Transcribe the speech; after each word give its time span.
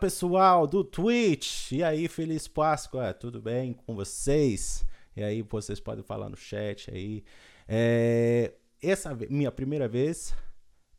Pessoal 0.00 0.64
do 0.64 0.84
Twitch! 0.84 1.72
E 1.72 1.82
aí, 1.82 2.06
feliz 2.06 2.46
Páscoa, 2.46 3.12
tudo 3.12 3.42
bem 3.42 3.72
com 3.72 3.96
vocês? 3.96 4.86
E 5.16 5.24
aí, 5.24 5.42
vocês 5.42 5.80
podem 5.80 6.04
falar 6.04 6.28
no 6.28 6.36
chat 6.36 6.88
aí. 6.88 7.24
É, 7.66 8.52
essa 8.80 9.12
minha 9.28 9.50
primeira 9.50 9.88
vez 9.88 10.32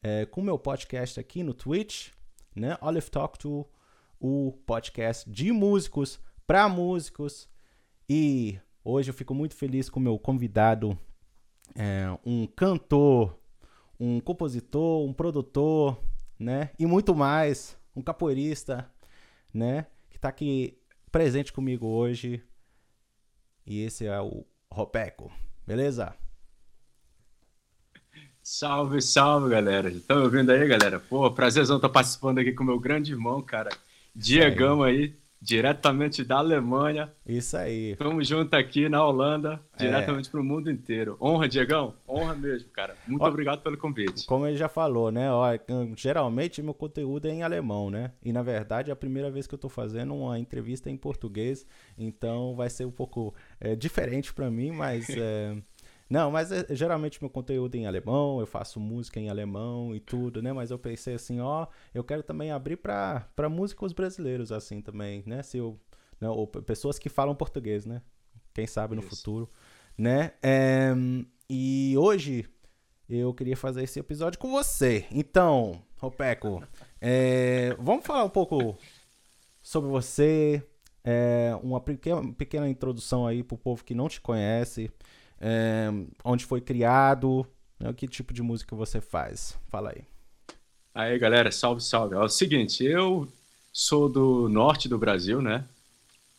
é, 0.04 0.26
com 0.26 0.42
meu 0.42 0.60
podcast 0.60 1.18
aqui 1.18 1.44
no 1.44 1.54
Twitch, 1.54 2.10
né? 2.54 2.78
Olive 2.82 3.10
Talk 3.10 3.40
to, 3.40 3.66
o 4.20 4.52
podcast 4.66 5.30
de 5.30 5.54
músicos 5.54 6.20
para 6.46 6.68
músicos. 6.68 7.48
E 8.10 8.60
hoje 8.84 9.12
eu 9.12 9.14
fico 9.14 9.34
muito 9.34 9.56
feliz 9.56 9.90
com 9.90 10.02
meu 10.02 10.20
convidado, 10.20 10.98
é, 11.74 12.06
um 12.26 12.46
cantor, 12.46 13.40
um 13.98 14.20
compositor, 14.20 15.06
um 15.08 15.14
produtor, 15.14 15.98
né? 16.38 16.72
E 16.78 16.86
muito 16.86 17.16
mais 17.16 17.79
um 17.96 18.02
capoeirista, 18.02 18.90
né? 19.54 19.88
Que 20.10 20.18
está 20.18 20.30
aqui 20.30 20.78
presente 21.12 21.52
comigo 21.52 21.88
hoje. 21.88 22.44
E 23.66 23.84
esse 23.84 24.06
é 24.06 24.20
o 24.20 24.46
Ropeco, 24.72 25.32
beleza? 25.66 26.16
Salve, 28.42 29.02
salve, 29.02 29.50
galera. 29.50 29.90
Estão 29.90 30.24
ouvindo 30.24 30.52
aí, 30.52 30.68
galera? 30.68 31.00
Pô, 31.00 31.30
prazerzão 31.32 31.76
estar 31.76 31.90
participando 31.90 32.40
aqui 32.40 32.52
com 32.52 32.64
meu 32.64 32.80
grande 32.80 33.12
irmão, 33.12 33.42
cara. 33.42 33.70
Diegão 34.16 34.82
aí 34.82 35.19
diretamente 35.42 36.24
da 36.24 36.38
Alemanha. 36.38 37.12
Isso 37.26 37.56
aí. 37.56 37.92
Estamos 37.92 38.28
juntos 38.28 38.54
aqui 38.54 38.90
na 38.90 39.06
Holanda, 39.06 39.60
é. 39.78 39.86
diretamente 39.86 40.30
para 40.30 40.40
o 40.40 40.44
mundo 40.44 40.70
inteiro. 40.70 41.18
Honra, 41.22 41.48
Diegão? 41.48 41.94
Honra 42.08 42.36
mesmo, 42.36 42.70
cara. 42.70 42.96
Muito 43.08 43.24
Ó, 43.24 43.28
obrigado 43.28 43.62
pelo 43.62 43.78
convite. 43.78 44.26
Como 44.26 44.46
ele 44.46 44.58
já 44.58 44.68
falou, 44.68 45.12
né? 45.12 45.32
Ó, 45.32 45.46
geralmente 45.96 46.62
meu 46.62 46.74
conteúdo 46.74 47.28
é 47.28 47.32
em 47.32 47.44
alemão, 47.44 47.90
né? 47.90 48.12
E 48.24 48.34
na 48.34 48.42
verdade 48.42 48.90
é 48.90 48.94
a 48.94 48.98
primeira 48.98 49.32
vez 49.32 49.48
que 49.48 49.54
eu 49.54 49.58
estou 49.58 49.70
fazendo 49.70 50.14
uma 50.14 50.38
entrevista 50.38 50.90
em 50.90 50.98
português, 50.98 51.66
então 51.98 52.56
vai 52.56 52.70
ser 52.70 52.86
um 52.86 52.92
pouco 52.92 53.34
é, 53.60 53.76
diferente 53.76 54.34
para 54.34 54.50
mim, 54.50 54.72
mas 54.72 55.10
é, 55.10 55.56
Não, 56.10 56.32
mas 56.32 56.52
é, 56.52 56.66
geralmente 56.72 57.22
meu 57.22 57.30
conteúdo 57.30 57.76
é 57.76 57.78
em 57.78 57.86
alemão, 57.86 58.40
eu 58.40 58.48
faço 58.48 58.80
música 58.80 59.20
em 59.20 59.30
alemão 59.30 59.96
e 59.96 60.00
tudo, 60.00 60.42
né? 60.42 60.52
Mas 60.52 60.72
eu 60.72 60.80
pensei 60.80 61.14
assim, 61.14 61.40
ó, 61.40 61.68
eu 61.94 62.04
quero 62.04 62.24
também 62.24 62.52
abrir 62.52 62.78
para 62.78 63.50
músicos 63.50 63.94
brasileiros, 63.94 64.52
assim, 64.52 64.82
também, 64.82 65.24
né? 65.28 65.44
Se 65.44 65.60
eu, 65.60 65.80
né? 66.20 66.28
Ou 66.28 66.48
pessoas 66.48 66.98
que 66.98 67.10
falam 67.10 67.36
português, 67.36 67.86
né? 67.86 68.02
Quem 68.54 68.66
sabe 68.66 68.96
no 68.96 69.02
Isso. 69.02 69.12
futuro, 69.12 69.50
né? 69.96 70.34
É, 70.42 70.94
e 71.48 71.94
hoje 71.96 72.50
eu 73.08 73.32
queria 73.32 73.56
fazer 73.56 73.84
esse 73.84 74.00
episódio 74.00 74.40
com 74.40 74.50
você. 74.50 75.06
Então, 75.12 75.80
Ropeco, 75.98 76.64
é, 77.00 77.76
vamos 77.80 78.04
falar 78.04 78.24
um 78.24 78.30
pouco 78.30 78.76
sobre 79.62 79.92
você, 79.92 80.64
é, 81.04 81.56
uma 81.62 81.80
pequena, 81.80 82.34
pequena 82.34 82.68
introdução 82.68 83.28
aí 83.28 83.44
pro 83.44 83.58
povo 83.58 83.84
que 83.84 83.94
não 83.94 84.10
te 84.10 84.20
conhece 84.20 84.92
é, 85.40 85.90
onde 86.24 86.46
foi 86.46 86.62
criado, 86.62 87.46
né, 87.80 87.94
que 87.94 88.08
tipo 88.08 88.34
de 88.34 88.42
música 88.42 88.76
você 88.76 89.00
faz. 89.00 89.58
Fala 89.70 89.92
aí. 89.92 90.04
Aí, 90.94 91.18
galera, 91.18 91.52
salve, 91.52 91.82
salve. 91.82 92.16
É 92.16 92.20
o 92.20 92.28
seguinte, 92.28 92.84
eu 92.84 93.28
sou 93.72 94.10
do 94.10 94.50
norte 94.50 94.90
do 94.90 94.98
Brasil, 94.98 95.42
né? 95.42 95.64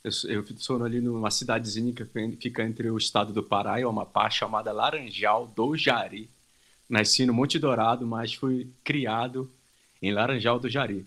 Eu, 0.02 0.10
eu 0.28 0.44
sou 0.56 0.82
ali 0.82 1.00
numa 1.00 1.30
cidadezinha 1.30 1.92
que 1.92 2.04
fica 2.36 2.62
entre 2.62 2.90
o 2.90 2.96
estado 2.96 3.32
do 3.32 3.42
Pará 3.42 3.80
e 3.80 3.84
o 3.84 3.88
Amapá, 3.88 4.28
chamada 4.30 4.72
Laranjal 4.72 5.46
do 5.46 5.76
Jari. 5.76 6.28
Nasci 6.88 7.24
no 7.24 7.32
Monte 7.32 7.58
Dourado, 7.58 8.06
mas 8.06 8.34
fui 8.34 8.68
criado 8.82 9.50
em 10.02 10.12
Laranjal 10.12 10.58
do 10.58 10.68
Jari. 10.68 11.06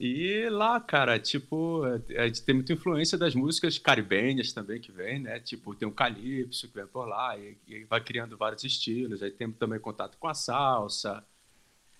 E 0.00 0.48
lá, 0.48 0.80
cara, 0.80 1.18
tipo, 1.18 1.82
a 2.16 2.26
gente 2.26 2.42
tem 2.44 2.54
muita 2.54 2.72
influência 2.72 3.18
das 3.18 3.34
músicas 3.34 3.78
caribenhas 3.78 4.52
também 4.52 4.80
que 4.80 4.92
vem, 4.92 5.18
né? 5.18 5.40
Tipo, 5.40 5.74
tem 5.74 5.88
o 5.88 5.92
calypso 5.92 6.68
que 6.68 6.74
vem 6.74 6.86
por 6.86 7.04
lá 7.04 7.36
e, 7.36 7.56
e 7.66 7.84
vai 7.84 8.00
criando 8.00 8.36
vários 8.36 8.62
estilos. 8.62 9.22
Aí 9.22 9.30
temos 9.32 9.56
também 9.56 9.80
contato 9.80 10.16
com 10.16 10.28
a 10.28 10.34
salsa. 10.34 11.24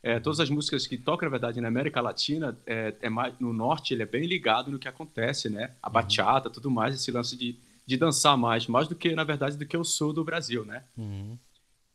É, 0.00 0.20
todas 0.20 0.38
as 0.38 0.48
músicas 0.48 0.86
que 0.86 0.96
tocam, 0.96 1.26
na 1.26 1.30
verdade, 1.30 1.60
na 1.60 1.66
América 1.66 2.00
Latina, 2.00 2.56
é, 2.64 2.94
é 3.00 3.10
mais, 3.10 3.34
no 3.40 3.52
norte 3.52 3.92
ele 3.92 4.04
é 4.04 4.06
bem 4.06 4.26
ligado 4.26 4.70
no 4.70 4.78
que 4.78 4.86
acontece, 4.86 5.50
né? 5.50 5.74
A 5.82 5.88
uhum. 5.88 5.94
bachata, 5.94 6.48
tudo 6.48 6.70
mais, 6.70 6.94
esse 6.94 7.10
lance 7.10 7.36
de, 7.36 7.58
de 7.84 7.96
dançar 7.96 8.36
mais, 8.36 8.68
mais 8.68 8.86
do 8.86 8.94
que, 8.94 9.12
na 9.12 9.24
verdade, 9.24 9.56
do 9.56 9.66
que 9.66 9.76
o 9.76 9.82
sul 9.82 10.12
do 10.12 10.22
Brasil, 10.22 10.64
né? 10.64 10.84
Uhum. 10.96 11.36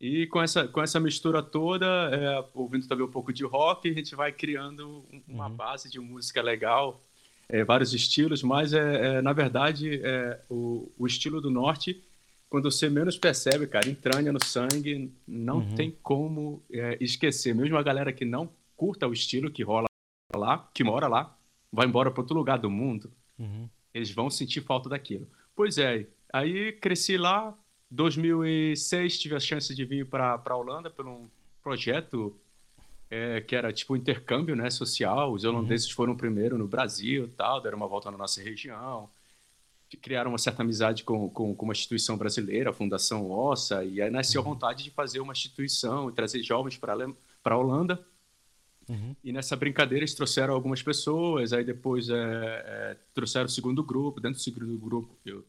E 0.04 0.28
com 0.28 0.42
essa, 0.42 0.68
com 0.68 0.82
essa 0.82 1.00
mistura 1.00 1.42
toda, 1.42 1.86
é, 1.86 2.46
ouvindo 2.54 2.86
também 2.90 3.06
um 3.06 3.10
pouco 3.10 3.32
de 3.32 3.46
rock, 3.46 3.90
a 3.90 3.94
gente 3.94 4.14
vai 4.18 4.34
criando 4.34 5.02
uma 5.26 5.48
uhum. 5.48 5.56
base 5.56 5.90
de 5.90 5.98
música 5.98 6.42
legal, 6.42 7.02
é, 7.48 7.64
vários 7.64 7.94
estilos, 7.94 8.44
mas 8.44 8.74
é, 8.74 9.06
é 9.06 9.22
na 9.22 9.32
verdade 9.32 10.02
é, 10.04 10.42
o, 10.50 10.92
o, 11.00 11.08
estilo 11.08 11.40
do 11.40 11.50
norte, 11.50 12.04
quando 12.50 12.70
você 12.70 12.90
menos 12.90 13.18
percebe, 13.18 13.66
cara, 13.66 13.88
entranha 13.88 14.34
no 14.34 14.44
sangue, 14.44 15.10
não 15.26 15.60
uhum. 15.60 15.76
tem 15.76 15.96
como 16.04 16.62
é, 16.70 16.98
esquecer. 17.00 17.56
Mesmo 17.56 17.78
a 17.78 17.82
galera 17.82 18.12
que 18.12 18.26
não 18.26 18.50
curta 18.76 19.08
o 19.08 19.14
estilo 19.14 19.50
que 19.50 19.64
rola 19.64 19.88
lá, 20.36 20.70
que 20.74 20.84
mora 20.84 21.08
lá, 21.08 21.34
vai 21.72 21.88
embora 21.88 22.12
para 22.12 22.20
outro 22.20 22.36
lugar 22.36 22.60
do 22.60 22.70
mundo, 22.70 23.10
uhum. 23.40 23.70
eles 23.94 24.12
vão 24.12 24.30
sentir 24.30 24.60
falta 24.60 24.90
daquilo. 24.90 25.30
Pois 25.56 25.78
é, 25.78 26.06
aí 26.34 26.74
cresci 26.74 27.16
lá, 27.16 27.58
2006 27.94 29.20
tive 29.20 29.36
a 29.36 29.40
chance 29.40 29.74
de 29.74 29.86
vir 29.86 30.08
para 30.08 30.42
a 30.44 30.56
Holanda 30.56 30.90
por 30.90 31.08
um 31.08 31.28
projeto 31.62 32.36
é, 33.10 33.40
que 33.42 33.56
era 33.56 33.72
tipo 33.72 33.96
intercâmbio 33.96 34.56
né, 34.56 34.70
social. 34.72 35.32
Os 35.32 35.44
holandeses 35.44 35.88
uhum. 35.90 35.94
foram 35.94 36.16
primeiro 36.16 36.58
no 36.58 36.68
Brasil, 36.68 37.30
tal, 37.38 37.62
deram 37.62 37.78
uma 37.78 37.88
volta 37.88 38.10
na 38.10 38.18
nossa 38.18 38.42
região, 38.42 39.08
criaram 40.02 40.32
uma 40.32 40.40
certa 40.40 40.64
amizade 40.64 41.04
com, 41.04 41.30
com, 41.30 41.54
com 41.54 41.66
uma 41.66 41.74
instituição 41.74 42.18
brasileira, 42.18 42.72
a 42.72 42.74
Fundação 42.74 43.30
Ossa, 43.30 43.84
e 43.84 44.02
aí 44.02 44.10
nasceu 44.10 44.42
uhum. 44.42 44.48
a 44.48 44.54
vontade 44.54 44.84
de 44.84 44.90
fazer 44.90 45.20
uma 45.20 45.34
instituição 45.34 46.10
e 46.10 46.14
trazer 46.14 46.42
jovens 46.42 46.78
para 46.78 46.96
a 47.44 47.58
Holanda. 47.58 48.04
Uhum. 48.90 49.16
E 49.24 49.32
nessa 49.32 49.56
brincadeira 49.56 50.00
eles 50.00 50.16
trouxeram 50.16 50.56
algumas 50.56 50.82
pessoas, 50.82 51.54
aí 51.54 51.64
depois 51.64 52.10
é, 52.10 52.16
é, 52.16 52.98
trouxeram 53.14 53.46
o 53.46 53.50
segundo 53.50 53.84
grupo. 53.84 54.20
Dentro 54.20 54.40
do 54.40 54.44
segundo 54.44 54.76
grupo 54.80 55.16
eu, 55.24 55.46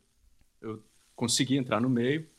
eu 0.60 0.82
consegui 1.16 1.56
entrar 1.56 1.80
no 1.80 1.88
meio. 1.88 2.33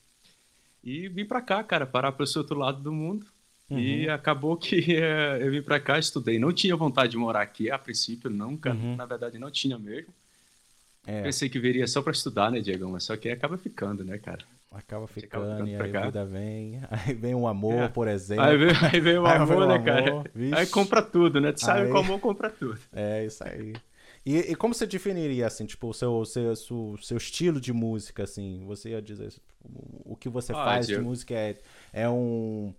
E 0.86 1.08
vim 1.10 1.26
para 1.26 1.42
cá, 1.42 1.64
cara, 1.64 1.86
parar 1.86 2.12
para 2.12 2.24
esse 2.24 2.38
outro 2.38 2.58
lado 2.58 2.80
do 2.80 2.94
mundo. 2.94 3.26
Uhum. 3.70 3.80
E 3.80 4.08
acabou 4.08 4.56
que 4.56 4.96
é, 4.96 5.40
eu 5.42 5.50
vim 5.50 5.62
para 5.62 5.80
cá, 5.80 5.98
estudei. 5.98 6.38
Não 6.38 6.54
tinha 6.54 6.76
vontade 6.76 7.12
de 7.12 7.18
morar 7.18 7.42
aqui, 7.42 7.72
a 7.72 7.80
princípio, 7.80 8.30
nunca. 8.30 8.72
Uhum. 8.72 8.96
Na 8.96 9.06
verdade, 9.06 9.40
não 9.40 9.50
tinha 9.50 9.80
mesmo. 9.80 10.14
É. 11.08 11.24
Pensei 11.24 11.50
que 11.50 11.60
viria 11.60 11.88
só 11.88 12.02
para 12.02 12.14
estudar, 12.14 12.52
né, 12.52 12.60
Diego? 12.60 12.88
Mas 12.90 13.04
só 13.04 13.18
que 13.18 13.30
acaba 13.30 13.58
ficando, 13.58 14.04
né, 14.04 14.18
cara? 14.18 14.44
Acaba 14.72 15.08
ficando, 15.08 15.54
acaba 15.54 15.70
e 15.70 15.76
aí 15.76 15.96
a 15.96 16.06
vida 16.06 16.26
vem. 16.26 16.82
Aí 16.92 17.14
vem 17.14 17.34
um 17.34 17.48
amor, 17.48 17.84
é. 17.84 17.88
por 17.88 18.10
exemplo. 18.10 18.44
Aí 18.44 18.58
vem, 18.58 18.76
aí 18.92 19.00
vem 19.00 19.18
o 19.18 19.26
amor, 19.26 19.48
vem 19.48 19.68
né, 19.68 19.76
amor, 19.76 19.86
cara? 19.86 20.24
Vixe. 20.36 20.56
Aí 20.56 20.68
compra 20.68 21.02
tudo, 21.02 21.40
né? 21.40 21.54
Tu 21.54 21.62
sabe 21.62 21.82
aí... 21.82 21.88
que 21.88 21.94
o 21.94 21.98
amor 21.98 22.20
compra 22.20 22.50
tudo. 22.50 22.78
É, 22.92 23.26
isso 23.26 23.42
aí. 23.44 23.74
E, 24.26 24.38
e, 24.38 24.56
como 24.56 24.74
você 24.74 24.88
definiria, 24.88 25.46
assim, 25.46 25.66
tipo, 25.66 25.88
o 25.88 25.94
seu, 25.94 26.26
seu, 26.26 26.56
seu, 26.56 26.98
seu, 27.02 27.18
estilo 27.18 27.62
de 27.62 27.72
música, 27.72 28.24
assim? 28.24 28.64
Você 28.66 28.90
ia 28.90 29.02
dizer, 29.02 29.30
tipo, 29.30 29.44
o 30.04 30.16
que 30.16 30.28
você 30.28 30.52
ah, 30.52 30.56
faz 30.56 30.88
de 30.88 30.98
música 30.98 31.34
é, 31.36 31.58
é 31.94 32.10
um... 32.10 32.74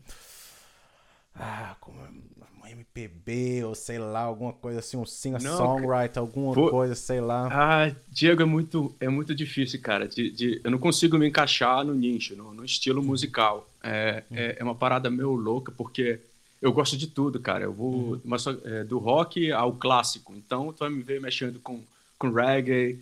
Ah, 1.34 1.76
como 1.80 2.00
um 2.00 2.66
MPB, 2.66 3.64
ou 3.64 3.74
sei 3.74 3.98
lá, 3.98 4.20
alguma 4.20 4.52
coisa 4.52 4.80
assim, 4.80 4.96
um 4.96 5.06
singer-songwriter, 5.06 6.18
alguma 6.18 6.52
Pô, 6.52 6.70
coisa, 6.70 6.94
sei 6.94 7.20
lá. 7.20 7.48
Ah, 7.50 7.94
Diego, 8.10 8.42
é 8.42 8.44
muito, 8.44 8.94
é 8.98 9.08
muito 9.08 9.34
difícil, 9.34 9.80
cara. 9.80 10.08
De, 10.08 10.30
de, 10.30 10.60
eu 10.64 10.70
não 10.70 10.78
consigo 10.78 11.16
me 11.16 11.28
encaixar 11.28 11.84
no 11.84 11.94
nicho, 11.94 12.34
no, 12.34 12.52
no 12.52 12.64
estilo 12.64 13.00
uhum. 13.00 13.06
musical. 13.08 13.68
É, 13.82 14.24
uhum. 14.30 14.36
é, 14.36 14.56
é, 14.58 14.64
uma 14.64 14.74
parada 14.74 15.08
meio 15.10 15.32
louca, 15.32 15.70
porque 15.70 16.18
eu 16.60 16.72
gosto 16.72 16.96
de 16.96 17.06
tudo, 17.06 17.40
cara. 17.40 17.64
Eu 17.64 17.72
vou 17.72 17.92
uhum. 17.92 18.20
mas, 18.24 18.46
é, 18.46 18.84
do 18.84 18.98
rock 18.98 19.52
ao 19.52 19.72
clássico. 19.72 20.34
Então, 20.34 20.72
tu 20.72 20.80
vai 20.80 20.90
me 20.90 21.02
ver 21.02 21.20
mexendo 21.20 21.60
com, 21.60 21.82
com 22.18 22.30
reggae, 22.30 22.98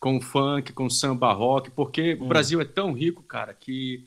com 0.00 0.20
funk, 0.20 0.72
com 0.72 0.90
samba 0.90 1.32
rock, 1.32 1.70
porque 1.70 2.14
uhum. 2.14 2.24
o 2.24 2.28
Brasil 2.28 2.60
é 2.60 2.64
tão 2.64 2.92
rico, 2.92 3.22
cara, 3.22 3.54
que 3.54 4.04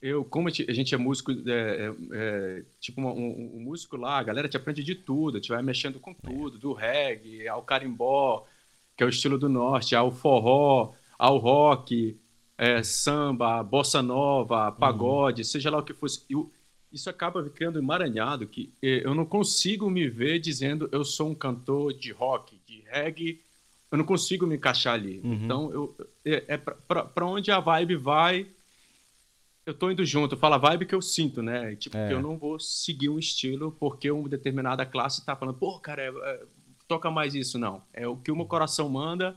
eu, 0.00 0.24
como 0.24 0.48
a 0.48 0.50
gente 0.50 0.94
é 0.94 0.98
músico, 0.98 1.32
é, 1.32 1.36
é, 1.46 1.92
é 2.12 2.62
tipo 2.80 3.00
um, 3.00 3.08
um, 3.08 3.56
um, 3.56 3.60
músico 3.60 3.96
lá, 3.96 4.18
a 4.18 4.22
galera 4.22 4.48
te 4.48 4.56
aprende 4.56 4.82
de 4.84 4.94
tudo, 4.94 5.40
te 5.40 5.48
vai 5.48 5.60
mexendo 5.60 5.98
com 5.98 6.14
tudo, 6.14 6.56
do 6.56 6.72
reggae 6.72 7.48
ao 7.48 7.62
carimbó, 7.62 8.46
que 8.96 9.02
é 9.02 9.06
o 9.06 9.10
estilo 9.10 9.36
do 9.36 9.48
norte, 9.48 9.96
ao 9.96 10.12
forró, 10.12 10.92
ao 11.18 11.38
rock, 11.38 12.16
é, 12.56 12.82
samba, 12.82 13.62
bossa 13.62 14.00
nova, 14.00 14.70
pagode, 14.70 15.42
uhum. 15.42 15.46
seja 15.46 15.70
lá 15.70 15.78
o 15.78 15.82
que 15.82 15.92
fosse. 15.92 16.22
Eu, 16.30 16.50
isso 16.92 17.10
acaba 17.10 17.42
ficando 17.44 17.78
emaranhado 17.78 18.46
que 18.46 18.72
eh, 18.82 19.02
eu 19.04 19.14
não 19.14 19.24
consigo 19.24 19.90
me 19.90 20.08
ver 20.08 20.38
dizendo 20.38 20.88
eu 20.90 21.04
sou 21.04 21.30
um 21.30 21.34
cantor 21.34 21.92
de 21.92 22.12
rock, 22.12 22.58
de 22.66 22.82
reggae, 22.86 23.40
eu 23.90 23.98
não 23.98 24.04
consigo 24.04 24.46
me 24.46 24.56
encaixar 24.56 24.94
ali. 24.94 25.20
Uhum. 25.24 25.34
Então, 25.44 25.72
eu, 25.72 25.96
é, 26.24 26.44
é 26.48 26.56
para 26.56 27.26
onde 27.26 27.50
a 27.50 27.60
vibe 27.60 27.96
vai, 27.96 28.46
eu 29.64 29.74
tô 29.74 29.90
indo 29.90 30.04
junto. 30.04 30.36
Fala 30.36 30.56
a 30.56 30.58
vibe 30.58 30.86
que 30.86 30.94
eu 30.94 31.02
sinto, 31.02 31.42
né? 31.42 31.74
Tipo, 31.76 31.96
é. 31.96 32.12
eu 32.12 32.20
não 32.20 32.36
vou 32.36 32.58
seguir 32.58 33.08
um 33.08 33.18
estilo 33.18 33.72
porque 33.78 34.10
uma 34.10 34.28
determinada 34.28 34.84
classe 34.84 35.24
tá 35.24 35.36
falando, 35.36 35.56
pô, 35.56 35.78
cara, 35.78 36.02
é, 36.02 36.08
é, 36.08 36.44
toca 36.86 37.10
mais 37.10 37.34
isso, 37.34 37.58
não. 37.58 37.82
É 37.92 38.06
o 38.06 38.16
que 38.16 38.30
o 38.30 38.36
meu 38.36 38.46
coração 38.46 38.88
manda, 38.88 39.36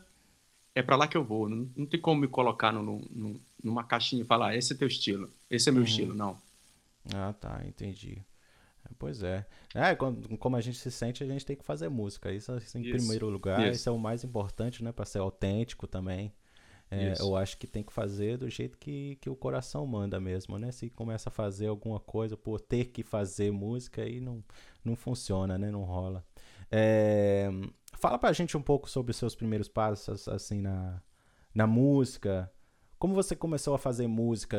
é 0.73 0.81
para 0.81 0.95
lá 0.95 1.07
que 1.07 1.17
eu 1.17 1.23
vou. 1.23 1.47
Não, 1.47 1.69
não 1.75 1.85
tem 1.85 1.99
como 1.99 2.21
me 2.21 2.27
colocar 2.27 2.71
no, 2.71 3.01
no, 3.09 3.39
numa 3.63 3.83
caixinha 3.83 4.23
e 4.23 4.25
falar, 4.25 4.55
esse 4.55 4.73
é 4.73 4.75
teu 4.75 4.87
estilo, 4.87 5.29
esse 5.49 5.69
é 5.69 5.71
meu 5.71 5.81
uhum. 5.81 5.87
estilo, 5.87 6.13
não. 6.13 6.37
Ah, 7.13 7.33
tá, 7.33 7.61
entendi. 7.65 8.23
Pois 8.97 9.23
é. 9.23 9.45
É, 9.73 9.95
como 9.95 10.55
a 10.55 10.61
gente 10.61 10.77
se 10.77 10.91
sente, 10.91 11.23
a 11.23 11.27
gente 11.27 11.45
tem 11.45 11.55
que 11.55 11.63
fazer 11.63 11.89
música. 11.89 12.31
Isso, 12.31 12.55
isso 12.57 12.77
em 12.77 12.81
isso. 12.81 12.91
primeiro 12.91 13.29
lugar, 13.29 13.61
isso. 13.61 13.81
isso. 13.81 13.89
é 13.89 13.91
o 13.91 13.97
mais 13.97 14.23
importante, 14.23 14.83
né? 14.83 14.91
Para 14.91 15.05
ser 15.05 15.19
autêntico 15.19 15.87
também. 15.87 16.33
É, 16.93 17.13
eu 17.21 17.37
acho 17.37 17.57
que 17.57 17.65
tem 17.65 17.81
que 17.81 17.93
fazer 17.93 18.37
do 18.37 18.49
jeito 18.49 18.77
que, 18.77 19.15
que 19.21 19.29
o 19.29 19.35
coração 19.35 19.87
manda 19.87 20.19
mesmo, 20.19 20.59
né? 20.59 20.73
Se 20.73 20.89
começa 20.89 21.29
a 21.29 21.31
fazer 21.31 21.67
alguma 21.67 22.01
coisa 22.01 22.35
por 22.35 22.59
ter 22.59 22.85
que 22.85 23.01
fazer 23.01 23.49
música, 23.49 24.01
aí 24.01 24.19
não, 24.19 24.43
não 24.83 24.93
funciona, 24.93 25.57
né? 25.57 25.71
Não 25.71 25.83
rola. 25.83 26.21
É, 26.69 27.49
fala 27.97 28.19
pra 28.19 28.33
gente 28.33 28.57
um 28.57 28.61
pouco 28.61 28.89
sobre 28.89 29.11
os 29.11 29.17
seus 29.17 29.33
primeiros 29.33 29.69
passos, 29.69 30.27
assim, 30.27 30.59
na, 30.59 31.01
na 31.55 31.65
música. 31.65 32.51
Como 32.99 33.15
você 33.15 33.37
começou 33.37 33.73
a 33.73 33.79
fazer 33.79 34.07
música? 34.07 34.57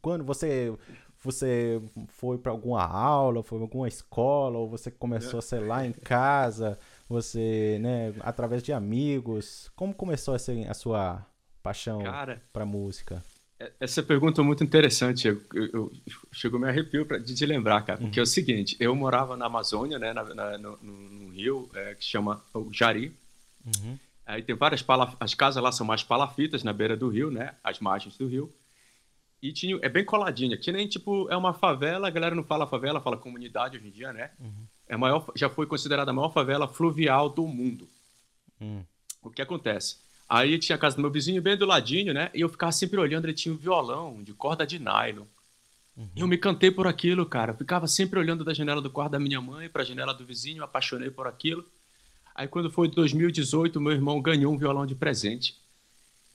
Quando 0.00 0.24
você 0.24 0.74
você 1.22 1.80
foi 2.08 2.38
para 2.38 2.52
alguma 2.52 2.84
aula, 2.84 3.42
foi 3.42 3.58
para 3.58 3.64
alguma 3.64 3.88
escola, 3.88 4.58
ou 4.58 4.68
você 4.68 4.90
começou, 4.90 5.42
sei 5.42 5.60
lá, 5.60 5.86
em 5.86 5.92
casa, 5.92 6.78
você, 7.08 7.78
né, 7.80 8.14
através 8.20 8.62
de 8.62 8.72
amigos. 8.72 9.70
Como 9.74 9.94
começou 9.94 10.34
assim, 10.34 10.66
a 10.66 10.74
sua 10.74 11.24
paixão 11.62 12.02
para 12.52 12.64
música? 12.64 13.22
É, 13.58 13.72
essa 13.80 14.02
pergunta 14.02 14.40
é 14.40 14.44
muito 14.44 14.62
interessante. 14.62 15.28
Eu, 15.28 15.40
eu, 15.54 15.68
eu 15.72 15.92
chegou 16.30 16.60
me 16.60 16.68
arrepio 16.68 17.06
pra, 17.06 17.18
de, 17.18 17.34
de 17.34 17.46
lembrar, 17.46 17.82
cara. 17.82 17.98
Porque 17.98 18.20
uhum. 18.20 18.22
é 18.22 18.24
o 18.24 18.26
seguinte: 18.26 18.76
eu 18.78 18.94
morava 18.94 19.36
na 19.36 19.46
Amazônia, 19.46 19.98
né, 19.98 20.12
na, 20.12 20.22
na, 20.34 20.58
no, 20.58 20.76
no, 20.82 21.30
rio 21.30 21.68
é, 21.74 21.94
que 21.94 22.04
chama 22.04 22.42
o 22.52 22.68
Jari. 22.72 23.12
Uhum. 23.64 23.98
Aí 24.26 24.42
tem 24.42 24.54
várias 24.54 24.82
palaf... 24.82 25.14
as 25.20 25.34
casas 25.34 25.62
lá 25.62 25.72
são 25.72 25.86
mais 25.86 26.02
palafitas 26.02 26.62
na 26.62 26.72
beira 26.72 26.96
do 26.96 27.08
rio, 27.08 27.30
né, 27.30 27.54
as 27.62 27.78
margens 27.78 28.16
do 28.16 28.26
rio. 28.26 28.52
E 29.42 29.52
tinha, 29.52 29.78
é 29.82 29.88
bem 29.88 30.04
coladinha, 30.04 30.56
que 30.56 30.72
nem 30.72 30.88
tipo, 30.88 31.28
é 31.30 31.36
uma 31.36 31.52
favela, 31.52 32.08
a 32.08 32.10
galera 32.10 32.34
não 32.34 32.42
fala 32.42 32.66
favela, 32.66 33.00
fala 33.00 33.16
comunidade 33.16 33.76
hoje 33.76 33.86
em 33.86 33.90
dia, 33.90 34.12
né? 34.12 34.30
Uhum. 34.40 34.66
É 34.88 34.94
a 34.94 34.98
maior, 34.98 35.26
já 35.34 35.48
foi 35.48 35.66
considerada 35.66 36.10
a 36.10 36.14
maior 36.14 36.32
favela 36.32 36.66
fluvial 36.66 37.28
do 37.28 37.46
mundo. 37.46 37.88
Uhum. 38.60 38.82
O 39.22 39.30
que 39.30 39.42
acontece? 39.42 39.98
Aí 40.28 40.58
tinha 40.58 40.76
a 40.76 40.78
casa 40.78 40.96
do 40.96 41.02
meu 41.02 41.10
vizinho 41.10 41.40
bem 41.40 41.56
do 41.56 41.66
ladinho, 41.66 42.12
né? 42.12 42.30
E 42.34 42.40
eu 42.40 42.48
ficava 42.48 42.72
sempre 42.72 42.98
olhando, 42.98 43.26
ele 43.26 43.34
tinha 43.34 43.54
um 43.54 43.58
violão 43.58 44.22
de 44.22 44.32
corda 44.32 44.66
de 44.66 44.78
nylon. 44.78 45.26
Uhum. 45.96 46.08
Eu 46.16 46.26
me 46.26 46.36
cantei 46.36 46.70
por 46.70 46.86
aquilo, 46.86 47.24
cara. 47.24 47.52
Eu 47.52 47.56
ficava 47.56 47.86
sempre 47.86 48.18
olhando 48.18 48.44
da 48.44 48.52
janela 48.52 48.82
do 48.82 48.90
quarto 48.90 49.12
da 49.12 49.20
minha 49.20 49.40
mãe 49.40 49.68
para 49.68 49.82
a 49.82 49.84
janela 49.84 50.12
do 50.12 50.24
vizinho, 50.24 50.58
me 50.58 50.64
apaixonei 50.64 51.10
por 51.10 51.26
aquilo. 51.26 51.64
Aí 52.34 52.46
quando 52.48 52.70
foi 52.70 52.88
2018, 52.88 53.80
meu 53.80 53.92
irmão 53.92 54.20
ganhou 54.20 54.52
um 54.52 54.58
violão 54.58 54.84
de 54.84 54.94
presente. 54.94 55.56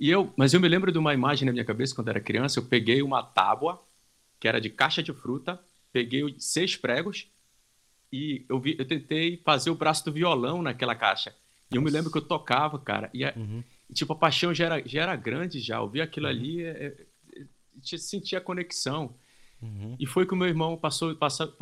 E 0.02 0.10
eu, 0.10 0.34
mas 0.36 0.52
eu 0.52 0.60
me 0.60 0.68
lembro 0.68 0.92
de 0.92 0.98
uma 0.98 1.14
imagem 1.14 1.46
na 1.46 1.52
minha 1.52 1.64
cabeça 1.64 1.94
quando 1.94 2.08
era 2.08 2.20
criança. 2.20 2.58
Eu 2.58 2.66
peguei 2.66 3.04
uma 3.04 3.22
tábua 3.22 3.80
que 4.40 4.48
era 4.48 4.60
de 4.60 4.68
caixa 4.68 5.04
de 5.04 5.14
fruta, 5.14 5.62
peguei 5.94 6.36
seis 6.40 6.76
pregos 6.76 7.28
e 8.12 8.44
eu, 8.50 8.60
vi, 8.60 8.76
eu 8.80 8.88
tentei 8.88 9.38
fazer 9.46 9.70
o 9.70 9.76
braço 9.76 10.04
do 10.04 10.12
violão 10.12 10.64
naquela 10.64 10.96
caixa. 10.96 11.36
E 11.72 11.76
eu 11.76 11.84
me 11.84 11.92
lembro 11.92 12.12
que 12.12 12.18
eu 12.18 12.24
tocava, 12.24 12.80
cara. 12.80 13.12
E, 13.14 13.24
a, 13.24 13.32
uhum. 13.38 13.64
e 13.88 13.94
tipo 13.94 14.12
a 14.14 14.16
paixão 14.16 14.52
já 14.52 14.66
era, 14.66 14.88
já 14.88 15.04
era 15.04 15.16
grande 15.16 15.60
já. 15.60 15.78
Eu 15.78 15.88
vi 15.88 16.02
aquilo 16.02 16.26
uhum. 16.26 16.32
ali, 16.32 16.64
é, 16.64 16.96
é, 17.36 17.98
sentia 18.00 18.40
a 18.40 18.42
conexão. 18.42 19.14
Uhum. 19.62 19.96
E 20.00 20.08
foi 20.08 20.26
que 20.26 20.34
o 20.34 20.38
meu 20.38 20.48
irmão 20.48 20.76
passou, 20.76 21.16
passou, 21.16 21.54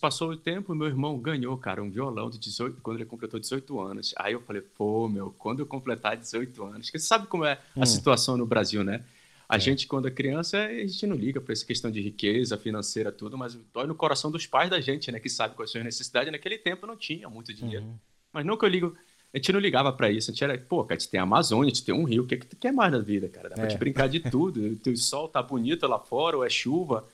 passou 0.00 0.30
o 0.30 0.36
tempo, 0.36 0.74
meu 0.74 0.88
irmão 0.88 1.18
ganhou, 1.18 1.56
cara, 1.56 1.82
um 1.82 1.90
violão 1.90 2.28
de 2.28 2.38
18, 2.38 2.80
quando 2.82 2.96
ele 2.96 3.04
completou 3.04 3.38
18 3.38 3.80
anos. 3.80 4.12
Aí 4.16 4.32
eu 4.32 4.40
falei, 4.40 4.60
pô, 4.60 5.08
meu, 5.08 5.32
quando 5.38 5.60
eu 5.60 5.66
completar 5.66 6.16
18 6.16 6.64
anos, 6.64 6.86
porque 6.86 6.98
você 6.98 7.06
sabe 7.06 7.28
como 7.28 7.44
é 7.44 7.60
a 7.76 7.82
hum. 7.82 7.86
situação 7.86 8.36
no 8.36 8.44
Brasil, 8.44 8.82
né? 8.82 9.04
A 9.48 9.56
é. 9.56 9.60
gente, 9.60 9.86
quando 9.86 10.08
é 10.08 10.10
criança, 10.10 10.58
a 10.58 10.86
gente 10.86 11.06
não 11.06 11.14
liga 11.14 11.40
para 11.40 11.52
essa 11.52 11.64
questão 11.64 11.90
de 11.90 12.00
riqueza 12.00 12.58
financeira, 12.58 13.12
tudo, 13.12 13.38
mas 13.38 13.56
dói 13.72 13.86
no 13.86 13.94
coração 13.94 14.30
dos 14.30 14.46
pais 14.46 14.68
da 14.68 14.80
gente, 14.80 15.12
né? 15.12 15.20
Que 15.20 15.28
sabe 15.28 15.54
quais 15.54 15.70
são 15.70 15.80
as 15.80 15.84
necessidades. 15.84 16.32
Naquele 16.32 16.58
tempo 16.58 16.86
não 16.86 16.96
tinha 16.96 17.28
muito 17.28 17.52
dinheiro. 17.52 17.84
Uhum. 17.84 17.94
Mas 18.32 18.44
não 18.44 18.56
que 18.56 18.64
eu 18.64 18.68
ligo, 18.68 18.96
a 19.32 19.36
gente 19.36 19.52
não 19.52 19.60
ligava 19.60 19.92
para 19.92 20.10
isso. 20.10 20.30
A 20.30 20.34
gente 20.34 20.42
era, 20.42 20.58
pô, 20.58 20.82
cara, 20.82 20.96
a 20.96 20.98
gente 20.98 21.10
tem 21.10 21.20
a 21.20 21.22
Amazônia, 21.22 21.70
a 21.70 21.74
gente 21.74 21.84
tem 21.84 21.94
um 21.94 22.04
rio, 22.04 22.24
o 22.24 22.26
que, 22.26 22.34
é 22.34 22.38
que 22.38 22.46
tu 22.46 22.56
quer 22.56 22.72
mais 22.72 22.90
na 22.90 22.98
vida, 22.98 23.28
cara? 23.28 23.50
Dá 23.50 23.54
pra 23.54 23.64
é. 23.64 23.68
te 23.68 23.76
brincar 23.76 24.08
de 24.08 24.18
tudo. 24.18 24.60
o 24.90 24.96
sol 24.96 25.28
tá 25.28 25.40
bonito 25.40 25.86
lá 25.86 26.00
fora, 26.00 26.36
ou 26.36 26.44
é 26.44 26.50
chuva 26.50 27.04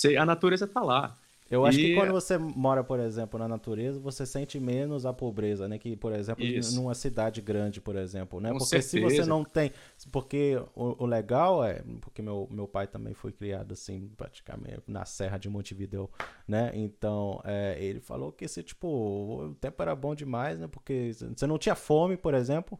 você, 0.00 0.16
a 0.16 0.24
natureza 0.24 0.64
está 0.64 0.80
lá. 0.80 1.16
Eu 1.50 1.66
acho 1.66 1.80
e... 1.80 1.82
que 1.82 1.94
quando 1.96 2.12
você 2.12 2.38
mora, 2.38 2.84
por 2.84 3.00
exemplo, 3.00 3.36
na 3.36 3.48
natureza, 3.48 3.98
você 3.98 4.24
sente 4.24 4.60
menos 4.60 5.04
a 5.04 5.12
pobreza, 5.12 5.66
né? 5.66 5.78
Que, 5.78 5.96
por 5.96 6.12
exemplo, 6.12 6.44
Isso. 6.44 6.76
numa 6.76 6.94
cidade 6.94 7.40
grande, 7.40 7.80
por 7.80 7.96
exemplo, 7.96 8.40
né? 8.40 8.52
Com 8.52 8.58
porque 8.58 8.80
certeza. 8.80 8.90
se 8.90 9.00
você 9.00 9.28
não 9.28 9.42
tem... 9.42 9.72
Porque 10.12 10.62
o, 10.76 11.02
o, 11.02 11.06
legal 11.06 11.64
é... 11.64 11.82
Porque 12.00 12.22
meu, 12.22 12.46
meu 12.52 12.68
pai 12.68 12.86
também 12.86 13.14
foi 13.14 13.32
criado, 13.32 13.72
assim, 13.72 14.08
praticamente 14.16 14.82
na 14.86 15.04
Serra 15.04 15.38
de 15.38 15.48
Montevideo, 15.48 16.08
né? 16.46 16.70
Então, 16.72 17.40
é, 17.44 17.76
ele 17.80 17.98
falou 17.98 18.30
que 18.30 18.44
esse, 18.44 18.62
tipo, 18.62 18.86
o 18.86 19.54
tempo 19.60 19.82
era 19.82 19.96
bom 19.96 20.14
demais, 20.14 20.56
né? 20.56 20.68
Porque 20.68 21.12
você 21.12 21.48
não 21.48 21.58
tinha 21.58 21.74
fome, 21.74 22.16
por 22.16 22.32
exemplo, 22.32 22.78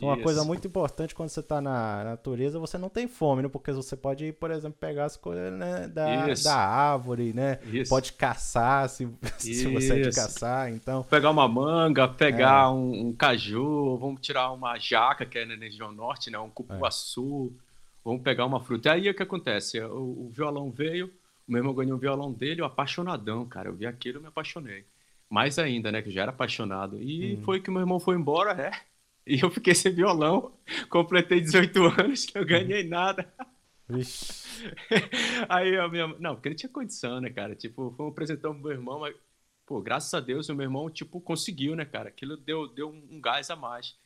uma 0.00 0.14
Isso. 0.14 0.22
coisa 0.22 0.44
muito 0.44 0.66
importante 0.66 1.14
quando 1.14 1.28
você 1.28 1.40
está 1.40 1.60
na 1.60 2.04
natureza, 2.04 2.58
você 2.58 2.78
não 2.78 2.88
tem 2.88 3.06
fome, 3.06 3.42
né? 3.42 3.48
Porque 3.48 3.70
você 3.72 3.96
pode, 3.96 4.32
por 4.32 4.50
exemplo, 4.50 4.78
pegar 4.80 5.04
as 5.04 5.16
coisas 5.16 5.52
né, 5.52 5.88
da, 5.88 6.26
da 6.34 6.56
árvore, 6.56 7.32
né? 7.32 7.58
Isso. 7.72 7.90
Pode 7.90 8.12
caçar 8.14 8.88
se, 8.88 9.08
se 9.38 9.66
você 9.66 10.00
é 10.00 10.02
de 10.02 10.14
caçar, 10.14 10.70
então... 10.70 11.02
Pegar 11.04 11.30
uma 11.30 11.46
manga, 11.46 12.08
pegar 12.08 12.66
é. 12.66 12.68
um, 12.68 13.08
um, 13.08 13.12
caju, 13.12 13.96
vamos 13.98 14.20
tirar 14.20 14.50
uma 14.52 14.78
jaca, 14.78 15.26
que 15.26 15.38
é 15.38 15.44
na 15.44 15.54
região 15.54 15.92
norte, 15.92 16.30
né? 16.30 16.38
Um 16.38 16.50
cupuaçu, 16.50 17.52
é. 17.54 17.60
vamos 18.04 18.22
pegar 18.22 18.46
uma 18.46 18.60
fruta. 18.60 18.92
Aí 18.92 19.08
o 19.10 19.14
que 19.14 19.22
acontece? 19.22 19.80
O, 19.80 20.26
o 20.26 20.32
violão 20.32 20.70
veio, 20.70 21.06
o 21.46 21.52
meu 21.52 21.60
irmão 21.60 21.74
ganhou 21.74 21.96
o 21.96 22.00
violão 22.00 22.32
dele, 22.32 22.62
eu 22.62 22.66
apaixonadão, 22.66 23.44
cara. 23.44 23.68
Eu 23.68 23.74
vi 23.74 23.86
aquilo 23.86 24.18
e 24.18 24.22
me 24.22 24.28
apaixonei. 24.28 24.84
Mais 25.28 25.58
ainda, 25.58 25.92
né? 25.92 26.00
Que 26.02 26.10
já 26.10 26.22
era 26.22 26.30
apaixonado. 26.30 27.00
E 27.00 27.36
hum. 27.36 27.42
foi 27.44 27.60
que 27.60 27.70
meu 27.70 27.80
irmão 27.80 28.00
foi 28.00 28.16
embora, 28.16 28.52
é 28.52 28.89
e 29.26 29.40
eu 29.40 29.50
fiquei 29.50 29.74
sem 29.74 29.92
violão, 29.92 30.52
completei 30.88 31.40
18 31.40 31.84
anos, 32.00 32.26
eu 32.34 32.44
ganhei 32.44 32.84
nada. 32.84 33.32
Aí 35.48 35.76
a 35.76 35.88
minha. 35.88 36.08
Não, 36.18 36.34
porque 36.34 36.48
não 36.48 36.56
tinha 36.56 36.70
condição, 36.70 37.20
né, 37.20 37.30
cara? 37.30 37.54
Tipo, 37.54 37.92
foi 37.96 38.06
um 38.06 38.10
apresentão 38.10 38.52
pro 38.52 38.62
meu 38.62 38.72
irmão, 38.72 39.00
mas, 39.00 39.14
pô, 39.66 39.80
graças 39.80 40.12
a 40.14 40.20
Deus, 40.20 40.48
o 40.48 40.54
meu 40.54 40.64
irmão, 40.64 40.88
tipo, 40.90 41.20
conseguiu, 41.20 41.74
né, 41.74 41.84
cara? 41.84 42.08
Aquilo 42.08 42.36
deu, 42.36 42.68
deu 42.68 42.88
um 42.88 43.20
gás 43.20 43.50
a 43.50 43.56
mais. 43.56 43.96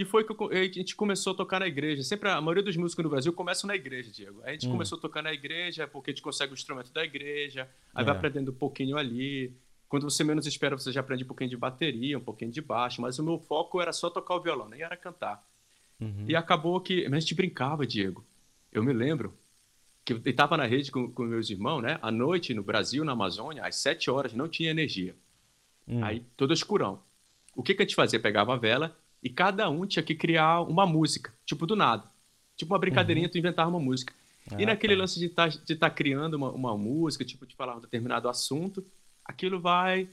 E 0.00 0.04
foi 0.04 0.24
que 0.24 0.32
eu, 0.32 0.48
a 0.50 0.64
gente 0.64 0.96
começou 0.96 1.34
a 1.34 1.36
tocar 1.36 1.60
na 1.60 1.66
igreja. 1.66 2.02
Sempre 2.02 2.30
a 2.30 2.40
maioria 2.40 2.62
dos 2.62 2.76
músicos 2.76 3.04
no 3.04 3.10
Brasil 3.10 3.32
começam 3.32 3.68
na 3.68 3.74
igreja, 3.74 4.10
Diego. 4.10 4.40
Aí 4.42 4.50
a 4.50 4.52
gente 4.52 4.68
hum. 4.68 4.72
começou 4.72 4.96
a 4.96 5.00
tocar 5.00 5.22
na 5.22 5.32
igreja 5.32 5.86
porque 5.86 6.10
a 6.10 6.14
gente 6.14 6.22
consegue 6.22 6.52
o 6.52 6.54
instrumento 6.54 6.92
da 6.92 7.04
igreja, 7.04 7.68
aí 7.94 8.02
é. 8.02 8.04
vai 8.06 8.16
aprendendo 8.16 8.50
um 8.50 8.54
pouquinho 8.54 8.96
ali. 8.96 9.54
Quando 9.90 10.04
você 10.04 10.22
menos 10.22 10.46
espera, 10.46 10.78
você 10.78 10.92
já 10.92 11.00
aprende 11.00 11.24
um 11.24 11.26
pouquinho 11.26 11.50
de 11.50 11.56
bateria, 11.56 12.16
um 12.16 12.22
pouquinho 12.22 12.52
de 12.52 12.60
baixo, 12.60 13.02
mas 13.02 13.18
o 13.18 13.24
meu 13.24 13.40
foco 13.40 13.80
era 13.80 13.92
só 13.92 14.08
tocar 14.08 14.36
o 14.36 14.40
violão, 14.40 14.68
nem 14.68 14.82
era 14.82 14.96
cantar. 14.96 15.44
Uhum. 16.00 16.26
E 16.28 16.36
acabou 16.36 16.80
que. 16.80 17.08
Mas 17.08 17.16
a 17.16 17.20
gente 17.20 17.34
brincava, 17.34 17.84
Diego. 17.84 18.24
Eu 18.72 18.84
me 18.84 18.92
lembro 18.92 19.34
que 20.04 20.12
eu 20.12 20.22
estava 20.24 20.56
na 20.56 20.64
rede 20.64 20.92
com, 20.92 21.10
com, 21.10 21.24
meus 21.24 21.50
irmãos, 21.50 21.82
né? 21.82 21.98
À 22.00 22.12
noite, 22.12 22.54
no 22.54 22.62
Brasil, 22.62 23.04
na 23.04 23.12
Amazônia, 23.12 23.66
às 23.66 23.74
sete 23.74 24.08
horas, 24.08 24.32
não 24.32 24.48
tinha 24.48 24.70
energia. 24.70 25.16
Uhum. 25.88 26.04
Aí, 26.04 26.24
todo 26.36 26.54
escurão. 26.54 27.02
O 27.56 27.60
que, 27.60 27.74
que 27.74 27.82
a 27.82 27.84
gente 27.84 27.96
fazia? 27.96 28.20
Pegava 28.20 28.54
a 28.54 28.56
vela 28.56 28.96
e 29.20 29.28
cada 29.28 29.68
um 29.68 29.84
tinha 29.86 30.04
que 30.04 30.14
criar 30.14 30.60
uma 30.60 30.86
música, 30.86 31.34
tipo 31.44 31.66
do 31.66 31.74
nada. 31.74 32.04
Tipo 32.56 32.72
uma 32.72 32.78
brincadeirinha, 32.78 33.26
uhum. 33.26 33.32
tu 33.32 33.38
inventava 33.38 33.68
uma 33.68 33.80
música. 33.80 34.14
Ah, 34.52 34.62
e 34.62 34.64
naquele 34.64 34.94
tá. 34.94 35.00
lance 35.00 35.18
de 35.18 35.28
tá, 35.28 35.48
estar 35.48 35.76
tá 35.76 35.90
criando 35.90 36.34
uma, 36.34 36.52
uma 36.52 36.78
música, 36.78 37.24
tipo, 37.24 37.44
de 37.44 37.56
falar 37.56 37.76
um 37.76 37.80
determinado 37.80 38.28
assunto, 38.28 38.86
aquilo 39.30 39.60
vai 39.60 40.08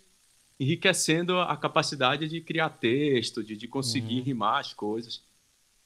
enriquecendo 0.59 1.39
a 1.39 1.55
capacidade 1.55 2.27
de 2.27 2.41
criar 2.41 2.69
texto, 2.69 3.43
de, 3.43 3.55
de 3.55 3.67
conseguir 3.67 4.19
uhum. 4.19 4.23
rimar 4.23 4.59
as 4.59 4.73
coisas. 4.73 5.21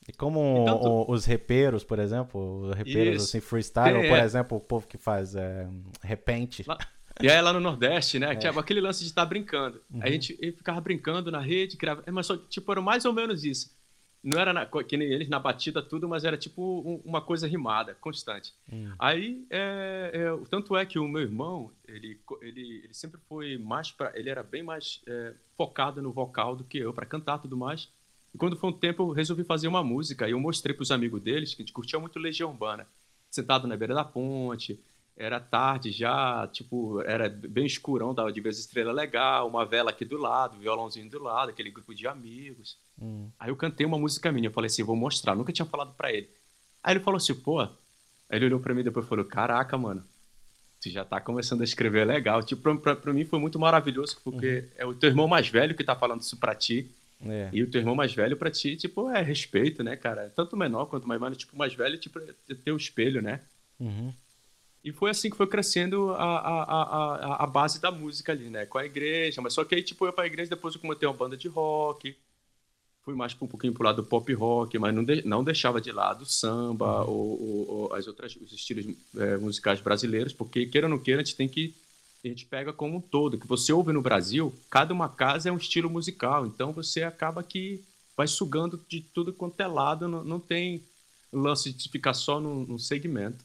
E 0.07 0.13
como 0.13 0.65
tanto... 0.65 1.11
os 1.11 1.25
repeiros, 1.25 1.83
por 1.83 1.99
exemplo, 1.99 2.69
os 2.69 2.75
repeiros 2.75 3.23
Isso. 3.23 3.37
assim, 3.37 3.41
freestyle, 3.41 3.95
é, 3.95 3.97
ou, 3.97 4.07
por 4.07 4.17
é. 4.17 4.23
exemplo, 4.23 4.57
o 4.57 4.61
povo 4.61 4.87
que 4.87 4.97
faz 4.97 5.35
é, 5.35 5.67
repente. 6.01 6.63
Lá, 6.65 6.77
e 7.21 7.29
aí 7.29 7.41
lá 7.41 7.53
no 7.53 7.59
Nordeste, 7.59 8.17
né? 8.17 8.31
É. 8.33 8.35
Tipo, 8.35 8.59
aquele 8.59 8.81
lance 8.81 9.01
de 9.01 9.07
estar 9.07 9.25
brincando. 9.25 9.81
Uhum. 9.91 10.01
A 10.01 10.09
gente 10.09 10.35
ficava 10.35 10.79
brincando 10.81 11.29
na 11.29 11.39
rede, 11.39 11.77
criava... 11.77 12.03
mas 12.11 12.25
só, 12.25 12.37
tipo, 12.37 12.71
era 12.71 12.81
mais 12.81 13.05
ou 13.05 13.13
menos 13.13 13.43
isso 13.43 13.69
não 14.23 14.39
era 14.39 14.53
na, 14.53 14.65
que 14.65 14.95
nem 14.97 15.07
eles 15.07 15.27
na 15.27 15.39
batida 15.39 15.81
tudo, 15.81 16.07
mas 16.07 16.23
era 16.23 16.37
tipo 16.37 16.61
um, 16.85 17.01
uma 17.03 17.21
coisa 17.21 17.47
rimada, 17.47 17.95
constante. 17.95 18.53
Hum. 18.71 18.93
Aí, 18.99 19.45
é, 19.49 20.11
é, 20.13 20.45
tanto 20.49 20.75
é 20.75 20.85
que 20.85 20.99
o 20.99 21.07
meu 21.07 21.21
irmão, 21.21 21.71
ele, 21.87 22.19
ele, 22.41 22.81
ele 22.83 22.93
sempre 22.93 23.19
foi 23.27 23.57
mais 23.57 23.91
para, 23.91 24.11
ele 24.17 24.29
era 24.29 24.43
bem 24.43 24.61
mais 24.61 25.01
é, 25.07 25.33
focado 25.57 26.01
no 26.01 26.11
vocal 26.11 26.55
do 26.55 26.63
que 26.63 26.77
eu 26.77 26.93
para 26.93 27.05
cantar 27.05 27.39
tudo 27.39 27.57
mais. 27.57 27.89
E 28.33 28.37
quando 28.37 28.55
foi 28.55 28.69
um 28.69 28.73
tempo, 28.73 29.03
eu 29.03 29.11
resolvi 29.11 29.43
fazer 29.43 29.67
uma 29.67 29.83
música. 29.83 30.27
E 30.27 30.31
eu 30.31 30.39
mostrei 30.39 30.73
para 30.73 30.83
os 30.83 30.91
amigos 30.91 31.21
deles 31.21 31.53
que 31.55 31.61
a 31.61 31.65
gente 31.65 31.73
curtia 31.73 31.99
muito 31.99 32.19
Legião 32.19 32.51
Urbana, 32.51 32.87
sentado 33.29 33.67
na 33.67 33.75
beira 33.75 33.95
da 33.95 34.05
ponte, 34.05 34.79
era 35.15 35.39
tarde 35.39 35.91
já, 35.91 36.47
tipo, 36.47 37.01
era 37.01 37.29
bem 37.29 37.65
escurão, 37.65 38.13
dava 38.13 38.31
de 38.31 38.41
vez 38.41 38.57
estrela 38.57 38.91
legal, 38.91 39.47
uma 39.47 39.65
vela 39.65 39.91
aqui 39.91 40.03
do 40.03 40.17
lado, 40.17 40.57
violãozinho 40.57 41.09
do 41.09 41.21
lado, 41.21 41.49
aquele 41.49 41.69
grupo 41.69 41.93
de 41.93 42.07
amigos. 42.07 42.77
Hum. 42.99 43.29
Aí 43.39 43.49
eu 43.49 43.55
cantei 43.55 43.85
uma 43.85 43.99
música 43.99 44.31
minha, 44.31 44.47
eu 44.47 44.53
falei 44.53 44.67
assim, 44.67 44.83
vou 44.83 44.95
mostrar, 44.95 45.35
nunca 45.35 45.53
tinha 45.53 45.65
falado 45.65 45.93
para 45.93 46.11
ele. 46.11 46.29
Aí 46.83 46.93
ele 46.93 47.03
falou 47.03 47.17
assim, 47.17 47.35
pô, 47.35 47.59
aí 47.61 47.69
ele 48.31 48.45
olhou 48.45 48.59
para 48.59 48.73
mim 48.73 48.81
e 48.81 48.85
depois 48.85 49.07
falou, 49.07 49.25
caraca, 49.25 49.77
mano, 49.77 50.03
tu 50.81 50.89
já 50.89 51.05
tá 51.05 51.21
começando 51.21 51.61
a 51.61 51.65
escrever 51.65 52.05
legal. 52.05 52.41
Tipo, 52.41 52.61
pra, 52.61 52.75
pra, 52.75 52.95
pra 52.95 53.13
mim 53.13 53.23
foi 53.23 53.39
muito 53.39 53.59
maravilhoso, 53.59 54.17
porque 54.23 54.59
uhum. 54.59 54.67
é 54.77 54.85
o 54.85 54.95
teu 54.95 55.09
irmão 55.09 55.27
mais 55.27 55.47
velho 55.47 55.75
que 55.75 55.83
tá 55.83 55.95
falando 55.95 56.21
isso 56.21 56.37
pra 56.37 56.55
ti. 56.55 56.89
É. 57.23 57.49
E 57.53 57.61
o 57.61 57.69
teu 57.69 57.79
irmão 57.79 57.93
mais 57.93 58.13
velho 58.13 58.35
pra 58.35 58.49
ti, 58.49 58.75
tipo, 58.75 59.09
é 59.11 59.21
respeito, 59.21 59.83
né, 59.83 59.95
cara? 59.95 60.31
Tanto 60.35 60.57
menor 60.57 60.87
quanto 60.87 61.07
mais 61.07 61.21
velho, 61.21 61.35
tipo, 61.35 61.55
mais 61.55 61.73
velho, 61.75 61.97
tipo, 61.99 62.17
é 62.19 62.55
teu 62.55 62.75
espelho, 62.75 63.21
né? 63.21 63.41
Uhum. 63.79 64.11
E 64.83 64.91
foi 64.91 65.11
assim 65.11 65.29
que 65.29 65.37
foi 65.37 65.45
crescendo 65.45 66.11
a, 66.11 66.39
a, 66.39 66.63
a, 66.63 67.43
a, 67.43 67.47
base 67.47 67.79
da 67.79 67.91
música 67.91 68.31
ali, 68.31 68.49
né? 68.49 68.65
Com 68.65 68.79
a 68.79 68.85
igreja. 68.85 69.41
Mas 69.41 69.53
só 69.53 69.63
que 69.63 69.75
aí, 69.75 69.83
tipo, 69.83 70.03
eu 70.03 70.09
ia 70.09 70.13
pra 70.13 70.25
igreja, 70.25 70.49
depois 70.49 70.73
eu 70.73 70.81
comecei 70.81 71.07
uma 71.07 71.13
banda 71.13 71.37
de 71.37 71.47
rock. 71.47 72.15
Fui 73.03 73.13
mais 73.13 73.35
um 73.39 73.47
pouquinho 73.47 73.73
pro 73.73 73.83
lado 73.83 74.01
do 74.01 74.07
pop 74.07 74.31
rock, 74.33 74.77
mas 74.79 74.93
não, 74.93 75.03
de, 75.03 75.25
não 75.27 75.43
deixava 75.43 75.79
de 75.79 75.91
lado 75.91 76.23
o 76.23 76.25
samba 76.25 77.03
uhum. 77.03 77.09
ou, 77.09 77.41
ou, 77.41 77.69
ou, 77.69 77.93
as 77.93 78.07
outras, 78.07 78.35
os 78.35 78.51
estilos 78.51 78.85
é, 79.17 79.37
musicais 79.37 79.81
brasileiros, 79.81 80.33
porque, 80.33 80.65
queira 80.67 80.87
ou 80.87 80.91
não 80.91 80.99
queira, 80.99 81.21
a 81.21 81.23
gente 81.23 81.35
tem 81.35 81.47
que 81.47 81.75
a 82.23 82.27
gente 82.27 82.45
pega 82.45 82.71
como 82.71 82.97
um 82.97 83.01
todo, 83.01 83.39
que 83.39 83.47
você 83.47 83.73
ouve 83.73 83.91
no 83.91 84.01
Brasil, 84.01 84.53
cada 84.69 84.93
uma 84.93 85.09
casa 85.09 85.49
é 85.49 85.51
um 85.51 85.57
estilo 85.57 85.89
musical, 85.89 86.45
então 86.45 86.71
você 86.71 87.01
acaba 87.01 87.41
que 87.41 87.83
vai 88.15 88.27
sugando 88.27 88.79
de 88.87 89.01
tudo 89.01 89.33
quanto 89.33 89.59
é 89.59 89.65
lado, 89.65 90.07
não, 90.07 90.23
não 90.23 90.39
tem 90.39 90.83
lance 91.33 91.73
de 91.73 91.89
ficar 91.89 92.13
só 92.13 92.39
num, 92.39 92.63
num 92.65 92.77
segmento. 92.77 93.43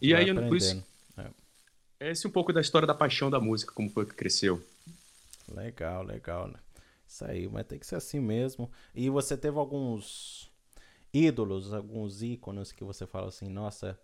E 0.00 0.14
aí, 0.14 0.32
por 0.34 0.56
isso, 0.56 0.84
é. 1.16 2.10
esse 2.10 2.26
é 2.26 2.28
um 2.28 2.32
pouco 2.32 2.52
da 2.52 2.60
história 2.60 2.86
da 2.86 2.94
paixão 2.94 3.30
da 3.30 3.40
música, 3.40 3.72
como 3.72 3.90
foi 3.90 4.06
que 4.06 4.14
cresceu. 4.14 4.62
Legal, 5.48 6.02
legal, 6.02 6.48
né? 6.48 6.58
Isso 7.06 7.24
aí, 7.24 7.48
mas 7.48 7.66
tem 7.66 7.78
que 7.78 7.86
ser 7.86 7.96
assim 7.96 8.20
mesmo. 8.20 8.70
E 8.94 9.08
você 9.08 9.36
teve 9.36 9.58
alguns 9.58 10.50
ídolos, 11.12 11.72
alguns 11.72 12.22
ícones 12.22 12.70
que 12.70 12.84
você 12.84 13.06
fala 13.06 13.28
assim, 13.28 13.48
nossa, 13.48 13.98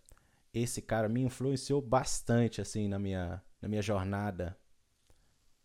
esse 0.53 0.81
cara 0.81 1.09
me 1.09 1.21
influenciou 1.21 1.83
bastante 1.83 2.61
assim 2.61 2.89
na 2.89 2.99
minha 2.99 3.43
na 3.61 3.69
minha 3.69 3.83
jornada? 3.83 4.57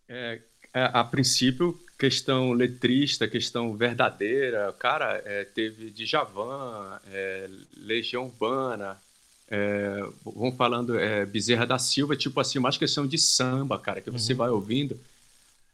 É, 0.07 0.41
é, 0.73 0.89
a 0.93 1.03
princípio, 1.03 1.79
questão 1.97 2.53
letrista, 2.53 3.27
questão 3.27 3.75
verdadeira, 3.75 4.71
cara, 4.73 5.21
é, 5.25 5.43
teve 5.43 5.91
Djavan, 5.91 6.99
é, 7.07 7.49
Legião 7.75 8.25
Urbana, 8.25 8.99
é, 9.49 10.07
vão 10.23 10.51
falando 10.55 10.97
é, 10.97 11.25
Bezerra 11.25 11.65
da 11.65 11.79
Silva, 11.79 12.15
tipo 12.15 12.39
assim, 12.39 12.59
mais 12.59 12.77
questão 12.77 13.07
de 13.07 13.17
samba, 13.17 13.79
cara, 13.79 13.99
que 13.99 14.11
você 14.11 14.33
uhum. 14.33 14.37
vai 14.37 14.49
ouvindo. 14.49 14.99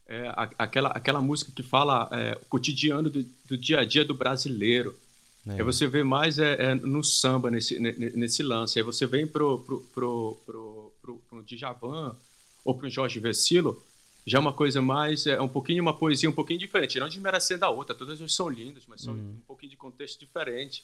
É, 0.08 0.32
aquela, 0.56 0.88
aquela 0.90 1.20
música 1.20 1.50
que 1.54 1.62
fala 1.62 2.08
é, 2.12 2.38
o 2.40 2.46
cotidiano 2.46 3.10
do, 3.10 3.24
do, 3.44 3.58
dia 3.58 3.80
a 3.80 3.84
dia 3.84 4.04
do 4.04 4.14
brasileiro. 4.14 4.96
É. 5.46 5.52
Aí 5.52 5.62
você 5.62 5.86
vê 5.86 6.02
mais 6.02 6.38
é, 6.38 6.70
é, 6.70 6.74
no 6.74 7.04
samba, 7.04 7.50
nesse, 7.50 7.78
nesse 7.78 8.42
lance. 8.42 8.78
Aí 8.78 8.84
você 8.84 9.04
vem 9.04 9.26
pro, 9.26 9.58
pro, 9.58 9.80
pro, 9.94 10.38
pro, 10.46 10.92
pro, 11.02 11.22
pro 11.28 11.42
Djavan 11.42 12.16
ou 12.64 12.74
pro 12.74 12.88
Jorge 12.88 13.20
Vecilo, 13.20 13.82
já 14.26 14.38
é 14.38 14.40
uma 14.40 14.52
coisa 14.52 14.82
mais, 14.82 15.24
é 15.26 15.40
um 15.40 15.48
pouquinho, 15.48 15.82
uma 15.82 15.96
poesia 15.96 16.28
um 16.28 16.32
pouquinho 16.32 16.58
diferente. 16.58 16.98
Não 16.98 17.08
desmerecendo 17.08 17.60
da 17.60 17.70
outra, 17.70 17.94
todas 17.94 18.18
são 18.32 18.48
lindas, 18.48 18.82
mas 18.88 19.02
são 19.02 19.14
uhum. 19.14 19.20
um 19.20 19.40
pouquinho 19.46 19.70
de 19.70 19.76
contexto 19.76 20.18
diferente. 20.18 20.82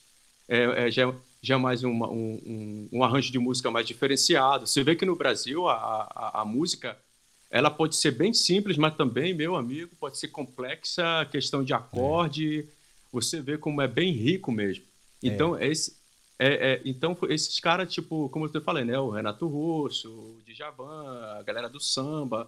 É, 0.52 0.86
é, 0.86 0.90
já, 0.90 1.14
já 1.40 1.54
é 1.54 1.58
mais 1.58 1.82
uma, 1.82 2.10
um, 2.10 2.38
um, 2.44 2.88
um, 2.92 3.02
arranjo 3.02 3.32
de 3.32 3.38
música 3.38 3.70
mais 3.70 3.86
diferenciado. 3.86 4.66
Você 4.66 4.84
vê 4.84 4.94
que 4.94 5.06
no 5.06 5.16
Brasil 5.16 5.66
a, 5.66 5.74
a, 5.74 6.42
a, 6.42 6.44
música 6.44 6.94
ela 7.50 7.70
pode 7.70 7.96
ser 7.96 8.10
bem 8.10 8.34
simples, 8.34 8.76
mas 8.76 8.94
também, 8.94 9.32
meu 9.32 9.56
amigo, 9.56 9.96
pode 9.98 10.18
ser 10.18 10.28
complexa, 10.28 11.26
questão 11.30 11.64
de 11.64 11.72
acorde. 11.72 12.60
É. 12.60 12.64
Você 13.12 13.40
vê 13.40 13.56
como 13.56 13.80
é 13.80 13.88
bem 13.88 14.12
rico 14.12 14.52
mesmo. 14.52 14.84
É. 15.24 15.28
Então, 15.28 15.58
esse, 15.58 15.96
é, 16.38 16.72
é, 16.72 16.82
então, 16.84 17.16
esses 17.30 17.58
caras, 17.58 17.90
tipo, 17.90 18.28
como 18.28 18.50
eu 18.52 18.60
falei, 18.60 18.84
né? 18.84 18.98
O 18.98 19.08
Renato 19.08 19.46
Russo, 19.46 20.10
o 20.10 20.42
Djavan, 20.46 21.38
a 21.38 21.42
galera 21.42 21.70
do 21.70 21.80
samba. 21.80 22.46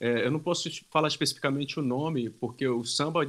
É, 0.00 0.24
eu 0.24 0.30
não 0.30 0.40
posso 0.40 0.70
falar 0.90 1.08
especificamente 1.08 1.78
o 1.78 1.82
nome, 1.82 2.30
porque 2.30 2.66
o 2.66 2.82
samba, 2.82 3.24
a 3.24 3.26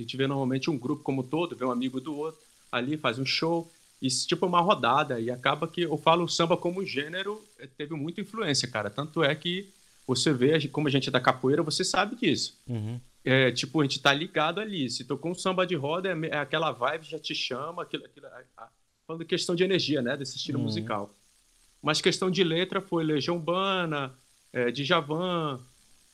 gente 0.00 0.16
vê 0.16 0.28
normalmente 0.28 0.70
um 0.70 0.78
grupo 0.78 1.02
como 1.02 1.24
todo, 1.24 1.56
vê 1.56 1.64
um 1.64 1.72
amigo 1.72 2.00
do 2.00 2.16
outro, 2.16 2.40
ali 2.72 2.96
faz 2.96 3.18
um 3.18 3.26
show, 3.26 3.70
e 4.00 4.08
tipo 4.08 4.46
uma 4.46 4.60
rodada, 4.60 5.20
e 5.20 5.30
acaba 5.30 5.68
que 5.68 5.82
eu 5.82 5.96
falo 5.96 6.24
o 6.24 6.28
samba 6.28 6.56
como 6.56 6.84
gênero, 6.84 7.44
é, 7.58 7.66
teve 7.68 7.94
muita 7.94 8.20
influência, 8.20 8.66
cara. 8.66 8.90
Tanto 8.90 9.22
é 9.22 9.32
que 9.34 9.72
você 10.04 10.32
vê, 10.32 10.66
como 10.68 10.88
a 10.88 10.90
gente 10.90 11.08
é 11.08 11.12
da 11.12 11.20
capoeira, 11.20 11.62
você 11.62 11.84
sabe 11.84 12.16
disso. 12.16 12.58
Uhum. 12.66 12.98
É, 13.24 13.52
tipo, 13.52 13.80
a 13.80 13.84
gente 13.84 14.00
tá 14.00 14.12
ligado 14.12 14.60
ali. 14.60 14.90
Se 14.90 15.04
tocou 15.04 15.30
um 15.30 15.34
samba 15.34 15.64
de 15.64 15.76
roda, 15.76 16.08
é, 16.08 16.26
é 16.28 16.38
aquela 16.38 16.72
vibe 16.72 17.04
já 17.04 17.18
te 17.18 17.34
chama, 17.34 17.82
aquilo, 17.82 18.04
aquilo, 18.04 18.26
a, 18.26 18.64
a, 18.64 18.68
falando 19.06 19.24
questão 19.24 19.54
de 19.54 19.62
energia, 19.62 20.02
né, 20.02 20.16
desse 20.16 20.36
estilo 20.36 20.58
uhum. 20.58 20.64
musical. 20.64 21.14
Mas 21.80 22.00
questão 22.00 22.30
de 22.30 22.42
letra 22.42 22.80
foi 22.80 23.04
Legião 23.04 23.36
Urbana, 23.36 24.12
é, 24.52 24.70
Djavan, 24.70 25.60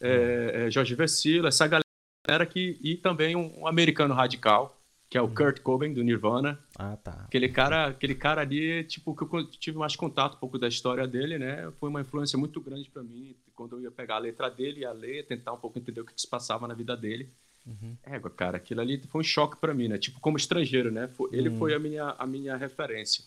é, 0.01 0.67
é, 0.67 0.71
Jorge 0.71 0.95
Vecilo, 0.95 1.49
essa 1.49 1.67
galera 1.67 2.47
que 2.47 2.79
e 2.83 2.97
também 2.97 3.35
um, 3.35 3.61
um 3.61 3.67
americano 3.67 4.15
radical 4.15 4.78
que 5.11 5.17
é 5.17 5.23
o 5.23 5.25
uhum. 5.25 5.35
Kurt 5.35 5.61
Cobain 5.61 5.93
do 5.93 6.03
Nirvana. 6.03 6.59
Ah, 6.79 6.97
tá. 6.97 7.13
Aquele 7.27 7.49
cara, 7.49 7.87
aquele 7.87 8.15
cara 8.15 8.43
ali, 8.43 8.85
tipo, 8.85 9.15
que 9.15 9.23
eu 9.23 9.47
tive 9.47 9.79
mais 9.79 9.97
contato 9.97 10.35
um 10.35 10.39
pouco 10.39 10.59
da 10.59 10.69
história 10.69 11.07
dele, 11.07 11.39
né? 11.39 11.71
Foi 11.81 11.89
uma 11.89 12.03
influência 12.03 12.39
muito 12.39 12.61
grande 12.61 12.91
para 12.91 13.03
mim 13.03 13.35
quando 13.55 13.77
eu 13.77 13.83
ia 13.83 13.91
pegar 13.91 14.17
a 14.17 14.19
letra 14.19 14.51
dele, 14.51 14.81
ia 14.81 14.93
ler, 14.93 15.27
tentar 15.27 15.53
um 15.53 15.57
pouco 15.57 15.79
entender 15.79 16.01
o 16.01 16.05
que, 16.05 16.13
se 16.17 16.29
passava 16.29 16.69
na 16.69 16.75
vida 16.75 16.97
dele. 16.97 17.29
Uhum. 17.67 17.97
Égua, 18.05 18.31
cara, 18.31 18.59
aquilo 18.59 18.81
ali 18.81 19.03
foi 19.09 19.21
um 19.21 19.25
choque 19.25 19.57
para 19.57 19.75
mim, 19.75 19.89
né? 19.89 19.99
Tipo, 19.99 20.21
como 20.21 20.37
estrangeiro, 20.37 20.91
né? 20.91 21.09
Ele 21.33 21.49
uhum. 21.49 21.59
foi 21.59 21.75
a 21.75 21.79
minha, 21.79 22.15
a 22.19 22.27
minha 22.27 22.57
referência. 22.57 23.25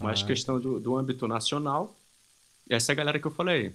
Mas 0.00 0.22
ah. 0.22 0.26
questão 0.26 0.60
do, 0.60 0.78
do 0.78 0.96
âmbito 0.96 1.26
nacional, 1.26 1.96
essa 2.68 2.92
é 2.92 2.94
a 2.94 2.96
galera 2.96 3.18
que 3.18 3.26
eu 3.26 3.30
falei. 3.30 3.74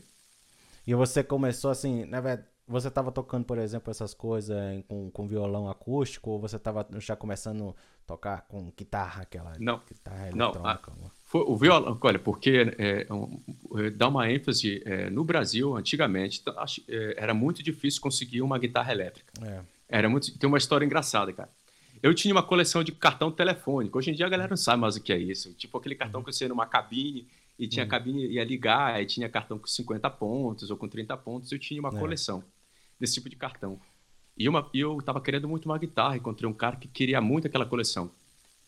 E 0.88 0.96
você 0.96 1.24
começou 1.24 1.70
assim, 1.70 2.06
né, 2.06 2.22
você 2.72 2.88
estava 2.88 3.12
tocando, 3.12 3.46
por 3.46 3.58
exemplo, 3.58 3.92
essas 3.92 4.14
coisas 4.14 4.58
com, 4.88 5.12
com 5.12 5.28
violão 5.28 5.70
acústico, 5.70 6.32
ou 6.32 6.40
você 6.40 6.56
estava 6.56 6.88
já 7.00 7.16
começando 7.16 7.70
a 7.70 8.08
tocar 8.08 8.42
com 8.48 8.72
guitarra, 8.76 9.24
aquela 9.24 9.54
não, 9.60 9.80
guitarra 9.88 10.30
eletrônica? 10.30 10.92
Não, 10.98 11.08
a, 11.08 11.12
foi, 11.26 11.42
o 11.42 11.56
violão, 11.56 11.98
olha, 12.02 12.20
porque 12.20 12.74
é, 12.78 13.08
um, 13.14 13.40
é, 13.78 13.90
dá 13.90 14.08
uma 14.08 14.32
ênfase, 14.32 14.82
é, 14.86 15.10
no 15.10 15.24
Brasil, 15.24 15.76
antigamente, 15.76 16.44
é, 16.88 17.16
era 17.18 17.34
muito 17.34 17.62
difícil 17.62 18.02
conseguir 18.02 18.42
uma 18.42 18.58
guitarra 18.58 18.92
elétrica. 18.92 19.32
É. 19.46 19.62
Era 19.92 20.10
muito. 20.10 20.38
Tem 20.38 20.48
uma 20.48 20.58
história 20.58 20.86
engraçada, 20.86 21.34
cara. 21.34 21.50
Eu 22.02 22.16
tinha 22.16 22.34
uma 22.34 22.42
coleção 22.42 22.84
de 22.84 22.92
cartão 22.92 23.32
telefônico. 23.32 23.98
Hoje 23.98 24.10
em 24.10 24.14
dia 24.14 24.26
a 24.26 24.30
galera 24.30 24.50
não 24.50 24.58
sabe 24.58 24.82
mais 24.82 24.96
o 24.96 25.02
que 25.02 25.14
é 25.14 25.18
isso. 25.18 25.54
Tipo 25.54 25.78
aquele 25.78 25.94
cartão 25.94 26.22
uhum. 26.22 26.26
que 26.26 26.34
você 26.34 26.46
ia 26.46 26.50
numa 26.50 26.66
cabine 26.66 27.28
e 27.60 27.68
tinha 27.68 27.84
uhum. 27.84 27.90
cabine, 27.90 28.26
ia 28.26 28.44
ligar, 28.44 29.02
e 29.02 29.06
tinha 29.06 29.30
cartão 29.30 29.60
com 29.60 29.68
50 29.68 30.10
pontos 30.10 30.72
ou 30.72 30.78
com 30.78 30.88
30 30.88 31.16
pontos. 31.18 31.52
Eu 31.52 31.60
tinha 31.60 31.80
uma 31.80 31.90
é. 31.90 32.00
coleção 32.00 32.44
desse 33.02 33.16
tipo 33.16 33.28
de 33.28 33.36
cartão. 33.36 33.80
E 34.38 34.48
uma, 34.48 34.70
eu 34.74 35.00
estava 35.00 35.20
querendo 35.20 35.48
muito 35.48 35.66
uma 35.66 35.78
guitarra, 35.78 36.16
encontrei 36.16 36.50
um 36.50 36.54
cara 36.54 36.76
que 36.76 36.88
queria 36.88 37.20
muito 37.20 37.48
aquela 37.48 37.66
coleção. 37.66 38.12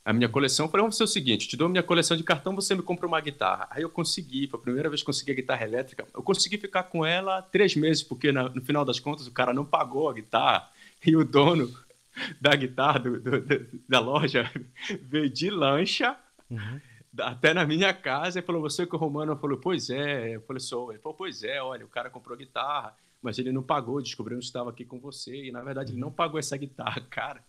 A 0.04 0.12
minha 0.12 0.28
coleção, 0.28 0.66
eu 0.66 0.70
falei, 0.70 0.82
vamos 0.82 0.98
fazer 0.98 1.10
o 1.10 1.14
seguinte, 1.14 1.48
te 1.48 1.56
dou 1.56 1.68
a 1.68 1.70
minha 1.70 1.84
coleção 1.84 2.18
de 2.18 2.24
cartão, 2.24 2.54
você 2.54 2.76
me 2.76 2.82
compra 2.82 3.08
uma 3.08 3.22
guitarra. 3.22 3.68
Aí 3.70 3.84
eu 3.84 3.90
consegui, 3.90 4.48
foi 4.48 4.60
a 4.60 4.64
primeira 4.64 4.90
vez 4.90 5.02
que 5.02 5.06
consegui 5.06 5.32
a 5.32 5.36
guitarra 5.36 5.64
elétrica. 5.64 6.06
Eu 6.14 6.22
consegui 6.22 6.58
ficar 6.58 6.84
com 6.84 7.06
ela 7.06 7.42
três 7.42 7.76
meses, 7.76 8.04
porque 8.04 8.32
na, 8.32 8.50
no 8.50 8.62
final 8.62 8.84
das 8.84 9.00
contas 9.00 9.28
o 9.28 9.32
cara 9.32 9.54
não 9.54 9.64
pagou 9.64 10.10
a 10.10 10.14
guitarra 10.14 10.70
e 11.06 11.16
o 11.16 11.24
dono 11.24 11.72
da 12.42 12.56
guitarra 12.56 13.00
do, 13.00 13.20
do, 13.20 13.82
da 13.88 14.00
loja 14.00 14.52
veio 15.04 15.30
de 15.30 15.50
lancha 15.50 16.18
uhum. 16.50 16.82
até 17.20 17.54
na 17.54 17.66
minha 17.66 17.94
casa 17.94 18.40
e 18.40 18.42
falou: 18.42 18.62
Você 18.62 18.86
que 18.86 18.96
é 18.96 19.00
romano? 19.00 19.32
Eu 19.32 19.38
falei: 19.38 19.58
Pois 19.58 19.90
é. 19.90 20.36
Eu 20.36 20.42
falei: 20.42 20.60
Sou. 20.60 20.92
Ele 20.92 21.00
falou: 21.00 21.18
Pois 21.18 21.44
é, 21.44 21.62
olha, 21.62 21.86
o 21.86 21.90
cara 21.90 22.10
comprou 22.10 22.38
guitarra, 22.38 22.94
mas 23.24 23.40
ele 23.40 23.52
não 23.52 23.64
pagou. 23.64 24.02
Descobrimos 24.02 24.46
que 24.46 24.50
estava 24.50 24.70
aqui 24.70 24.86
com 24.86 25.00
você 25.00 25.46
e 25.46 25.52
na 25.52 25.62
verdade 25.62 25.92
ele 25.92 26.00
não 26.00 26.12
pagou 26.12 26.40
essa 26.40 26.58
guitarra, 26.58 27.02
cara. 27.10 27.44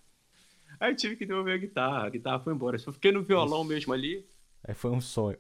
Aí 0.81 0.93
eu 0.93 0.97
tive 0.97 1.16
que 1.16 1.26
devolver 1.26 1.54
a 1.54 1.59
guitarra, 1.59 2.07
a 2.07 2.11
guitarra 2.11 2.40
foi 2.40 2.52
embora. 2.52 2.76
Eu 2.76 2.93
fiquei 2.93 3.12
no 3.12 3.23
violão 3.23 3.61
Isso. 3.61 3.69
mesmo 3.69 3.93
ali. 3.93 4.26
Aí 4.66 4.75
foi 4.75 4.90
um 4.90 5.00
sonho. 5.00 5.37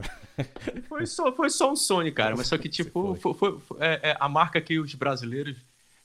foi, 0.88 1.06
só, 1.06 1.32
foi 1.32 1.48
só 1.48 1.72
um 1.72 1.76
sonho, 1.76 2.12
cara. 2.12 2.36
Mas 2.36 2.48
só 2.48 2.58
que, 2.58 2.68
tipo, 2.70 3.14
foi. 3.16 3.34
Foi, 3.34 3.58
foi, 3.58 3.78
é, 3.80 4.10
é, 4.10 4.16
a 4.20 4.28
marca 4.28 4.60
que 4.60 4.78
os 4.78 4.94
brasileiros 4.94 5.56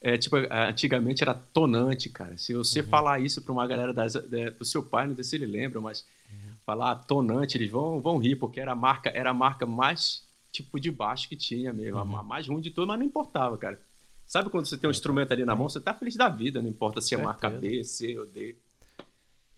é, 0.02 0.18
tipo, 0.18 0.38
é, 0.38 0.70
antigamente 0.70 1.22
era 1.22 1.34
tonante, 1.34 2.10
cara. 2.10 2.38
Se 2.38 2.54
você 2.54 2.80
uhum. 2.80 2.88
falar 2.88 3.20
isso 3.20 3.42
para 3.42 3.52
uma 3.52 3.68
galera 3.68 3.94
das, 3.94 4.14
do 4.14 4.64
seu 4.64 4.82
pai, 4.82 5.08
não 5.08 5.16
sei 5.16 5.24
se 5.24 5.36
ele 5.36 5.46
lembra, 5.46 5.82
mas 5.82 6.06
uhum. 6.32 6.54
falar 6.66 6.96
tonante, 6.96 7.58
eles 7.58 7.70
vão, 7.70 8.00
vão 8.00 8.18
rir, 8.18 8.38
porque 8.38 8.60
era 8.60 8.72
a 8.72 8.76
marca, 8.76 9.10
era 9.10 9.32
a 9.32 9.34
marca 9.34 9.66
mais 9.66 10.28
tipo 10.52 10.80
de 10.80 10.90
baixo 10.90 11.28
que 11.28 11.36
tinha 11.36 11.74
mesmo, 11.74 12.00
uhum. 12.00 12.18
a 12.18 12.24
mais 12.24 12.48
ruim 12.48 12.62
de 12.62 12.72
tudo, 12.72 12.88
mas 12.88 12.98
não 12.98 13.06
importava, 13.06 13.58
cara. 13.58 13.80
Sabe 14.30 14.52
quando 14.52 14.68
você 14.68 14.78
tem 14.78 14.88
um 14.88 14.92
instrumento 14.92 15.32
ali 15.32 15.44
na 15.44 15.56
mão, 15.56 15.68
você 15.68 15.82
tá 15.82 15.92
feliz 15.92 16.16
da 16.16 16.30
vida, 16.30 16.62
não 16.62 16.70
importa 16.70 17.02
se 17.02 17.16
é 17.16 17.18
marca 17.18 17.50
B, 17.50 17.84
C 17.84 18.16
ou 18.20 18.28
D. 18.28 18.56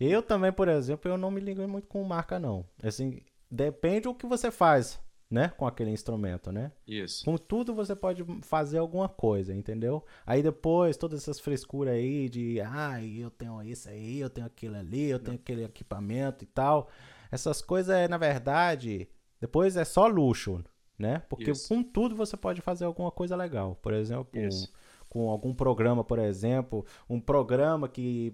Eu 0.00 0.22
também, 0.22 0.50
por 0.50 0.66
exemplo, 0.66 1.10
eu 1.10 1.18
não 1.18 1.30
me 1.30 1.42
ligo 1.42 1.68
muito 1.68 1.86
com 1.86 2.02
marca, 2.02 2.38
não. 2.38 2.64
Assim, 2.82 3.20
depende 3.50 4.04
do 4.04 4.14
que 4.14 4.26
você 4.26 4.50
faz. 4.50 4.98
né? 5.30 5.48
Com 5.56 5.66
aquele 5.66 5.90
instrumento, 5.90 6.50
né? 6.50 6.72
Isso. 6.86 7.22
Com 7.24 7.36
tudo 7.36 7.74
você 7.74 7.94
pode 7.94 8.24
fazer 8.42 8.78
alguma 8.78 9.08
coisa, 9.10 9.54
entendeu? 9.54 10.04
Aí 10.26 10.42
depois, 10.42 10.96
todas 10.96 11.20
essas 11.20 11.38
frescuras 11.38 11.94
aí 11.94 12.28
de, 12.30 12.58
ah, 12.60 13.02
eu 13.02 13.30
tenho 13.30 13.62
isso 13.62 13.88
aí, 13.90 14.20
eu 14.20 14.28
tenho 14.30 14.46
aquilo 14.46 14.76
ali, 14.76 15.04
eu 15.10 15.18
tenho 15.18 15.36
aquele 15.36 15.64
equipamento 15.64 16.44
e 16.44 16.46
tal. 16.46 16.88
Essas 17.30 17.60
coisas, 17.62 17.94
é, 17.94 18.08
na 18.08 18.18
verdade, 18.18 19.06
depois 19.40 19.76
é 19.76 19.84
só 19.84 20.06
luxo, 20.06 20.62
né? 21.02 21.22
Porque 21.28 21.50
Isso. 21.50 21.68
com 21.68 21.82
tudo 21.82 22.14
você 22.14 22.36
pode 22.36 22.60
fazer 22.60 22.84
alguma 22.84 23.10
coisa 23.10 23.34
legal. 23.36 23.74
Por 23.82 23.92
exemplo, 23.92 24.40
Isso. 24.40 24.72
com 25.08 25.28
algum 25.28 25.52
programa, 25.52 26.04
por 26.04 26.18
exemplo, 26.18 26.86
um 27.10 27.20
programa 27.20 27.88
que 27.88 28.32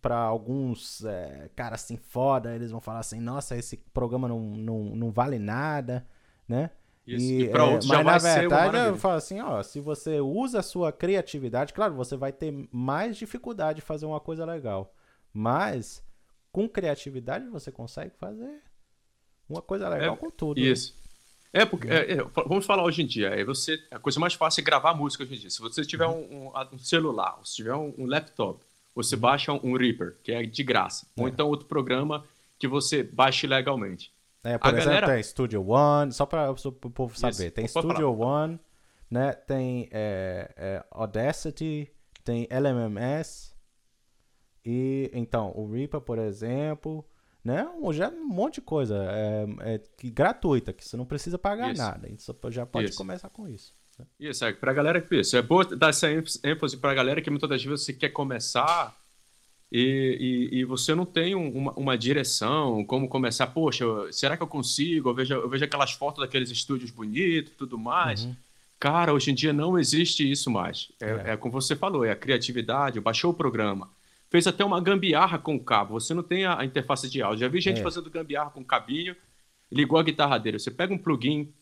para 0.00 0.18
alguns 0.18 1.04
é, 1.04 1.50
caras 1.56 1.82
assim 1.82 1.96
foda, 1.96 2.54
eles 2.54 2.70
vão 2.70 2.80
falar 2.80 3.00
assim, 3.00 3.18
nossa, 3.20 3.56
esse 3.56 3.76
programa 3.92 4.28
não, 4.28 4.38
não, 4.40 4.78
não 4.96 5.10
vale 5.10 5.38
nada, 5.38 6.06
né? 6.48 6.70
Isso. 7.04 7.24
E, 7.26 7.42
E 7.42 7.48
pra 7.48 7.64
é, 7.66 7.78
mas 7.86 7.86
na 7.88 8.18
verdade 8.18 8.76
eu 8.88 8.96
falo 8.96 9.14
assim, 9.16 9.40
ó, 9.40 9.60
se 9.62 9.80
você 9.80 10.20
usa 10.20 10.60
a 10.60 10.62
sua 10.62 10.92
criatividade, 10.92 11.72
claro, 11.72 11.94
você 11.94 12.16
vai 12.16 12.32
ter 12.32 12.52
mais 12.70 13.16
dificuldade 13.16 13.76
de 13.80 13.82
fazer 13.82 14.06
uma 14.06 14.20
coisa 14.20 14.44
legal, 14.44 14.94
mas 15.32 16.04
com 16.52 16.68
criatividade 16.68 17.48
você 17.48 17.72
consegue 17.72 18.14
fazer 18.16 18.62
uma 19.48 19.60
coisa 19.60 19.88
legal 19.88 20.14
É, 20.14 20.16
com 20.16 20.30
tudo. 20.30 20.60
né? 20.60 20.66
É, 21.60 21.64
porque, 21.64 21.88
é, 21.88 22.12
é, 22.12 22.16
vamos 22.46 22.66
falar 22.66 22.82
hoje 22.84 23.02
em 23.02 23.06
dia. 23.06 23.28
É 23.28 23.44
você, 23.44 23.78
a 23.90 23.98
coisa 23.98 24.18
mais 24.20 24.34
fácil 24.34 24.60
é 24.60 24.64
gravar 24.64 24.94
música 24.94 25.24
hoje 25.24 25.34
em 25.34 25.38
dia. 25.38 25.50
Se 25.50 25.60
você 25.60 25.84
tiver 25.84 26.06
um, 26.06 26.48
um- 26.48 26.52
um 26.72 26.78
celular, 26.78 27.38
se 27.44 27.56
tiver 27.56 27.74
um, 27.74 27.94
um 27.98 28.06
laptop, 28.06 28.60
você 28.94 29.16
baixa 29.16 29.52
um 29.52 29.76
Reaper, 29.76 30.16
que 30.22 30.32
é 30.32 30.42
de 30.44 30.62
graça. 30.62 31.06
Ou 31.16 31.26
É. 31.26 31.30
então 31.30 31.48
outro 31.48 31.66
programa 31.66 32.24
que 32.58 32.66
você 32.68 33.02
baixe 33.02 33.46
legalmente. 33.46 34.12
É, 34.44 34.56
por 34.58 34.68
A 34.68 34.70
exemplo, 34.70 34.86
galera- 34.86 35.06
tem 35.14 35.22
Studio 35.22 35.68
One, 35.68 36.12
só 36.12 36.24
para 36.24 36.50
o 36.50 36.54
povo 36.90 37.18
saber. 37.18 37.46
Isso, 37.46 37.50
Tem 37.50 37.66
Studio 37.68 38.18
One, 38.18 38.58
né? 39.10 39.32
Tem 39.32 39.88
é, 39.90 40.52
é, 40.56 40.84
Audacity, 40.90 41.90
tem 42.24 42.46
LMMS. 42.50 43.54
E 44.64 45.10
então, 45.12 45.52
o 45.54 45.70
Reaper, 45.72 46.00
por 46.00 46.18
exemplo, 46.18 47.04
né? 47.46 47.66
Já 47.92 48.08
um 48.10 48.26
monte 48.26 48.54
de 48.56 48.60
coisa 48.62 48.96
é, 49.08 49.74
é, 49.74 49.80
que, 49.96 50.10
gratuita, 50.10 50.72
que 50.72 50.84
você 50.86 50.96
não 50.96 51.06
precisa 51.06 51.38
pagar 51.38 51.72
Isso. 51.72 51.80
nada. 51.80 52.06
A 52.06 52.10
gente 52.10 52.22
só 52.22 52.34
já 52.50 52.66
pode 52.66 52.88
Isso. 52.90 52.98
começar 52.98 53.30
com 53.30 53.48
isso. 53.48 53.72
né? 53.98 54.04
Isso, 54.18 54.44
é 54.44 54.52
pra 54.52 54.72
galera 54.72 55.00
que 55.00 55.14
isso. 55.20 55.36
É 55.36 55.42
bom 55.42 55.64
dar 55.64 55.90
essa 55.90 56.10
ênfase- 56.10 56.76
pra 56.78 56.92
galera 56.92 57.22
que 57.22 57.30
muitas 57.30 57.48
das 57.48 57.64
vezes 57.64 57.84
você 57.84 57.92
quer 57.92 58.10
começar 58.10 58.94
e, 59.72 60.50
e, 60.52 60.58
e 60.58 60.64
você 60.64 60.94
não 60.94 61.04
tem 61.06 61.34
um- 61.34 61.50
uma, 61.50 61.72
uma 61.74 61.96
direção, 61.98 62.84
como 62.84 63.08
começar. 63.08 63.46
Poxa, 63.48 63.84
será 64.12 64.36
que 64.36 64.42
eu 64.42 64.46
consigo? 64.46 65.10
Eu 65.10 65.14
vejo, 65.14 65.34
eu 65.34 65.48
vejo 65.48 65.64
aquelas 65.64 65.92
fotos 65.92 66.22
daqueles 66.22 66.50
estúdios 66.50 66.90
bonitos 66.90 67.52
e 67.52 67.56
tudo 67.56 67.78
mais. 67.78 68.24
Uhum. 68.24 68.36
Cara, 68.78 69.12
hoje 69.14 69.30
em 69.30 69.34
dia 69.34 69.52
não 69.52 69.78
existe 69.78 70.30
isso 70.30 70.50
mais. 70.50 70.92
É, 71.00 71.10
É. 71.10 71.32
é 71.32 71.36
como 71.36 71.52
você 71.52 71.74
falou, 71.74 72.04
é 72.04 72.10
a 72.10 72.16
criatividade, 72.16 73.00
baixou 73.00 73.30
o 73.30 73.34
programa. 73.34 73.88
Fez 74.30 74.46
até 74.46 74.64
uma 74.64 74.80
gambiarra 74.80 75.38
com 75.38 75.54
o 75.54 75.62
cabo. 75.64 75.98
Você 76.00 76.12
não 76.12 76.22
tem 76.22 76.44
a, 76.44 76.58
a 76.60 76.64
interface 76.64 77.08
de 77.08 77.22
áudio. 77.22 77.40
Já 77.40 77.48
vi 77.48 77.60
gente 77.60 77.80
É. 77.80 77.82
fazendo 77.82 78.10
gambiarra 78.10 78.50
com 78.50 78.64
cabinho, 78.64 79.14
ligou 79.70 79.98
a 79.98 80.02
guitarra 80.02 80.38
dele. 80.38 80.58
Você 80.58 80.70
pega 80.70 80.92
um 80.92 80.98
plugin, 80.98 81.52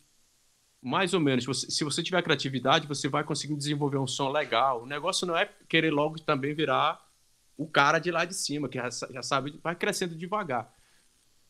mais 0.82 1.12
ou 1.14 1.20
menos. 1.20 1.44
você- 1.44 1.70
se 1.70 1.84
você 1.84 2.02
tiver 2.02 2.22
criatividade, 2.22 2.86
você 2.86 3.08
vai 3.08 3.22
conseguir 3.24 3.54
desenvolver 3.56 3.98
um 3.98 4.06
som 4.06 4.30
legal. 4.30 4.82
O 4.82 4.86
negócio 4.86 5.26
não 5.26 5.36
é 5.36 5.48
querer 5.68 5.90
logo 5.90 6.18
também 6.20 6.54
virar 6.54 7.00
o 7.56 7.66
cara 7.68 7.98
de 7.98 8.10
lá 8.10 8.24
de 8.24 8.34
cima, 8.34 8.68
que 8.68 8.78
já, 8.78 8.88
já 9.10 9.22
sabe, 9.22 9.58
vai 9.62 9.74
crescendo 9.76 10.14
devagar. 10.16 10.72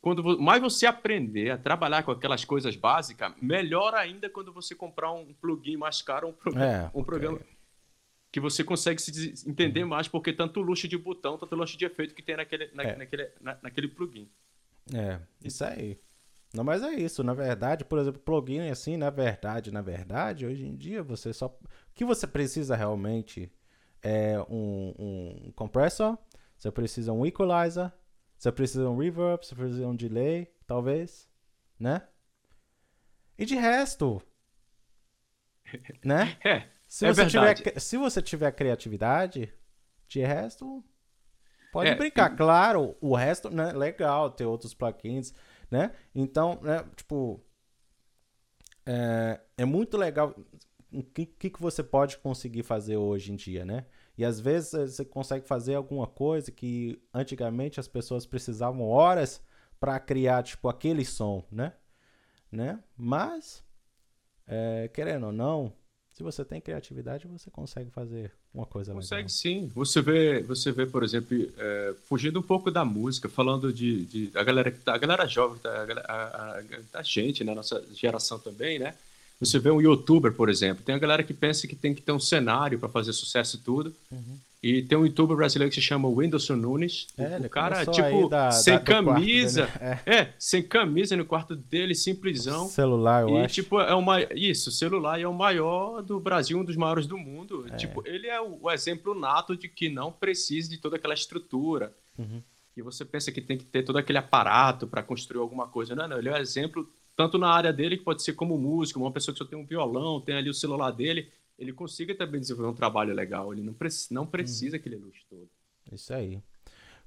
Quando 0.01 0.39
mais 0.39 0.61
você 0.61 0.85
aprender 0.85 1.51
a 1.51 1.57
trabalhar 1.57 2.03
com 2.03 2.11
aquelas 2.11 2.45
coisas 2.45 2.77
básicas, 2.77 3.33
melhor 3.41 3.95
ainda 3.95 4.29
quando 4.29 4.53
você 4.53 4.75
comprar 4.75 5.11
um 5.13 5.33
plugin 5.41 5.79
mais 5.79 6.03
caro, 6.03 6.29
um, 6.29 6.33
pro- 6.33 6.59
É, 6.59 6.91
um 6.95 7.03
programa 7.03 7.41
que 8.35 8.41
você 8.41 8.65
consegue 8.65 9.01
se 9.01 9.49
entender 9.49 9.85
mais, 9.85 10.09
porque 10.09 10.33
tanto 10.33 10.61
luxo 10.61 10.89
de 10.89 10.99
botão, 10.99 11.39
tanto 11.39 11.55
luxo 11.55 11.79
de 11.79 11.85
efeito 11.85 12.13
que 12.17 12.21
tem 12.21 12.37
naquele, 12.37 12.69
na- 12.75 12.83
É. 12.83 12.97
naquele, 12.97 13.31
na- 13.41 13.57
naquele 13.63 13.87
plugin. 13.87 14.29
É, 14.93 15.21
isso 15.45 15.65
aí. 15.65 16.01
Não, 16.53 16.65
mas 16.65 16.83
é 16.83 16.95
isso, 16.95 17.23
na 17.23 17.33
verdade, 17.33 17.85
por 17.85 17.97
exemplo, 17.97 18.21
plugin 18.21 18.69
assim, 18.71 18.97
na 18.97 19.09
verdade, 19.09 19.71
na 19.71 19.81
verdade, 19.83 20.45
hoje 20.45 20.67
em 20.67 20.75
dia 20.75 21.01
você 21.01 21.33
só. 21.33 21.47
O 21.47 21.59
que 21.95 22.05
você 22.05 22.27
precisa 22.27 22.75
realmente 22.75 23.53
é 24.03 24.37
um, 24.51 24.95
um 25.47 25.53
compressor, 25.55 26.19
você 26.59 26.73
precisa 26.73 27.13
um 27.13 27.25
equalizer, 27.25 27.93
você 28.37 28.51
precisa 28.51 28.91
um 28.91 28.97
reverb, 28.99 29.47
você 29.47 29.55
precisa 29.55 29.87
um 29.87 29.95
delay, 29.95 30.53
talvez, 30.67 31.29
né? 31.79 32.03
E 33.39 33.45
de 33.47 33.55
resto, 33.55 34.21
né? 36.05 36.37
É, 36.45 36.69
Se 36.95 37.07
É 37.07 37.13
você, 37.13 37.25
verdade. 37.25 37.63
tiver, 37.63 37.81
se 37.81 37.97
você 37.97 38.23
tiver 38.23 38.53
criatividade, 38.53 39.53
de 40.07 40.21
resto, 40.21 40.85
pode 41.73 41.91
É, 41.91 41.95
brincar. 41.97 42.31
Claro, 42.37 42.97
o 43.01 43.17
resto, 43.17 43.51
né, 43.51 43.73
legal, 43.73 44.31
ter 44.31 44.47
outros 44.47 44.75
plugins, 44.75 45.35
né? 45.69 45.93
Então, 46.15 46.61
né, 46.63 46.85
tipo, 46.95 47.43
é, 48.87 49.41
é 49.59 49.65
muito 49.65 49.97
legal 49.97 50.35
o 50.93 51.03
que, 51.03 51.27
que, 51.27 51.51
que 51.51 51.61
você 51.61 51.83
pode 51.83 52.19
conseguir 52.19 52.63
fazer 52.63 52.97
hoje 52.97 53.33
em 53.33 53.37
dia, 53.37 53.65
né? 53.65 53.87
E 54.17 54.25
às 54.25 54.39
vezes 54.39 54.75
eh, 54.75 54.87
você 54.87 55.05
consegue 55.05 55.47
fazer 55.49 55.75
alguma 55.75 56.07
coisa 56.07 56.53
que 56.53 57.03
antigamente 57.13 57.81
as 57.81 57.89
pessoas 57.89 58.25
precisavam 58.27 58.83
horas 58.89 59.43
para 59.81 59.99
criar, 59.99 60.43
tipo, 60.45 60.69
aquele 60.69 61.05
som, 61.05 61.45
né? 61.51 61.73
né? 62.53 62.83
Mas, 62.97 63.65
é, 64.47 64.89
querendo 64.89 65.27
ou 65.27 65.33
não, 65.33 65.73
se 66.15 66.23
você 66.23 66.45
tem 66.45 66.61
criatividade, 66.61 67.27
você 67.27 67.51
consegue 67.51 67.91
fazer 67.91 68.31
uma 68.55 68.65
coisa 68.65 68.93
Consegue 68.95 69.17
legal. 69.23 69.29
sim. 69.29 69.71
Você 69.75 70.01
vê, 70.01 70.43
você 70.45 70.71
vê, 70.73 70.87
por 70.87 71.03
exemplo, 71.03 71.37
é, 71.59 71.93
fugindo 72.09 72.39
um 72.39 72.43
pouco 72.43 72.71
da 72.71 72.85
música, 72.85 73.29
falando 73.29 73.73
de, 73.73 74.07
de 74.07 74.31
a 74.35 74.43
galera 74.45 74.71
que 74.71 74.79
tá- 74.79 74.95
a 74.95 74.99
galera 74.99 75.27
jovem, 75.27 75.59
tá, 75.59 75.83
a, 75.83 75.85
galera- 75.85 76.07
a, 76.09 76.59
a- 76.61 76.63
a 77.01 77.03
gente, 77.03 77.43
né, 77.43 77.53
nossa 77.53 77.85
geração 77.93 78.39
também, 78.39 78.79
né? 78.79 78.95
Você 79.41 79.59
vê 79.59 79.71
um 79.71 79.81
youtuber, 79.81 80.33
por 80.33 80.49
exemplo, 80.49 80.83
tem 80.85 80.95
a 80.95 80.99
galera 80.99 81.23
que 81.23 81.35
pensa 81.35 81.67
que 81.67 81.77
tem 81.77 81.93
que 81.95 82.01
ter 82.03 82.13
um 82.13 82.21
cenário 82.21 82.79
para 82.79 82.89
fazer 82.89 83.13
sucesso 83.13 83.57
e 83.57 83.61
tudo. 83.61 83.95
Uhum. 84.11 84.39
E 84.63 84.81
tem 84.81 84.97
um 84.97 85.05
youtuber 85.05 85.37
brasileiro 85.37 85.69
que 85.69 85.75
se 85.79 85.83
chama 85.87 86.09
Whindersson 86.09 86.57
Nunes. 86.57 87.07
É, 87.19 87.37
o 87.37 87.51
cara, 87.51 87.85
tipo, 87.85 88.29
da- 88.31 88.51
sem 88.51 88.75
da- 88.75 88.81
quarto 88.81 89.05
camisa. 89.05 89.67
dele, 89.67 90.01
É, 90.07 90.29
sem 90.39 90.63
camisa 90.63 91.15
no 91.17 91.27
quarto 91.27 91.55
dele, 91.55 91.95
simplesão. 91.95 92.67
Celular, 92.69 93.23
eu 93.23 93.29
E, 93.37 93.39
acho. 93.45 93.55
tipo, 93.57 93.79
é 93.79 93.95
uma. 93.95 94.23
Isso, 94.35 94.71
o 94.71 94.73
celular 94.73 95.21
é 95.21 95.27
o 95.29 95.35
maior 95.35 96.01
do 96.01 96.19
Brasil, 96.19 96.59
um 96.59 96.65
dos 96.65 96.77
maiores 96.77 97.07
do 97.07 97.19
mundo. 97.19 97.67
É. 97.71 97.77
Tipo, 97.77 98.03
ele 98.07 98.27
é 98.27 98.41
o, 98.41 98.59
o 98.63 98.71
exemplo 98.71 99.15
nato 99.15 99.55
de 99.55 99.69
que 99.69 99.91
não 99.91 100.11
precisa 100.11 100.71
de 100.71 100.79
toda 100.79 100.97
aquela 100.97 101.13
estrutura. 101.13 101.93
Uhum. 102.19 102.41
E 102.75 102.81
você 102.81 103.05
pensa 103.05 103.31
que 103.31 103.43
tem 103.43 103.59
que 103.59 103.65
ter 103.67 103.83
todo 103.83 103.99
aquele 103.99 104.17
aparato 104.19 104.87
para 104.87 105.03
construir 105.03 105.41
alguma 105.43 105.69
coisa. 105.69 105.95
Não, 105.95 106.09
não, 106.09 106.19
ele 106.19 106.31
é 106.31 106.33
um 106.33 106.37
exemplo, 106.39 106.89
tanto 107.17 107.39
na 107.39 107.49
área 107.49 107.73
dele, 107.73 107.97
que 107.97 108.05
pode 108.05 108.23
ser 108.23 108.33
como 108.35 108.59
músico, 108.59 109.01
uma 109.01 109.13
pessoa 109.13 109.33
que 109.33 109.39
só 109.39 109.45
tem 109.45 109.59
um 109.59 109.67
violão, 109.67 110.21
tem 110.21 110.37
ali 110.37 110.51
o 110.51 110.55
celular 110.55 110.91
dele, 110.91 111.31
ele 111.59 111.73
consiga 111.73 112.15
também 112.15 112.41
desenvolver 112.41 112.71
um 112.71 112.75
trabalho 112.75 113.15
legal. 113.15 113.53
Ele 113.53 113.63
não, 113.63 113.75
preci 113.75 114.13
não 114.13 114.27
precisa 114.27 114.77
aquele 114.77 114.97
luxo 114.97 115.25
todo. 115.29 115.49
Isso 115.93 116.13
aí. 116.13 116.43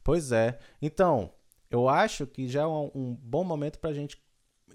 Pois 0.03 0.31
é. 0.31 0.57
Então, 0.81 1.33
eu 1.69 1.89
acho 1.89 2.25
que 2.25 2.47
já 2.47 2.61
é 2.61 2.67
um, 2.67 2.89
um 2.95 3.15
bom 3.15 3.43
momento 3.43 3.79
pra 3.79 3.91
gente 3.91 4.21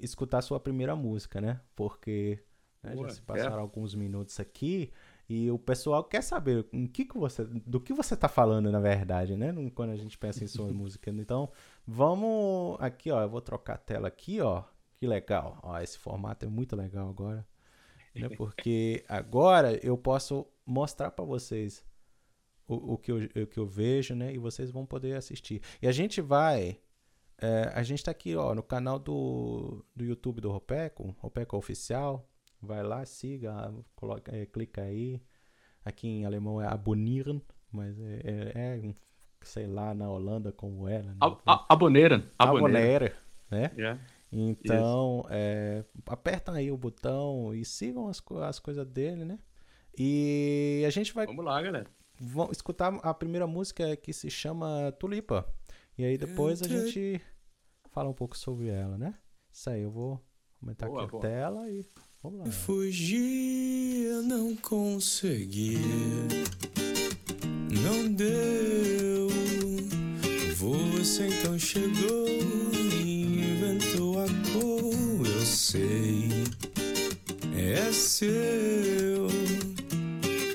escutar 0.00 0.38
a 0.38 0.42
sua 0.42 0.60
primeira 0.60 0.94
música, 0.94 1.40
né? 1.40 1.60
Porque 1.74 2.38
né, 2.82 2.94
Boa, 2.94 3.08
já 3.08 3.14
se 3.14 3.22
passaram 3.22 3.60
alguns 3.60 3.94
minutos 3.94 4.38
aqui 4.40 4.92
e 5.28 5.50
o 5.50 5.58
pessoal 5.58 6.04
quer 6.04 6.22
saber 6.22 6.66
em 6.72 6.86
que 6.86 7.04
que 7.04 7.16
você, 7.16 7.44
do 7.44 7.80
que 7.80 7.94
você 7.94 8.14
tá 8.14 8.28
falando, 8.28 8.70
na 8.70 8.80
verdade, 8.80 9.36
né? 9.36 9.54
Quando 9.74 9.90
a 9.90 9.96
gente 9.96 10.18
pensa 10.18 10.44
em 10.44 10.48
sua 10.48 10.68
música. 10.72 11.10
Então, 11.10 11.50
vamos 11.86 12.76
aqui, 12.80 13.10
ó. 13.10 13.22
Eu 13.22 13.28
vou 13.30 13.40
trocar 13.40 13.74
a 13.74 13.78
tela 13.78 14.08
aqui, 14.08 14.40
ó. 14.40 14.64
Que 15.02 15.06
legal. 15.08 15.58
Ó, 15.64 15.76
esse 15.80 15.98
formato 15.98 16.46
é 16.46 16.48
muito 16.48 16.76
legal 16.76 17.08
agora. 17.08 17.44
Né? 18.14 18.28
Porque 18.36 19.04
agora 19.08 19.84
eu 19.84 19.98
posso 19.98 20.46
mostrar 20.64 21.10
pra 21.10 21.24
vocês 21.24 21.84
o, 22.68 22.92
o, 22.92 22.96
que 22.96 23.10
eu, 23.10 23.16
o 23.16 23.46
que 23.48 23.58
eu 23.58 23.66
vejo, 23.66 24.14
né? 24.14 24.32
E 24.32 24.38
vocês 24.38 24.70
vão 24.70 24.86
poder 24.86 25.16
assistir. 25.16 25.60
E 25.82 25.88
a 25.88 25.90
gente 25.90 26.20
vai. 26.20 26.78
é, 27.38 27.72
a 27.74 27.82
gente 27.82 28.04
tá 28.04 28.12
aqui, 28.12 28.36
ó, 28.36 28.54
no 28.54 28.62
canal 28.62 28.96
do, 28.96 29.84
do 29.92 30.04
YouTube 30.04 30.40
do 30.40 30.52
Ropeco, 30.52 31.16
Ropeco 31.18 31.56
Oficial. 31.56 32.30
Vai 32.60 32.84
lá, 32.84 33.04
siga, 33.04 33.74
coloca, 33.96 34.30
é, 34.32 34.46
clica 34.46 34.82
aí. 34.82 35.20
Aqui 35.84 36.06
em 36.06 36.24
alemão 36.24 36.62
é 36.62 36.68
abonnieren, 36.68 37.42
mas 37.72 37.98
é, 37.98 38.20
é, 38.24 38.52
é 38.54 38.80
um, 38.80 38.94
sei 39.42 39.66
lá, 39.66 39.92
na 39.94 40.08
Holanda 40.08 40.52
como 40.52 40.88
é. 40.88 41.02
Né? 41.02 41.16
A, 41.20 41.36
a, 41.44 41.66
abonneira. 41.70 42.24
Abonneira. 42.38 43.08
Abonneren, 43.08 43.12
né? 43.50 43.72
É. 43.76 44.21
Então, 44.32 45.26
é, 45.28 45.84
apertam 46.06 46.54
aí 46.54 46.70
o 46.72 46.76
botão 46.76 47.54
e 47.54 47.64
sigam 47.66 48.08
as, 48.08 48.22
as 48.48 48.58
coisas 48.58 48.86
dele, 48.86 49.26
né? 49.26 49.38
E 49.96 50.82
a 50.86 50.90
gente 50.90 51.12
vai 51.12 51.26
Vamos 51.26 51.44
lá, 51.44 51.60
galera. 51.60 51.86
vamos 52.18 52.56
escutar 52.56 52.94
a 53.02 53.12
primeira 53.12 53.46
música 53.46 53.94
que 53.94 54.10
se 54.10 54.30
chama 54.30 54.90
Tulipa. 54.98 55.46
E 55.98 56.04
aí 56.04 56.16
depois 56.16 56.62
a 56.62 56.68
gente 56.68 57.20
fala 57.90 58.08
um 58.08 58.14
pouco 58.14 58.36
sobre 58.36 58.68
ela, 58.68 58.96
né? 58.96 59.14
Isso 59.52 59.68
aí, 59.68 59.82
eu 59.82 59.90
vou 59.90 60.18
aumentar 60.62 60.86
boa, 60.86 61.02
aqui 61.02 61.10
boa. 61.10 61.22
a 61.22 61.28
tela 61.28 61.70
e 61.70 61.84
vamos 62.22 62.38
lá. 62.40 62.46
Fugir, 62.46 64.22
não 64.24 64.56
consegui, 64.56 65.76
não 67.84 68.10
deu. 68.10 69.28
Você 70.56 71.26
então 71.26 71.58
chegou 71.58 72.81
sei, 75.72 76.28
é 77.56 77.90
seu 77.92 79.28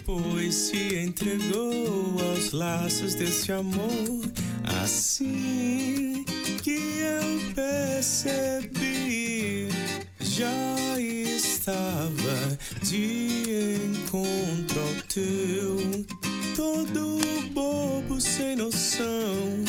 pois 0.06 0.53
se 0.53 0.95
entregou 0.95 2.21
aos 2.21 2.51
laços 2.51 3.15
desse 3.15 3.51
amor. 3.51 4.32
Assim 4.84 6.23
que 6.62 7.01
eu 7.01 7.39
percebi, 7.56 9.69
já 10.19 10.99
estava 10.99 12.60
de 12.84 13.80
encontro 13.89 14.80
ao 14.80 14.93
teu. 15.08 16.06
Todo 16.56 17.17
bobo 17.53 18.21
sem 18.21 18.56
noção 18.56 19.65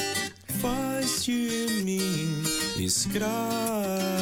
faz 0.61 1.25
de 1.25 1.83
mim 1.85 2.43
escravo 2.77 4.19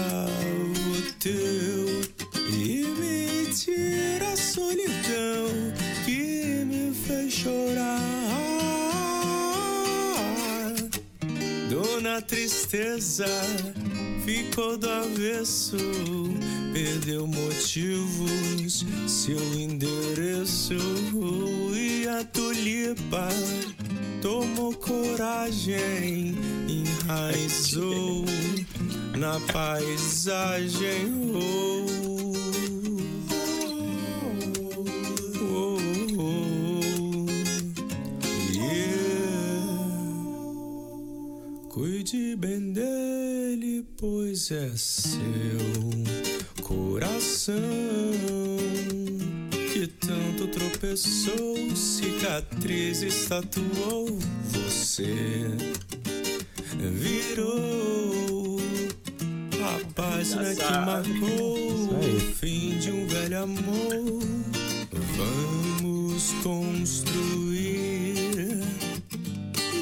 teu 1.27 1.89
e 2.49 2.85
me 2.99 3.53
tira 3.53 4.33
a 4.33 4.37
solidão 4.37 5.49
que 6.05 6.65
me 6.65 6.95
fez 6.95 7.33
chorar. 7.33 7.97
Dona 11.69 12.23
Tristeza 12.23 13.27
ficou 14.25 14.79
do 14.79 14.89
avesso, 14.89 15.77
perdeu 16.73 17.27
motivos, 17.27 18.87
seu 19.09 19.41
endereço 19.59 20.75
e 21.75 22.07
a 22.07 22.23
tulipa 22.23 23.29
tomou 24.23 24.73
coragem, 24.75 26.37
enraizou 26.69 28.25
na 29.17 29.41
paisagem. 29.53 31.13
Oh. 31.35 31.87
Cuide 41.77 42.35
bem 42.37 42.73
dele, 42.73 43.85
pois 43.99 44.51
é 44.51 44.71
seu 44.77 45.21
coração 46.63 47.55
que 49.73 49.87
tanto 49.87 50.47
tropeçou, 50.49 51.77
cicatrizes 51.77 53.27
tatuou. 53.27 54.19
Você 54.53 55.15
virou 56.79 58.46
página 59.95 60.55
que 60.55 60.73
marcou 60.85 61.89
o 61.91 62.21
fim 62.35 62.79
de 62.79 62.91
um 62.91 63.07
velho 63.07 63.43
amor. 63.43 64.21
Vamos 65.17 66.33
construir 66.43 68.17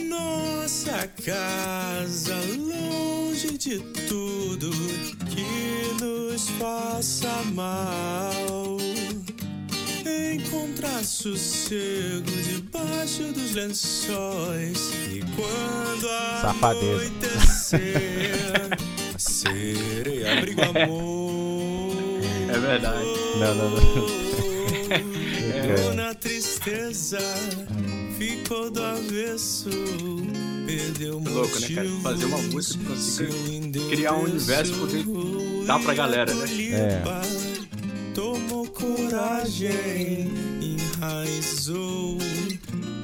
nossa 0.09 1.09
casa 1.25 2.37
longe 2.57 3.59
de 3.59 3.79
tudo 4.09 4.71
que 5.31 6.03
nos 6.03 6.49
faça 6.51 7.43
mal. 7.53 8.77
Encontrar 10.35 11.05
sossego 11.05 12.31
debaixo 12.43 13.23
dos 13.33 13.53
lençóis 13.53 14.91
e 15.11 15.23
quando 15.35 16.09
anoitecer, 16.65 17.81
serei 19.45 20.27
abrigo 20.27 20.63
amor. 20.63 22.21
É 22.49 22.59
verdade. 22.59 23.07
Não, 23.39 23.55
não, 23.55 23.71
não. 23.71 24.25
É. 25.55 25.95
Na 25.95 26.15
tristeza 26.15 27.19
ficou 28.19 28.71
do 28.71 28.83
avesso. 28.83 29.71
Perdeu 30.67 31.23
é 31.25 31.29
louco, 31.31 31.61
né, 31.61 31.69
cara? 31.75 31.89
Fazer 32.03 32.25
uma 32.27 32.39
música 32.39 32.79
que 32.79 32.91
consiga 32.91 33.89
criar 33.89 34.15
um 34.15 34.25
universo 34.25 34.75
poder 34.75 35.05
dar 35.67 35.79
pra 35.81 35.95
galera, 35.95 36.35
né? 36.35 36.47
É. 36.73 37.03
Tomou 38.15 38.67
coragem, 38.67 40.31
enraizou 40.61 42.19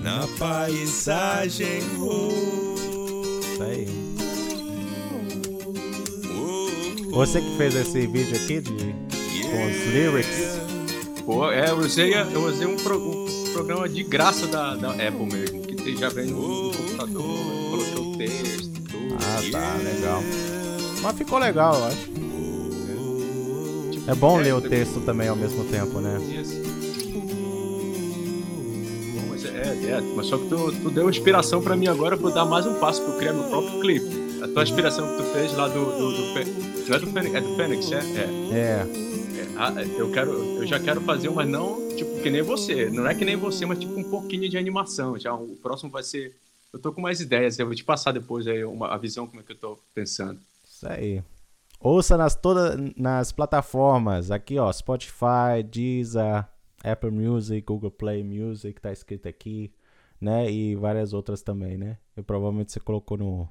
na 0.02 0.26
paisagem. 0.38 1.78
Isso 1.78 3.62
aí. 3.62 3.99
Você 7.10 7.40
que 7.40 7.56
fez 7.56 7.74
esse 7.74 8.06
vídeo 8.06 8.36
aqui 8.36 8.60
de, 8.60 8.94
com 9.50 9.66
os 9.66 9.92
lyrics. 9.92 10.60
Pô, 11.24 11.50
é, 11.50 11.70
eu 11.70 11.78
usei, 11.78 12.14
eu 12.14 12.44
usei 12.44 12.66
um, 12.66 12.76
pro, 12.76 12.98
um 12.98 13.52
programa 13.52 13.88
de 13.88 14.02
graça 14.02 14.46
da, 14.46 14.74
da 14.76 14.90
Apple 14.90 15.26
mesmo, 15.26 15.60
que 15.62 15.96
já 15.96 16.08
vem 16.08 16.26
no, 16.26 16.68
no 16.68 16.72
computador, 16.72 17.38
coloquei 17.70 17.94
o 17.94 18.16
texto, 18.16 18.70
tudo. 18.88 19.16
Ah, 19.16 19.40
tá, 19.50 19.76
legal. 19.82 20.22
Mas 21.02 21.18
ficou 21.18 21.38
legal, 21.38 21.74
eu 21.74 21.84
acho. 21.86 22.10
É 24.06 24.14
bom 24.14 24.40
é, 24.40 24.44
ler 24.44 24.54
o 24.54 24.60
texto 24.60 25.00
também 25.00 25.28
ao 25.28 25.36
mesmo 25.36 25.64
tempo, 25.64 26.00
né? 26.00 26.18
Isso. 26.20 26.60
Mas, 29.28 29.44
é, 29.44 29.90
é, 29.90 30.00
mas 30.16 30.26
só 30.26 30.38
que 30.38 30.48
tu, 30.48 30.72
tu 30.72 30.90
deu 30.90 31.08
inspiração 31.08 31.60
pra 31.60 31.76
mim 31.76 31.86
agora 31.86 32.16
pra 32.16 32.28
eu 32.28 32.34
dar 32.34 32.44
mais 32.44 32.66
um 32.66 32.74
passo 32.74 33.02
pra 33.02 33.12
eu 33.12 33.18
criar 33.18 33.32
meu 33.32 33.44
próprio 33.44 33.80
clipe. 33.80 34.09
A 34.42 34.48
tua 34.48 34.62
inspiração 34.62 35.06
que 35.06 35.22
tu 35.22 35.24
fez 35.32 35.52
lá 35.52 35.68
do. 35.68 35.84
do, 35.84 36.10
do, 36.12 36.34
do 36.34 36.88
não 36.88 36.96
é 36.96 36.98
do 36.98 37.06
Fênix, 37.08 37.34
é 37.34 37.40
do 37.40 37.56
Fênix, 37.56 37.92
é? 37.92 37.98
É. 37.98 38.58
é. 38.58 39.10
Ah, 39.56 39.70
eu 39.82 40.10
quero, 40.10 40.32
eu 40.32 40.66
já 40.66 40.80
quero 40.80 41.00
fazer, 41.02 41.28
mas 41.30 41.46
não 41.46 41.94
tipo 41.94 42.22
que 42.22 42.30
nem 42.30 42.40
você. 42.40 42.88
Não 42.88 43.06
é 43.06 43.14
que 43.14 43.24
nem 43.24 43.36
você, 43.36 43.66
mas 43.66 43.78
tipo 43.78 43.98
um 43.98 44.08
pouquinho 44.08 44.48
de 44.48 44.56
animação. 44.56 45.18
Já 45.18 45.34
o 45.34 45.56
próximo 45.56 45.90
vai 45.90 46.02
ser. 46.02 46.34
Eu 46.72 46.78
tô 46.78 46.92
com 46.92 47.02
mais 47.02 47.20
ideias. 47.20 47.58
Eu 47.58 47.66
vou 47.66 47.74
te 47.74 47.84
passar 47.84 48.12
depois 48.12 48.46
aí 48.46 48.64
uma 48.64 48.88
a 48.88 48.96
visão 48.96 49.26
como 49.26 49.40
é 49.40 49.44
que 49.44 49.52
eu 49.52 49.58
tô 49.58 49.78
pensando. 49.94 50.40
Isso 50.66 50.88
aí. 50.88 51.22
Ouça 51.78 52.16
nas 52.16 52.34
todas 52.34 52.78
nas 52.96 53.32
plataformas 53.32 54.30
aqui, 54.30 54.58
ó, 54.58 54.72
Spotify, 54.72 55.62
Deezer, 55.64 56.46
Apple 56.82 57.10
Music, 57.10 57.60
Google 57.66 57.90
Play 57.90 58.22
Music, 58.22 58.80
tá 58.80 58.92
escrito 58.92 59.28
aqui, 59.28 59.72
né? 60.20 60.50
E 60.50 60.74
várias 60.76 61.12
outras 61.12 61.42
também, 61.42 61.76
né? 61.76 61.98
E 62.16 62.22
provavelmente 62.22 62.72
você 62.72 62.80
colocou 62.80 63.16
no 63.18 63.48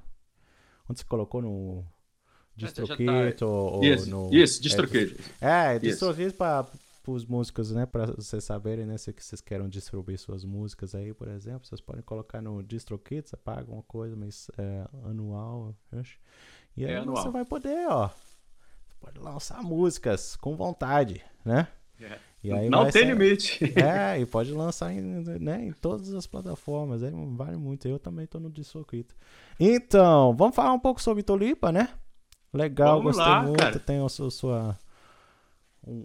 onde 0.90 0.98
você 0.98 1.04
colocou 1.04 1.40
no 1.40 1.84
DistroKit 2.56 3.38
tá... 3.38 3.46
ou, 3.46 3.84
isso, 3.84 4.10
no... 4.10 4.28
DistroKit. 4.30 5.16
É, 5.40 5.76
é 5.76 5.78
DistroKit 5.78 6.32
para 6.34 6.66
os 7.06 7.24
músicos, 7.24 7.70
né, 7.70 7.86
para 7.86 8.06
vocês 8.06 8.42
saberem, 8.44 8.84
né, 8.86 8.98
se 8.98 9.12
vocês 9.12 9.40
querem 9.40 9.68
distribuir 9.68 10.18
suas 10.18 10.44
músicas 10.44 10.94
aí, 10.94 11.14
por 11.14 11.28
exemplo, 11.28 11.66
vocês 11.66 11.80
podem 11.80 12.02
colocar 12.02 12.42
no 12.42 12.62
DistroKit, 12.62 13.30
você 13.30 13.36
paga 13.36 13.70
uma 13.70 13.82
coisa 13.82 14.16
mas 14.16 14.50
é, 14.58 14.84
anual, 15.04 15.74
acho. 15.92 16.18
E 16.76 16.84
aí 16.84 16.92
é 16.92 17.04
você 17.04 17.30
vai 17.30 17.44
poder, 17.44 17.88
ó, 17.88 18.10
pode 19.00 19.18
lançar 19.18 19.62
músicas 19.62 20.36
com 20.36 20.56
vontade, 20.56 21.24
né? 21.44 21.68
É. 22.00 22.18
Não 22.42 22.84
tem 22.84 22.92
ser... 22.92 23.04
limite. 23.04 23.64
É, 23.76 24.18
e 24.18 24.24
pode 24.24 24.52
lançar 24.52 24.92
em, 24.92 25.00
né, 25.00 25.66
em 25.66 25.72
todas 25.72 26.14
as 26.14 26.26
plataformas, 26.26 27.02
aí 27.02 27.12
vale 27.36 27.56
muito. 27.56 27.86
Eu 27.86 27.98
também 27.98 28.26
tô 28.26 28.40
no 28.40 28.50
DistroKit. 28.50 29.14
Então, 29.58 30.34
vamos 30.34 30.56
falar 30.56 30.72
um 30.72 30.78
pouco 30.78 31.02
sobre 31.02 31.22
Tolipa, 31.22 31.70
né? 31.70 31.90
Legal, 32.52 32.98
Vamos 32.98 33.16
gostei 33.16 33.32
lá, 33.32 33.42
muito. 33.42 33.58
Cara. 33.58 33.78
Tem 33.78 34.04
a 34.04 34.08
sua, 34.08 34.30
sua 34.30 34.78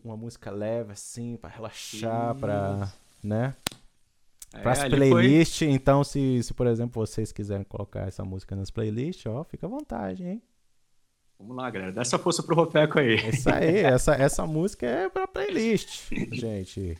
uma 0.03 0.15
música 0.15 0.51
leve 0.51 0.91
assim 0.91 1.37
para 1.37 1.49
relaxar, 1.49 2.35
para, 2.35 2.91
né? 3.23 3.55
Para 4.51 4.71
as 4.71 4.83
é, 4.83 4.89
playlists, 4.89 5.59
foi... 5.59 5.69
então 5.69 6.03
se, 6.03 6.41
se 6.43 6.53
por 6.53 6.67
exemplo 6.67 7.05
vocês 7.05 7.31
quiserem 7.31 7.65
colocar 7.65 8.07
essa 8.07 8.23
música 8.23 8.55
nas 8.55 8.69
playlists, 8.69 9.25
ó, 9.25 9.43
fica 9.43 9.65
à 9.65 9.69
vontade, 9.69 10.23
hein? 10.23 10.41
Vamos 11.39 11.55
lá, 11.55 11.69
galera. 11.69 11.91
Dá 11.91 12.01
essa 12.01 12.17
força 12.17 12.41
pro 12.41 12.55
Ropeco 12.55 12.99
aí. 12.99 13.15
Isso 13.29 13.49
aí, 13.49 13.77
essa, 13.83 14.13
essa 14.15 14.45
música 14.45 14.85
é 14.85 15.09
pra 15.09 15.27
playlist, 15.27 16.09
gente. 16.31 16.97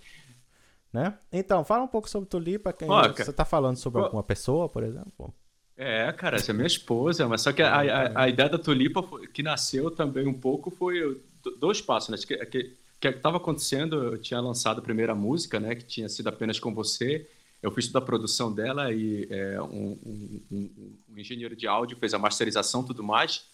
Né? 0.92 1.14
Então, 1.32 1.64
fala 1.66 1.84
um 1.84 1.88
pouco 1.88 2.10
sobre 2.10 2.30
Tulipa. 2.30 2.72
Quem, 2.72 2.90
Ó, 2.90 3.08
você 3.12 3.34
tá 3.34 3.44
falando 3.44 3.78
sobre 3.78 4.02
alguma 4.02 4.24
pessoa, 4.24 4.70
por 4.70 4.84
exemplo? 4.84 5.34
É, 5.78 6.10
cara, 6.14 6.38
essa 6.38 6.52
é 6.52 6.54
minha 6.54 6.68
esposa, 6.68 7.28
mas 7.28 7.42
só 7.42 7.52
que 7.52 7.62
a, 7.62 7.76
a, 7.76 8.24
a 8.24 8.30
ideia 8.30 8.48
da 8.48 8.58
tulipa 8.58 9.04
foi, 9.04 9.28
que 9.28 9.44
nasceu 9.44 9.92
também 9.92 10.26
um 10.26 10.34
pouco 10.34 10.72
foi 10.72 11.22
dois 11.60 11.82
passos, 11.82 12.10
né? 12.10 12.18
Que, 12.18 12.46
que, 12.46 12.78
que 13.00 13.08
estava 13.10 13.38
acontecendo, 13.38 14.02
eu 14.02 14.18
tinha 14.18 14.40
lançado 14.40 14.80
a 14.80 14.82
primeira 14.82 15.14
música, 15.14 15.60
né? 15.60 15.76
Que 15.76 15.84
tinha 15.84 16.08
sido 16.08 16.28
apenas 16.28 16.60
com 16.60 16.74
você. 16.74 17.30
Eu 17.62 17.72
fiz 17.72 17.88
toda 17.88 18.00
a 18.00 18.06
produção 18.08 18.54
dela 18.54 18.94
e 18.94 19.28
é, 19.30 19.62
um, 19.62 19.98
um, 20.06 20.42
um, 20.52 20.94
um, 21.10 21.18
engenheiro 21.18 21.56
de 21.56 21.68
áudio 21.68 21.98
fez 21.98 22.14
a 22.14 22.20
masterização 22.20 22.84
tudo 22.84 23.04
mais. 23.04 23.46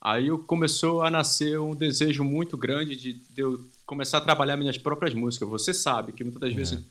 Aí 0.00 0.30
começou 0.46 1.02
a 1.02 1.10
nascer 1.10 1.60
um 1.60 1.74
desejo 1.74 2.24
muito 2.24 2.56
grande 2.56 2.96
de, 2.96 3.12
de 3.12 3.42
eu 3.42 3.60
começar 3.84 4.18
a 4.18 4.22
trabalhar 4.22 4.56
minhas 4.56 4.78
próprias 4.78 5.12
músicas. 5.12 5.48
Você 5.48 5.74
sabe 5.74 6.12
que 6.12 6.24
muitas 6.24 6.40
das 6.40 6.54
vezes 6.54 6.82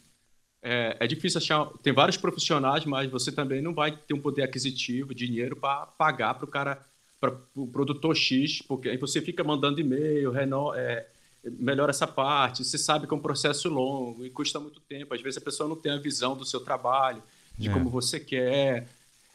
é, 0.61 0.97
é, 0.99 1.07
difícil 1.07 1.39
achar. 1.39 1.65
Tem 1.81 1.93
vários 1.93 2.17
profissionais, 2.17 2.85
mas 2.85 3.09
você 3.09 3.31
também 3.31 3.61
não 3.61 3.73
vai 3.73 3.95
ter 3.95 4.13
um 4.13 4.21
poder 4.21 4.43
aquisitivo, 4.43 5.15
dinheiro 5.15 5.55
para 5.55 5.85
pagar 5.85 6.35
para 6.35 6.45
o 6.45 6.47
cara, 6.47 6.79
para 7.19 7.35
o 7.55 7.67
produtor 7.67 8.15
X, 8.15 8.61
porque 8.61 8.89
aí 8.89 8.97
você 8.97 9.21
fica 9.21 9.43
mandando 9.43 9.79
e-mail, 9.79 10.31
reno, 10.31 10.73
é, 10.75 11.07
melhora 11.43 11.91
essa 11.91 12.05
parte. 12.05 12.63
Você 12.63 12.77
sabe 12.77 13.07
que 13.07 13.13
é 13.13 13.17
um 13.17 13.21
processo 13.21 13.69
longo 13.69 14.25
e 14.25 14.29
custa 14.29 14.59
muito 14.59 14.81
tempo. 14.81 15.13
Às 15.13 15.21
vezes 15.21 15.37
a 15.37 15.41
pessoa 15.43 15.67
não 15.67 15.75
tem 15.75 15.93
a 15.93 15.97
visão 15.97 16.35
do 16.35 16.45
seu 16.45 16.59
trabalho, 16.59 17.23
de 17.57 17.69
é. 17.69 17.73
como 17.73 17.89
você 17.89 18.19
quer. 18.19 18.87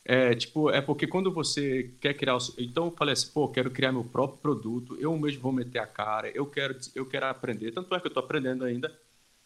É, 0.07 0.35
tipo, 0.35 0.69
é 0.69 0.83
porque 0.83 1.07
quando 1.07 1.33
você 1.33 1.91
quer 1.99 2.13
criar 2.13 2.37
o. 2.37 2.41
Então 2.59 2.87
eu 2.87 2.91
falei 2.91 3.15
assim, 3.15 3.31
pô, 3.33 3.49
quero 3.49 3.71
criar 3.71 3.91
meu 3.91 4.05
próprio 4.05 4.39
produto, 4.39 4.97
eu 5.01 5.17
mesmo 5.17 5.41
vou 5.41 5.53
meter 5.53 5.79
a 5.79 5.87
cara, 5.87 6.29
eu 6.31 6.45
quero, 6.45 6.77
eu 6.95 7.07
quero 7.07 7.27
aprender. 7.27 7.73
Tanto 7.73 7.95
é 7.95 8.01
que 8.01 8.07
eu 8.07 8.11
estou 8.11 8.23
aprendendo 8.23 8.65
ainda. 8.65 8.95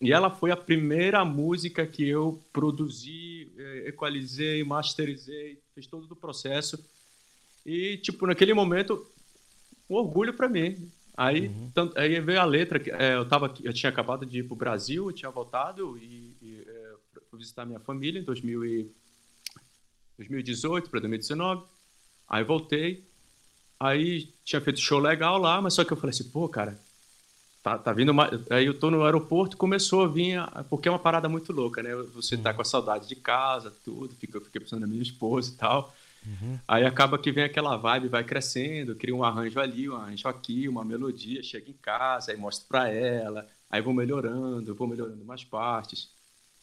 E 0.01 0.13
ela 0.13 0.31
foi 0.31 0.51
a 0.51 0.57
primeira 0.57 1.25
música 1.25 1.87
que 1.87 2.09
eu 2.09 2.43
produzi, 2.53 3.53
é, 3.57 3.89
equalizei, 3.89 4.63
masterizei, 4.65 5.61
fiz 5.75 5.87
todo 5.87 6.11
o 6.11 6.17
processo. 6.17 6.85
E, 7.65 7.97
tipo, 7.99 8.27
naquele 8.27 8.55
momento, 8.55 9.07
um 9.89 9.95
orgulho 9.97 10.35
para 10.35 10.49
mim. 10.49 10.91
Aí, 11.17 11.49
uhum. 11.49 11.71
tanto, 11.75 11.99
aí 11.99 12.21
veio 12.21 12.41
a 12.41 12.45
letra, 12.45 12.81
é, 12.97 13.15
eu, 13.15 13.29
tava, 13.29 13.53
eu 13.63 13.73
tinha 13.73 13.91
acabado 13.91 14.25
de 14.25 14.39
ir 14.39 14.45
para 14.45 14.55
o 14.55 14.57
Brasil, 14.57 15.07
eu 15.07 15.13
tinha 15.13 15.31
voltado 15.31 15.99
e, 15.99 16.37
e 16.41 16.65
é, 16.65 16.93
visitar 17.33 17.67
minha 17.67 17.81
família 17.81 18.21
em 18.21 18.25
2000 18.25 18.65
e, 18.65 18.91
2018 20.19 20.91
para 20.91 21.01
2019. 21.01 21.63
Aí 22.29 22.45
voltei, 22.45 23.05
aí 23.81 24.29
tinha 24.45 24.61
feito 24.61 24.81
show 24.81 24.99
legal 24.99 25.39
lá, 25.39 25.63
mas 25.63 25.75
só 25.75 25.85
que 25.85 25.93
eu 25.93 25.97
falei 25.97 26.11
assim, 26.11 26.29
pô, 26.29 26.47
cara, 26.49 26.79
tá, 27.63 27.79
tá 27.79 27.93
vindo 27.93 28.11
uma... 28.11 28.29
Aí 28.51 28.67
eu 28.67 28.75
tô 28.75 28.91
no 28.91 29.05
aeroporto 29.05 29.57
começou 29.57 30.05
a 30.05 30.09
vir, 30.09 30.41
porque 30.69 30.89
é 30.89 30.93
uma 30.93 30.99
parada 30.99 31.29
muito 31.29 31.53
louca, 31.53 31.83
né? 31.83 31.95
Você 32.15 32.37
tá 32.37 32.51
uhum. 32.51 32.57
com 32.57 32.63
a 32.63 32.65
saudade 32.65 33.09
de 33.09 33.17
casa, 33.17 33.73
tudo, 33.85 34.15
fica, 34.17 34.41
fiquei 34.41 34.61
pensando 34.61 34.81
na 34.81 34.87
minha 34.87 35.03
esposa 35.03 35.51
e 35.51 35.55
tal. 35.55 35.95
Uhum. 36.27 36.59
Aí 36.67 36.85
acaba 36.85 37.19
que 37.19 37.33
vem 37.33 37.45
aquela 37.45 37.77
vibe, 37.77 38.09
vai 38.09 38.25
crescendo, 38.25 38.95
cria 38.95 39.15
um 39.15 39.25
arranjo 39.25 39.59
ali, 39.61 39.89
um 39.89 39.97
arranjo 39.97 40.29
aqui, 40.29 40.69
uma 40.69 40.85
melodia, 40.85 41.43
chega 41.43 41.71
em 41.71 41.75
casa, 41.75 42.33
aí 42.33 42.37
mostro 42.37 42.67
para 42.69 42.89
ela, 42.91 43.47
aí 43.71 43.81
vou 43.81 43.95
melhorando, 43.95 44.75
vou 44.75 44.87
melhorando 44.87 45.25
mais 45.25 45.45
partes. 45.45 46.11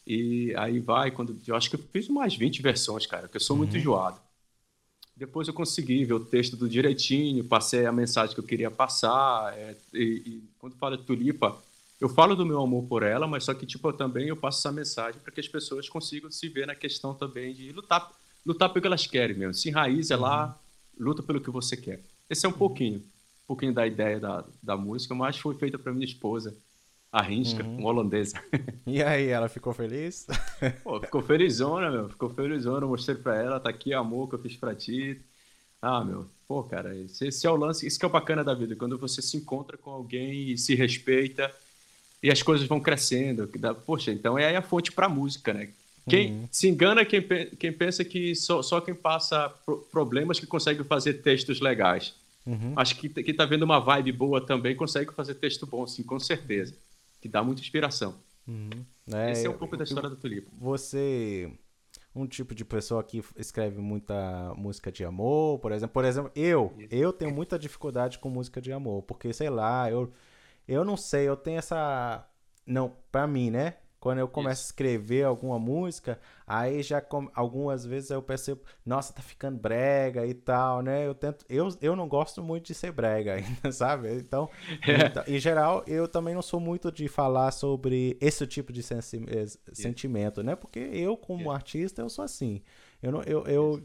E 0.06 0.54
aí 0.56 0.80
vai, 0.80 1.10
quando 1.12 1.40
eu 1.48 1.56
acho 1.56 1.70
que 1.70 1.76
eu 1.76 1.80
fiz 1.92 2.08
umas 2.08 2.36
20 2.36 2.62
versões, 2.62 3.06
cara, 3.06 3.24
porque 3.24 3.38
eu 3.38 3.42
sou 3.42 3.56
uhum. 3.56 3.64
muito 3.64 3.78
enjoado. 3.78 4.20
Depois 5.16 5.48
eu 5.48 5.54
consegui 5.54 6.04
ver 6.04 6.14
o 6.14 6.20
texto 6.20 6.58
do 6.58 6.68
direitinho, 6.68 7.44
passei 7.46 7.86
a 7.86 7.92
mensagem 7.92 8.36
que 8.36 8.40
eu 8.40 8.46
queria 8.46 8.70
passar. 8.70 9.58
É, 9.58 9.76
e, 9.94 10.04
e, 10.04 10.44
quando 10.60 10.76
falo 10.76 10.98
de 10.98 11.04
tulipa, 11.04 11.58
eu 12.00 12.10
falo 12.10 12.36
do 12.36 12.46
meu 12.46 12.62
amor 12.62 12.84
por 12.84 13.02
ela, 13.02 13.26
mas 13.26 13.46
só 13.46 13.54
que 13.54 13.66
tipo 13.66 13.88
eu 13.88 13.94
também 13.94 14.28
eu 14.28 14.36
passo 14.36 14.60
essa 14.60 14.72
mensagem 14.72 15.20
para 15.22 15.32
que 15.32 15.40
as 15.40 15.48
pessoas 15.48 15.88
consigam 15.88 16.30
se 16.30 16.50
ver 16.50 16.68
na 16.68 16.76
questão 16.76 17.14
também 17.14 17.54
de 17.54 17.72
lutar 17.72 18.12
lutar 18.46 18.70
pelo 18.70 18.82
que 18.82 18.88
elas 18.88 19.08
querem 19.08 19.36
mesmo. 19.36 19.54
Se 19.54 19.70
enraiza 19.70 20.16
uhum. 20.16 20.22
lá, 20.22 20.60
luta 21.00 21.24
pelo 21.24 21.42
que 21.42 21.50
você 21.50 21.76
quer. 21.76 22.02
Esse 22.30 22.46
é 22.46 22.50
um 22.50 22.52
uhum. 22.52 22.58
pouquinho, 22.58 23.00
um 23.00 23.48
pouquinho 23.48 23.74
da 23.74 23.88
ideia 23.88 24.20
da, 24.20 24.46
da 24.62 24.78
música, 24.78 25.16
mas 25.16 25.38
foi 25.38 25.56
feita 25.56 25.80
para 25.80 25.94
minha 25.94 26.06
esposa, 26.06 26.56
a 27.12 27.22
Rinska, 27.22 27.64
uhum. 27.64 27.78
uma 27.78 27.90
holandesa. 27.90 28.42
E 28.88 29.02
aí, 29.02 29.30
ela 29.30 29.50
ficou 29.50 29.74
feliz? 29.74 30.28
Pô, 30.84 31.02
ficou 31.02 31.22
felizona, 31.22 31.90
meu. 31.90 32.08
Ficou 32.08 32.30
felizona. 32.30 32.86
Eu 32.86 32.90
mostrei 32.90 33.16
para 33.16 33.36
ela, 33.36 33.60
tá 33.60 33.70
aqui 33.70 33.94
amor 33.94 34.30
que 34.30 34.36
eu 34.36 34.40
fiz 34.40 34.56
para 34.56 34.76
ti. 34.76 35.20
Ah, 35.82 36.04
meu, 36.04 36.26
pô, 36.48 36.64
cara, 36.64 36.96
esse, 36.96 37.28
esse 37.28 37.46
é 37.46 37.50
o 37.50 37.56
lance, 37.56 37.86
isso 37.86 38.00
que 38.00 38.06
é 38.06 38.08
o 38.08 38.12
bacana 38.12 38.44
da 38.44 38.56
vida, 38.56 38.76
quando 38.76 38.98
você 38.98 39.22
se 39.22 39.38
encontra 39.38 39.78
com 39.78 39.92
alguém 39.92 40.52
e 40.52 40.58
se 40.58 40.74
respeita 40.74 41.54
e 42.24 42.32
as 42.32 42.42
coisas 42.42 42.68
vão 42.68 42.80
crescendo. 42.80 43.48
Poxa, 43.86 44.12
então 44.12 44.38
é 44.38 44.48
aí 44.48 44.56
a 44.56 44.62
fonte 44.64 44.92
para 44.92 45.08
música, 45.08 45.54
né? 45.54 45.70
Quem 46.10 46.32
uhum. 46.32 46.48
se 46.52 46.68
engana 46.68 47.04
quem, 47.06 47.22
quem 47.58 47.72
pensa 47.72 48.04
que 48.04 48.36
só, 48.36 48.62
só 48.62 48.82
quem 48.82 48.96
passa 48.96 49.48
problemas 49.92 50.40
que 50.40 50.46
consegue 50.46 50.84
fazer 50.84 51.16
textos 51.16 51.60
legais. 51.60 52.16
Uhum. 52.46 52.74
Acho 52.76 52.96
que, 52.96 53.10
que 53.10 53.34
tá 53.34 53.46
vendo 53.46 53.64
uma 53.64 53.80
vibe 53.80 54.12
boa 54.12 54.40
também, 54.40 54.76
consegue 54.76 55.12
fazer 55.14 55.36
texto 55.36 55.66
bom, 55.66 55.86
sim, 55.88 56.04
com 56.04 56.20
certeza. 56.20 56.76
Que 57.26 57.30
dá 57.30 57.44
muita 57.44 57.60
inspiração. 57.60 58.20
Uhum. 58.48 58.86
É, 59.12 59.32
Esse 59.32 59.48
é 59.48 59.50
um 59.50 59.58
pouco 59.58 59.76
da 59.76 59.84
história 59.84 60.08
do 60.08 60.16
Tulipa. 60.16 60.48
Você 60.60 61.52
um 62.14 62.28
tipo 62.28 62.54
de 62.54 62.64
pessoa 62.64 63.04
que 63.04 63.24
escreve 63.36 63.80
muita 63.82 64.54
música 64.56 64.92
de 64.92 65.04
amor, 65.04 65.58
por 65.58 65.72
exemplo. 65.72 65.92
Por 65.92 66.06
exemplo, 66.06 66.32
eu, 66.36 66.72
eu 66.92 67.12
tenho 67.12 67.34
muita 67.34 67.58
dificuldade 67.58 68.20
com 68.20 68.30
música 68.30 68.62
de 68.62 68.72
amor, 68.72 69.02
porque 69.02 69.34
sei 69.34 69.50
lá, 69.50 69.90
eu 69.90 70.14
eu 70.68 70.86
não 70.86 70.96
sei, 70.96 71.28
eu 71.28 71.36
tenho 71.36 71.58
essa 71.58 72.30
não, 72.64 72.96
para 73.12 73.26
mim, 73.26 73.50
né? 73.50 73.78
Quando 74.06 74.20
eu 74.20 74.28
começo 74.28 74.62
Isso. 74.62 74.68
a 74.68 74.72
escrever 74.72 75.24
alguma 75.24 75.58
música, 75.58 76.20
aí 76.46 76.84
já 76.84 77.04
algumas 77.34 77.88
vezes 77.88 78.12
eu 78.12 78.22
percebo, 78.22 78.62
nossa, 78.86 79.12
tá 79.12 79.24
ficando 79.24 79.58
brega 79.58 80.28
e 80.28 80.34
tal, 80.36 80.84
né? 80.84 81.08
Eu 81.08 81.16
tento, 81.16 81.44
eu, 81.50 81.76
eu 81.82 81.96
não 81.96 82.08
gosto 82.08 82.44
muito 82.44 82.68
de 82.68 82.76
ser 82.76 82.92
brega 82.92 83.34
ainda, 83.42 83.72
sabe? 83.72 84.14
Então, 84.14 84.48
é. 84.88 85.08
então, 85.08 85.24
em 85.26 85.40
geral, 85.40 85.84
eu 85.88 86.08
também 86.08 86.36
não 86.36 86.44
sou 86.44 86.60
muito 86.60 86.92
de 86.92 87.08
falar 87.08 87.50
sobre 87.50 88.16
esse 88.22 88.46
tipo 88.46 88.72
de 88.72 88.84
sensi, 88.84 89.26
eh, 89.28 89.46
sentimento, 89.74 90.44
né? 90.44 90.56
Porque 90.56 90.78
eu 90.78 91.18
como 91.18 91.50
artista, 91.50 92.04
eu 92.04 92.10
sou 92.10 92.24
assim. 92.24 92.62
Eu 93.02 93.12
não 93.12 93.24
eu, 93.24 93.44
eu 93.48 93.84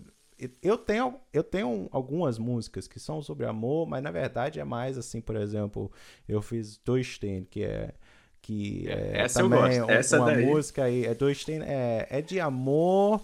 eu 0.62 0.76
tenho, 0.76 1.18
eu 1.32 1.42
tenho 1.42 1.88
algumas 1.90 2.38
músicas 2.38 2.86
que 2.86 3.00
são 3.00 3.22
sobre 3.22 3.46
amor, 3.46 3.86
mas 3.86 4.02
na 4.02 4.10
verdade 4.10 4.60
é 4.60 4.64
mais 4.64 4.98
assim, 4.98 5.20
por 5.20 5.36
exemplo, 5.36 5.90
eu 6.28 6.42
fiz 6.42 6.78
dois 6.78 7.18
tem 7.18 7.44
que 7.44 7.62
é 7.62 7.94
que 8.42 8.88
é, 8.88 9.18
é 9.18 9.20
essa 9.22 9.42
também 9.42 9.74
eu 9.74 9.86
gosto. 9.86 9.90
Essa 9.98 10.18
uma 10.18 10.26
daí. 10.26 10.46
música 10.46 10.84
aí, 10.84 11.04
é, 11.04 11.14
dois, 11.14 11.44
é, 11.48 12.06
é 12.10 12.22
de 12.22 12.40
amor, 12.40 13.20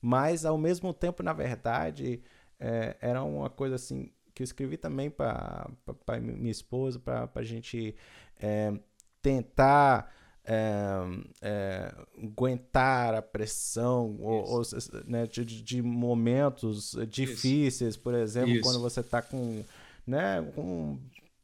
mas 0.00 0.44
ao 0.44 0.56
mesmo 0.56 0.92
tempo, 0.92 1.22
na 1.22 1.32
verdade, 1.32 2.22
é, 2.58 2.96
era 3.00 3.22
uma 3.22 3.50
coisa 3.50 3.74
assim 3.74 4.10
que 4.34 4.42
eu 4.42 4.44
escrevi 4.44 4.76
também 4.76 5.10
para 5.10 5.70
minha 6.20 6.50
esposa, 6.50 6.98
para 6.98 7.28
a 7.34 7.42
gente 7.42 7.94
é, 8.38 8.72
tentar 9.22 10.12
é, 10.44 11.00
é, 11.40 11.94
aguentar 12.22 13.14
a 13.14 13.22
pressão 13.22 14.16
ou, 14.20 14.46
ou, 14.46 14.62
né, 15.06 15.26
de, 15.26 15.44
de, 15.44 15.82
momentos 15.82 16.94
difíceis, 17.08 17.94
Isso. 17.94 18.00
por 18.00 18.14
exemplo, 18.14 18.50
Isso. 18.50 18.62
quando 18.62 18.80
você 18.80 19.00
está 19.00 19.22
com, 19.22 19.64
né, 20.06 20.46
com 20.54 20.98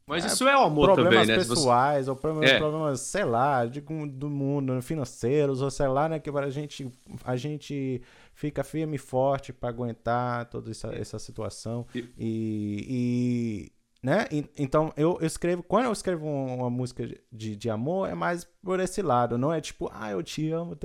mas 0.05 0.25
é, 0.25 0.27
isso 0.27 0.47
é 0.47 0.57
o 0.57 0.63
amor 0.63 0.93
problemas 0.93 1.27
também, 1.27 1.27
né? 1.27 1.35
pessoais, 1.37 2.07
ou 2.07 2.15
problemas, 2.15 2.51
é. 2.51 2.57
problemas, 2.57 2.99
sei 2.99 3.23
lá, 3.23 3.65
de, 3.65 3.79
do 3.79 4.29
mundo, 4.29 4.81
financeiros, 4.81 5.61
ou 5.61 5.71
sei 5.71 5.87
lá, 5.87 6.09
né? 6.09 6.19
Que 6.19 6.29
a 6.29 6.49
gente, 6.49 6.91
a 7.23 7.35
gente 7.37 8.01
fica 8.33 8.63
firme 8.63 8.95
e 8.95 8.99
forte 8.99 9.53
para 9.53 9.69
aguentar 9.69 10.45
toda 10.45 10.71
essa, 10.71 10.93
essa 10.93 11.19
situação. 11.19 11.85
E, 11.95 12.11
e, 12.19 13.71
né? 14.03 14.27
E, 14.29 14.45
então, 14.57 14.91
eu, 14.97 15.17
eu, 15.21 15.25
escrevo, 15.25 15.63
quando 15.63 15.85
eu 15.85 15.93
escrevo 15.93 16.27
uma, 16.27 16.69
música 16.69 17.07
de, 17.31 17.55
de 17.55 17.69
amor, 17.69 18.09
é 18.09 18.13
mais 18.13 18.45
por 18.61 18.81
esse 18.81 19.01
lado, 19.01 19.37
não 19.37 19.53
é 19.53 19.61
tipo, 19.61 19.89
ah, 19.93 20.11
eu 20.11 20.21
te 20.21 20.51
amo. 20.51 20.77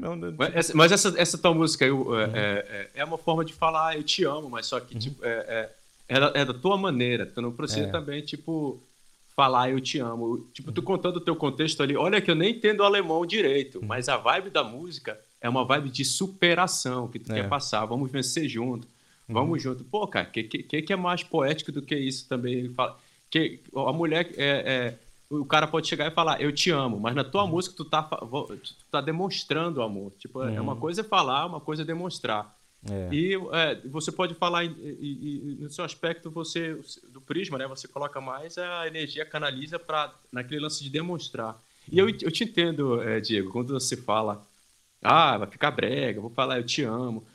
não, 0.00 0.16
não, 0.16 0.34
mas, 0.36 0.54
essa, 0.56 0.76
mas 0.76 0.90
essa, 0.90 1.14
essa 1.16 1.38
tua 1.38 1.54
música 1.54 1.84
eu, 1.84 2.18
é, 2.18 2.26
uhum. 2.26 2.34
é, 2.34 2.58
é, 2.58 2.90
é, 2.94 3.04
uma 3.04 3.18
forma 3.18 3.44
de 3.44 3.52
falar, 3.52 3.90
ah, 3.90 3.96
eu 3.96 4.02
te 4.02 4.24
amo, 4.24 4.50
mas 4.50 4.66
só 4.66 4.80
que, 4.80 4.94
uhum. 4.94 5.00
tipo, 5.00 5.24
é, 5.24 5.72
é 6.08 6.16
é 6.16 6.20
da, 6.20 6.32
é 6.34 6.44
tua 6.46 6.76
maneira. 6.76 7.26
Tu 7.26 7.40
não 7.40 7.52
precisa 7.52 7.86
é. 7.86 7.90
também, 7.90 8.22
tipo, 8.22 8.80
falar 9.36 9.70
eu 9.70 9.80
te 9.80 9.98
amo. 9.98 10.48
Tipo, 10.52 10.72
tu 10.72 10.82
contando 10.82 11.16
o 11.18 11.20
teu 11.20 11.36
contexto 11.36 11.82
ali, 11.82 11.96
olha 11.96 12.20
que 12.20 12.30
eu 12.30 12.34
nem 12.34 12.54
entendo 12.54 12.82
alemão 12.82 13.24
direito, 13.24 13.80
mas 13.84 14.08
a 14.08 14.16
vibe 14.16 14.50
da 14.50 14.64
música 14.64 15.18
é 15.40 15.48
uma 15.48 15.64
vibe 15.64 15.90
de 15.90 16.04
superação 16.04 17.06
que 17.08 17.18
tu 17.18 17.30
é. 17.32 17.36
quer 17.36 17.48
passar. 17.48 17.84
Vamos 17.84 18.10
vencer 18.10 18.48
junto. 18.48 18.88
Vamos 19.28 19.64
uhum. 19.64 19.72
junto. 19.72 19.84
Pô, 19.84 20.06
cara, 20.06 20.26
o 20.26 20.30
que, 20.32 20.42
que, 20.42 20.82
que 20.82 20.92
é 20.92 20.96
mais 20.96 21.22
poético 21.22 21.70
do 21.70 21.82
que 21.82 21.94
isso 21.94 22.26
também? 22.28 22.74
Que 23.30 23.60
a 23.76 23.92
mulher 23.92 24.32
é, 24.36 24.48
é, 24.48 24.98
o 25.30 25.44
cara 25.44 25.66
pode 25.66 25.86
chegar 25.86 26.06
e 26.06 26.14
falar 26.14 26.40
eu 26.40 26.50
te 26.50 26.70
amo, 26.70 26.98
mas 26.98 27.14
na 27.14 27.22
tua 27.22 27.44
uhum. 27.44 27.50
música 27.50 27.76
tu 27.76 27.84
tá, 27.84 28.02
tu 28.02 28.74
tá 28.90 29.00
demonstrando 29.00 29.82
amor. 29.82 30.12
Tipo, 30.18 30.40
uhum. 30.40 30.48
é 30.48 30.60
uma 30.60 30.72
uhum. 30.72 30.80
coisa 30.80 31.02
é 31.02 31.04
falar, 31.04 31.46
uma 31.46 31.60
coisa 31.60 31.82
é 31.82 31.84
demonstrar. 31.84 32.57
É. 32.86 33.12
E 33.12 33.34
é, 33.34 33.74
você 33.88 34.12
pode 34.12 34.34
falar, 34.34 34.64
e, 34.64 34.68
e, 34.68 35.56
e, 35.60 35.62
no 35.62 35.70
seu 35.70 35.84
aspecto, 35.84 36.30
você 36.30 36.78
do 37.08 37.20
prisma, 37.20 37.58
né? 37.58 37.66
Você 37.66 37.88
coloca 37.88 38.20
mais 38.20 38.56
a 38.56 38.86
energia, 38.86 39.24
canaliza 39.24 39.78
para 39.78 40.14
naquele 40.32 40.60
lance 40.60 40.82
de 40.82 40.90
demonstrar. 40.90 41.60
E 41.90 41.98
eu, 41.98 42.08
eu 42.08 42.30
te 42.30 42.44
entendo, 42.44 43.02
é, 43.02 43.20
Diego, 43.20 43.50
quando 43.50 43.72
você 43.72 43.96
fala, 43.96 44.46
ah, 45.02 45.38
vai 45.38 45.48
ficar 45.48 45.70
brega, 45.70 46.20
vou 46.20 46.30
falar, 46.30 46.58
eu 46.58 46.64
te 46.64 46.82
amo. 46.82 47.26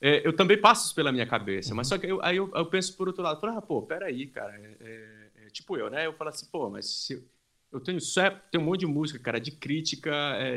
É, 0.00 0.26
eu 0.26 0.32
também 0.32 0.58
passo 0.58 0.86
isso 0.86 0.94
pela 0.94 1.12
minha 1.12 1.26
cabeça, 1.26 1.74
mas 1.74 1.86
só 1.86 1.98
que 1.98 2.06
eu, 2.06 2.24
aí 2.24 2.38
eu, 2.38 2.50
eu, 2.54 2.66
penso 2.66 2.96
por 2.96 3.06
outro 3.06 3.22
lado, 3.22 3.40
falo, 3.40 3.58
ah, 3.58 3.62
pô, 3.62 3.82
peraí, 3.82 4.26
cara, 4.26 4.54
é, 4.58 5.28
é, 5.36 5.50
tipo 5.50 5.76
eu, 5.76 5.90
né? 5.90 6.06
Eu 6.06 6.14
falo 6.14 6.30
assim, 6.30 6.46
pô, 6.50 6.70
mas 6.70 6.86
se, 6.86 7.22
eu 7.70 7.78
tenho 7.78 8.00
só 8.00 8.30
tem 8.50 8.60
um 8.60 8.64
monte 8.64 8.80
de 8.80 8.86
música, 8.86 9.18
cara, 9.18 9.38
de 9.38 9.50
crítica, 9.52 10.10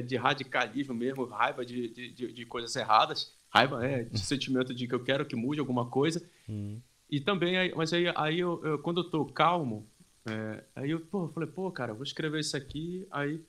de 0.07 0.15
radicalismo 0.15 0.95
mesmo, 0.95 1.25
raiva 1.25 1.65
de, 1.65 1.89
de, 1.89 2.11
de, 2.11 2.31
de 2.31 2.45
coisas 2.45 2.75
erradas. 2.75 3.31
Raiva 3.53 3.85
é 3.85 4.07
sentimento 4.15 4.73
de 4.73 4.87
que 4.87 4.95
eu 4.95 5.03
quero 5.03 5.25
que 5.25 5.35
mude 5.35 5.59
alguma 5.59 5.85
coisa. 5.85 6.21
Hum. 6.49 6.79
e 7.09 7.21
também, 7.21 7.73
mas 7.75 7.93
aí, 7.93 8.11
aí 8.15 8.39
eu, 8.39 8.59
eu, 8.65 8.79
quando 8.79 9.01
eu 9.01 9.09
tô 9.09 9.23
calmo, 9.25 9.87
é, 10.25 10.63
aí 10.75 10.89
eu, 10.89 10.99
pô, 10.99 11.25
eu 11.25 11.29
falei, 11.29 11.47
pô, 11.47 11.71
cara, 11.71 11.93
vou 11.93 12.03
escrever 12.03 12.39
isso 12.39 12.57
aqui, 12.57 13.07
aí 13.11 13.39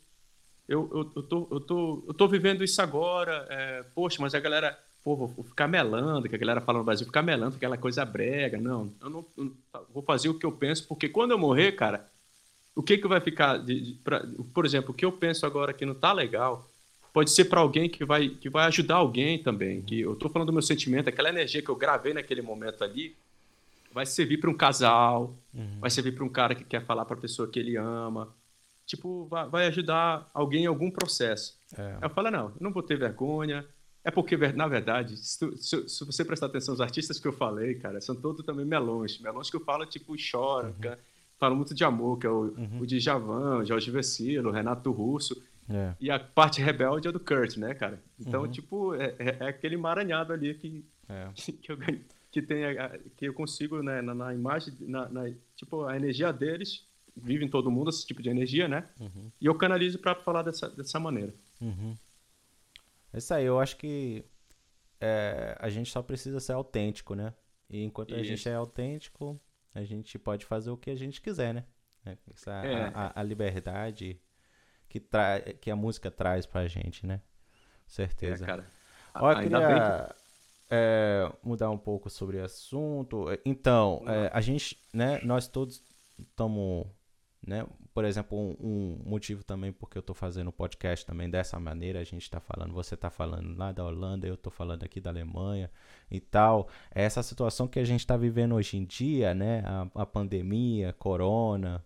eu, 0.69 0.90
eu, 0.93 1.12
eu, 1.17 1.23
tô, 1.23 1.49
eu, 1.51 1.61
tô, 1.61 2.05
eu 2.07 2.14
tô 2.14 2.29
vivendo 2.29 2.62
isso 2.62 2.81
agora, 2.83 3.47
é, 3.49 3.83
poxa, 3.95 4.19
mas 4.21 4.35
a 4.35 4.40
galera, 4.40 4.79
pô, 5.03 5.17
vou 5.17 5.45
ficar 5.45 5.67
melando, 5.67 6.29
que 6.29 6.35
a 6.35 6.38
galera 6.38 6.61
fala 6.61 6.79
no 6.79 6.85
Brasil, 6.85 7.07
ficar 7.07 7.23
melando, 7.23 7.57
aquela 7.57 7.79
coisa 7.79 8.05
brega, 8.05 8.59
não, 8.59 8.93
eu 9.01 9.09
não, 9.09 9.25
eu 9.38 9.57
vou 9.93 10.03
fazer 10.03 10.29
o 10.29 10.38
que 10.38 10.45
eu 10.45 10.53
penso, 10.53 10.87
porque 10.87 11.09
quando 11.09 11.31
eu 11.31 11.38
morrer, 11.38 11.73
cara, 11.73 12.07
o 12.77 12.83
que 12.83 12.99
que 12.99 13.09
vai 13.09 13.21
ficar, 13.21 13.57
de, 13.59 13.81
de, 13.81 13.93
pra, 13.95 14.23
por 14.53 14.67
exemplo, 14.67 14.90
o 14.90 14.95
que 14.95 15.05
eu 15.05 15.12
penso 15.12 15.47
agora 15.47 15.73
que 15.73 15.87
não 15.87 15.95
tá 15.95 16.12
legal, 16.12 16.69
pode 17.14 17.31
ser 17.31 17.44
para 17.44 17.61
alguém 17.61 17.88
que 17.88 18.05
vai, 18.05 18.29
que 18.29 18.50
vai 18.50 18.66
ajudar 18.66 18.96
alguém 18.96 19.40
também, 19.40 19.81
que 19.81 20.00
eu 20.00 20.16
tô 20.16 20.29
falando 20.29 20.48
do 20.48 20.53
meu 20.53 20.61
sentimento, 20.61 21.09
aquela 21.09 21.29
energia 21.29 21.62
que 21.62 21.68
eu 21.68 21.77
gravei 21.77 22.12
naquele 22.12 22.42
momento 22.42 22.83
ali, 22.83 23.16
vai 23.92 24.05
servir 24.05 24.38
para 24.38 24.50
um 24.50 24.55
casal, 24.55 25.33
uhum. 25.55 25.79
vai 25.79 25.88
servir 25.90 26.12
para 26.12 26.24
um 26.24 26.29
cara 26.29 26.57
que 26.57 26.64
quer 26.64 26.85
falar 26.85 27.05
para 27.05 27.16
a 27.16 27.20
pessoa 27.20 27.46
que 27.46 27.61
ele 27.61 27.77
ama. 27.77 28.35
Tipo, 28.85 29.27
vai, 29.27 29.48
vai 29.48 29.66
ajudar 29.68 30.29
alguém 30.35 30.64
em 30.64 30.66
algum 30.66 30.90
processo. 30.90 31.57
É. 31.79 31.98
Eu 32.03 32.11
falo, 32.11 32.33
não, 32.33 32.53
não 32.61 32.72
vou 32.72 32.83
ter 32.83 32.98
vergonha. 32.98 33.64
É 34.03 34.11
porque, 34.11 34.37
na 34.37 34.66
verdade, 34.66 35.16
se, 35.16 35.38
tu, 35.38 35.57
se, 35.57 35.88
se, 35.88 36.05
você 36.05 36.24
prestar 36.24 36.46
atenção, 36.46 36.74
os 36.74 36.81
artistas 36.81 37.20
que 37.20 37.29
eu 37.29 37.33
falei, 37.33 37.77
cara, 37.77 38.00
são 38.00 38.16
todos 38.16 38.44
também 38.44 38.66
melões. 38.66 39.20
Melões 39.20 39.48
que 39.48 39.57
eu 39.57 39.64
falo, 39.64 39.87
tipo, 39.87 40.16
chora, 40.31 40.74
uhum. 40.83 40.96
falam 41.38 41.57
muito 41.57 41.72
de 41.72 41.85
amor, 41.85 42.18
que 42.18 42.27
é 42.27 42.31
o, 42.31 42.53
uhum. 42.59 42.81
o 42.81 42.87
Djavan, 42.87 43.59
o 43.59 43.64
Jorge 43.64 43.88
Vecilo, 43.92 44.50
o 44.50 44.53
Renato 44.53 44.90
Russo. 44.90 45.40
É. 45.68 45.94
E 45.98 46.11
a 46.11 46.18
parte 46.18 46.61
rebelde 46.61 47.09
é 47.09 47.12
do 47.12 47.20
Kurt, 47.20 47.57
né, 47.57 47.74
cara? 47.74 48.03
Então, 48.20 48.42
uhum. 48.42 48.50
tipo, 48.50 48.94
é, 48.94 49.14
é, 49.18 49.37
é, 49.40 49.48
aquele 49.48 49.74
emaranhado 49.77 50.33
ali 50.33 50.55
que, 50.55 50.85
é. 51.09 51.31
que 51.62 51.72
eu 51.72 51.79
que 52.35 52.42
tem 52.42 52.64
a, 52.64 52.98
que 53.16 53.27
eu 53.27 53.33
consigo 53.33 53.81
né, 53.81 54.03
na, 54.03 54.12
na 54.12 54.35
imagem 54.35 54.74
na, 54.81 55.09
na, 55.09 55.33
tipo 55.55 55.85
a 55.85 55.94
energia 55.94 56.33
deles 56.33 56.85
vive 57.16 57.44
em 57.44 57.48
todo 57.48 57.70
mundo 57.70 57.90
esse 57.90 58.05
tipo 58.05 58.20
de 58.20 58.29
energia 58.29 58.66
né 58.66 58.88
uhum. 58.98 59.31
e 59.40 59.46
eu 59.46 59.55
canalizo 59.55 60.00
para 60.00 60.16
falar 60.16 60.42
dessa, 60.42 60.68
dessa 60.68 60.98
maneira 60.98 61.33
uhum. 61.61 61.96
É 63.12 63.18
isso 63.18 63.33
aí 63.33 63.44
eu 63.44 63.61
acho 63.61 63.77
que 63.77 64.24
é, 65.00 65.57
a 65.61 65.68
gente 65.68 65.92
só 65.92 66.03
precisa 66.03 66.40
ser 66.40 66.55
autêntico 66.55 67.14
né 67.14 67.33
e 67.70 67.85
enquanto 67.85 68.16
a 68.16 68.22
gente 68.24 68.48
é 68.48 68.55
autêntico 68.55 69.40
a 69.72 69.85
gente 69.85 70.18
pode 70.18 70.44
fazer 70.44 70.70
o 70.70 70.77
que 70.77 70.90
a 70.90 70.96
gente 70.96 71.20
quiser 71.20 71.55
né 71.55 71.64
essa, 72.33 72.53
é. 72.66 72.90
a, 72.92 73.20
a, 73.20 73.22
liberdade 73.22 74.20
que 74.94 75.00
tra 75.00 75.40
que 75.40 75.72
a 75.72 75.74
música 75.74 76.09
traz 76.09 76.46
pra 76.46 76.68
gente 76.68 77.04
né? 77.04 77.20
Certeza. 77.85 78.44
É, 78.44 78.46
cara. 78.46 78.66
Olha, 79.16 79.38
Ainda 79.40 79.59
queria... 79.61 79.68
bem 79.68 80.07
que 80.07 80.14
é, 80.70 81.33
mudar 81.42 81.68
um 81.70 81.76
pouco 81.76 82.09
sobre 82.09 82.38
o 82.38 82.44
assunto. 82.44 83.26
Então, 83.44 84.04
é, 84.07 84.30
a 84.33 84.40
gente, 84.40 84.78
né, 84.92 85.20
nós 85.24 85.48
todos 85.48 85.83
estamos, 86.16 86.87
né, 87.44 87.66
por 87.92 88.04
exemplo, 88.04 88.38
um, 88.38 88.57
um, 88.61 89.02
motivo 89.04 89.42
também 89.42 89.72
porque 89.72 89.98
eu 89.98 90.00
estou 90.00 90.14
fazendo 90.14 90.48
o 90.48 90.52
podcast 90.52 91.04
também 91.04 91.28
dessa 91.28 91.59
maneira, 91.59 92.00
a 92.00 92.04
gente 92.04 92.22
está 92.22 92.38
falando, 92.38 92.72
você 92.72 92.94
está 92.94 93.11
falando 93.11 93.57
lá 93.59 93.72
da 93.72 93.85
Holanda, 93.85 94.28
eu 94.28 94.35
estou 94.35 94.52
falando 94.52 94.85
aqui 94.85 95.00
da 95.00 95.11
Alemanha 95.11 95.70
e 96.09 96.20
tal. 96.20 96.68
É 96.94 97.02
essa 97.02 97.22
situação 97.22 97.66
que 97.66 97.80
a 97.80 97.85
gente 97.85 98.00
está 98.00 98.16
vivendo 98.16 98.54
hoje 98.54 98.76
em 98.76 98.85
dia, 98.85 99.35
né, 99.35 99.64
a, 99.66 100.02
a 100.02 100.07
pandemia, 100.07 100.92
corona, 100.92 101.85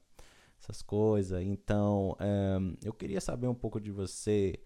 essas 0.68 0.82
coisas. 0.82 1.42
Então, 1.42 2.16
um, 2.20 2.76
eu 2.84 2.92
queria 2.92 3.20
saber 3.20 3.46
um 3.46 3.54
pouco 3.54 3.80
de 3.80 3.90
você, 3.90 4.60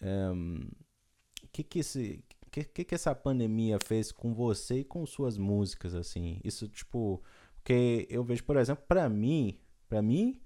o 0.00 1.48
que 1.52 1.64
que 1.64 1.80
esse 1.80 2.24
o 2.46 2.50
que, 2.50 2.64
que, 2.64 2.84
que 2.84 2.94
essa 2.94 3.14
pandemia 3.14 3.78
fez 3.78 4.10
com 4.10 4.32
você 4.32 4.80
e 4.80 4.84
com 4.84 5.04
suas 5.04 5.36
músicas, 5.36 5.94
assim? 5.94 6.40
Isso, 6.42 6.66
tipo, 6.66 7.22
porque 7.56 8.06
eu 8.08 8.24
vejo, 8.24 8.42
por 8.44 8.56
exemplo, 8.56 8.82
para 8.88 9.06
mim, 9.06 9.60
para 9.86 10.00
mim, 10.00 10.40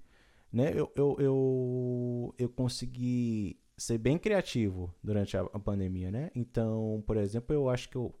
né, 0.51 0.73
eu, 0.75 0.91
eu, 0.95 1.15
eu, 1.17 2.35
eu 2.37 2.49
consegui 2.49 3.57
ser 3.77 3.97
bem 3.97 4.17
criativo 4.17 4.93
durante 5.01 5.37
a, 5.37 5.41
a, 5.41 5.59
pandemia, 5.59 6.11
né? 6.11 6.29
Então, 6.35 7.01
por 7.07 7.15
exemplo, 7.15 7.55
eu 7.55 7.69
acho 7.69 7.87
que 7.89 7.95
eu, 7.95 8.13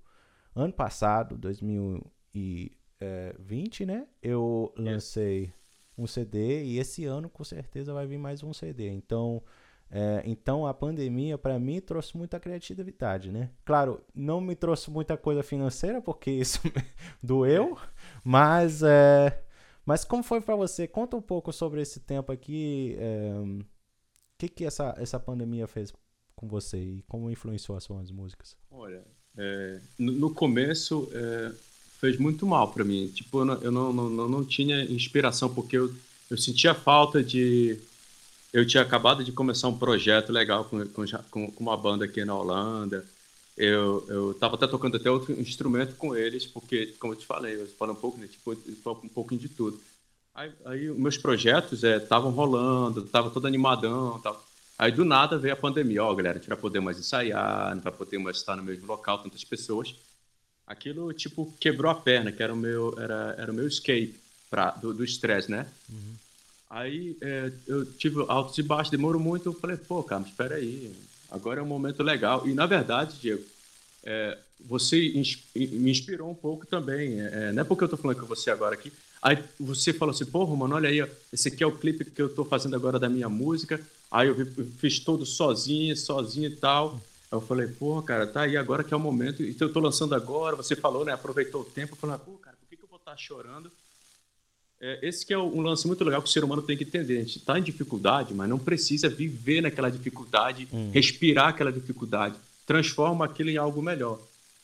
ano 0.55 0.71
passado, 0.71 1.37
2020, 1.37 3.85
né, 3.85 4.07
eu 4.21 4.73
lancei 4.77 5.53
um 5.97 6.07
CD 6.07 6.63
e 6.63 6.79
esse 6.79 7.05
ano 7.05 7.29
com 7.29 7.43
certeza 7.43 7.93
vai 7.93 8.05
vir 8.07 8.17
mais 8.17 8.43
um 8.43 8.53
CD. 8.53 8.89
Então, 8.89 9.43
é, 9.89 10.23
então 10.25 10.65
a 10.65 10.73
pandemia 10.73 11.37
para 11.37 11.59
mim 11.59 11.79
trouxe 11.79 12.17
muita 12.17 12.39
criatividade, 12.39 13.31
né? 13.31 13.51
Claro, 13.63 14.01
não 14.13 14.41
me 14.41 14.55
trouxe 14.55 14.89
muita 14.89 15.17
coisa 15.17 15.43
financeira 15.43 16.01
porque 16.01 16.31
isso 16.31 16.59
doeu, 17.21 17.77
mas 18.23 18.81
é, 18.83 19.43
mas 19.85 20.03
como 20.03 20.23
foi 20.23 20.41
para 20.41 20.55
você? 20.55 20.87
Conta 20.87 21.15
um 21.15 21.21
pouco 21.21 21.51
sobre 21.51 21.81
esse 21.81 21.99
tempo 21.99 22.31
aqui. 22.31 22.95
O 22.97 23.01
é, 23.01 23.65
que 24.37 24.49
que 24.49 24.65
essa 24.65 24.95
essa 24.97 25.19
pandemia 25.19 25.67
fez 25.67 25.93
com 26.35 26.47
você 26.47 26.77
e 26.77 27.03
como 27.03 27.29
influenciou 27.29 27.77
as 27.77 27.83
suas 27.83 28.11
músicas? 28.11 28.57
Olha, 28.71 29.03
é, 29.37 29.79
no, 29.97 30.11
no, 30.11 30.33
começo 30.33 31.09
é, 31.11 31.51
fez 32.03 32.17
muito 32.17 32.45
mal 32.45 32.67
para 32.67 32.83
mim. 32.83 33.07
Tipo, 33.07 33.39
eu 33.39 33.45
não, 33.45 33.53
eu 33.61 33.71
não, 33.71 33.93
não, 33.93 34.27
não 34.27 34.43
tinha 34.43 34.83
inspiração 34.83 35.47
porque 35.47 35.77
eu, 35.77 35.89
eu 36.29 36.37
sentia 36.37 36.73
falta 36.73 37.23
de 37.23 37.79
eu 38.51 38.67
tinha 38.67 38.83
acabado 38.83 39.23
de 39.23 39.31
começar 39.31 39.69
um 39.69 39.77
projeto 39.77 40.29
legal 40.29 40.65
com, 40.65 40.85
com, 40.85 41.05
com 41.49 41.63
uma 41.63 41.77
banda 41.77 42.03
aqui 42.03 42.25
na 42.25 42.35
Holanda. 42.35 43.05
Eu 43.55 44.31
estava 44.31 44.55
até 44.55 44.67
tocando 44.67 44.97
até 44.97 45.09
outro 45.09 45.31
instrumento 45.39 45.95
com 45.95 46.13
eles, 46.13 46.45
porque, 46.45 46.87
como 46.99 47.13
eu 47.13 47.17
te 47.17 47.25
falei, 47.25 47.55
eu 47.55 47.67
falo 47.67 47.93
um 47.93 47.95
pouco, 47.95 48.17
né, 48.17 48.27
tipo, 48.27 48.51
um 48.51 49.07
pouquinho 49.07 49.39
de 49.39 49.47
tudo. 49.47 49.79
Aí, 50.35 50.51
aí 50.65 50.89
meus 50.89 51.17
projetos 51.17 51.83
estavam 51.85 52.31
é, 52.31 52.35
rolando, 52.35 53.05
estava 53.05 53.29
todo 53.29 53.47
animadão 53.47 54.19
tal. 54.19 54.43
Aí 54.77 54.91
do 54.91 55.05
nada 55.05 55.37
veio 55.37 55.53
a 55.53 55.57
pandemia. 55.57 56.03
Ó, 56.03 56.11
oh, 56.11 56.15
galera, 56.15 56.35
a 56.37 56.39
gente 56.41 56.49
vai 56.49 56.57
poder 56.57 56.81
mais 56.81 56.99
ensaiar, 56.99 57.73
não 57.73 57.81
vai 57.81 57.93
poder 57.93 58.17
mais 58.17 58.37
estar 58.37 58.57
no 58.57 58.63
mesmo 58.63 58.85
local, 58.87 59.19
tantas 59.19 59.45
pessoas. 59.45 59.95
Aquilo, 60.65 61.11
tipo, 61.13 61.53
quebrou 61.59 61.91
a 61.91 61.95
perna, 61.95 62.31
que 62.31 62.41
era 62.41 62.53
o 62.53 62.57
meu, 62.57 62.95
era, 62.97 63.35
era 63.37 63.51
o 63.51 63.55
meu 63.55 63.67
escape 63.67 64.15
pra, 64.49 64.71
do 64.71 65.03
estresse, 65.03 65.51
né? 65.51 65.67
Uhum. 65.89 66.13
Aí 66.69 67.15
é, 67.21 67.51
eu 67.67 67.85
tive 67.85 68.25
altos 68.27 68.57
e 68.57 68.63
baixos, 68.63 68.89
demorou 68.89 69.21
muito. 69.21 69.49
Eu 69.49 69.53
falei, 69.53 69.77
pô, 69.77 70.01
cara, 70.01 70.21
mas 70.21 70.31
espera 70.31 70.55
aí, 70.55 70.91
agora 71.29 71.59
é 71.59 71.63
um 71.63 71.67
momento 71.67 72.01
legal. 72.01 72.47
E 72.47 72.53
na 72.53 72.65
verdade, 72.65 73.19
Diego, 73.19 73.43
é, 74.03 74.37
você 74.59 74.97
me 75.55 75.91
inspirou 75.91 76.31
um 76.31 76.35
pouco 76.35 76.65
também. 76.65 77.21
É, 77.21 77.25
é, 77.25 77.51
não 77.51 77.61
é 77.61 77.63
porque 77.63 77.83
eu 77.83 77.89
tô 77.89 77.97
falando 77.97 78.19
com 78.19 78.25
você 78.25 78.49
agora 78.49 78.73
aqui. 78.73 78.91
Aí 79.21 79.37
você 79.59 79.93
falou 79.93 80.13
assim, 80.13 80.25
pô, 80.25 80.45
mano, 80.47 80.75
olha 80.75 80.89
aí, 80.89 81.01
ó, 81.01 81.07
esse 81.31 81.47
aqui 81.47 81.63
é 81.63 81.67
o 81.67 81.77
clipe 81.77 82.05
que 82.05 82.21
eu 82.21 82.29
tô 82.29 82.43
fazendo 82.43 82.75
agora 82.75 82.99
da 82.99 83.07
minha 83.07 83.29
música. 83.29 83.79
Aí 84.09 84.27
eu, 84.27 84.37
eu 84.39 84.67
fiz 84.79 84.99
todo 84.99 85.25
sozinho, 85.25 85.95
sozinho 85.95 86.49
e 86.49 86.55
tal. 86.55 86.99
Eu 87.33 87.41
falei, 87.41 87.67
pô, 87.67 87.99
cara, 88.03 88.27
tá 88.27 88.41
aí 88.41 88.55
agora 88.55 88.83
que 88.83 88.93
é 88.93 88.97
o 88.97 88.99
momento. 88.99 89.41
Então 89.41 89.67
eu 89.67 89.73
tô 89.73 89.79
lançando 89.79 90.13
agora. 90.13 90.55
Você 90.55 90.75
falou, 90.75 91.03
né? 91.03 91.13
Aproveitou 91.13 91.61
o 91.61 91.65
tempo. 91.65 91.93
Eu 91.93 91.97
falei, 91.97 92.15
pô, 92.23 92.33
cara, 92.33 92.55
por 92.55 92.69
que, 92.69 92.77
que 92.77 92.83
eu 92.83 92.87
vou 92.87 92.99
estar 92.99 93.11
tá 93.11 93.17
chorando? 93.17 93.71
É, 94.79 94.99
esse 95.01 95.25
que 95.25 95.33
é 95.33 95.37
um 95.37 95.61
lance 95.61 95.87
muito 95.87 96.03
legal 96.03 96.21
que 96.21 96.29
o 96.29 96.31
ser 96.31 96.43
humano 96.43 96.61
tem 96.61 96.77
que 96.77 96.83
entender. 96.83 97.17
A 97.17 97.21
gente 97.21 97.39
está 97.39 97.57
em 97.57 97.63
dificuldade, 97.63 98.35
mas 98.35 98.47
não 98.47 98.59
precisa 98.59 99.09
viver 99.09 99.61
naquela 99.61 99.89
dificuldade, 99.89 100.67
hum. 100.71 100.91
respirar 100.93 101.47
aquela 101.47 101.71
dificuldade. 101.71 102.35
Transforma 102.67 103.25
aquilo 103.25 103.49
em 103.49 103.57
algo 103.57 103.81
melhor. 103.81 104.19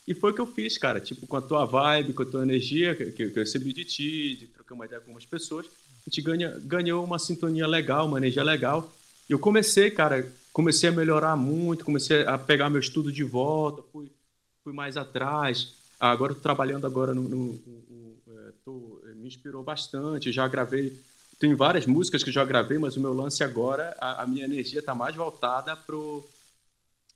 E 0.08 0.14
foi 0.14 0.30
o 0.30 0.34
que 0.36 0.42
eu 0.42 0.46
fiz, 0.46 0.78
cara. 0.78 1.00
Tipo, 1.00 1.26
com 1.26 1.38
a 1.38 1.42
tua 1.42 1.66
vibe, 1.66 2.14
com 2.14 2.22
a 2.22 2.26
tua 2.26 2.44
energia 2.44 2.94
que, 2.94 3.12
que 3.12 3.24
eu 3.24 3.34
recebi 3.34 3.74
de 3.74 3.84
ti, 3.84 4.36
de 4.36 4.46
trocar 4.46 4.76
uma 4.76 4.86
ideia 4.86 5.02
com 5.02 5.06
algumas 5.06 5.26
pessoas, 5.26 5.66
a 5.66 6.10
gente 6.10 6.22
ganha, 6.22 6.56
ganhou 6.64 7.04
uma 7.04 7.18
sintonia 7.18 7.66
legal, 7.66 8.06
uma 8.06 8.20
energia 8.20 8.44
legal. 8.44 8.94
E 9.28 9.34
eu 9.34 9.40
comecei, 9.40 9.90
cara, 9.90 10.32
comecei 10.52 10.90
a 10.90 10.92
melhorar 10.92 11.36
muito, 11.36 11.86
comecei 11.86 12.26
a 12.26 12.38
pegar 12.38 12.70
meu 12.70 12.80
estudo 12.80 13.12
de 13.12 13.24
volta, 13.24 13.84
fui, 13.92 14.12
fui 14.64 14.74
mais 14.74 14.98
atrás. 14.98 15.74
Agora, 16.00 16.34
trabalhando 16.34 16.88
agora 16.88 17.14
no, 17.14 17.24
no, 17.24 17.38
no, 17.38 17.84
no 17.90 18.54
tô 18.64 19.02
me 19.16 19.28
inspirou 19.28 19.64
bastante. 19.64 20.32
Já 20.32 20.48
gravei, 20.48 20.98
tem 21.40 21.56
várias 21.56 21.86
músicas 21.86 22.24
que 22.24 22.32
já 22.32 22.44
gravei, 22.46 22.78
mas 22.78 22.96
o 22.96 23.02
meu 23.02 23.14
lance 23.14 23.44
agora, 23.44 23.96
a, 24.00 24.24
a 24.24 24.28
minha 24.28 24.46
energia 24.46 24.80
está 24.80 24.96
mais 24.96 25.16
voltada 25.16 25.76
pro. 25.76 26.28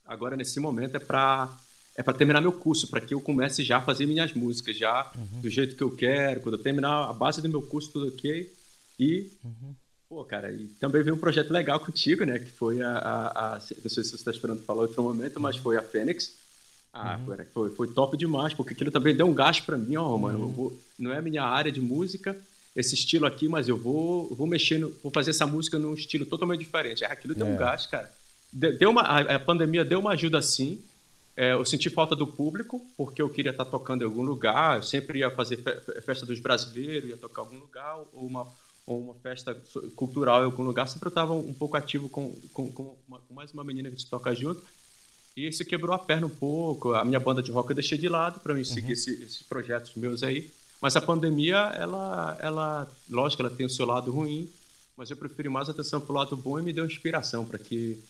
Agora 0.06 0.36
nesse 0.36 0.60
momento 0.60 0.96
é 0.96 1.00
para 1.00 1.58
é 1.96 2.02
para 2.02 2.14
terminar 2.14 2.42
meu 2.42 2.52
curso, 2.52 2.88
para 2.88 3.02
que 3.02 3.14
eu 3.14 3.22
comece 3.22 3.64
já 3.64 3.78
a 3.78 3.82
fazer 3.82 4.08
minhas 4.08 4.34
músicas 4.34 4.76
já 4.76 5.12
uhum. 5.16 5.42
do 5.42 5.50
jeito 5.50 5.76
que 5.76 5.84
eu 5.84 5.96
quero. 5.96 6.42
Quando 6.42 6.56
eu 6.56 6.64
terminar 6.64 7.10
a 7.10 7.14
base 7.14 7.42
do 7.42 7.50
meu 7.50 7.62
curso 7.62 7.92
tudo 7.92 8.08
ok 8.08 8.52
e 9.00 9.32
uhum. 9.44 9.76
Pô, 10.14 10.24
cara, 10.24 10.52
e 10.52 10.68
também 10.80 11.02
veio 11.02 11.16
um 11.16 11.20
projeto 11.20 11.50
legal 11.50 11.80
contigo, 11.80 12.24
né? 12.24 12.38
Que 12.38 12.52
foi 12.52 12.84
a. 12.84 12.92
a, 12.92 13.48
a 13.48 13.54
não 13.56 13.90
sei 13.90 14.04
se 14.04 14.12
você 14.12 14.16
está 14.16 14.30
esperando 14.30 14.62
falar 14.62 14.84
outro 14.84 15.02
momento, 15.02 15.40
mas 15.40 15.58
foi 15.58 15.76
a 15.76 15.82
Fênix. 15.82 16.36
Ah, 16.94 17.18
uhum. 17.18 17.36
foi, 17.52 17.70
foi 17.72 17.88
top 17.88 18.16
demais, 18.16 18.54
porque 18.54 18.74
aquilo 18.74 18.92
também 18.92 19.16
deu 19.16 19.26
um 19.26 19.34
gasto 19.34 19.66
para 19.66 19.76
mim, 19.76 19.96
ó, 19.96 20.16
mano. 20.16 20.50
Vou, 20.50 20.80
não 21.00 21.12
é 21.12 21.18
a 21.18 21.22
minha 21.22 21.42
área 21.42 21.72
de 21.72 21.82
música, 21.82 22.38
esse 22.76 22.94
estilo 22.94 23.26
aqui, 23.26 23.50
mas 23.50 23.68
eu 23.68 23.76
vou, 23.76 24.28
vou 24.36 24.46
mexer, 24.46 24.78
no, 24.78 24.94
vou 25.02 25.12
fazer 25.12 25.32
essa 25.32 25.48
música 25.48 25.80
num 25.80 25.96
estilo 25.96 26.28
totalmente 26.28 26.60
diferente. 26.60 27.04
É, 27.04 27.08
aquilo 27.08 27.34
deu 27.34 27.48
é. 27.48 27.50
um 27.50 27.58
gasto, 27.58 27.90
cara. 27.90 28.14
Deu 28.52 28.92
uma, 28.92 29.02
a, 29.02 29.38
a, 29.38 29.40
pandemia 29.40 29.84
deu 29.84 30.00
uma 30.00 30.12
ajuda 30.12 30.40
sim, 30.44 30.80
é, 31.36 31.54
eu 31.54 31.66
senti 31.66 31.90
falta 31.90 32.16
do 32.16 32.28
público, 32.28 32.86
porque 32.96 33.20
eu 33.20 33.30
queria 33.30 33.50
estar 33.50 33.66
tocando 33.66 34.04
em 34.04 34.06
algum 34.06 34.22
lugar, 34.22 34.78
eu 34.78 34.84
sempre 34.84 35.20
ia 35.20 35.32
fazer 35.32 35.58
festa 36.06 36.24
dos 36.24 36.40
brasileiros, 36.40 37.10
ia 37.10 37.18
tocar 37.18 37.42
em 37.42 37.46
algum 37.46 37.58
lugar, 37.58 37.98
ou 38.14 38.28
uma, 38.28 38.48
ou 38.86 39.00
uma 39.00 39.14
festa 39.16 39.56
cultural 39.96 40.42
em 40.42 40.46
algum 40.46 40.64
lugar, 40.64 40.88
sempre 40.88 41.08
eu 41.08 41.10
estava 41.10 41.34
um 41.34 41.54
pouco 41.54 41.78
ativo 41.78 42.10
com, 42.10 42.36
com, 42.52 42.72
com, 42.72 42.96
uma, 43.08 43.20
com, 43.20 43.34
mais 43.34 43.52
uma 43.54 43.64
menina 43.64 43.90
que 43.90 44.06
toca 44.06 44.36
junto, 44.36 44.64
e 45.36 45.48
isso 45.48 45.66
quebrou 45.66 45.96
a 45.96 46.00
perna 46.00 46.28
um 46.28 46.30
pouco, 46.30 46.94
a 46.94 47.04
minha 47.06 47.20
banda 47.20 47.42
de 47.42 47.52
rock 47.52 47.70
eu 47.70 47.76
deixei 47.76 47.98
de 47.98 48.10
lado 48.10 48.40
para 48.40 48.54
mim 48.54 48.64
seguir 48.64 48.88
uhum. 48.88 48.94
esse, 48.94 49.24
esses 49.24 49.44
projetos 49.44 49.96
meus 49.96 50.22
aí, 50.22 50.52
mas 50.82 50.96
a 50.98 51.02
pandemia, 51.02 51.58
ela, 51.76 52.38
ela, 52.42 52.92
lógico, 53.10 53.42
ela 53.42 53.50
tem 53.50 53.66
o 53.66 53.70
seu 53.70 53.86
lado 53.86 54.12
ruim, 54.12 54.50
mas 54.98 55.10
eu 55.10 55.18
prefiro 55.18 55.50
mais 55.50 55.70
atenção 55.70 56.02
para 56.02 56.12
o 56.12 56.16
lado 56.16 56.36
bom 56.36 56.60
e 56.60 56.62
me 56.62 56.74
deu 56.74 56.86
inspiração 56.86 57.46
para 57.46 57.58
que 57.58 58.04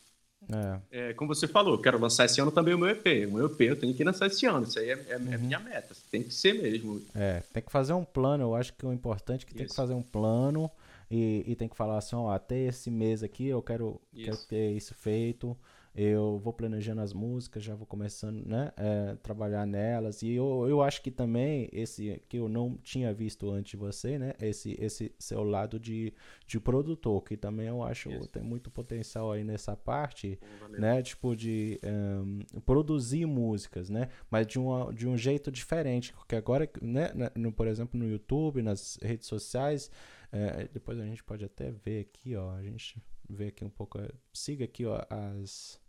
é. 0.50 1.10
é. 1.10 1.14
como 1.14 1.34
você 1.34 1.48
falou, 1.48 1.78
quero 1.78 2.00
lançar 2.00 2.26
esse 2.26 2.40
ano 2.42 2.52
também 2.52 2.74
o 2.74 2.78
meu 2.78 2.90
EP. 2.90 3.28
O 3.28 3.34
meu 3.34 3.46
EP 3.48 3.62
eu 3.62 3.80
tenho 3.80 3.94
que 3.94 4.04
lançar 4.04 4.28
esse 4.28 4.46
ano. 4.46 4.66
Isso 4.66 4.80
aí 4.80 4.90
é, 4.90 4.94
é, 4.94 5.14
é 5.14 5.18
uhum. 5.18 5.34
é 5.34 5.38
minha 5.38 5.60
meta. 5.60 5.96
Tem 6.10 6.24
que 6.24 6.34
ser 6.34 6.54
mesmo. 6.54 7.02
É, 7.16 7.42
tem 7.52 7.64
que 7.64 7.72
fazer 7.72 7.94
um 7.94 8.04
plano. 8.04 8.44
Eu 8.44 8.56
acho 8.56 8.74
que 8.74 8.86
o 8.86 8.94
importante 8.94 9.44
é 9.44 9.46
que 9.46 9.52
Isso. 9.52 9.58
tem 9.58 9.68
que 9.68 9.76
fazer 9.76 9.94
um 9.94 10.02
plano 10.02 10.70
e, 11.10 11.44
e 11.48 11.56
tem 11.56 11.68
que 11.68 11.76
falar 11.76 11.98
assim, 11.98 12.16
ó, 12.16 12.32
até 12.32 12.58
esse 12.60 12.90
mês 12.90 13.24
aqui 13.24 13.48
eu 13.48 13.62
quero, 13.62 14.02
quero 14.16 14.38
ter 14.38 14.72
isso 14.72 14.94
feito 14.94 15.56
eu 15.96 16.40
vou 16.40 16.52
planejando 16.52 17.02
as 17.02 17.14
músicas, 17.14 17.64
já 17.64 17.76
vou 17.76 17.86
começando, 17.86 18.44
né, 18.46 18.72
é, 18.76 19.16
trabalhar 19.22 19.66
nelas. 19.66 20.24
E 20.24 20.32
eu, 20.32 20.66
eu 20.68 20.82
acho 20.82 21.02
que 21.04 21.12
também 21.12 21.70
esse 21.72 22.20
que 22.28 22.38
eu 22.38 22.50
não 22.50 22.78
tinha 22.78 23.14
visto 23.14 23.52
antes 23.52 23.72
de 23.72 23.78
você, 23.78 24.18
né, 24.18 24.34
esse 24.42 24.76
esse 24.80 25.14
seu 25.20 25.44
lado 25.44 25.80
de, 25.80 26.12
de 26.48 26.60
produtor, 26.60 27.24
que 27.24 27.38
também 27.38 27.68
eu 27.68 27.84
acho 27.84 28.12
Isso. 28.12 28.28
tem 28.30 28.42
muito 28.42 28.72
potencial 28.72 29.32
aí 29.32 29.44
nessa 29.44 29.78
parte, 29.78 30.40
né, 30.72 31.04
tipo 31.04 31.36
de 31.36 31.80
um, 31.84 32.40
produzir 32.62 33.28
músicas, 33.28 33.90
né, 33.90 34.10
mas 34.32 34.48
de, 34.48 34.58
uma, 34.58 34.92
de 34.92 35.08
um 35.08 35.16
jeito 35.16 35.52
diferente, 35.52 36.12
porque 36.14 36.36
agora, 36.36 36.68
né, 36.82 37.12
no, 37.36 37.52
por 37.52 37.68
exemplo, 37.68 38.00
no 38.00 38.10
YouTube, 38.10 38.64
nas 38.64 38.98
redes 39.00 39.28
sociais, 39.28 39.92
é, 40.32 40.68
depois 40.74 41.00
a 41.00 41.06
gente 41.06 41.24
pode 41.24 41.46
até 41.46 41.72
ver 41.72 42.02
aqui, 42.02 42.36
ó, 42.36 42.56
a 42.56 42.64
gente 42.64 43.00
vê 43.30 43.48
aqui 43.48 43.64
um 43.64 43.70
pouco, 43.70 44.00
siga 44.34 44.66
aqui 44.66 44.86
ó, 44.86 45.00
as 45.10 45.83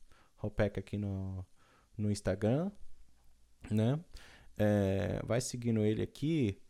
Ropec 0.44 0.78
aqui 0.78 0.96
no, 0.96 1.44
no 1.96 2.10
Instagram, 2.10 2.70
né? 3.70 3.98
É, 4.56 5.20
vai 5.24 5.40
seguindo 5.40 5.84
ele 5.84 6.02
aqui 6.02 6.60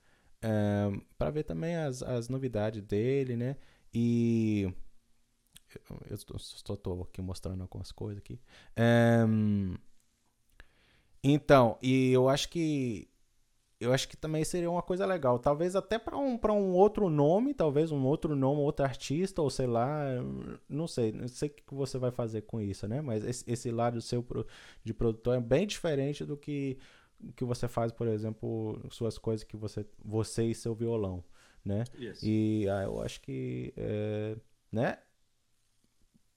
é, 0.40 0.90
para 1.18 1.30
ver 1.30 1.44
também 1.44 1.76
as, 1.76 2.02
as 2.02 2.28
novidades 2.28 2.82
dele, 2.82 3.36
né? 3.36 3.56
E 3.92 4.72
eu 6.08 6.14
estou 6.14 7.02
aqui 7.02 7.20
mostrando 7.20 7.62
algumas 7.62 7.90
coisas 7.90 8.18
aqui. 8.18 8.40
É, 8.76 9.24
então, 11.22 11.78
e 11.82 12.12
eu 12.12 12.28
acho 12.28 12.48
que 12.50 13.08
eu 13.84 13.92
acho 13.92 14.08
que 14.08 14.16
também 14.16 14.44
seria 14.44 14.70
uma 14.70 14.82
coisa 14.82 15.04
legal. 15.04 15.38
Talvez 15.38 15.76
até 15.76 15.98
para 15.98 16.16
um, 16.16 16.38
um 16.42 16.72
outro 16.72 17.08
nome, 17.10 17.52
talvez 17.52 17.92
um 17.92 18.04
outro 18.04 18.34
nome, 18.34 18.60
outro 18.60 18.84
artista, 18.84 19.42
ou 19.42 19.50
sei 19.50 19.66
lá, 19.66 20.04
não 20.68 20.86
sei, 20.86 21.12
não 21.12 21.28
sei 21.28 21.48
o 21.48 21.52
que 21.52 21.74
você 21.74 21.98
vai 21.98 22.10
fazer 22.10 22.42
com 22.42 22.60
isso, 22.60 22.88
né? 22.88 23.00
Mas 23.00 23.24
esse, 23.24 23.44
esse 23.50 23.70
lado 23.70 24.00
seu 24.00 24.24
de 24.82 24.94
produtor 24.94 25.36
é 25.36 25.40
bem 25.40 25.66
diferente 25.66 26.24
do 26.24 26.36
que, 26.36 26.78
que 27.36 27.44
você 27.44 27.68
faz, 27.68 27.92
por 27.92 28.08
exemplo, 28.08 28.80
suas 28.90 29.18
coisas 29.18 29.44
que 29.44 29.56
você, 29.56 29.86
você 30.02 30.44
e 30.44 30.54
seu 30.54 30.74
violão, 30.74 31.22
né? 31.64 31.84
Yes. 31.98 32.20
E 32.22 32.66
ah, 32.70 32.84
eu 32.84 33.00
acho 33.02 33.20
que, 33.20 33.72
é, 33.76 34.36
né? 34.72 34.98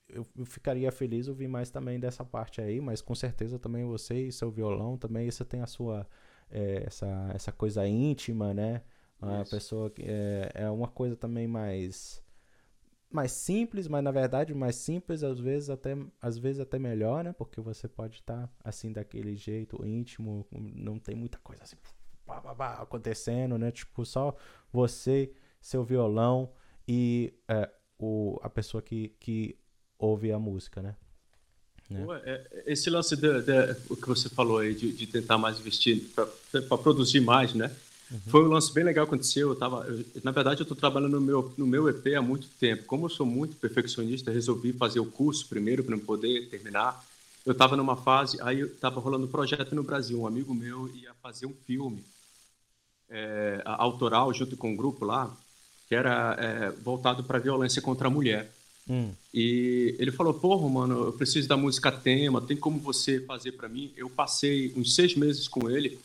Eu, 0.10 0.26
eu 0.38 0.46
ficaria 0.46 0.92
feliz 0.92 1.28
ouvir 1.28 1.48
mais 1.48 1.70
também 1.70 2.00
dessa 2.00 2.24
parte 2.24 2.62
aí, 2.62 2.80
mas 2.80 3.02
com 3.02 3.16
certeza 3.16 3.58
também 3.58 3.86
você 3.86 4.28
e 4.28 4.32
seu 4.32 4.52
violão 4.52 4.98
também, 4.98 5.30
você 5.30 5.44
tem 5.44 5.62
a 5.62 5.68
sua 5.68 6.08
é, 6.50 6.84
essa, 6.86 7.32
essa 7.34 7.52
coisa 7.52 7.88
íntima, 7.88 8.54
né? 8.54 8.82
A 9.22 9.42
Isso. 9.42 9.52
pessoa 9.52 9.92
é, 10.00 10.52
é 10.54 10.70
uma 10.70 10.88
coisa 10.88 11.16
também 11.16 11.48
mais 11.48 12.24
mais 13.10 13.32
simples, 13.32 13.88
mas 13.88 14.04
na 14.04 14.12
verdade 14.12 14.54
mais 14.54 14.76
simples 14.76 15.24
às 15.24 15.40
vezes 15.40 15.70
até 15.70 15.96
às 16.22 16.38
vezes 16.38 16.60
até 16.60 16.78
melhor, 16.78 17.24
né? 17.24 17.34
Porque 17.34 17.60
você 17.62 17.88
pode 17.88 18.18
estar 18.18 18.48
tá, 18.48 18.54
assim 18.64 18.92
daquele 18.92 19.36
jeito 19.36 19.84
íntimo, 19.86 20.46
não 20.52 21.00
tem 21.00 21.16
muita 21.16 21.38
coisa 21.40 21.64
assim 21.64 21.78
bah, 22.28 22.42
bah, 22.42 22.54
bah, 22.54 22.82
acontecendo, 22.82 23.58
né? 23.58 23.72
Tipo 23.72 24.06
só 24.06 24.36
você, 24.72 25.34
seu 25.62 25.84
violão 25.84 26.52
e 26.88 27.34
é, 27.48 27.72
o, 27.98 28.38
a 28.44 28.50
pessoa 28.50 28.82
que, 28.82 29.10
que 29.20 29.58
ouve 29.98 30.32
a 30.32 30.38
música, 30.38 30.82
né? 30.82 30.96
Né? 31.90 32.06
É, 32.26 32.64
esse 32.68 32.90
lance 32.90 33.16
de, 33.16 33.42
de, 33.42 33.76
o 33.90 33.96
que 33.96 34.08
você 34.08 34.30
falou 34.30 34.60
aí 34.60 34.74
de, 34.74 34.92
de 34.92 35.08
tentar 35.08 35.38
mais 35.38 35.60
investir 35.60 36.04
para 36.14 36.78
produzir 36.78 37.22
mais, 37.22 37.54
né? 37.54 37.72
Uhum. 38.12 38.20
Foi 38.28 38.44
um 38.46 38.50
lance 38.50 38.74
bem 38.74 38.84
legal 38.84 39.06
que 39.06 39.14
aconteceu. 39.14 39.50
Eu 39.50 39.56
tava, 39.56 39.86
eu, 39.86 40.06
na 40.24 40.32
verdade, 40.32 40.62
eu 40.62 40.64
estou 40.64 40.78
trabalhando 40.78 41.20
no 41.20 41.22
meu, 41.22 41.54
no 41.58 41.68
meu 41.68 41.90
EP 41.90 42.16
há 42.18 42.22
muito 42.22 42.48
tempo. 42.60 42.84
Como 42.86 43.06
eu 43.06 43.10
sou 43.10 43.26
muito 43.26 43.56
perfeccionista, 43.58 44.32
resolvi 44.32 44.72
fazer 44.74 45.00
o 45.00 45.06
curso 45.06 45.48
primeiro 45.48 45.84
para 45.84 45.98
poder 45.98 46.48
terminar. 46.50 47.04
Eu 47.46 47.52
estava 47.54 47.78
numa 47.78 47.96
fase, 47.96 48.38
aí 48.42 48.62
estava 48.62 49.00
rolando 49.00 49.26
um 49.26 49.30
projeto 49.30 49.74
no 49.74 49.84
Brasil. 49.84 50.22
Um 50.22 50.28
amigo 50.28 50.54
meu 50.54 50.90
ia 50.96 51.14
fazer 51.22 51.46
um 51.46 51.54
filme 51.66 52.04
é, 53.10 53.62
autoral 53.66 54.34
junto 54.34 54.56
com 54.58 54.72
um 54.72 54.76
grupo 54.76 55.06
lá, 55.06 55.36
que 55.88 55.96
era 55.96 56.36
é, 56.40 56.70
voltado 56.82 57.24
para 57.24 57.40
violência 57.40 57.82
contra 57.82 58.08
a 58.08 58.12
mulher. 58.12 58.52
Hum. 58.90 59.12
E 59.34 59.96
ele 60.00 60.12
falou: 60.12 60.34
Porra, 60.34 60.68
mano, 60.70 61.06
eu 61.06 61.14
preciso 61.14 61.48
da 61.48 61.58
música 61.58 61.92
tema, 61.92 62.42
tem 62.42 62.56
como 62.56 62.80
você 62.80 63.20
fazer 63.22 63.52
para 63.54 63.68
mim? 63.68 63.92
Eu 63.98 64.10
passei 64.10 64.74
uns 64.76 64.96
seis 64.96 65.16
meses 65.16 65.48
com 65.48 65.70
ele, 65.70 66.00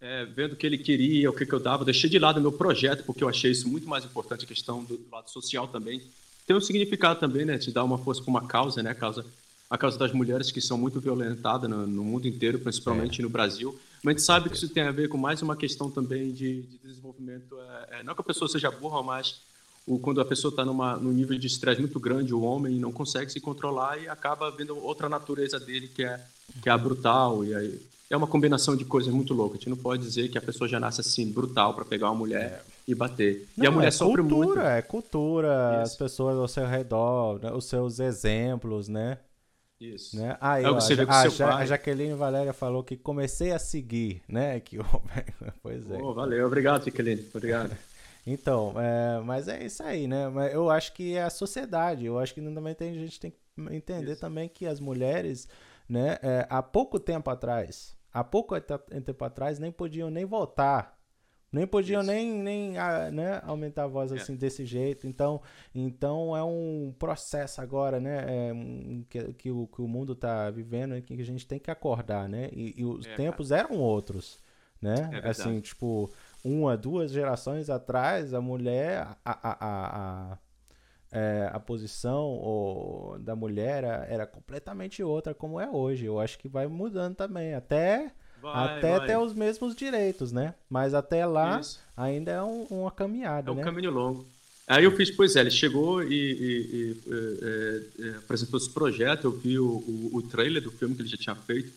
é, 0.00 0.24
vendo 0.24 0.52
o 0.52 0.56
que 0.56 0.66
ele 0.66 0.78
queria, 0.78 1.30
o 1.30 1.32
que, 1.32 1.46
que 1.46 1.52
eu 1.52 1.60
dava. 1.60 1.84
Deixei 1.84 2.10
de 2.10 2.18
lado 2.18 2.40
meu 2.40 2.52
projeto, 2.52 3.04
porque 3.04 3.22
eu 3.22 3.28
achei 3.28 3.52
isso 3.52 3.68
muito 3.68 3.88
mais 3.88 4.04
importante, 4.04 4.44
a 4.44 4.48
questão 4.48 4.82
do, 4.82 4.96
do 4.96 5.10
lado 5.10 5.30
social 5.30 5.68
também. 5.68 6.02
Tem 6.44 6.56
um 6.56 6.60
significado 6.60 7.20
também, 7.20 7.44
né? 7.44 7.56
Te 7.56 7.70
dar 7.70 7.84
uma 7.84 7.98
força 7.98 8.20
para 8.20 8.30
uma 8.30 8.46
causa, 8.46 8.82
né? 8.82 8.90
A 8.90 8.94
causa, 8.94 9.24
a 9.70 9.78
causa 9.78 9.96
das 9.96 10.12
mulheres 10.12 10.50
que 10.50 10.60
são 10.60 10.76
muito 10.76 11.00
violentadas 11.00 11.70
no, 11.70 11.86
no 11.86 12.02
mundo 12.02 12.26
inteiro, 12.26 12.58
principalmente 12.58 13.20
é. 13.20 13.22
no 13.22 13.30
Brasil. 13.30 13.78
Mas 14.02 14.14
a 14.14 14.18
gente 14.18 14.26
sabe 14.26 14.50
que 14.50 14.56
isso 14.56 14.68
tem 14.68 14.82
a 14.82 14.90
ver 14.90 15.08
com 15.08 15.16
mais 15.16 15.40
uma 15.40 15.56
questão 15.56 15.88
também 15.88 16.32
de, 16.32 16.62
de 16.62 16.78
desenvolvimento. 16.78 17.56
É, 17.60 18.00
é 18.00 18.02
não 18.02 18.12
que 18.12 18.20
a 18.20 18.24
pessoa 18.24 18.48
seja 18.48 18.72
burra, 18.72 19.04
mas 19.04 19.40
o, 19.86 19.98
quando 19.98 20.20
a 20.20 20.24
pessoa 20.24 20.50
está 20.50 20.64
num 20.64 21.12
nível 21.12 21.36
de 21.38 21.46
estresse 21.46 21.80
muito 21.80 21.98
grande, 21.98 22.34
o 22.34 22.42
homem 22.42 22.76
não 22.76 22.92
consegue 22.92 23.32
se 23.32 23.40
controlar 23.40 23.98
e 23.98 24.08
acaba 24.08 24.50
vendo 24.50 24.76
outra 24.78 25.08
natureza 25.08 25.58
dele 25.58 25.88
que 25.88 26.04
é, 26.04 26.20
que 26.62 26.68
é 26.68 26.72
a 26.72 26.78
brutal. 26.78 27.44
E 27.44 27.54
aí, 27.54 27.80
é 28.08 28.16
uma 28.16 28.26
combinação 28.26 28.76
de 28.76 28.84
coisas 28.84 29.12
muito 29.12 29.34
loucas. 29.34 29.56
A 29.56 29.58
gente 29.60 29.70
não 29.70 29.76
pode 29.76 30.02
dizer 30.02 30.28
que 30.28 30.38
a 30.38 30.42
pessoa 30.42 30.68
já 30.68 30.78
nasce 30.78 31.00
assim, 31.00 31.30
brutal, 31.30 31.74
para 31.74 31.84
pegar 31.84 32.10
uma 32.10 32.18
mulher 32.18 32.64
e 32.86 32.94
bater. 32.94 33.48
Não, 33.56 33.64
e 33.64 33.66
a 33.66 33.70
mulher 33.70 33.88
é 33.88 33.90
sofre 33.90 34.22
cultura, 34.22 34.46
muito. 34.46 34.60
É 34.60 34.82
cultura, 34.82 35.48
Isso. 35.48 35.92
as 35.92 35.96
pessoas 35.96 36.36
ao 36.36 36.48
seu 36.48 36.66
redor, 36.66 37.40
né, 37.42 37.52
os 37.52 37.64
seus 37.64 37.98
exemplos, 37.98 38.88
né? 38.88 39.18
Isso. 39.80 40.16
Né? 40.16 40.36
Aí, 40.40 40.62
é 40.62 40.70
ó, 40.70 40.78
a, 40.78 41.50
a, 41.50 41.56
a, 41.56 41.66
Jaqueline 41.66 42.14
Valéria 42.14 42.52
falou 42.52 42.84
que 42.84 42.96
comecei 42.96 43.50
a 43.50 43.58
seguir, 43.58 44.22
né? 44.28 44.60
Que, 44.60 44.78
pois 45.60 45.90
é. 45.90 45.96
Oh, 46.00 46.14
valeu, 46.14 46.46
obrigado, 46.46 46.84
Jaqueline. 46.84 47.26
Obrigado. 47.34 47.76
Então, 48.26 48.74
é, 48.80 49.20
mas 49.20 49.48
é 49.48 49.64
isso 49.64 49.82
aí, 49.82 50.06
né? 50.06 50.28
Mas 50.28 50.52
eu 50.52 50.70
acho 50.70 50.92
que 50.92 51.16
é 51.16 51.24
a 51.24 51.30
sociedade. 51.30 52.06
Eu 52.06 52.18
acho 52.18 52.32
que 52.32 52.40
também 52.40 52.74
tem, 52.74 52.90
a 52.90 52.98
gente 52.98 53.18
tem 53.18 53.30
que 53.30 53.38
entender 53.74 54.12
isso. 54.12 54.20
também 54.20 54.48
que 54.48 54.66
as 54.66 54.78
mulheres, 54.78 55.48
né, 55.88 56.18
é, 56.22 56.46
há 56.48 56.62
pouco 56.62 57.00
tempo 57.00 57.30
atrás, 57.30 57.96
há 58.12 58.22
pouco 58.22 58.54
tempo 58.60 59.24
atrás, 59.24 59.58
nem 59.58 59.72
podiam 59.72 60.10
nem 60.10 60.24
votar. 60.24 60.96
Nem 61.50 61.66
podiam 61.66 62.00
isso. 62.00 62.10
nem, 62.10 62.32
nem 62.32 62.78
ah, 62.78 63.10
né, 63.10 63.42
aumentar 63.44 63.84
a 63.84 63.86
voz 63.88 64.10
é. 64.12 64.14
assim 64.14 64.36
desse 64.36 64.64
jeito. 64.64 65.06
Então, 65.06 65.42
então 65.74 66.34
é 66.34 66.42
um 66.42 66.94
processo 66.98 67.60
agora, 67.60 68.00
né? 68.00 68.24
É, 68.26 68.52
que, 69.10 69.32
que, 69.34 69.50
o, 69.50 69.66
que 69.66 69.82
o 69.82 69.88
mundo 69.88 70.12
está 70.12 70.48
vivendo 70.48 70.96
e 70.96 71.02
que 71.02 71.20
a 71.20 71.24
gente 71.24 71.46
tem 71.46 71.58
que 71.58 71.70
acordar, 71.70 72.28
né? 72.28 72.48
E, 72.52 72.80
e 72.80 72.84
os 72.84 73.04
é, 73.04 73.16
tempos 73.16 73.50
eram 73.50 73.78
outros, 73.78 74.38
né? 74.80 75.10
É 75.24 75.28
assim, 75.28 75.60
tipo, 75.60 76.10
uma, 76.44 76.76
duas 76.76 77.12
gerações 77.12 77.70
atrás, 77.70 78.34
a 78.34 78.40
mulher, 78.40 79.06
a, 79.24 79.30
a, 79.32 79.52
a, 79.52 80.32
a, 80.32 80.38
é, 81.12 81.50
a 81.52 81.60
posição 81.60 83.18
da 83.20 83.36
mulher 83.36 83.84
era, 83.84 84.06
era, 84.08 84.26
completamente 84.26 85.02
outra 85.02 85.34
como 85.34 85.60
é 85.60 85.68
hoje. 85.70 86.06
Eu 86.06 86.18
acho 86.18 86.38
que 86.38 86.48
vai 86.48 86.66
mudando 86.66 87.14
também, 87.14 87.54
até, 87.54 88.12
vai, 88.40 88.78
até 88.78 88.98
vai. 88.98 89.06
ter 89.06 89.18
os 89.18 89.34
mesmos 89.34 89.76
direitos, 89.76 90.32
né? 90.32 90.54
Mas 90.68 90.94
até 90.94 91.24
lá 91.26 91.60
Isso. 91.60 91.80
ainda 91.96 92.32
é 92.32 92.42
um, 92.42 92.64
uma 92.70 92.90
caminhada, 92.90 93.50
É 93.50 93.52
um 93.52 93.56
né? 93.56 93.62
caminho 93.62 93.90
longo. 93.90 94.26
Aí 94.66 94.84
eu 94.84 94.92
fiz, 94.96 95.10
pois 95.10 95.36
é, 95.36 95.40
ele 95.40 95.50
chegou 95.50 96.02
e, 96.02 96.14
e, 96.14 96.72
e 96.72 97.02
é, 97.10 98.06
é, 98.06 98.16
apresentou 98.16 98.58
esse 98.58 98.70
projeto, 98.70 99.24
eu 99.24 99.32
vi 99.32 99.58
o, 99.58 99.66
o, 99.66 100.10
o 100.14 100.22
trailer 100.22 100.62
do 100.62 100.70
filme 100.70 100.94
que 100.94 101.02
ele 101.02 101.08
já 101.08 101.16
tinha 101.16 101.34
feito, 101.34 101.72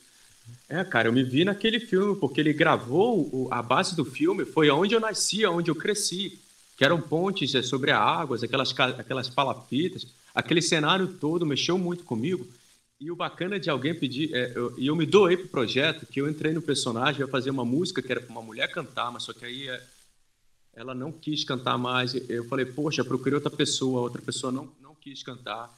é, 0.67 0.83
cara, 0.83 1.07
eu 1.07 1.13
me 1.13 1.23
vi 1.23 1.45
naquele 1.45 1.79
filme, 1.79 2.19
porque 2.19 2.41
ele 2.41 2.51
gravou 2.51 3.29
o, 3.31 3.47
a 3.51 3.61
base 3.61 3.95
do 3.95 4.03
filme, 4.03 4.45
foi 4.45 4.69
onde 4.69 4.95
eu 4.95 4.99
nasci, 4.99 5.45
onde 5.45 5.69
eu 5.69 5.75
cresci, 5.75 6.39
que 6.75 6.83
eram 6.83 6.99
pontes 6.99 7.53
é, 7.53 7.61
sobre 7.61 7.91
águas, 7.91 8.43
aquelas, 8.43 8.73
aquelas 8.97 9.29
palafitas, 9.29 10.07
aquele 10.33 10.61
cenário 10.61 11.07
todo 11.07 11.45
mexeu 11.45 11.77
muito 11.77 12.03
comigo. 12.03 12.47
e 12.99 13.11
o 13.11 13.15
bacana 13.15 13.59
de 13.59 13.69
alguém 13.69 13.93
pedir, 13.93 14.33
é, 14.33 14.53
eu, 14.55 14.73
e 14.77 14.87
eu 14.87 14.95
me 14.95 15.05
doei 15.05 15.37
pro 15.37 15.47
projeto, 15.49 16.05
que 16.05 16.19
eu 16.19 16.29
entrei 16.29 16.53
no 16.53 16.61
personagem, 16.61 17.21
ia 17.21 17.27
fazer 17.27 17.51
uma 17.51 17.65
música 17.65 18.01
que 18.01 18.11
era 18.11 18.21
para 18.21 18.31
uma 18.31 18.41
mulher 18.41 18.71
cantar, 18.71 19.11
mas 19.11 19.23
só 19.23 19.33
que 19.33 19.45
aí 19.45 19.69
é, 19.69 19.83
ela 20.75 20.95
não 20.95 21.11
quis 21.11 21.43
cantar 21.43 21.77
mais. 21.77 22.13
Eu 22.29 22.45
falei, 22.45 22.65
poxa, 22.65 23.03
procurei 23.03 23.35
outra 23.35 23.51
pessoa, 23.51 24.01
outra 24.01 24.21
pessoa 24.21 24.51
não, 24.51 24.69
não 24.81 24.95
quis 24.95 25.21
cantar. 25.23 25.69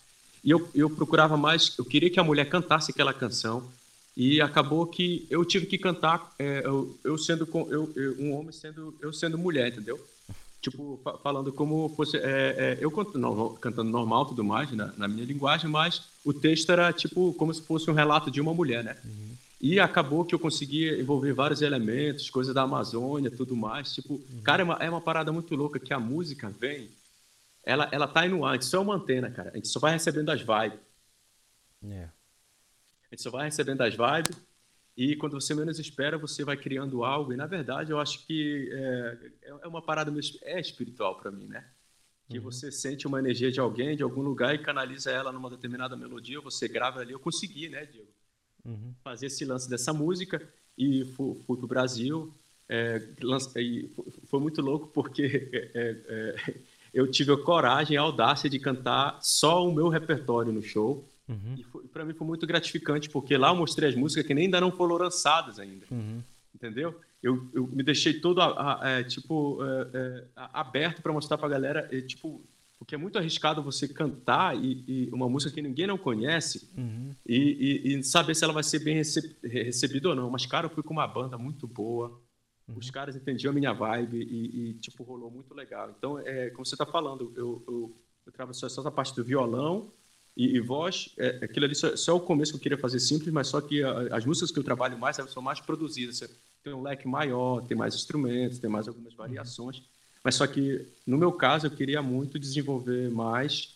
E 0.43 0.49
eu, 0.49 0.69
eu 0.73 0.89
procurava 0.89 1.35
mais, 1.35 1.73
eu 1.77 1.85
queria 1.85 2.09
que 2.09 2.19
a 2.19 2.23
mulher 2.23 2.47
cantasse 2.47 2.91
aquela 2.91 3.13
canção, 3.13 3.69
e 4.17 4.41
acabou 4.41 4.85
que 4.87 5.27
eu 5.29 5.45
tive 5.45 5.67
que 5.67 5.77
cantar, 5.77 6.33
é, 6.39 6.63
eu, 6.65 6.97
eu, 7.03 7.17
sendo 7.17 7.47
eu, 7.69 7.93
eu, 7.95 8.15
um 8.19 8.33
homem 8.33 8.51
sendo 8.51 8.93
eu 8.99 9.13
sendo 9.13 9.37
mulher, 9.37 9.69
entendeu? 9.69 10.03
tipo, 10.69 10.99
falando 11.23 11.51
como 11.53 11.89
fosse. 11.89 12.17
É, 12.17 12.55
é, 12.57 12.77
eu 12.79 12.91
cantando 12.91 13.89
normal 13.89 14.25
tudo 14.25 14.43
mais, 14.43 14.71
na, 14.71 14.91
na, 14.97 15.07
minha 15.07 15.25
linguagem, 15.25 15.69
mas 15.69 16.03
o 16.25 16.33
texto 16.33 16.71
era 16.71 16.91
tipo 16.91 17.33
como 17.33 17.53
se 17.53 17.61
fosse 17.61 17.89
um 17.89 17.93
relato 17.93 18.29
de 18.29 18.41
uma 18.41 18.53
mulher, 18.53 18.83
né? 18.83 18.97
Uhum. 19.03 19.27
E 19.59 19.79
acabou 19.79 20.23
que 20.23 20.35
eu 20.35 20.39
consegui 20.39 20.89
envolver 20.99 21.33
vários 21.33 21.61
elementos, 21.61 22.29
coisas 22.29 22.53
da 22.53 22.61
Amazônia, 22.63 23.31
tudo 23.31 23.55
mais. 23.55 23.93
Tipo, 23.93 24.15
uhum. 24.15 24.41
cara, 24.43 24.61
é 24.61 24.65
uma, 24.65 24.75
é 24.75 24.89
uma 24.89 25.01
parada 25.01 25.31
muito 25.31 25.55
louca 25.55 25.79
que 25.79 25.93
a 25.93 25.99
música 25.99 26.49
vem, 26.59 26.89
ela, 27.63 27.87
ela 27.91 28.07
tá 28.07 28.27
no 28.27 28.45
ar, 28.45 28.51
a 28.51 28.53
gente 28.53 28.65
só 28.65 28.77
é 28.77 28.81
uma 28.81 28.95
antena, 28.95 29.29
cara. 29.31 29.51
A 29.51 29.55
gente 29.55 29.67
só 29.67 29.79
vai 29.79 29.93
recebendo 29.93 30.29
as 30.29 30.41
vibes. 30.41 30.79
Yeah. 31.83 32.11
É. 33.09 33.13
A 33.13 33.15
gente 33.15 33.23
só 33.23 33.29
vai 33.29 33.45
recebendo 33.45 33.81
as 33.81 33.93
vibes 33.93 34.37
e 34.97 35.15
quando 35.15 35.39
você 35.39 35.53
menos 35.53 35.77
espera, 35.77 36.17
você 36.17 36.43
vai 36.43 36.57
criando 36.57 37.03
algo. 37.03 37.31
E 37.31 37.37
na 37.37 37.45
verdade, 37.45 37.91
eu 37.91 37.99
acho 37.99 38.25
que 38.25 38.67
é, 38.71 39.49
é 39.61 39.67
uma 39.67 39.81
parada 39.81 40.11
é 40.41 40.59
espiritual 40.59 41.19
para 41.19 41.29
mim, 41.29 41.45
né? 41.45 41.63
Que 42.27 42.39
uhum. 42.39 42.43
você 42.43 42.71
sente 42.71 43.05
uma 43.05 43.19
energia 43.19 43.51
de 43.51 43.59
alguém, 43.59 43.95
de 43.95 44.01
algum 44.01 44.21
lugar 44.21 44.55
e 44.55 44.57
canaliza 44.57 45.11
ela 45.11 45.31
numa 45.31 45.51
determinada 45.51 45.95
melodia. 45.95 46.41
Você 46.41 46.67
grava 46.67 46.99
ali. 46.99 47.13
Eu 47.13 47.19
consegui, 47.19 47.69
né, 47.69 47.85
Diego? 47.85 48.09
Uhum. 48.65 48.95
Fazer 49.03 49.27
esse 49.27 49.45
lance 49.45 49.69
dessa 49.69 49.93
música 49.93 50.41
e 50.75 51.05
fui, 51.05 51.35
fui 51.45 51.57
para 51.57 51.65
o 51.65 51.69
Brasil. 51.69 52.33
É, 52.67 52.99
foi 54.25 54.39
muito 54.39 54.61
louco 54.61 54.87
porque 54.87 55.47
é, 55.53 55.71
é, 55.75 56.35
é, 56.47 56.59
eu 56.91 57.09
tive 57.09 57.31
a 57.31 57.37
coragem, 57.37 57.95
a 57.95 58.01
audácia 58.01 58.49
de 58.49 58.59
cantar 58.59 59.19
só 59.21 59.63
o 59.63 59.73
meu 59.73 59.89
repertório 59.89 60.51
no 60.51 60.63
show 60.63 61.07
Uhum. 61.27 61.55
E 61.57 61.87
para 61.89 62.05
mim 62.05 62.13
foi 62.13 62.25
muito 62.25 62.47
gratificante, 62.47 63.09
porque 63.09 63.37
lá 63.37 63.49
eu 63.49 63.55
mostrei 63.55 63.89
as 63.89 63.95
músicas 63.95 64.25
que 64.25 64.33
nem 64.33 64.45
ainda 64.45 64.61
não 64.61 64.71
foram 64.71 64.95
lançadas 64.97 65.59
ainda. 65.59 65.85
Uhum. 65.91 66.21
Entendeu? 66.55 66.99
Eu, 67.21 67.47
eu 67.53 67.67
me 67.67 67.83
deixei 67.83 68.19
todo, 68.19 68.41
a, 68.41 68.83
a, 68.83 68.89
é, 68.89 69.03
tipo, 69.03 69.59
é, 69.63 69.89
é, 69.93 70.23
aberto 70.35 71.01
para 71.01 71.11
mostrar 71.11 71.37
para 71.37 71.47
a 71.47 71.51
galera, 71.51 71.89
tipo, 72.03 72.41
porque 72.77 72.95
é 72.95 72.97
muito 72.97 73.17
arriscado 73.17 73.61
você 73.61 73.87
cantar 73.87 74.55
e, 74.55 74.83
e 74.87 75.09
uma 75.11 75.27
música 75.27 75.51
que 75.51 75.61
ninguém 75.61 75.87
não 75.87 75.97
conhece 75.97 76.69
uhum. 76.77 77.11
e, 77.25 77.81
e, 77.85 77.95
e, 77.95 78.03
saber 78.03 78.35
se 78.35 78.43
ela 78.43 78.53
vai 78.53 78.63
ser 78.63 78.79
bem 78.79 78.95
recebida 79.43 80.09
ou 80.09 80.15
não. 80.15 80.29
Mas, 80.29 80.45
cara, 80.45 80.67
eu 80.67 80.69
fui 80.69 80.83
com 80.83 80.93
uma 80.93 81.07
banda 81.07 81.37
muito 81.37 81.67
boa, 81.67 82.21
uhum. 82.67 82.77
os 82.77 82.91
caras 82.91 83.15
entendiam 83.15 83.51
a 83.51 83.53
minha 83.53 83.73
vibe 83.73 84.17
e, 84.19 84.73
tipo, 84.75 85.03
rolou 85.03 85.31
muito 85.31 85.53
legal. 85.55 85.93
Então, 85.97 86.19
é, 86.19 86.51
como 86.51 86.65
você 86.65 86.75
está 86.75 86.85
falando, 86.85 87.33
eu, 87.35 87.63
eu, 87.67 87.97
eu 88.25 88.31
trabalho 88.31 88.55
só 88.55 88.67
essa 88.67 88.91
parte 88.91 89.15
do 89.15 89.23
violão, 89.23 89.91
e, 90.37 90.55
e 90.55 90.59
voz, 90.59 91.09
é, 91.17 91.39
aquilo 91.43 91.65
ali 91.65 91.73
só, 91.73 91.97
só 91.97 92.11
é 92.11 92.15
o 92.15 92.19
começo 92.19 92.51
que 92.51 92.57
eu 92.57 92.61
queria 92.61 92.77
fazer 92.77 92.99
simples, 92.99 93.33
mas 93.33 93.47
só 93.47 93.59
que 93.59 93.83
a, 93.83 94.15
as 94.15 94.23
músicas 94.23 94.51
que 94.51 94.59
eu 94.59 94.63
trabalho 94.63 94.97
mais 94.97 95.15
são 95.15 95.41
mais 95.41 95.59
produzidas. 95.59 96.17
Você 96.17 96.29
tem 96.63 96.73
um 96.73 96.83
leque 96.83 97.07
maior, 97.07 97.61
tem 97.63 97.75
mais 97.75 97.95
instrumentos, 97.95 98.59
tem 98.59 98.69
mais 98.69 98.87
algumas 98.87 99.15
variações. 99.15 99.81
Mas 100.23 100.35
só 100.35 100.45
que, 100.45 100.85
no 101.07 101.17
meu 101.17 101.31
caso, 101.31 101.65
eu 101.65 101.71
queria 101.71 102.03
muito 102.03 102.37
desenvolver 102.37 103.09
mais 103.09 103.75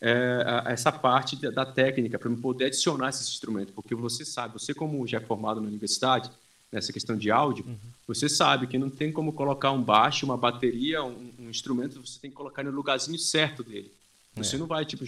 é, 0.00 0.64
essa 0.66 0.90
parte 0.90 1.36
da 1.36 1.64
técnica, 1.64 2.18
para 2.18 2.28
me 2.28 2.36
poder 2.36 2.64
adicionar 2.64 3.10
esses 3.10 3.28
instrumentos. 3.28 3.72
Porque 3.72 3.94
você 3.94 4.24
sabe, 4.24 4.54
você 4.54 4.74
como 4.74 5.06
já 5.06 5.18
é 5.18 5.20
formado 5.20 5.60
na 5.60 5.68
universidade, 5.68 6.28
nessa 6.72 6.92
questão 6.92 7.16
de 7.16 7.30
áudio, 7.30 7.64
uhum. 7.64 7.76
você 8.08 8.28
sabe 8.28 8.66
que 8.66 8.76
não 8.76 8.90
tem 8.90 9.12
como 9.12 9.32
colocar 9.32 9.70
um 9.70 9.82
baixo, 9.82 10.26
uma 10.26 10.36
bateria, 10.36 11.04
um, 11.04 11.30
um 11.38 11.48
instrumento, 11.48 12.04
você 12.04 12.18
tem 12.18 12.30
que 12.30 12.36
colocar 12.36 12.64
no 12.64 12.72
lugarzinho 12.72 13.18
certo 13.18 13.62
dele. 13.62 13.92
Você 14.34 14.56
é. 14.56 14.58
não 14.58 14.66
vai, 14.66 14.84
tipo, 14.84 15.04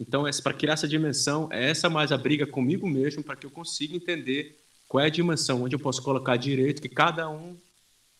então, 0.00 0.26
é 0.26 0.30
para 0.42 0.54
criar 0.54 0.74
essa 0.74 0.86
dimensão, 0.86 1.48
é 1.50 1.70
essa 1.70 1.90
mais 1.90 2.12
a 2.12 2.16
briga 2.16 2.46
comigo 2.46 2.88
mesmo 2.88 3.22
para 3.22 3.34
que 3.34 3.46
eu 3.46 3.50
consiga 3.50 3.96
entender 3.96 4.58
qual 4.86 5.02
é 5.02 5.06
a 5.06 5.10
dimensão, 5.10 5.62
onde 5.62 5.74
eu 5.74 5.80
posso 5.80 6.02
colocar 6.02 6.36
direito, 6.36 6.80
que 6.80 6.88
cada 6.88 7.28
um 7.28 7.56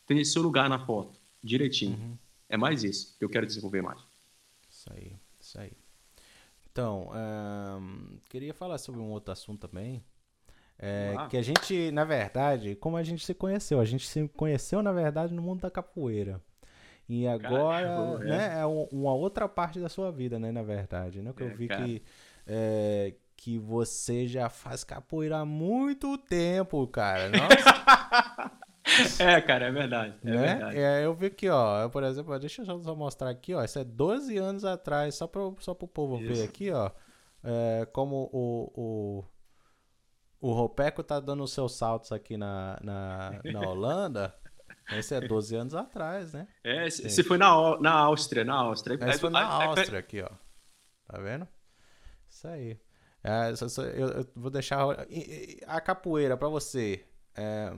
tem 0.06 0.24
seu 0.24 0.42
lugar 0.42 0.68
na 0.68 0.84
foto, 0.84 1.18
direitinho. 1.42 1.96
Uhum. 1.96 2.18
É 2.48 2.56
mais 2.56 2.82
isso 2.82 3.16
que 3.18 3.24
eu 3.24 3.28
quero 3.28 3.46
desenvolver 3.46 3.82
mais. 3.82 4.00
Isso 4.68 4.92
aí, 4.92 5.12
isso 5.40 5.60
aí. 5.60 5.72
Então, 6.70 7.10
um, 7.80 8.18
queria 8.28 8.54
falar 8.54 8.78
sobre 8.78 9.00
um 9.00 9.10
outro 9.10 9.32
assunto 9.32 9.66
também. 9.66 10.02
É, 10.78 11.12
que 11.28 11.36
a 11.36 11.42
gente, 11.42 11.90
na 11.90 12.04
verdade, 12.04 12.76
como 12.76 12.96
a 12.96 13.02
gente 13.02 13.24
se 13.24 13.34
conheceu? 13.34 13.80
A 13.80 13.84
gente 13.84 14.06
se 14.06 14.28
conheceu, 14.28 14.80
na 14.80 14.92
verdade, 14.92 15.34
no 15.34 15.42
mundo 15.42 15.60
da 15.60 15.70
capoeira. 15.70 16.40
E 17.08 17.26
agora, 17.26 17.86
Caramba, 17.86 18.18
né, 18.18 18.60
é 18.60 18.66
uma 18.66 19.14
outra 19.14 19.48
parte 19.48 19.80
da 19.80 19.88
sua 19.88 20.12
vida, 20.12 20.38
né, 20.38 20.52
na 20.52 20.62
verdade, 20.62 21.22
né? 21.22 21.32
Que 21.34 21.42
eu 21.42 21.48
é, 21.48 21.54
vi 21.54 21.68
que, 21.68 22.02
é, 22.46 23.14
que 23.34 23.58
você 23.58 24.26
já 24.26 24.50
faz 24.50 24.84
capoeira 24.84 25.38
há 25.38 25.44
muito 25.44 26.18
tempo, 26.18 26.86
cara. 26.86 27.30
Nossa. 27.32 29.22
é, 29.22 29.40
cara, 29.40 29.66
é 29.66 29.70
verdade. 29.70 30.14
É 30.22 30.30
né? 30.30 30.36
verdade. 30.36 30.76
É, 30.76 31.04
eu 31.06 31.14
vi 31.14 31.26
aqui, 31.26 31.48
ó, 31.48 31.82
eu, 31.82 31.90
por 31.90 32.02
exemplo, 32.02 32.38
deixa 32.38 32.62
eu 32.62 32.82
só 32.82 32.94
mostrar 32.94 33.30
aqui, 33.30 33.54
ó, 33.54 33.64
isso 33.64 33.78
é 33.78 33.84
12 33.84 34.36
anos 34.36 34.64
atrás, 34.66 35.14
só 35.14 35.26
para 35.26 35.40
só 35.60 35.72
o 35.72 35.88
povo 35.88 36.20
isso. 36.20 36.34
ver 36.34 36.44
aqui, 36.44 36.70
ó, 36.70 36.90
é, 37.42 37.86
como 37.90 38.28
o, 38.32 38.72
o 38.74 39.24
o 40.40 40.52
Ropeco 40.52 41.02
tá 41.02 41.18
dando 41.18 41.42
os 41.42 41.52
seus 41.52 41.74
saltos 41.74 42.12
aqui 42.12 42.36
na, 42.36 42.78
na, 42.82 43.40
na 43.44 43.60
Holanda. 43.68 44.34
Esse 44.92 45.14
é 45.14 45.20
12 45.20 45.56
anos 45.56 45.74
atrás, 45.74 46.32
né? 46.32 46.48
É, 46.64 46.86
esse 46.86 47.22
foi 47.22 47.36
na, 47.38 47.78
na 47.80 47.92
Áustria, 47.92 48.44
na 48.44 48.54
Áustria. 48.54 48.98
Esse 49.08 49.20
foi 49.20 49.30
na 49.30 49.44
Áustria 49.44 49.98
aqui, 49.98 50.22
ó. 50.22 50.30
Tá 51.06 51.18
vendo? 51.20 51.46
Isso 52.28 52.46
aí. 52.48 52.78
É, 53.22 53.50
eu, 53.96 54.08
eu, 54.08 54.26
vou 54.34 54.50
deixar 54.50 54.86
a 55.66 55.80
capoeira 55.80 56.36
para 56.36 56.48
você. 56.48 57.04
É, 57.36 57.72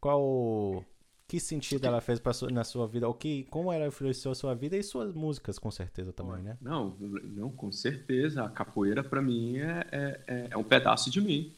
qual 0.00 0.84
que 1.28 1.40
sentido 1.40 1.86
ela 1.86 2.00
fez 2.00 2.20
pra, 2.20 2.32
na 2.50 2.64
sua 2.64 2.86
vida? 2.86 3.08
O 3.08 3.14
que, 3.14 3.44
como 3.44 3.72
ela 3.72 3.86
influenciou 3.86 4.32
a 4.32 4.34
sua 4.34 4.54
vida 4.54 4.76
e 4.76 4.82
suas 4.82 5.14
músicas, 5.14 5.58
com 5.58 5.70
certeza 5.70 6.12
também, 6.12 6.42
né? 6.42 6.58
Não, 6.60 6.94
não, 6.98 7.50
com 7.50 7.72
certeza. 7.72 8.44
A 8.44 8.50
capoeira 8.50 9.02
para 9.02 9.22
mim 9.22 9.58
é, 9.58 9.86
é, 9.90 10.48
é 10.50 10.56
um 10.56 10.64
pedaço 10.64 11.10
de 11.10 11.20
mim. 11.20 11.56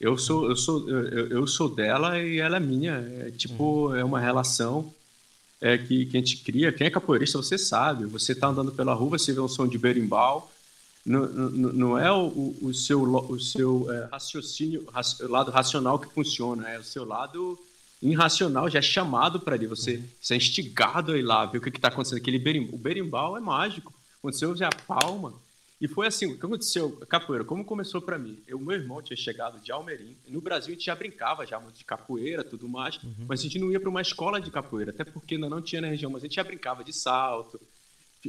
Eu 0.00 0.18
sou, 0.18 0.48
eu 0.48 0.56
sou, 0.56 0.88
eu, 0.88 1.28
eu 1.28 1.46
sou 1.46 1.68
dela 1.68 2.18
e 2.18 2.38
ela 2.38 2.58
é 2.58 2.60
minha. 2.60 2.94
É 3.20 3.30
tipo, 3.30 3.88
uhum. 3.88 3.96
é 3.96 4.04
uma 4.04 4.20
relação 4.20 4.92
é, 5.60 5.78
que, 5.78 6.06
que 6.06 6.16
a 6.16 6.20
gente 6.20 6.38
cria. 6.38 6.72
Quem 6.72 6.86
é 6.86 6.90
capoeirista, 6.90 7.38
você 7.38 7.56
sabe. 7.56 8.04
Você 8.06 8.34
tá 8.34 8.48
andando 8.48 8.72
pela 8.72 8.94
rua, 8.94 9.18
você 9.18 9.32
vê 9.32 9.40
um 9.40 9.48
som 9.48 9.66
de 9.66 9.78
berimbau. 9.78 10.52
Não, 11.04 11.26
não, 11.26 11.72
não 11.72 11.98
é 11.98 12.10
o, 12.12 12.56
o 12.60 12.74
seu, 12.74 13.02
o 13.02 13.38
seu 13.38 13.90
é, 13.92 14.08
raciocínio, 14.10 14.84
raci, 14.92 15.22
lado 15.22 15.52
racional 15.52 16.00
que 16.00 16.12
funciona, 16.12 16.68
é 16.68 16.80
o 16.80 16.84
seu 16.84 17.04
lado 17.04 17.56
irracional 18.02 18.68
já 18.68 18.80
é 18.80 18.82
chamado 18.82 19.40
para 19.40 19.54
ali. 19.54 19.66
Você, 19.66 19.96
uhum. 19.96 20.04
você 20.20 20.34
é 20.34 20.36
instigado 20.36 21.12
a 21.12 21.18
ir 21.18 21.22
lá, 21.22 21.46
ver 21.46 21.58
o 21.58 21.60
que 21.60 21.68
está 21.70 21.88
acontecendo. 21.88 22.18
Aquele 22.18 22.38
berimbau, 22.38 22.74
o 22.74 22.78
berimbau 22.78 23.36
é 23.36 23.40
mágico. 23.40 23.94
Quando 24.20 24.34
você 24.34 24.44
ouve 24.44 24.64
a 24.64 24.70
palma, 24.70 25.32
e 25.78 25.86
foi 25.86 26.06
assim, 26.06 26.26
o 26.26 26.38
que 26.38 26.46
aconteceu, 26.46 26.90
capoeira, 27.06 27.44
como 27.44 27.62
começou 27.62 28.00
para 28.00 28.18
mim? 28.18 28.42
Eu, 28.46 28.58
meu 28.58 28.76
irmão 28.76 29.02
tinha 29.02 29.16
chegado 29.16 29.60
de 29.60 29.70
Almerim, 29.70 30.16
no 30.26 30.40
Brasil 30.40 30.72
a 30.72 30.74
gente 30.74 30.86
já 30.86 30.94
brincava 30.94 31.46
já 31.46 31.60
muito 31.60 31.76
de 31.76 31.84
capoeira, 31.84 32.42
tudo 32.42 32.66
mais, 32.66 32.96
uhum. 33.02 33.26
mas 33.28 33.40
a 33.40 33.42
gente 33.42 33.58
não 33.58 33.70
ia 33.70 33.78
para 33.78 33.90
uma 33.90 34.00
escola 34.00 34.40
de 34.40 34.50
capoeira, 34.50 34.90
até 34.90 35.04
porque 35.04 35.34
ainda 35.34 35.50
não 35.50 35.60
tinha 35.60 35.82
na 35.82 35.88
região, 35.88 36.10
mas 36.10 36.22
a 36.22 36.26
gente 36.26 36.36
já 36.36 36.44
brincava 36.44 36.82
de 36.82 36.94
salto, 36.94 37.60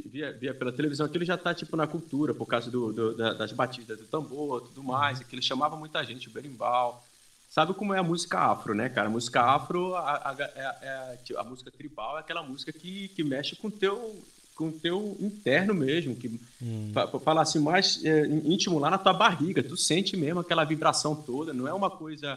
via, 0.04 0.30
via 0.30 0.52
pela 0.52 0.70
televisão, 0.70 1.06
aquilo 1.06 1.24
já 1.24 1.36
está 1.36 1.54
tipo 1.54 1.74
na 1.74 1.86
cultura, 1.86 2.34
por 2.34 2.44
causa 2.44 2.70
do, 2.70 2.92
do, 2.92 3.16
das 3.16 3.52
batidas 3.52 3.98
do 3.98 4.04
tambor, 4.04 4.60
tudo 4.60 4.82
mais, 4.82 5.18
uhum. 5.18 5.24
aquilo 5.24 5.42
chamava 5.42 5.74
muita 5.74 6.04
gente, 6.04 6.28
o 6.28 6.32
berimbau. 6.32 7.02
Sabe 7.48 7.72
como 7.72 7.94
é 7.94 7.98
a 7.98 8.02
música 8.02 8.38
afro, 8.40 8.74
né, 8.74 8.90
cara? 8.90 9.08
A 9.08 9.10
música 9.10 9.42
afro, 9.42 9.94
a, 9.94 10.00
a, 10.00 10.30
a, 10.32 10.36
é, 10.38 10.78
é, 10.82 11.18
a, 11.34 11.40
a 11.40 11.44
música 11.44 11.70
tribal 11.70 12.18
é 12.18 12.20
aquela 12.20 12.42
música 12.42 12.70
que, 12.70 13.08
que 13.08 13.24
mexe 13.24 13.56
com 13.56 13.68
o 13.68 13.70
teu 13.70 14.22
com 14.58 14.70
o 14.70 14.72
teu 14.72 15.16
interno 15.20 15.72
mesmo, 15.72 16.16
que 16.16 16.28
hum. 16.60 16.92
falar 17.22 17.42
assim 17.42 17.60
mais 17.60 18.04
é, 18.04 18.26
íntimo 18.26 18.80
lá 18.80 18.90
na 18.90 18.98
tua 18.98 19.12
barriga, 19.12 19.62
tu 19.62 19.76
sente 19.76 20.16
mesmo 20.16 20.40
aquela 20.40 20.64
vibração 20.64 21.14
toda, 21.14 21.54
não 21.54 21.68
é 21.68 21.72
uma 21.72 21.88
coisa 21.88 22.36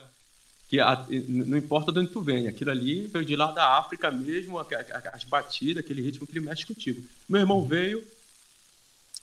que 0.69 0.80
a, 0.80 1.03
não 1.28 1.57
importa 1.57 1.91
de 1.91 1.97
onde 1.97 2.11
tu 2.11 2.22
vem, 2.22 2.47
aquilo 2.47 2.69
ali 2.69 3.07
veio 3.07 3.26
de 3.26 3.36
lá 3.36 3.51
da 3.51 3.80
África 3.80 4.11
mesmo, 4.11 4.59
as 4.59 5.24
batidas, 5.24 5.84
aquele 5.84 6.03
ritmo 6.03 6.28
que 6.28 6.34
ele 6.34 6.45
mexe 6.45 6.63
contigo. 6.63 7.03
Meu 7.28 7.41
irmão 7.41 7.57
hum. 7.57 7.67
veio, 7.67 8.03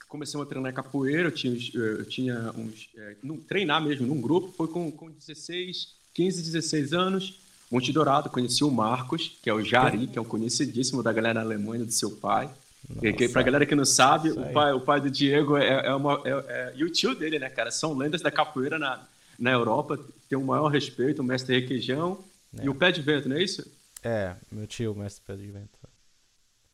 comecei 0.09 0.39
a 0.39 0.45
treinar 0.45 0.73
capoeira, 0.73 1.29
eu 1.29 1.31
tinha, 1.31 1.57
eu 1.73 2.05
tinha 2.05 2.51
uns, 2.51 2.89
é, 2.97 3.15
treinar 3.47 3.81
mesmo 3.81 4.05
num 4.05 4.19
grupo, 4.19 4.51
foi 4.51 4.67
com, 4.67 4.91
com 4.91 5.09
16, 5.09 5.95
15, 6.13 6.43
16 6.43 6.93
anos, 6.93 7.39
Monte 7.71 7.93
Dourado, 7.93 8.29
conheci 8.29 8.61
o 8.61 8.69
Marcos, 8.69 9.37
que 9.41 9.49
é 9.49 9.53
o 9.53 9.63
Jari, 9.63 10.07
que 10.07 10.17
é 10.17 10.21
um 10.21 10.25
conhecidíssimo 10.25 11.01
da 11.01 11.13
galera 11.13 11.39
alemã 11.39 11.77
do 11.77 11.91
seu 11.93 12.11
pai. 12.11 12.49
Nossa. 12.87 13.13
Que, 13.13 13.29
pra 13.29 13.43
galera 13.43 13.65
que 13.65 13.75
não 13.75 13.85
sabe, 13.85 14.31
o 14.31 14.51
pai, 14.51 14.73
o 14.73 14.81
pai 14.81 15.01
do 15.01 15.09
Diego 15.09 15.57
é, 15.57 15.87
é 15.87 15.93
uma. 15.93 16.21
É, 16.25 16.29
é, 16.29 16.73
e 16.75 16.83
o 16.83 16.89
tio 16.89 17.15
dele, 17.15 17.39
né, 17.39 17.49
cara? 17.49 17.71
São 17.71 17.95
lendas 17.95 18.21
da 18.21 18.31
capoeira 18.31 18.77
na, 18.77 19.03
na 19.37 19.51
Europa, 19.51 19.99
tem 20.27 20.37
o 20.37 20.43
maior 20.43 20.67
respeito, 20.67 21.21
o 21.21 21.25
mestre 21.25 21.59
Requeijão 21.59 22.23
é. 22.57 22.65
e 22.65 22.69
o 22.69 22.75
pé 22.75 22.91
de 22.91 23.01
vento, 23.01 23.29
não 23.29 23.35
é 23.35 23.43
isso? 23.43 23.69
É, 24.03 24.35
meu 24.51 24.65
tio, 24.65 24.93
o 24.93 24.95
mestre 24.95 25.23
pé 25.25 25.35
de 25.35 25.47
vento. 25.47 25.69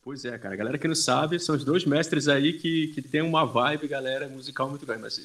Pois 0.04 0.24
é, 0.24 0.38
cara. 0.38 0.54
A 0.54 0.58
galera 0.58 0.78
que 0.78 0.88
não 0.88 0.96
sabe, 0.96 1.40
são 1.40 1.56
os 1.56 1.64
dois 1.64 1.84
mestres 1.84 2.28
aí 2.28 2.54
que, 2.54 2.90
que 2.90 3.02
tem 3.02 3.22
uma 3.22 3.44
vibe, 3.44 3.88
galera, 3.88 4.30
musical 4.30 4.70
muito 4.70 4.86
grande. 4.86 5.02
Mas 5.02 5.18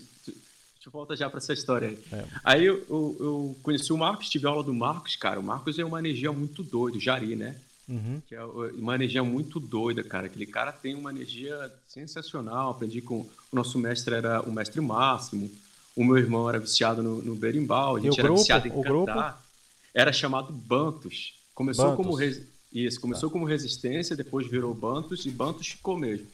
gente 0.80 0.88
volta 0.90 1.14
já 1.14 1.28
para 1.28 1.36
essa 1.36 1.52
história 1.52 1.88
aí. 1.88 1.98
É. 2.10 2.24
Aí 2.42 2.64
eu, 2.64 2.82
eu, 2.88 3.16
eu, 3.20 3.56
conheci 3.62 3.92
o 3.92 3.98
Marcos, 3.98 4.30
tive 4.30 4.46
aula 4.46 4.64
do 4.64 4.72
Marcos, 4.72 5.14
cara. 5.14 5.38
O 5.38 5.42
Marcos 5.42 5.78
é 5.78 5.84
uma 5.84 5.98
energia 5.98 6.32
muito 6.32 6.62
doida, 6.62 6.98
Jari, 6.98 7.36
né? 7.36 7.56
Uhum. 7.91 8.22
Que 8.28 8.36
é 8.36 8.45
uma 8.45 8.95
energia 8.95 9.24
muito 9.24 9.59
doida, 9.59 10.05
cara. 10.05 10.26
Aquele 10.26 10.47
cara 10.47 10.70
tem 10.70 10.95
uma 10.95 11.11
energia 11.11 11.72
sensacional. 11.88 12.70
Aprendi 12.70 13.03
com 13.03 13.22
o 13.22 13.28
nosso 13.53 13.78
mestre, 13.80 14.14
era 14.14 14.41
o 14.43 14.53
mestre 14.53 14.80
Máximo. 14.80 15.51
O 15.97 16.05
meu 16.05 16.16
irmão 16.16 16.49
era 16.49 16.61
viciado 16.61 17.03
no, 17.03 17.20
no 17.20 17.34
berimbau. 17.34 17.97
A 17.97 18.01
gente 18.01 18.18
era 18.18 18.28
grupo, 18.28 18.41
viciado 18.41 18.68
em 18.68 18.70
cantar. 18.70 18.84
Grupo? 18.84 19.34
Era 19.93 20.12
chamado 20.12 20.53
Bantos. 20.53 21.34
Começou 21.53 21.86
Bantos. 21.86 22.07
como 22.07 22.16
res... 22.16 22.41
isso, 22.72 23.01
começou 23.01 23.28
tá. 23.28 23.32
como 23.32 23.45
resistência, 23.45 24.16
depois 24.16 24.47
virou 24.47 24.72
Bantos 24.72 25.26
e 25.26 25.30
Bantos 25.30 25.66
ficou 25.66 25.99
mesmo. 25.99 26.28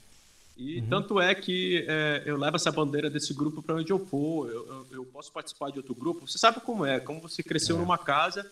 E 0.58 0.80
uhum. 0.80 0.86
tanto 0.88 1.20
é 1.20 1.34
que 1.34 1.86
é, 1.88 2.22
eu 2.26 2.36
levo 2.36 2.56
essa 2.56 2.70
bandeira 2.70 3.08
desse 3.08 3.32
grupo 3.32 3.62
para 3.62 3.76
onde 3.76 3.90
eu 3.90 3.98
for. 3.98 4.48
Eu, 4.48 4.66
eu, 4.66 4.86
eu, 4.90 5.04
posso 5.06 5.32
participar 5.32 5.70
de 5.70 5.78
outro 5.78 5.94
grupo. 5.94 6.26
Você 6.26 6.38
sabe 6.38 6.60
como 6.60 6.84
é? 6.84 7.00
Como 7.00 7.20
você 7.20 7.42
cresceu 7.42 7.76
é. 7.76 7.78
numa 7.78 7.98
casa 7.98 8.50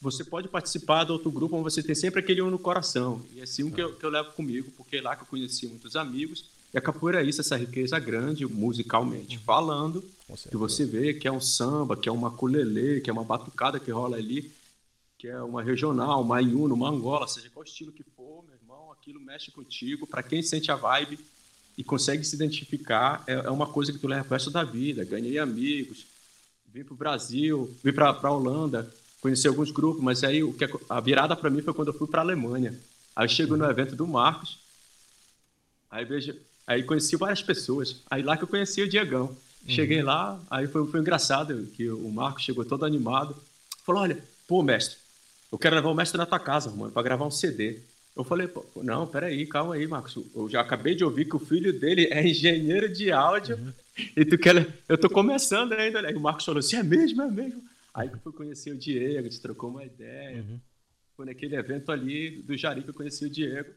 você 0.00 0.22
pode 0.24 0.48
participar 0.48 1.04
de 1.04 1.12
outro 1.12 1.30
grupo 1.30 1.56
onde 1.56 1.64
você 1.64 1.82
tem 1.82 1.94
sempre 1.94 2.20
aquele 2.20 2.40
um 2.40 2.50
no 2.50 2.58
coração. 2.58 3.24
E 3.34 3.40
é 3.40 3.42
assim 3.42 3.70
que 3.70 3.80
eu, 3.80 3.94
que 3.94 4.04
eu 4.04 4.10
levo 4.10 4.32
comigo, 4.32 4.70
porque 4.76 4.98
é 4.98 5.02
lá 5.02 5.16
que 5.16 5.22
eu 5.22 5.26
conheci 5.26 5.66
muitos 5.66 5.96
amigos. 5.96 6.44
E 6.72 6.78
a 6.78 6.80
capoeira 6.80 7.22
é 7.22 7.26
isso, 7.26 7.40
essa 7.40 7.56
riqueza 7.56 7.98
grande, 7.98 8.46
musicalmente 8.46 9.36
uhum. 9.36 9.42
falando, 9.42 10.04
que 10.48 10.56
você 10.56 10.84
vê 10.84 11.14
que 11.14 11.26
é 11.26 11.32
um 11.32 11.40
samba, 11.40 11.96
que 11.96 12.08
é 12.08 12.12
uma 12.12 12.30
culelê, 12.30 13.00
que 13.00 13.08
é 13.08 13.12
uma 13.12 13.24
batucada 13.24 13.80
que 13.80 13.90
rola 13.90 14.16
ali, 14.16 14.52
que 15.16 15.26
é 15.26 15.42
uma 15.42 15.62
regional, 15.62 16.22
uma 16.22 16.40
iuno, 16.40 16.74
uma 16.74 16.90
angola, 16.90 17.26
seja 17.26 17.50
qual 17.50 17.64
estilo 17.64 17.90
que 17.90 18.04
for, 18.16 18.44
meu 18.44 18.54
irmão, 18.54 18.92
aquilo 18.92 19.18
mexe 19.18 19.50
contigo. 19.50 20.06
Para 20.06 20.22
quem 20.22 20.42
sente 20.42 20.70
a 20.70 20.76
vibe 20.76 21.18
e 21.76 21.82
consegue 21.82 22.22
se 22.22 22.36
identificar, 22.36 23.24
é, 23.26 23.32
é 23.32 23.50
uma 23.50 23.66
coisa 23.66 23.92
que 23.92 23.98
tu 23.98 24.06
leva 24.06 24.26
o 24.26 24.30
resto 24.30 24.50
da 24.50 24.62
vida. 24.62 25.04
Ganhei 25.04 25.38
amigos, 25.38 26.06
vim 26.66 26.84
para 26.84 26.94
o 26.94 26.96
Brasil, 26.96 27.74
vim 27.82 27.92
para 27.92 28.10
a 28.10 28.30
Holanda, 28.30 28.92
conheci 29.20 29.46
alguns 29.48 29.70
grupos, 29.70 30.02
mas 30.02 30.22
aí 30.24 30.42
o 30.42 30.52
que 30.52 30.68
a 30.88 31.00
virada 31.00 31.36
para 31.36 31.50
mim 31.50 31.62
foi 31.62 31.74
quando 31.74 31.88
eu 31.88 31.94
fui 31.94 32.06
para 32.06 32.20
a 32.20 32.24
Alemanha. 32.24 32.78
Aí 33.14 33.24
eu 33.24 33.28
chego 33.28 33.56
no 33.56 33.64
evento 33.64 33.96
do 33.96 34.06
Marcos, 34.06 34.58
aí 35.90 36.04
vejo, 36.04 36.34
aí 36.66 36.82
conheci 36.82 37.16
várias 37.16 37.42
pessoas. 37.42 38.02
Aí 38.10 38.22
lá 38.22 38.36
que 38.36 38.44
eu 38.44 38.48
conheci 38.48 38.82
o 38.82 38.88
Diegão. 38.88 39.26
Uhum. 39.26 39.36
Cheguei 39.68 40.02
lá, 40.02 40.40
aí 40.50 40.66
foi, 40.66 40.86
foi 40.86 41.00
engraçado 41.00 41.66
que 41.74 41.90
o 41.90 42.08
Marcos 42.10 42.44
chegou 42.44 42.64
todo 42.64 42.84
animado, 42.84 43.36
falou: 43.84 44.02
"Olha, 44.02 44.22
pô, 44.46 44.62
mestre, 44.62 44.96
eu 45.50 45.58
quero 45.58 45.76
levar 45.76 45.90
o 45.90 45.94
mestre 45.94 46.16
na 46.16 46.26
tua 46.26 46.38
casa, 46.38 46.70
mano, 46.70 46.92
para 46.92 47.02
gravar 47.02 47.26
um 47.26 47.30
CD". 47.30 47.80
Eu 48.18 48.24
falei, 48.24 48.48
pô, 48.48 48.66
não, 48.82 49.06
peraí, 49.06 49.46
calma 49.46 49.76
aí, 49.76 49.86
Marcos. 49.86 50.18
Eu 50.34 50.48
já 50.48 50.60
acabei 50.60 50.92
de 50.92 51.04
ouvir 51.04 51.24
que 51.24 51.36
o 51.36 51.38
filho 51.38 51.72
dele 51.72 52.08
é 52.10 52.26
engenheiro 52.26 52.88
de 52.88 53.12
áudio 53.12 53.56
uhum. 53.56 53.72
e 54.16 54.24
tu 54.24 54.36
quer. 54.36 54.66
Eu 54.88 54.98
tô 54.98 55.08
começando 55.08 55.72
ainda, 55.72 56.02
né? 56.02 56.10
E 56.10 56.16
o 56.16 56.20
Marcos 56.20 56.44
falou 56.44 56.58
assim: 56.58 56.74
é 56.74 56.82
mesmo, 56.82 57.22
é 57.22 57.30
mesmo. 57.30 57.62
Aí 57.94 58.08
que 58.08 58.16
eu 58.16 58.20
fui 58.20 58.32
conhecer 58.32 58.72
o 58.72 58.78
Diego, 58.78 59.18
a 59.18 59.22
gente 59.22 59.40
trocou 59.40 59.70
uma 59.70 59.84
ideia. 59.84 60.42
Uhum. 60.42 60.60
Foi 61.16 61.26
naquele 61.26 61.56
evento 61.56 61.90
ali 61.90 62.42
do 62.42 62.56
Jari 62.56 62.82
que 62.82 62.90
eu 62.90 62.94
conheci 62.94 63.24
o 63.24 63.30
Diego. 63.30 63.72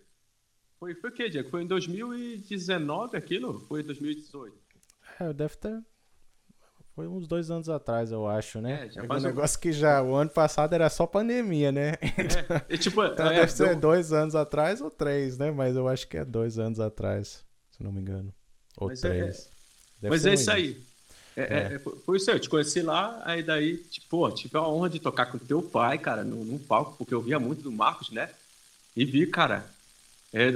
Foi, 0.80 0.95
foi 0.95 1.09
o 1.09 1.14
quê, 1.14 1.30
Diego? 1.30 1.49
Foi 1.49 1.64
em 1.64 1.68
2019 1.68 3.18
aquilo? 3.18 3.59
Foi 3.68 3.82
em 3.82 3.84
2018? 3.84 4.55
É, 5.20 5.34
deve 5.34 5.55
ter. 5.55 5.82
Foi 6.93 7.07
uns 7.07 7.26
dois 7.26 7.49
anos 7.49 7.70
atrás, 7.70 8.12
eu 8.12 8.28
acho, 8.28 8.59
né? 8.59 8.86
É, 8.86 8.89
já 8.89 9.01
é 9.01 9.05
um 9.05 9.20
negócio 9.20 9.59
que 9.59 9.72
já, 9.72 10.03
o 10.03 10.14
ano 10.14 10.30
passado 10.30 10.74
era 10.74 10.89
só 10.89 11.07
pandemia, 11.07 11.72
né? 11.72 11.93
É, 12.68 12.78
tipo, 12.78 13.03
então 13.03 13.28
é, 13.28 13.39
deve 13.39 13.51
ser 13.51 13.76
dois 13.76 14.12
anos 14.12 14.36
atrás 14.36 14.82
ou 14.82 14.91
três, 14.91 15.38
né? 15.38 15.51
Mas 15.51 15.76
eu 15.76 15.88
acho 15.88 16.07
que 16.07 16.18
é 16.18 16.26
dois 16.26 16.59
anos 16.59 16.80
atrás, 16.80 17.45
se 17.72 17.82
não 17.82 17.91
me 17.91 18.01
engano. 18.01 18.34
Ou 18.78 18.89
Mas 18.89 19.03
é, 19.03 19.09
três. 19.09 19.49
É, 20.01 20.09
Mas 20.09 20.26
é 20.26 20.34
isso 20.34 20.51
aí. 20.51 20.82
É, 21.36 21.41
é. 21.41 21.73
é 21.75 21.79
foi 21.79 22.17
isso 22.17 22.29
aí, 22.29 22.38
eu 22.38 22.41
te 22.41 22.49
conheci 22.49 22.82
lá, 22.82 23.21
aí 23.25 23.41
daí, 23.41 23.77
tipo, 23.77 24.07
pô, 24.09 24.32
tive 24.32 24.57
a 24.57 24.67
honra 24.67 24.89
de 24.89 24.99
tocar 24.99 25.27
com 25.27 25.38
teu 25.38 25.61
pai, 25.61 25.97
cara, 25.97 26.23
num, 26.23 26.43
num 26.43 26.59
palco, 26.59 26.95
porque 26.97 27.13
eu 27.13 27.21
via 27.21 27.39
muito 27.39 27.61
do 27.61 27.71
Marcos, 27.71 28.09
né? 28.09 28.29
E 28.95 29.05
vi, 29.05 29.25
cara, 29.25 29.65
é, 30.34 30.51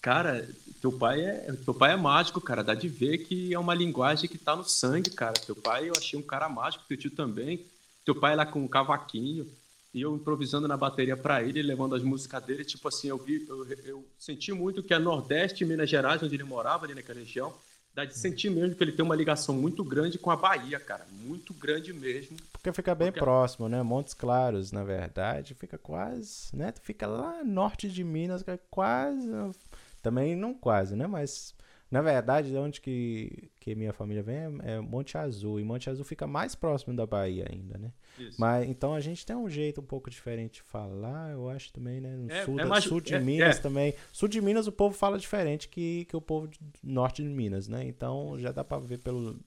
cara, 0.00 0.48
teu 0.80 0.92
pai 0.92 1.20
é 1.20 1.52
teu 1.64 1.74
pai 1.74 1.92
é 1.92 1.96
mágico, 1.96 2.40
cara, 2.40 2.62
dá 2.62 2.74
de 2.74 2.88
ver 2.88 3.18
que 3.18 3.54
é 3.54 3.58
uma 3.58 3.74
linguagem 3.74 4.28
que 4.28 4.38
tá 4.38 4.54
no 4.54 4.64
sangue, 4.64 5.10
cara. 5.10 5.34
Teu 5.34 5.56
pai, 5.56 5.88
eu 5.88 5.94
achei 5.96 6.18
um 6.18 6.22
cara 6.22 6.48
mágico, 6.48 6.84
teu 6.88 6.96
tio 6.96 7.10
também. 7.10 7.64
Teu 8.04 8.14
pai 8.14 8.36
lá 8.36 8.44
com 8.44 8.60
um 8.60 8.68
cavaquinho, 8.68 9.50
e 9.94 10.02
eu 10.02 10.14
improvisando 10.16 10.66
na 10.66 10.76
bateria 10.76 11.16
para 11.16 11.42
ele, 11.42 11.62
levando 11.62 11.94
as 11.94 12.02
músicas 12.02 12.42
dele, 12.42 12.64
tipo 12.64 12.86
assim, 12.88 13.08
eu 13.08 13.16
vi, 13.16 13.46
eu, 13.48 13.64
eu 13.84 14.04
senti 14.18 14.52
muito 14.52 14.82
que 14.82 14.92
é 14.92 14.98
Nordeste, 14.98 15.64
Minas 15.64 15.88
Gerais, 15.88 16.22
onde 16.22 16.34
ele 16.34 16.42
morava, 16.42 16.84
ali 16.84 16.94
naquela 16.94 17.20
região, 17.20 17.54
Dá 17.94 18.04
de 18.04 18.18
sentir 18.18 18.50
mesmo 18.50 18.74
que 18.74 18.82
ele 18.82 18.90
tem 18.90 19.04
uma 19.04 19.14
ligação 19.14 19.54
muito 19.54 19.84
grande 19.84 20.18
com 20.18 20.30
a 20.30 20.36
Bahia, 20.36 20.80
cara. 20.80 21.06
Muito 21.12 21.54
grande 21.54 21.92
mesmo. 21.92 22.36
Porque 22.52 22.72
fica 22.72 22.92
bem 22.92 23.08
Porque... 23.08 23.20
próximo, 23.20 23.68
né? 23.68 23.82
Montes 23.82 24.14
Claros, 24.14 24.72
na 24.72 24.82
verdade, 24.82 25.54
fica 25.54 25.78
quase, 25.78 26.54
né? 26.56 26.74
Fica 26.82 27.06
lá 27.06 27.44
norte 27.44 27.88
de 27.88 28.02
Minas, 28.02 28.42
é 28.48 28.58
quase. 28.68 29.28
Também 30.02 30.34
não 30.34 30.52
quase, 30.52 30.96
né? 30.96 31.06
Mas 31.06 31.54
na 31.94 32.02
verdade, 32.02 32.50
de 32.50 32.56
onde 32.56 32.80
que, 32.80 33.48
que 33.60 33.72
minha 33.76 33.92
família 33.92 34.20
vem 34.20 34.34
é, 34.34 34.72
é 34.72 34.80
Monte 34.80 35.16
Azul. 35.16 35.60
E 35.60 35.64
Monte 35.64 35.88
Azul 35.88 36.04
fica 36.04 36.26
mais 36.26 36.52
próximo 36.56 36.92
da 36.92 37.06
Bahia 37.06 37.46
ainda, 37.48 37.78
né? 37.78 37.92
Isso. 38.18 38.36
Mas 38.36 38.68
então 38.68 38.94
a 38.94 39.00
gente 39.00 39.24
tem 39.24 39.36
um 39.36 39.48
jeito 39.48 39.80
um 39.80 39.84
pouco 39.84 40.10
diferente 40.10 40.54
de 40.54 40.62
falar, 40.62 41.30
eu 41.30 41.48
acho 41.48 41.72
também, 41.72 42.00
né? 42.00 42.16
No 42.16 42.28
é, 42.32 42.44
sul, 42.44 42.58
é 42.58 42.64
mais, 42.64 42.82
sul 42.82 43.00
de 43.00 43.14
é, 43.14 43.20
Minas 43.20 43.58
é. 43.58 43.60
também. 43.60 43.94
Sul 44.12 44.26
de 44.26 44.40
Minas 44.40 44.66
o 44.66 44.72
povo 44.72 44.92
fala 44.92 45.16
diferente 45.16 45.68
que, 45.68 46.04
que 46.06 46.16
o 46.16 46.20
povo 46.20 46.48
do 46.48 46.56
norte 46.82 47.22
de 47.22 47.28
Minas, 47.28 47.68
né? 47.68 47.86
Então 47.86 48.36
já 48.40 48.50
dá 48.50 48.64
para 48.64 48.78
ver 48.78 48.98
pelo, 48.98 49.38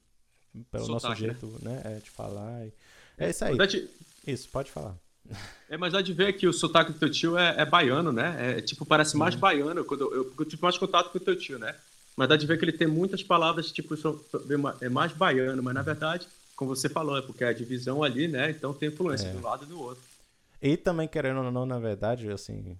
pelo 0.71 0.85
Sotaque, 0.85 0.89
nosso 0.89 1.09
né? 1.09 1.15
jeito, 1.17 1.59
né? 1.61 1.81
né? 1.83 1.99
de 2.01 2.09
falar. 2.09 2.65
E... 2.65 2.73
É 3.17 3.29
isso 3.29 3.43
aí. 3.43 3.57
Verdade... 3.57 3.89
Isso, 4.25 4.47
pode 4.47 4.71
falar. 4.71 4.95
É, 5.69 5.75
mas 5.75 5.91
dá 5.91 6.01
de 6.01 6.13
ver 6.13 6.31
que 6.31 6.47
o 6.47 6.53
sotaque 6.53 6.93
do 6.93 6.99
teu 6.99 7.11
tio 7.11 7.37
é, 7.37 7.55
é 7.57 7.65
baiano, 7.65 8.13
né? 8.13 8.57
É, 8.57 8.61
tipo, 8.61 8.85
parece 8.85 9.17
mais 9.17 9.35
baiano. 9.35 9.83
Quando 9.83 10.05
eu, 10.05 10.13
eu, 10.13 10.33
eu 10.39 10.45
tive 10.45 10.61
mais 10.61 10.77
contato 10.77 11.11
com 11.11 11.17
o 11.17 11.21
teu 11.21 11.37
tio, 11.37 11.59
né? 11.59 11.75
Mas 12.17 12.27
dá 12.27 12.35
de 12.35 12.45
ver 12.45 12.57
que 12.57 12.65
ele 12.65 12.71
tem 12.73 12.87
muitas 12.87 13.23
palavras, 13.23 13.71
tipo, 13.71 13.95
é 14.81 14.89
mais 14.89 15.13
baiano, 15.13 15.63
mas 15.63 15.73
na 15.73 15.83
verdade 15.83 16.27
como 16.57 16.75
você 16.75 16.89
falou, 16.89 17.15
é 17.15 17.21
porque 17.21 17.43
a 17.43 17.53
divisão 17.53 18.03
ali, 18.03 18.27
né? 18.27 18.49
Então 18.49 18.73
tem 18.73 18.89
influência 18.89 19.27
é. 19.27 19.31
de 19.31 19.37
um 19.37 19.41
lado 19.41 19.63
e 19.63 19.67
do 19.67 19.79
outro. 19.79 20.03
E 20.59 20.75
também, 20.75 21.07
querendo 21.07 21.39
ou 21.39 21.51
não, 21.51 21.67
na 21.67 21.77
verdade, 21.77 22.29
assim, 22.31 22.75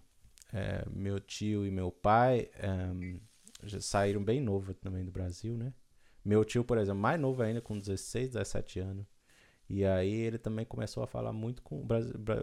é, 0.52 0.84
meu 0.92 1.20
tio 1.20 1.64
e 1.64 1.70
meu 1.70 1.92
pai 1.92 2.50
é, 2.56 2.90
já 3.64 3.80
saíram 3.80 4.22
bem 4.22 4.42
novo 4.42 4.74
também 4.74 5.06
do 5.06 5.12
Brasil, 5.12 5.56
né? 5.56 5.72
Meu 6.26 6.44
tio, 6.44 6.64
por 6.64 6.80
exemplo, 6.80 7.00
mais 7.00 7.22
novo 7.22 7.44
ainda, 7.44 7.62
com 7.62 7.78
16, 7.78 8.30
17 8.30 8.80
anos. 8.80 9.06
E 9.70 9.86
aí 9.86 10.14
ele 10.14 10.38
também 10.38 10.66
começou 10.66 11.04
a 11.04 11.08
falar 11.08 11.34
muito 11.34 11.62
com 11.62 11.86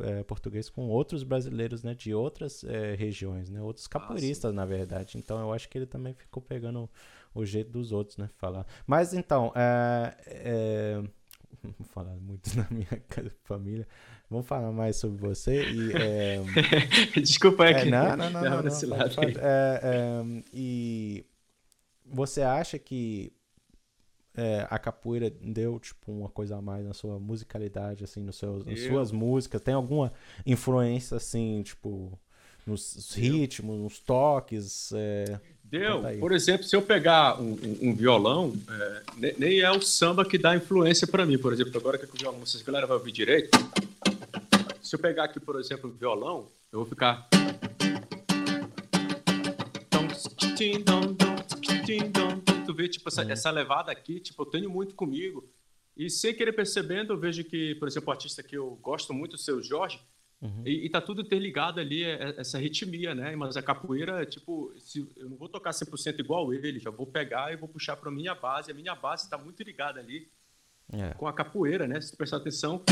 é, 0.04 0.22
português 0.24 0.68
com 0.68 0.88
outros 0.88 1.22
brasileiros, 1.22 1.82
né, 1.82 1.94
de 1.94 2.12
outras 2.12 2.62
é, 2.64 2.94
regiões, 2.94 3.48
né, 3.48 3.62
outros 3.62 3.86
capoeiristas, 3.86 4.50
ah, 4.50 4.54
na 4.54 4.66
verdade. 4.66 5.16
Então 5.16 5.40
eu 5.40 5.52
acho 5.52 5.68
que 5.68 5.78
ele 5.78 5.86
também 5.86 6.12
ficou 6.12 6.42
pegando 6.42 6.88
o 7.34 7.44
jeito 7.44 7.70
dos 7.70 7.92
outros, 7.92 8.18
né, 8.18 8.28
falar. 8.36 8.66
Mas 8.86 9.14
então, 9.14 9.52
é, 9.56 10.16
é 10.26 11.02
vou 11.62 11.86
falar 11.86 12.14
muito 12.16 12.50
na 12.56 12.66
minha 12.70 13.02
família. 13.44 13.88
Vamos 14.28 14.46
falar 14.46 14.72
mais 14.72 14.96
sobre 14.96 15.18
você 15.18 15.64
e... 15.70 15.92
É, 15.92 16.40
Desculpa, 17.20 17.66
é, 17.66 17.74
que... 17.84 17.90
Não, 17.90 18.16
não, 18.16 18.30
não. 18.30 18.42
não, 18.42 18.50
não, 18.50 18.62
não 18.62 20.42
e 20.52 21.24
você 22.04 22.42
acha 22.42 22.78
que 22.78 23.32
é, 24.36 24.66
a 24.68 24.78
capoeira 24.78 25.30
deu 25.30 25.78
tipo 25.78 26.10
uma 26.10 26.28
coisa 26.28 26.56
a 26.56 26.62
mais 26.62 26.84
na 26.84 26.92
sua 26.92 27.18
musicalidade, 27.18 28.04
assim, 28.04 28.20
nos 28.20 28.36
seus, 28.36 28.64
nas 28.64 28.80
suas 28.80 29.12
músicas? 29.12 29.60
Tem 29.60 29.74
alguma 29.74 30.12
influência, 30.44 31.16
assim, 31.16 31.62
tipo, 31.62 32.18
nos 32.66 33.14
ritmos, 33.14 33.78
nos 33.78 33.98
toques? 34.00 34.92
É... 34.92 35.40
Deu. 35.62 36.02
Por 36.20 36.32
exemplo, 36.32 36.64
se 36.64 36.76
eu 36.76 36.82
pegar 36.82 37.40
um, 37.40 37.52
um, 37.52 37.78
um 37.90 37.94
violão, 37.94 38.52
é, 39.20 39.34
nem 39.38 39.60
é 39.60 39.70
o 39.70 39.80
samba 39.80 40.24
que 40.24 40.38
dá 40.38 40.54
influência 40.54 41.06
para 41.06 41.24
mim. 41.24 41.38
Por 41.38 41.52
exemplo, 41.52 41.76
agora 41.76 41.98
que 41.98 42.04
o 42.04 42.08
violão, 42.16 42.40
vocês 42.40 42.62
galera 42.62 42.86
vai 42.86 42.96
ouvir 42.96 43.12
direito. 43.12 43.50
Se 44.82 44.94
eu 44.94 45.00
pegar 45.00 45.24
aqui, 45.24 45.40
por 45.40 45.58
exemplo, 45.58 45.90
o 45.90 45.92
violão, 45.92 46.46
eu 46.72 46.80
vou 46.80 46.86
ficar. 46.86 47.26
Tu 52.74 52.76
vê, 52.76 52.88
tipo, 52.88 53.08
essa, 53.08 53.22
uhum. 53.22 53.30
essa 53.30 53.50
levada 53.50 53.92
aqui, 53.92 54.18
tipo, 54.18 54.42
eu 54.42 54.46
tenho 54.46 54.68
muito 54.68 54.94
comigo. 54.94 55.48
E 55.96 56.10
sem 56.10 56.34
querer 56.34 56.52
percebendo, 56.52 57.12
eu 57.12 57.18
vejo 57.18 57.44
que, 57.44 57.76
por 57.76 57.86
exemplo, 57.86 58.08
o 58.08 58.12
artista 58.12 58.42
que 58.42 58.56
eu 58.56 58.76
gosto 58.82 59.14
muito, 59.14 59.34
o 59.34 59.38
seu 59.38 59.62
Jorge, 59.62 60.00
Uhum. 60.44 60.62
E, 60.66 60.84
e 60.84 60.90
tá 60.90 61.00
tudo 61.00 61.22
interligado 61.22 61.80
ali, 61.80 62.04
é, 62.04 62.22
é, 62.22 62.40
essa 62.40 62.58
ritmia, 62.58 63.14
né? 63.14 63.34
Mas 63.34 63.56
a 63.56 63.62
capoeira, 63.62 64.26
tipo, 64.26 64.74
se, 64.78 65.08
eu 65.16 65.30
não 65.30 65.38
vou 65.38 65.48
tocar 65.48 65.70
100% 65.70 66.20
igual 66.20 66.52
ele, 66.52 66.78
já 66.78 66.90
vou 66.90 67.06
pegar 67.06 67.50
e 67.50 67.56
vou 67.56 67.66
puxar 67.66 67.96
para 67.96 68.10
minha 68.10 68.34
base. 68.34 68.70
A 68.70 68.74
minha 68.74 68.94
base 68.94 69.24
está 69.24 69.38
muito 69.38 69.62
ligada 69.62 70.00
ali 70.00 70.28
é. 70.92 71.14
com 71.14 71.26
a 71.26 71.32
capoeira, 71.32 71.88
né? 71.88 71.98
Se 71.98 72.10
tu 72.10 72.18
prestar 72.18 72.36
atenção, 72.36 72.82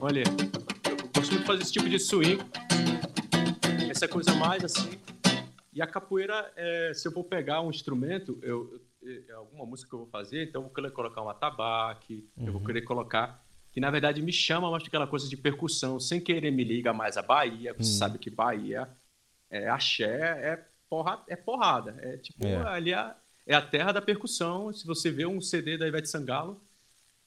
olha, 0.00 0.24
eu 0.26 1.08
gosto 1.14 1.30
muito 1.30 1.42
de 1.42 1.46
fazer 1.46 1.62
esse 1.62 1.72
tipo 1.72 1.88
de 1.88 1.98
swing, 2.00 2.42
essa 3.88 4.08
coisa 4.08 4.34
mais 4.34 4.64
assim. 4.64 4.98
E 5.72 5.80
a 5.80 5.86
capoeira, 5.86 6.52
é, 6.56 6.92
se 6.92 7.06
eu 7.06 7.12
vou 7.12 7.22
pegar 7.22 7.60
um 7.60 7.70
instrumento, 7.70 8.36
eu, 8.42 8.68
eu, 8.72 8.80
alguma 9.34 9.66
música 9.66 9.88
que 9.88 9.94
eu 9.94 10.00
vou 10.00 10.08
fazer, 10.08 10.44
então 10.48 10.60
eu 10.60 10.66
vou 10.66 10.74
querer 10.74 10.90
colocar 10.90 11.22
um 11.22 11.28
atabaque, 11.28 12.28
uhum. 12.36 12.46
eu 12.46 12.52
vou 12.52 12.60
uhum. 12.60 12.66
querer 12.66 12.82
colocar 12.82 13.42
que 13.72 13.80
na 13.80 13.90
verdade 13.90 14.20
me 14.20 14.32
chama 14.32 14.70
mais 14.70 14.84
aquela 14.84 15.06
coisa 15.06 15.28
de 15.28 15.36
percussão, 15.36 16.00
sem 16.00 16.20
querer 16.20 16.50
me 16.50 16.64
liga 16.64 16.92
mais 16.92 17.16
a 17.16 17.22
Bahia. 17.22 17.72
Você 17.74 17.90
hum. 17.90 17.98
sabe 17.98 18.18
que 18.18 18.30
Bahia 18.30 18.88
é 19.48 19.68
axé, 19.68 20.04
é, 20.04 20.64
porra, 20.88 21.22
é 21.28 21.36
porrada. 21.36 21.96
É 22.00 22.16
tipo, 22.16 22.46
é. 22.46 22.56
ali 22.66 22.92
é, 22.92 23.14
é, 23.46 23.54
a 23.54 23.62
terra 23.62 23.92
da 23.92 24.02
percussão. 24.02 24.72
Se 24.72 24.86
você 24.86 25.10
vê 25.10 25.24
um 25.24 25.40
CD 25.40 25.78
da 25.78 25.86
Ivete 25.86 26.08
Sangalo, 26.08 26.60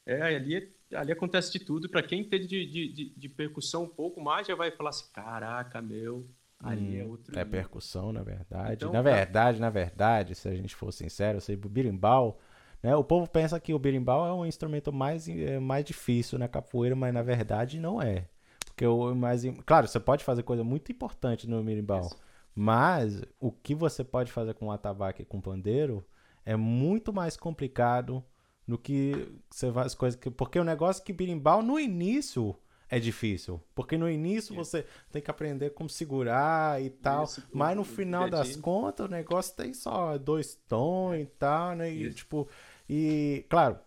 é, 0.06 0.22
ali, 0.22 0.70
ali 0.94 1.12
acontece 1.12 1.52
de 1.52 1.60
tudo. 1.60 1.88
Para 1.90 2.04
quem 2.04 2.22
entende 2.22 2.46
de, 2.46 2.66
de, 2.66 2.88
de, 2.90 3.10
de, 3.10 3.30
percussão 3.30 3.84
um 3.84 3.90
pouco 3.90 4.22
mais, 4.22 4.48
já 4.48 4.56
vai 4.56 4.70
falar 4.72 4.90
assim: 4.90 5.06
caraca, 5.14 5.82
meu. 5.82 6.28
Ali 6.64 7.00
é 7.00 7.04
hum, 7.04 7.06
é 7.06 7.10
outro. 7.10 7.40
É 7.40 7.46
percussão, 7.46 8.14
na 8.14 8.24
verdade. 8.24 8.74
Então, 8.74 8.92
na 8.92 9.02
verdade, 9.02 9.60
na 9.60 9.70
verdade, 9.70 10.34
se 10.34 10.48
a 10.48 10.56
gente 10.56 10.76
for 10.76 10.92
sincero, 10.92 11.38
eu 11.38 11.42
sei, 11.42 11.56
birimbau 11.56 12.40
né? 12.84 12.94
O 12.98 13.04
povo 13.04 13.28
pensa 13.28 13.60
que 13.60 13.74
o 13.74 13.80
berimbau 13.80 14.28
é 14.28 14.34
um 14.34 14.46
instrumento 14.46 14.92
mais, 14.92 15.28
é, 15.30 15.58
mais 15.58 15.86
difícil 15.86 16.38
na 16.38 16.50
capoeira, 16.50 16.96
mas 16.96 17.14
na 17.14 17.24
verdade 17.24 17.80
não 17.80 18.02
é. 18.02 18.28
Porque 18.66 18.86
o 18.86 19.16
mais. 19.16 19.44
Claro, 19.66 19.88
você 19.88 20.00
pode 20.00 20.24
fazer 20.24 20.44
coisa 20.44 20.64
muito 20.64 20.92
importante 20.92 21.48
no 21.48 21.64
berimbau, 21.64 22.12
mas 22.54 23.22
o 23.40 23.52
que 23.52 23.74
você 23.74 24.04
pode 24.04 24.32
fazer 24.32 24.54
com 24.56 24.68
o 24.68 24.72
atabaque 24.72 25.22
e 25.22 25.26
com 25.26 25.38
o 25.38 25.42
pandeiro 25.42 26.06
é 26.46 26.58
muito 26.58 27.14
mais 27.14 27.38
complicado 27.38 28.22
do 28.68 28.78
que 28.78 29.32
você 29.50 29.72
faz 29.72 29.96
coisas 29.96 30.20
que. 30.20 30.30
Porque 30.30 30.60
o 30.60 30.64
negócio 30.64 31.02
é 31.02 31.06
que 31.06 31.14
berimbau 31.14 31.62
no 31.62 31.80
início 31.80 32.56
é 32.94 33.00
difícil. 33.00 33.60
Porque 33.74 33.98
no 33.98 34.08
início 34.08 34.54
é. 34.54 34.56
você 34.56 34.86
tem 35.12 35.20
que 35.20 35.32
aprender 35.32 35.72
como 35.72 35.90
segurar 35.90 36.80
e 36.80 36.92
tal. 36.92 37.24
Isso, 37.24 37.44
mas 37.52 37.76
no 37.76 37.84
final 37.84 38.30
das 38.30 38.56
contas 38.56 39.08
o 39.08 39.10
negócio 39.10 39.56
tem 39.56 39.74
só 39.74 40.16
dois 40.16 40.54
tons 40.68 41.20
e 41.20 41.26
tal, 41.26 41.76
né? 41.76 41.92
E 41.92 42.04
Isso. 42.04 42.18
tipo. 42.18 42.48
E, 42.88 43.46
claro, 43.50 43.80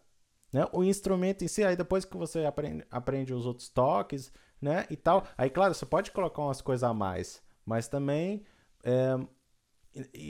né, 0.53 0.67
o 0.73 0.83
instrumento 0.83 1.45
em 1.45 1.49
si, 1.49 1.63
aí 1.63 1.77
depois 1.77 2.05
que 2.05 2.17
você 2.17 2.45
aprende, 2.45 2.85
aprende 2.91 3.33
os 3.33 3.47
outros 3.47 3.69
toques, 3.69 4.33
né, 4.61 4.87
e 4.91 4.97
tal, 4.97 5.25
aí, 5.37 5.51
claro, 5.51 5.73
você 5.75 5.87
pode 5.87 6.11
colocar 6.11 6.43
umas 6.43 6.61
coisas 6.61 6.83
a 6.83 6.95
mais, 6.95 7.43
mas 7.65 7.87
também, 7.87 8.43
é, 8.83 9.17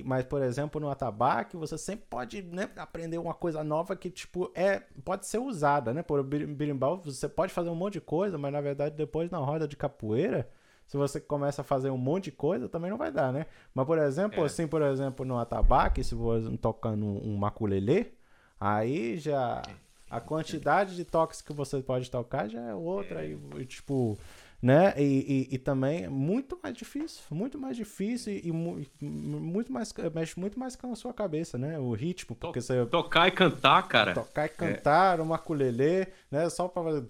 mas, 0.05 0.25
por 0.25 0.43
exemplo, 0.43 0.81
no 0.81 0.89
atabaque, 0.89 1.57
você 1.57 1.77
sempre 1.77 2.07
pode 2.09 2.43
né, 2.43 2.69
aprender 2.77 3.19
uma 3.19 3.35
coisa 3.35 3.65
nova 3.65 3.97
que, 3.97 4.11
tipo, 4.11 4.51
é, 4.55 4.81
pode 5.05 5.27
ser 5.27 5.39
usada, 5.39 5.93
né, 5.93 6.03
por 6.03 6.23
birimbau, 6.23 7.03
você 7.05 7.29
pode 7.29 7.53
fazer 7.53 7.71
um 7.71 7.75
monte 7.75 7.95
de 7.95 8.01
coisa, 8.01 8.39
mas, 8.39 8.53
na 8.53 8.61
verdade, 8.61 8.95
depois, 8.95 9.31
na 9.31 9.39
roda 9.39 9.67
de 9.67 9.77
capoeira, 9.77 10.49
se 10.87 10.97
você 10.97 11.21
começa 11.21 11.63
a 11.63 11.65
fazer 11.65 11.91
um 11.91 11.99
monte 11.99 12.25
de 12.25 12.33
coisa, 12.33 12.69
também 12.69 12.91
não 12.91 12.99
vai 12.99 13.11
dar, 13.11 13.33
né? 13.33 13.47
Mas, 13.75 13.87
por 13.87 13.99
exemplo, 13.99 14.43
é. 14.43 14.47
assim, 14.47 14.67
por 14.69 14.83
exemplo, 14.83 15.27
no 15.27 15.39
atabaque, 15.39 16.05
se 16.05 16.15
você 16.15 16.57
tocando 16.59 17.05
um 17.05 17.37
maculelê, 17.37 18.13
Aí 18.61 19.19
já 19.19 19.63
a 20.11 20.21
quantidade 20.21 20.97
de 20.97 21.05
toques 21.05 21.43
que 21.43 21.53
você 21.53 21.83
pode 21.83 22.11
tocar 22.11 22.49
já 22.49 22.61
é 22.61 22.75
outra. 22.75 23.25
É. 23.25 23.37
E, 23.59 23.67
tipo, 23.67 24.19
né? 24.61 24.95
E, 24.97 25.03
e, 25.51 25.55
e, 25.55 25.59
também 25.59 26.05
é 26.05 26.09
muito 26.09 26.59
mais 26.63 26.75
difícil, 26.75 27.23
muito 27.31 27.59
mais 27.59 27.77
difícil 27.77 28.33
e, 28.33 28.49
e 28.49 28.53
muito 28.53 29.73
mais 29.73 29.93
mexe 30.15 30.39
muito 30.39 30.59
mais 30.59 30.75
com 30.77 30.93
a 30.93 30.97
sua 30.97 31.13
cabeça, 31.13 31.59
né? 31.59 31.79
O 31.79 31.93
ritmo, 31.93 32.35
porque 32.35 32.61
você 32.61 32.85
tocar 32.87 33.29
e 33.29 33.31
cantar, 33.31 33.87
cara. 33.89 34.15
Tocar 34.15 34.47
e 34.47 34.49
cantar, 34.49 35.19
é. 35.19 35.23
uma 35.23 35.37
ukulele, 35.37 36.09
né? 36.31 36.49
Só 36.49 36.69
para 36.69 36.83
fazer 36.83 37.03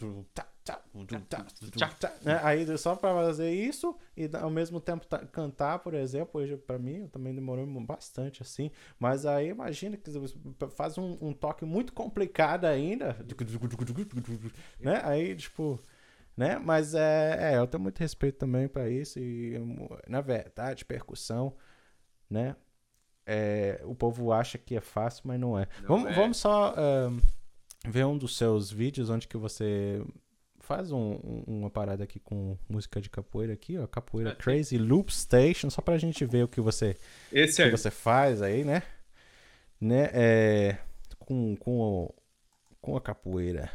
né? 2.24 2.40
Aí 2.42 2.78
só 2.78 2.96
para 2.96 3.14
fazer 3.14 3.52
isso 3.52 3.96
e 4.16 4.28
ao 4.34 4.50
mesmo 4.50 4.80
tempo 4.80 5.06
cantar, 5.30 5.78
por 5.78 5.94
exemplo, 5.94 6.40
hoje 6.40 6.56
para 6.56 6.78
mim 6.78 7.06
também 7.06 7.32
demorou 7.32 7.64
bastante 7.80 8.42
assim. 8.42 8.70
Mas 8.98 9.24
aí 9.24 9.48
imagina 9.48 9.96
que 9.96 10.10
faz 10.74 10.98
um, 10.98 11.16
um 11.20 11.32
toque 11.32 11.64
muito 11.64 11.92
complicado 11.92 12.64
ainda, 12.64 13.16
né? 14.80 15.00
Aí 15.04 15.36
tipo, 15.36 15.80
né? 16.36 16.58
Mas 16.58 16.94
é, 16.94 17.54
é 17.54 17.58
eu 17.58 17.66
tenho 17.66 17.82
muito 17.82 17.98
respeito 17.98 18.38
também 18.38 18.68
para 18.68 18.88
isso 18.90 19.18
e 19.18 19.54
na 20.06 20.20
verdade 20.20 20.84
percussão, 20.84 21.56
né? 22.28 22.54
É, 23.24 23.80
o 23.84 23.94
povo 23.94 24.32
acha 24.32 24.56
que 24.56 24.76
é 24.76 24.80
fácil, 24.80 25.22
mas 25.24 25.40
não 25.40 25.58
é. 25.58 25.66
Não 25.80 25.88
vamos, 25.88 26.10
é. 26.10 26.14
vamos 26.14 26.36
só 26.36 26.74
um, 26.78 27.20
ver 27.90 28.04
um 28.04 28.16
dos 28.16 28.36
seus 28.36 28.70
vídeos 28.70 29.10
onde 29.10 29.26
que 29.26 29.36
você 29.36 30.00
faz 30.60 30.90
um, 30.92 31.18
um, 31.24 31.44
uma 31.46 31.70
parada 31.70 32.04
aqui 32.04 32.18
com 32.18 32.58
música 32.68 33.00
de 33.00 33.08
capoeira 33.08 33.52
aqui, 33.52 33.78
ó, 33.78 33.86
capoeira 33.86 34.30
é, 34.30 34.34
Crazy 34.34 34.76
Loop 34.76 35.12
Station, 35.12 35.70
só 35.70 35.80
pra 35.80 35.96
gente 35.96 36.24
ver 36.24 36.44
o 36.44 36.48
que 36.48 36.60
você, 36.60 36.96
Esse 37.32 37.62
que 37.64 37.70
você 37.70 37.90
faz 37.90 38.42
aí, 38.42 38.64
né? 38.64 38.82
Né, 39.80 40.10
é, 40.12 40.78
com, 41.18 41.54
com, 41.56 42.12
com 42.80 42.96
a 42.96 43.00
capoeira, 43.00 43.70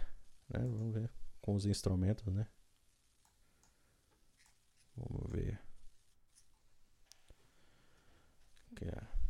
né? 0.49 0.59
Vamos 0.59 0.93
ver, 0.93 1.09
com 1.41 1.55
os 1.55 1.65
instrumentos, 1.65 2.25
né? 2.27 2.47
Vamos 4.95 5.31
ver. 5.31 5.59
Ó. 5.59 5.71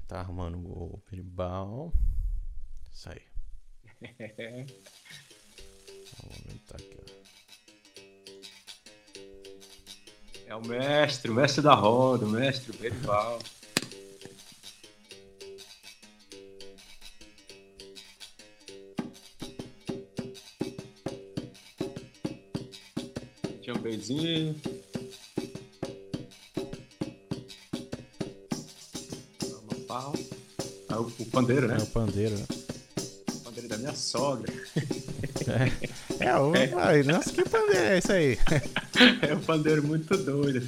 Tá 0.07 0.20
arrumando 0.20 0.57
o 0.57 1.01
berimbau. 1.09 1.93
Isso 2.91 3.09
aí. 3.09 3.22
Vamos 6.18 6.38
aumentar 6.38 6.76
aqui, 6.76 6.97
ó. 6.99 7.22
É 10.47 10.55
o 10.55 10.68
mestre, 10.68 11.32
o 11.32 11.34
mestre 11.34 11.62
da 11.62 11.74
roda, 11.74 12.26
o 12.26 12.30
mestre 12.30 12.76
Berival. 12.78 13.39
Um 23.92 23.98
beijinho. 23.98 24.56
Pau. 29.86 30.14
Ah, 30.88 31.02
o, 31.02 31.12
o 31.20 31.26
pandeiro, 31.26 31.68
né? 31.68 31.76
É 31.78 31.84
o 31.84 31.86
pandeiro, 31.88 32.38
né? 32.38 32.46
O 33.34 33.39
pandeiro 33.39 33.68
da 33.68 33.78
minha 33.78 33.94
sogra. 33.94 34.52
É, 36.20 36.28
é, 36.28 36.38
o, 36.38 36.56
é. 36.56 37.04
nossa, 37.04 37.34
que 37.34 37.44
pandeiro 37.44 37.84
é 37.84 37.98
isso 37.98 38.12
aí? 38.12 38.38
É 39.28 39.34
um 39.34 39.39
pandeiro 39.39 39.84
muito 39.84 40.16
doido. 40.16 40.62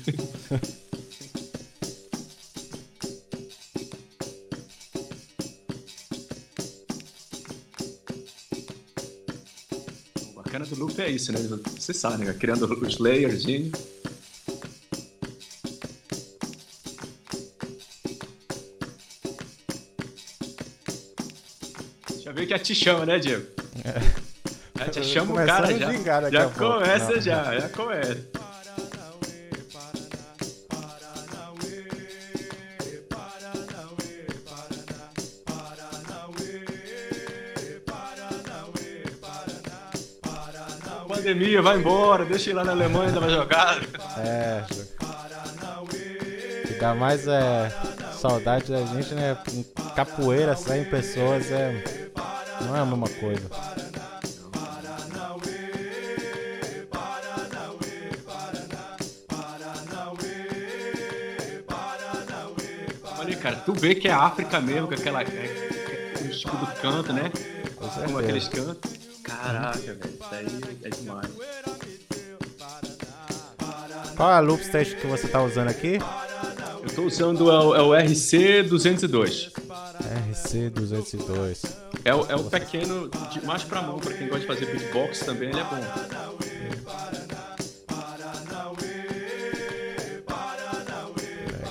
Loop 10.83 11.01
é 11.01 11.09
isso, 11.09 11.31
né? 11.31 11.39
Você 11.79 11.93
sabe, 11.93 12.25
né? 12.25 12.33
Criando 12.33 12.65
os 12.65 12.97
layers. 12.97 13.43
Já 22.21 22.31
veio 22.33 22.47
que 22.47 22.53
a 22.53 22.59
te 22.59 22.75
chama, 22.75 23.05
né, 23.05 23.17
Diego? 23.17 23.47
É. 23.85 24.91
Já 24.91 25.03
chama 25.03 25.31
o 25.31 25.45
cara 25.45 25.71
já. 25.77 26.29
Já 26.29 26.49
começa 26.49 27.21
já, 27.21 27.59
já 27.59 27.69
começa. 27.69 28.32
Vai 41.61 41.77
embora, 41.77 42.25
deixa 42.25 42.49
ir 42.49 42.53
lá 42.53 42.63
na 42.63 42.71
Alemanha 42.71 43.11
dar 43.11 43.19
uma 43.19 43.29
jogada. 43.29 43.81
É. 44.17 44.63
Que 46.67 46.73
dá 46.79 46.95
mais 46.95 47.27
é, 47.27 47.69
saudade 48.13 48.71
da 48.71 48.85
gente, 48.85 49.13
né? 49.13 49.37
Capoeira, 49.95 50.55
100 50.55 50.85
pessoas 50.85 51.51
é. 51.51 51.83
Não 52.61 52.75
é 52.75 52.79
a 52.79 52.85
mesma 52.85 53.09
coisa. 53.09 53.43
cara. 63.43 63.57
Tu 63.57 63.73
vê 63.73 63.93
que 63.93 64.07
é 64.07 64.13
África 64.13 64.61
mesmo, 64.61 64.87
com 64.87 64.93
aquela. 64.93 65.21
É, 65.21 65.25
é, 65.25 66.27
tipo 66.29 66.55
do 66.55 66.65
canto, 66.81 67.11
né? 67.11 67.29
Como 68.05 68.17
aqueles 68.17 68.47
cantos. 68.47 68.92
Caraca, 69.43 69.77
velho. 69.77 69.99
Isso 70.05 70.33
aí 70.33 70.47
é 70.83 70.89
demais. 70.89 71.29
Qual 74.15 74.31
é 74.31 74.35
a 74.35 74.39
loop 74.39 74.63
station 74.63 74.95
que 74.97 75.07
você 75.07 75.27
tá 75.27 75.43
usando 75.43 75.67
aqui? 75.67 75.99
Eu 76.81 76.95
tô 76.95 77.03
usando 77.03 77.51
é 77.51 77.59
o, 77.59 77.75
é 77.75 77.81
o 77.81 77.89
RC202. 77.89 79.51
RC202. 80.31 81.77
É 82.05 82.15
o, 82.15 82.25
é 82.31 82.35
o 82.35 82.43
pequeno, 82.45 83.09
de 83.09 83.45
mais 83.45 83.63
pra 83.63 83.81
mão, 83.81 83.99
pra 83.99 84.13
quem 84.13 84.27
gosta 84.27 84.41
de 84.41 84.47
fazer 84.47 84.65
beatbox 84.65 85.19
também, 85.19 85.49
ele 85.49 85.59
é 85.59 85.63
bom. 85.63 85.75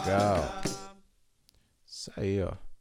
Legal. 0.05 0.63
Isso 1.87 2.13
aí, 2.17 2.43
ó. 2.43 2.72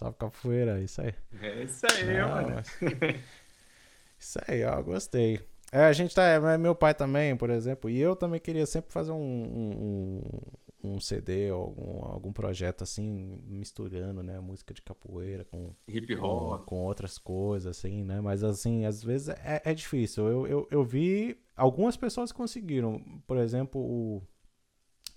Salve 0.00 0.16
capoeira. 0.16 0.72
Capoeira, 0.72 0.80
isso 0.80 1.02
aí. 1.02 1.14
É 1.42 1.62
isso 1.62 1.86
aí, 1.86 2.18
Não, 2.18 2.28
mano. 2.30 2.54
Mas... 2.54 2.80
Isso 4.18 4.38
aí, 4.46 4.64
ó, 4.64 4.82
gostei. 4.82 5.40
É, 5.72 5.84
a 5.84 5.92
gente 5.94 6.14
tá. 6.14 6.22
É, 6.24 6.58
meu 6.58 6.74
pai 6.74 6.94
também, 6.94 7.34
por 7.36 7.48
exemplo, 7.48 7.88
e 7.88 7.98
eu 7.98 8.14
também 8.14 8.38
queria 8.38 8.66
sempre 8.66 8.92
fazer 8.92 9.12
um, 9.12 9.16
um, 10.82 10.92
um 10.92 11.00
CD 11.00 11.48
algum, 11.48 12.04
algum 12.04 12.32
projeto 12.32 12.82
assim, 12.82 13.40
misturando, 13.46 14.22
né? 14.22 14.38
Música 14.40 14.74
de 14.74 14.82
capoeira 14.82 15.44
com. 15.46 15.74
Hip 15.88 16.14
hop. 16.16 16.60
Com, 16.60 16.64
com 16.64 16.84
outras 16.84 17.16
coisas, 17.16 17.78
assim, 17.78 18.04
né? 18.04 18.20
Mas 18.20 18.44
assim, 18.44 18.84
às 18.84 19.02
vezes 19.02 19.28
é, 19.28 19.62
é 19.64 19.74
difícil. 19.74 20.26
Eu, 20.26 20.46
eu, 20.46 20.68
eu 20.70 20.84
vi. 20.84 21.38
Algumas 21.56 21.96
pessoas 21.96 22.30
conseguiram. 22.30 23.00
Por 23.26 23.38
exemplo, 23.38 23.80
o. 23.80 24.22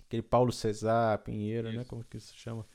Aquele 0.06 0.22
Paulo 0.22 0.52
Cesar 0.52 1.18
Pinheiro, 1.18 1.64
né? 1.68 1.70
Isso. 1.70 1.78
né? 1.80 1.84
Como 1.84 2.04
que 2.04 2.18
se 2.20 2.34
chama? 2.34 2.66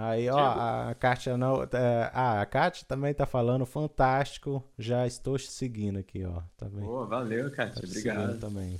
Aí, 0.00 0.30
ó, 0.30 0.38
a 0.38 0.94
Kátia 0.94 1.36
não. 1.36 1.64
É, 1.64 2.10
ah, 2.14 2.40
a 2.40 2.46
Kátia 2.46 2.86
também 2.86 3.12
tá 3.12 3.26
falando, 3.26 3.66
fantástico. 3.66 4.62
Já 4.78 5.04
estou 5.08 5.36
seguindo 5.40 5.98
aqui, 5.98 6.24
ó. 6.24 6.40
Tá 6.56 6.68
bem? 6.68 6.84
Pô, 6.84 7.04
valeu, 7.04 7.50
Kátia. 7.50 7.82
Tá 7.82 7.88
Obrigado. 7.88 8.38
Também. 8.38 8.78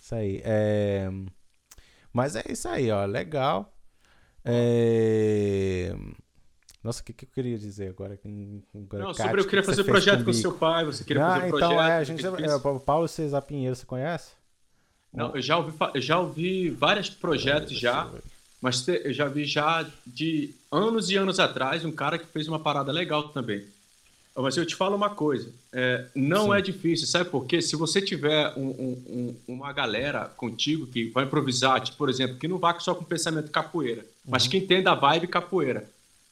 Isso 0.00 0.14
aí. 0.16 0.42
É... 0.44 1.08
Mas 2.12 2.34
é 2.34 2.42
isso 2.48 2.66
aí, 2.66 2.90
ó. 2.90 3.04
Legal. 3.04 3.72
É... 4.44 5.94
Nossa, 6.82 7.00
o 7.00 7.04
que, 7.04 7.12
que 7.12 7.26
eu 7.26 7.30
queria 7.32 7.56
dizer 7.56 7.90
agora? 7.90 8.18
agora 8.74 9.04
não, 9.04 9.14
sobre 9.14 9.40
eu 9.40 9.46
queria 9.46 9.62
fazer 9.62 9.84
projeto 9.84 10.24
com 10.24 10.32
seu 10.32 10.52
pai, 10.52 10.84
você 10.84 11.04
queria 11.04 11.24
ah, 11.24 11.34
fazer 11.34 11.46
então, 11.46 11.58
projeto. 11.58 11.80
É, 11.80 11.96
a 11.96 12.04
gente, 12.04 12.26
é, 12.26 12.54
o 12.54 12.80
Paulo 12.80 13.06
César 13.06 13.42
Pinheiro, 13.42 13.76
você 13.76 13.86
conhece? 13.86 14.32
Não, 15.12 15.34
eu 15.34 15.42
já 15.42 15.58
ouvi, 15.58 15.76
eu 15.94 16.00
já 16.00 16.18
ouvi 16.18 16.70
vários 16.70 17.08
projetos 17.08 17.78
já. 17.78 18.10
Mas 18.60 18.82
te, 18.82 19.02
eu 19.04 19.12
já 19.12 19.28
vi 19.28 19.44
já 19.44 19.86
de 20.06 20.54
anos 20.70 21.10
e 21.10 21.16
anos 21.16 21.38
atrás 21.38 21.84
um 21.84 21.92
cara 21.92 22.18
que 22.18 22.26
fez 22.26 22.48
uma 22.48 22.58
parada 22.58 22.90
legal 22.90 23.28
também. 23.28 23.64
Mas 24.34 24.56
eu 24.56 24.66
te 24.66 24.76
falo 24.76 24.94
uma 24.94 25.08
coisa, 25.08 25.50
é, 25.72 26.08
não 26.14 26.46
Sim. 26.46 26.58
é 26.58 26.60
difícil, 26.60 27.06
sabe 27.06 27.30
por 27.30 27.46
quê? 27.46 27.62
Se 27.62 27.74
você 27.74 28.02
tiver 28.02 28.52
um, 28.54 28.68
um, 28.68 29.36
uma 29.48 29.72
galera 29.72 30.26
contigo 30.36 30.86
que 30.86 31.08
vai 31.08 31.24
improvisar, 31.24 31.80
tipo, 31.80 31.96
por 31.96 32.10
exemplo, 32.10 32.36
que 32.36 32.46
não 32.46 32.58
vá 32.58 32.78
só 32.78 32.94
com 32.94 33.02
pensamento 33.02 33.50
capoeira, 33.50 34.02
uhum. 34.02 34.32
mas 34.32 34.46
que 34.46 34.58
entenda 34.58 34.92
a 34.92 34.94
vibe 34.94 35.26
capoeira. 35.28 35.88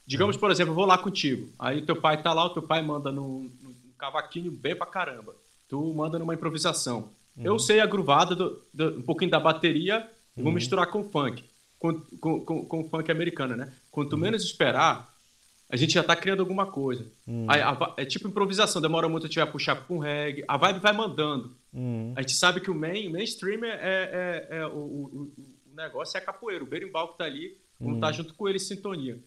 Digamos, 0.07 0.37
uhum. 0.37 0.41
por 0.41 0.51
exemplo, 0.51 0.72
eu 0.72 0.77
vou 0.77 0.85
lá 0.85 0.99
contigo, 0.99 1.49
aí 1.59 1.81
teu 1.81 1.97
pai 1.97 2.22
tá 2.22 2.35
lá, 2.35 2.45
o 2.45 2.51
teu 2.51 2.62
pai 2.62 2.83
manda 2.83 3.11
num, 3.11 3.51
num 3.62 3.75
cavaquinho 3.99 4.53
bem 4.53 4.77
pra 4.77 4.87
caramba, 4.87 5.35
tu 5.66 5.95
manda 5.95 6.18
numa 6.18 6.35
improvisação. 6.35 7.09
Uhum. 7.35 7.47
Eu 7.47 7.59
sei 7.59 7.81
a 7.81 7.87
gruvada, 7.87 8.35
do, 8.35 8.61
do, 8.72 8.99
um 8.99 9.03
pouquinho 9.03 9.31
da 9.31 9.41
bateria, 9.41 10.07
vou 10.37 10.49
uhum. 10.49 10.53
misturar 10.53 10.89
com 10.89 11.09
funk 11.09 11.43
com, 12.18 12.41
com, 12.41 12.64
com, 12.64 12.80
o 12.80 12.89
funk 12.89 13.11
americano, 13.11 13.57
né? 13.57 13.70
Quanto 13.91 14.14
uhum. 14.14 14.20
menos 14.20 14.43
esperar, 14.43 15.14
a 15.68 15.76
gente 15.76 15.93
já 15.93 16.03
tá 16.03 16.16
criando 16.16 16.41
alguma 16.41 16.66
coisa. 16.66 17.07
Uhum. 17.26 17.47
A, 17.47 17.55
a, 17.55 17.95
é 17.99 18.07
tipo 18.07 18.26
improvisação, 18.26 18.80
demora 18.80 19.07
muito 19.07 19.24
a 19.24 19.26
gente 19.26 19.39
vai 19.39 19.51
puxar 19.51 19.76
com 19.76 19.99
reggae, 19.99 20.45
a 20.49 20.57
vibe 20.57 20.78
vai 20.78 20.95
mandando. 20.95 21.55
Uhum. 21.72 22.14
A 22.16 22.22
gente 22.22 22.32
sabe 22.32 22.61
que 22.61 22.70
o 22.70 22.74
main, 22.74 23.11
mainstream 23.11 23.64
é, 23.64 23.68
é, 23.68 24.49
é, 24.51 24.57
é 24.59 24.66
o, 24.66 24.70
o, 24.70 25.32
o, 25.37 25.76
negócio 25.76 26.16
é 26.16 26.20
a 26.20 26.24
capoeira, 26.24 26.64
o 26.64 26.66
berimbau 26.66 27.12
que 27.12 27.18
tá 27.18 27.24
ali, 27.24 27.59
vamos 27.78 27.97
estar 27.97 28.07
tá 28.07 28.12
junto 28.12 28.32
com 28.35 28.49
ele 28.49 28.57
em 28.57 28.61
sintonia. 28.61 29.18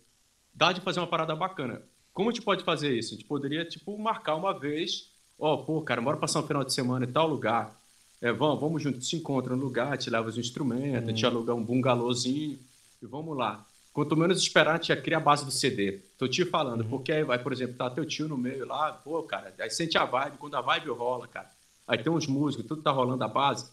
Dá 0.51 0.71
de 0.71 0.81
fazer 0.81 0.99
uma 0.99 1.07
parada 1.07 1.35
bacana. 1.35 1.83
Como 2.11 2.29
a 2.29 2.33
gente 2.33 2.43
pode 2.43 2.63
fazer 2.63 2.91
isso? 2.97 3.13
A 3.13 3.17
gente 3.17 3.27
poderia, 3.27 3.65
tipo, 3.65 3.95
marcar 3.99 4.33
uma 4.33 4.57
vez, 4.57 5.11
ó, 5.37 5.53
oh, 5.53 5.63
pô, 5.63 5.81
cara, 5.83 6.01
bora 6.01 6.17
passar 6.17 6.39
um 6.39 6.47
final 6.47 6.63
de 6.63 6.73
semana 6.73 7.05
em 7.05 7.11
tal 7.11 7.27
lugar, 7.27 7.79
é, 8.21 8.31
vamos, 8.31 8.59
vamos 8.59 8.81
juntos, 8.81 9.07
se 9.07 9.15
encontra 9.15 9.55
no 9.55 9.63
lugar, 9.63 9.97
te 9.97 10.09
leva 10.09 10.27
os 10.27 10.37
instrumentos, 10.37 11.09
hum. 11.09 11.13
te 11.13 11.25
alugar 11.25 11.55
um 11.55 11.63
bungalôzinho 11.63 12.57
e 13.01 13.05
vamos 13.05 13.37
lá. 13.37 13.65
Quanto 13.93 14.15
menos 14.15 14.39
esperar, 14.39 14.73
a 14.73 14.75
gente 14.75 14.89
já 14.89 14.97
cria 14.97 15.17
a 15.17 15.19
base 15.19 15.43
do 15.43 15.49
CD. 15.49 15.99
Tô 16.19 16.27
te 16.27 16.45
falando, 16.45 16.81
uhum. 16.81 16.89
porque 16.89 17.11
aí 17.11 17.23
vai, 17.23 17.39
por 17.39 17.51
exemplo, 17.51 17.75
tá 17.75 17.89
teu 17.89 18.05
tio 18.05 18.27
no 18.27 18.37
meio 18.37 18.65
lá, 18.65 18.91
pô, 18.91 19.23
cara, 19.23 19.51
aí 19.59 19.71
sente 19.71 19.97
a 19.97 20.05
vibe, 20.05 20.37
quando 20.37 20.55
a 20.55 20.61
vibe 20.61 20.89
rola, 20.89 21.27
cara. 21.27 21.49
Aí 21.87 21.97
tem 21.97 22.11
uns 22.11 22.27
músicos, 22.27 22.67
tudo 22.67 22.83
tá 22.83 22.91
rolando 22.91 23.23
a 23.23 23.27
base. 23.27 23.71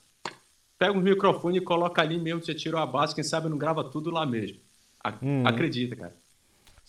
Pega 0.78 0.92
um 0.92 1.01
microfone 1.01 1.59
e 1.59 1.61
coloca 1.61 2.01
ali 2.01 2.18
mesmo, 2.18 2.42
você 2.42 2.55
tirou 2.55 2.80
a 2.80 2.86
base, 2.86 3.14
quem 3.14 3.22
sabe 3.22 3.51
não 3.51 3.59
grava 3.59 3.84
tudo 3.84 4.11
lá 4.11 4.24
mesmo. 4.24 4.59
Uhum. 5.20 5.47
Acredita, 5.47 5.95
cara. 5.95 6.16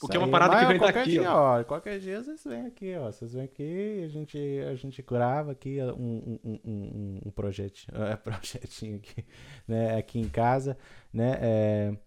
Porque 0.05 0.17
é 0.17 0.19
uma 0.19 0.29
parada 0.29 0.59
que 0.59 0.65
vem 0.65 0.79
daqui, 0.79 1.11
dia, 1.11 1.31
ó. 1.31 1.59
ó. 1.59 1.63
Qualquer 1.63 1.99
dia 1.99 2.23
vocês 2.23 2.43
vêm 2.43 2.65
aqui, 2.65 2.95
ó. 2.95 3.11
Vocês 3.11 3.33
vêm 3.33 3.43
aqui, 3.43 4.03
a 4.03 4.07
gente, 4.07 4.37
a 4.69 4.75
gente 4.75 5.01
grava 5.01 5.51
aqui 5.51 5.81
um, 5.81 6.39
um, 6.43 6.59
um, 6.63 7.21
um 7.25 7.31
projetinho, 7.31 7.97
é, 8.03 8.15
projetinho 8.15 8.97
aqui, 8.97 9.25
né, 9.67 9.97
aqui 9.97 10.19
em 10.19 10.29
casa, 10.29 10.77
né, 11.13 11.37
é, 11.41 11.97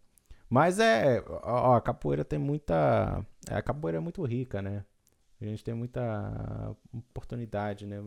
mas 0.48 0.78
é, 0.78 1.22
ó, 1.42 1.74
a 1.74 1.80
capoeira 1.80 2.24
tem 2.24 2.38
muita, 2.38 3.24
a 3.50 3.62
capoeira 3.62 3.98
é 3.98 4.00
muito 4.00 4.22
rica, 4.24 4.62
né, 4.62 4.84
a 5.40 5.44
gente 5.44 5.64
tem 5.64 5.74
muita 5.74 6.76
oportunidade, 6.92 7.86
né, 7.86 7.98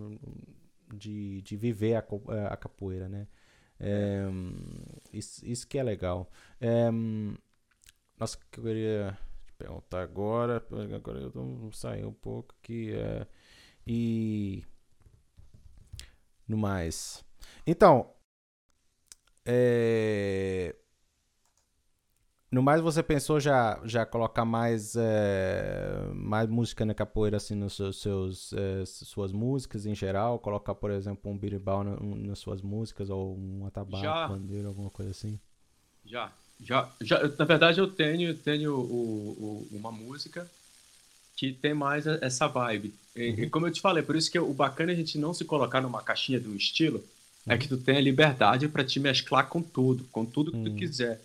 de, 0.93 1.41
de 1.41 1.55
viver 1.55 1.95
a, 1.95 2.03
a 2.49 2.57
capoeira, 2.57 3.07
né, 3.07 3.27
é, 3.79 4.25
isso, 5.11 5.45
isso 5.45 5.67
que 5.67 5.77
é 5.79 5.83
legal. 5.83 6.29
É, 6.59 6.91
nossa, 8.19 8.37
que 8.51 8.59
eu 8.59 8.63
queria 8.63 9.17
perguntar 9.61 10.01
agora. 10.01 10.63
Agora 10.95 11.19
eu 11.19 11.31
vou 11.31 11.71
sair 11.71 12.05
um 12.05 12.13
pouco 12.13 12.55
aqui. 12.59 12.93
É, 12.93 13.27
e. 13.85 14.63
No 16.47 16.57
mais. 16.57 17.23
Então. 17.65 18.13
É, 19.45 20.75
no 22.51 22.61
mais, 22.61 22.81
você 22.81 23.01
pensou 23.01 23.39
já, 23.39 23.79
já 23.85 24.05
colocar 24.05 24.43
mais, 24.43 24.95
é, 24.97 26.11
mais 26.13 26.49
música 26.49 26.85
na 26.85 26.93
capoeira 26.93 27.37
assim 27.37 27.55
nos 27.55 27.77
seus, 27.77 28.01
seus 28.01 28.53
é, 28.53 28.85
suas 28.85 29.31
músicas 29.31 29.85
em 29.85 29.95
geral? 29.95 30.37
Colocar, 30.37 30.75
por 30.75 30.91
exemplo, 30.91 31.31
um 31.31 31.37
birimbau 31.37 31.81
nas 31.81 32.39
suas 32.39 32.61
músicas 32.61 33.09
ou 33.09 33.37
um 33.37 33.65
atabaque, 33.65 34.33
bandeira, 34.33 34.67
alguma 34.67 34.89
coisa 34.89 35.11
assim? 35.11 35.39
Já, 36.03 36.33
já, 36.63 36.89
já, 37.01 37.27
na 37.37 37.45
verdade, 37.45 37.79
eu 37.79 37.87
tenho, 37.87 38.35
tenho 38.35 38.75
o, 38.75 39.67
o, 39.71 39.77
uma 39.77 39.91
música 39.91 40.49
que 41.35 41.51
tem 41.51 41.73
mais 41.73 42.05
essa 42.05 42.47
vibe. 42.47 42.93
E, 43.15 43.29
uhum. 43.31 43.49
como 43.49 43.67
eu 43.67 43.71
te 43.71 43.81
falei, 43.81 44.03
por 44.03 44.15
isso 44.15 44.31
que 44.31 44.39
o 44.39 44.53
bacana 44.53 44.91
é 44.91 44.93
a 44.93 44.97
gente 44.97 45.17
não 45.17 45.33
se 45.33 45.43
colocar 45.43 45.81
numa 45.81 46.03
caixinha 46.03 46.39
de 46.39 46.47
um 46.47 46.55
estilo, 46.55 46.99
uhum. 47.45 47.53
é 47.53 47.57
que 47.57 47.67
tu 47.67 47.77
tem 47.77 47.97
a 47.97 48.01
liberdade 48.01 48.67
para 48.67 48.83
te 48.83 48.99
mesclar 48.99 49.47
com 49.47 49.61
tudo, 49.61 50.03
com 50.11 50.25
tudo 50.25 50.51
que 50.51 50.57
uhum. 50.57 50.65
tu 50.65 50.75
quiser. 50.75 51.19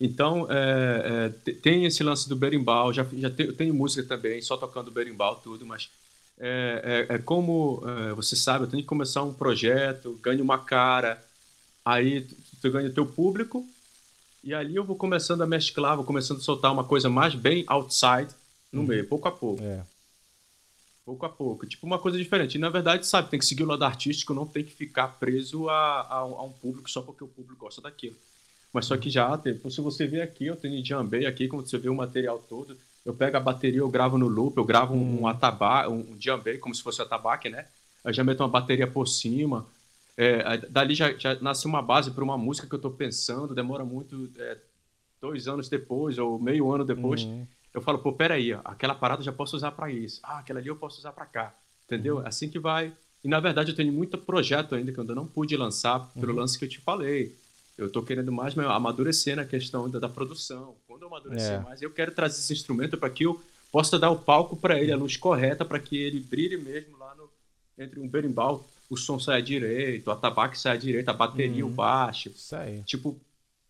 Então, 0.00 0.46
é, 0.50 1.32
é, 1.46 1.52
tem 1.52 1.84
esse 1.84 2.02
lance 2.02 2.28
do 2.28 2.34
berimbau, 2.34 2.92
já, 2.92 3.06
já 3.12 3.30
te, 3.30 3.42
eu 3.42 3.54
tenho 3.54 3.74
música 3.74 4.02
também, 4.02 4.40
só 4.40 4.56
tocando 4.56 4.90
berimbau, 4.90 5.36
tudo, 5.36 5.66
mas 5.66 5.90
é, 6.38 7.06
é, 7.10 7.14
é 7.14 7.18
como 7.18 7.82
é, 7.86 8.14
você 8.14 8.34
sabe, 8.34 8.64
eu 8.64 8.68
tenho 8.70 8.82
que 8.82 8.88
começar 8.88 9.22
um 9.22 9.34
projeto, 9.34 10.18
ganho 10.22 10.42
uma 10.42 10.58
cara, 10.58 11.22
aí 11.84 12.22
tu, 12.22 12.36
tu 12.62 12.70
ganha 12.70 12.88
o 12.88 12.94
teu 12.94 13.04
público, 13.04 13.68
e 14.42 14.54
ali 14.54 14.76
eu 14.76 14.84
vou 14.84 14.96
começando 14.96 15.42
a 15.42 15.46
mesclar, 15.46 15.96
vou 15.96 16.04
começando 16.04 16.38
a 16.38 16.42
soltar 16.42 16.72
uma 16.72 16.84
coisa 16.84 17.08
mais 17.08 17.34
bem 17.34 17.64
outside 17.66 18.28
no 18.72 18.80
uhum. 18.80 18.86
meio, 18.86 19.06
pouco 19.06 19.28
a 19.28 19.32
pouco. 19.32 19.62
É. 19.62 19.84
Pouco 21.04 21.26
a 21.26 21.28
pouco. 21.28 21.66
Tipo, 21.66 21.86
uma 21.86 21.98
coisa 21.98 22.16
diferente. 22.16 22.54
E, 22.54 22.58
na 22.58 22.68
verdade, 22.68 23.06
sabe, 23.06 23.30
tem 23.30 23.38
que 23.38 23.44
seguir 23.44 23.64
o 23.64 23.66
lado 23.66 23.84
artístico, 23.84 24.32
não 24.32 24.46
tem 24.46 24.64
que 24.64 24.72
ficar 24.72 25.08
preso 25.18 25.68
a, 25.68 26.00
a, 26.02 26.16
a 26.18 26.44
um 26.44 26.52
público 26.52 26.90
só 26.90 27.02
porque 27.02 27.24
o 27.24 27.28
público 27.28 27.64
gosta 27.64 27.80
daquilo. 27.80 28.16
Mas 28.72 28.86
só 28.86 28.96
que 28.96 29.10
já, 29.10 29.36
tem, 29.36 29.58
se 29.68 29.80
você 29.80 30.06
ver 30.06 30.22
aqui, 30.22 30.46
eu 30.46 30.56
tenho 30.56 30.84
jambei 30.84 31.26
aqui, 31.26 31.48
como 31.48 31.66
você 31.66 31.76
vê 31.76 31.88
o 31.88 31.94
material 31.94 32.38
todo, 32.38 32.76
eu 33.04 33.12
pego 33.12 33.36
a 33.36 33.40
bateria, 33.40 33.80
eu 33.80 33.88
gravo 33.88 34.16
no 34.16 34.28
loop, 34.28 34.56
eu 34.56 34.64
gravo 34.64 34.94
um, 34.94 34.98
um 34.98 35.20
uhum. 35.20 35.26
atabaque, 35.26 35.90
um, 35.90 35.98
um 36.00 36.58
como 36.60 36.74
se 36.74 36.82
fosse 36.82 37.02
atabaque, 37.02 37.48
né? 37.48 37.66
Eu 38.04 38.12
já 38.12 38.22
meto 38.22 38.40
uma 38.40 38.48
bateria 38.48 38.86
por 38.86 39.08
cima, 39.08 39.66
é, 40.22 40.58
dali 40.68 40.94
já, 40.94 41.14
já 41.14 41.34
nasce 41.40 41.64
uma 41.64 41.80
base 41.80 42.10
para 42.10 42.22
uma 42.22 42.36
música 42.36 42.68
que 42.68 42.74
eu 42.74 42.76
estou 42.76 42.90
pensando, 42.90 43.54
demora 43.54 43.86
muito, 43.86 44.30
é, 44.36 44.58
dois 45.18 45.48
anos 45.48 45.66
depois 45.66 46.18
ou 46.18 46.38
meio 46.38 46.70
ano 46.70 46.84
depois, 46.84 47.22
uhum. 47.22 47.46
eu 47.72 47.80
falo, 47.80 47.98
pô, 47.98 48.12
peraí, 48.12 48.52
aquela 48.62 48.94
parada 48.94 49.22
eu 49.22 49.24
já 49.24 49.32
posso 49.32 49.56
usar 49.56 49.72
para 49.72 49.90
isso, 49.90 50.20
ah, 50.22 50.40
aquela 50.40 50.60
ali 50.60 50.68
eu 50.68 50.76
posso 50.76 50.98
usar 50.98 51.12
para 51.12 51.24
cá, 51.24 51.54
entendeu? 51.86 52.18
Uhum. 52.18 52.26
Assim 52.26 52.50
que 52.50 52.58
vai. 52.58 52.92
E 53.24 53.28
na 53.28 53.40
verdade 53.40 53.70
eu 53.70 53.74
tenho 53.76 53.90
muito 53.90 54.18
projeto 54.18 54.74
ainda 54.74 54.92
que 54.92 54.98
eu 54.98 55.02
ainda 55.02 55.14
não 55.14 55.26
pude 55.26 55.56
lançar 55.56 56.00
pelo 56.12 56.34
uhum. 56.34 56.40
lance 56.40 56.58
que 56.58 56.66
eu 56.66 56.68
te 56.68 56.80
falei. 56.80 57.34
Eu 57.78 57.86
estou 57.86 58.02
querendo 58.02 58.30
mais 58.30 58.58
amadurecer 58.58 59.36
na 59.36 59.46
questão 59.46 59.88
da, 59.88 59.98
da 59.98 60.08
produção. 60.08 60.74
Quando 60.86 61.00
eu 61.00 61.08
amadurecer 61.08 61.52
é. 61.54 61.60
mais, 61.60 61.80
eu 61.80 61.90
quero 61.90 62.12
trazer 62.12 62.40
esse 62.40 62.52
instrumento 62.52 62.98
para 62.98 63.08
que 63.08 63.24
eu 63.24 63.40
possa 63.72 63.98
dar 63.98 64.10
o 64.10 64.18
palco 64.18 64.54
para 64.54 64.78
ele, 64.78 64.92
a 64.92 64.96
luz 64.98 65.16
correta, 65.16 65.64
para 65.64 65.78
que 65.78 65.96
ele 65.96 66.20
brilhe 66.20 66.58
mesmo 66.58 66.98
lá 66.98 67.14
no, 67.14 67.30
entre 67.78 67.98
um 67.98 68.06
berimbau 68.06 68.68
o 68.90 68.96
som 68.96 69.18
saia 69.18 69.42
direito, 69.42 70.08
o 70.08 70.12
atabaque 70.12 70.58
saia 70.58 70.78
direito, 70.78 71.08
a 71.10 71.14
bateria, 71.14 71.64
Uhum. 71.64 71.72
o 71.72 71.74
baixo. 71.74 72.30
Isso 72.34 72.56
aí. 72.56 72.82
Tipo, 72.84 73.20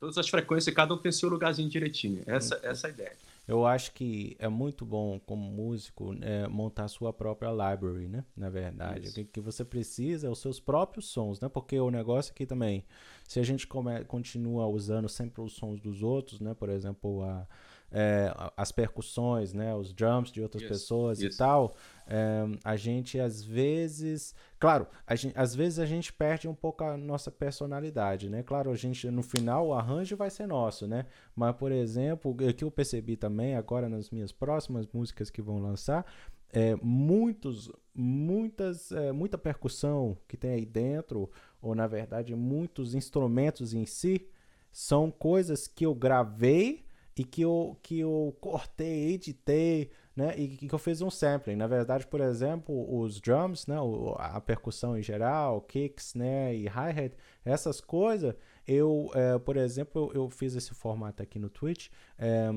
todas 0.00 0.18
as 0.18 0.28
frequências, 0.28 0.74
cada 0.74 0.94
um 0.94 0.98
tem 0.98 1.12
seu 1.12 1.28
lugarzinho 1.28 1.68
direitinho. 1.70 2.22
Essa, 2.26 2.56
Uhum. 2.56 2.60
essa 2.64 2.88
é 2.88 2.90
a 2.90 2.94
ideia. 2.94 3.18
Eu 3.48 3.66
acho 3.66 3.92
que 3.92 4.36
é 4.38 4.48
muito 4.48 4.84
bom, 4.84 5.18
como 5.20 5.50
músico, 5.50 6.14
é, 6.22 6.46
montar 6.46 6.86
sua 6.88 7.12
própria 7.12 7.50
library, 7.50 8.06
né? 8.08 8.24
Na 8.36 8.48
verdade. 8.48 9.08
O 9.08 9.08
Isso. 9.08 9.14
que, 9.14 9.24
que 9.24 9.40
você 9.40 9.64
precisa 9.64 10.28
é 10.28 10.30
os 10.30 10.38
seus 10.38 10.60
próprios 10.60 11.06
sons, 11.08 11.40
né? 11.40 11.48
Porque 11.48 11.78
o 11.80 11.90
negócio 11.90 12.32
aqui 12.32 12.46
também, 12.46 12.84
se 13.26 13.40
a 13.40 13.42
gente 13.42 13.66
come- 13.66 14.04
continua 14.04 14.66
usando 14.68 15.08
sempre 15.08 15.40
os 15.42 15.54
sons 15.54 15.80
dos 15.80 16.02
outros, 16.02 16.40
né? 16.40 16.54
Por 16.54 16.68
exemplo, 16.68 17.22
a, 17.24 17.46
é, 17.92 18.32
as 18.56 18.70
percussões, 18.70 19.52
né? 19.52 19.74
Os 19.74 19.92
drums 19.92 20.30
de 20.30 20.40
outras 20.40 20.62
Isso, 20.62 20.72
pessoas 20.72 21.20
e 21.22 21.36
tal, 21.36 21.74
é, 22.06 22.44
a 22.64 22.76
gente 22.76 23.18
às 23.18 23.42
vezes... 23.42 24.34
Claro, 24.58 24.86
gente, 25.12 25.36
às 25.36 25.54
vezes 25.54 25.78
a 25.78 25.86
gente 25.86 26.12
perde 26.12 26.46
um 26.46 26.54
pouco 26.54 26.84
a 26.84 26.96
nossa 26.96 27.30
personalidade, 27.30 28.28
né? 28.28 28.42
Claro, 28.42 28.70
a 28.70 28.76
gente, 28.76 29.10
no 29.10 29.22
final, 29.22 29.68
o 29.68 29.74
arranjo 29.74 30.16
vai 30.16 30.30
ser 30.30 30.46
nosso, 30.46 30.86
né? 30.86 31.06
Mas, 31.34 31.56
por 31.56 31.72
exemplo, 31.72 32.30
o 32.30 32.52
que 32.52 32.64
eu 32.64 32.70
percebi 32.70 33.16
também 33.16 33.56
agora 33.56 33.88
nas 33.88 34.10
minhas 34.10 34.32
próximas 34.32 34.86
músicas 34.92 35.30
que 35.30 35.42
vão 35.42 35.58
lançar, 35.58 36.04
é 36.52 36.74
muitos, 36.82 37.70
muitas, 37.94 38.90
é, 38.92 39.12
muita 39.12 39.38
percussão 39.38 40.16
que 40.26 40.36
tem 40.36 40.50
aí 40.50 40.66
dentro, 40.66 41.30
ou 41.62 41.74
na 41.74 41.86
verdade 41.86 42.34
muitos 42.34 42.94
instrumentos 42.94 43.72
em 43.72 43.86
si, 43.86 44.28
são 44.72 45.10
coisas 45.10 45.66
que 45.66 45.86
eu 45.86 45.94
gravei 45.94 46.84
e 47.16 47.24
que 47.24 47.42
eu, 47.42 47.78
que 47.82 48.00
eu 48.00 48.36
cortei, 48.40 49.14
editei, 49.14 49.90
né? 50.16 50.34
E 50.38 50.56
que 50.56 50.72
eu 50.74 50.78
fiz 50.78 51.00
um 51.02 51.10
sampling. 51.10 51.56
Na 51.56 51.66
verdade, 51.66 52.06
por 52.06 52.20
exemplo, 52.20 52.98
os 53.00 53.20
drums, 53.20 53.66
né? 53.66 53.80
o- 53.80 54.14
A 54.18 54.40
percussão 54.40 54.96
em 54.98 55.02
geral, 55.02 55.60
kicks, 55.62 56.14
né? 56.14 56.54
E 56.54 56.66
hi-hat, 56.66 57.14
essas 57.44 57.80
coisas, 57.80 58.34
eu, 58.66 59.10
eh, 59.14 59.38
por 59.38 59.56
exemplo, 59.56 60.10
eu 60.14 60.28
fiz 60.30 60.54
esse 60.54 60.74
formato 60.74 61.22
aqui 61.22 61.38
no 61.38 61.50
Twitch, 61.50 61.88
eh, 62.18 62.50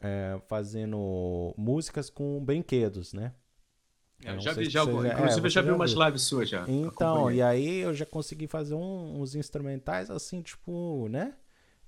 eh, 0.00 0.40
fazendo 0.48 1.54
músicas 1.56 2.10
com 2.10 2.42
brinquedos, 2.44 3.12
né? 3.12 3.32
É, 4.24 4.32
Eu 4.32 4.38
já 4.38 4.52
vi, 4.52 4.68
já, 4.68 4.84
já- 4.84 4.90
é, 5.02 5.06
inclusive 5.06 5.46
eu 5.46 5.50
já 5.50 5.60
você 5.60 5.62
vi 5.62 5.70
já 5.70 5.76
umas 5.76 5.92
lives 5.92 6.22
suas 6.22 6.48
já. 6.48 6.64
Então, 6.66 6.88
acompanhei. 6.88 7.38
e 7.38 7.42
aí 7.42 7.78
eu 7.78 7.94
já 7.94 8.06
consegui 8.06 8.46
fazer 8.46 8.74
um- 8.74 9.20
uns 9.20 9.34
instrumentais 9.34 10.10
assim, 10.10 10.42
tipo, 10.42 11.08
né? 11.08 11.34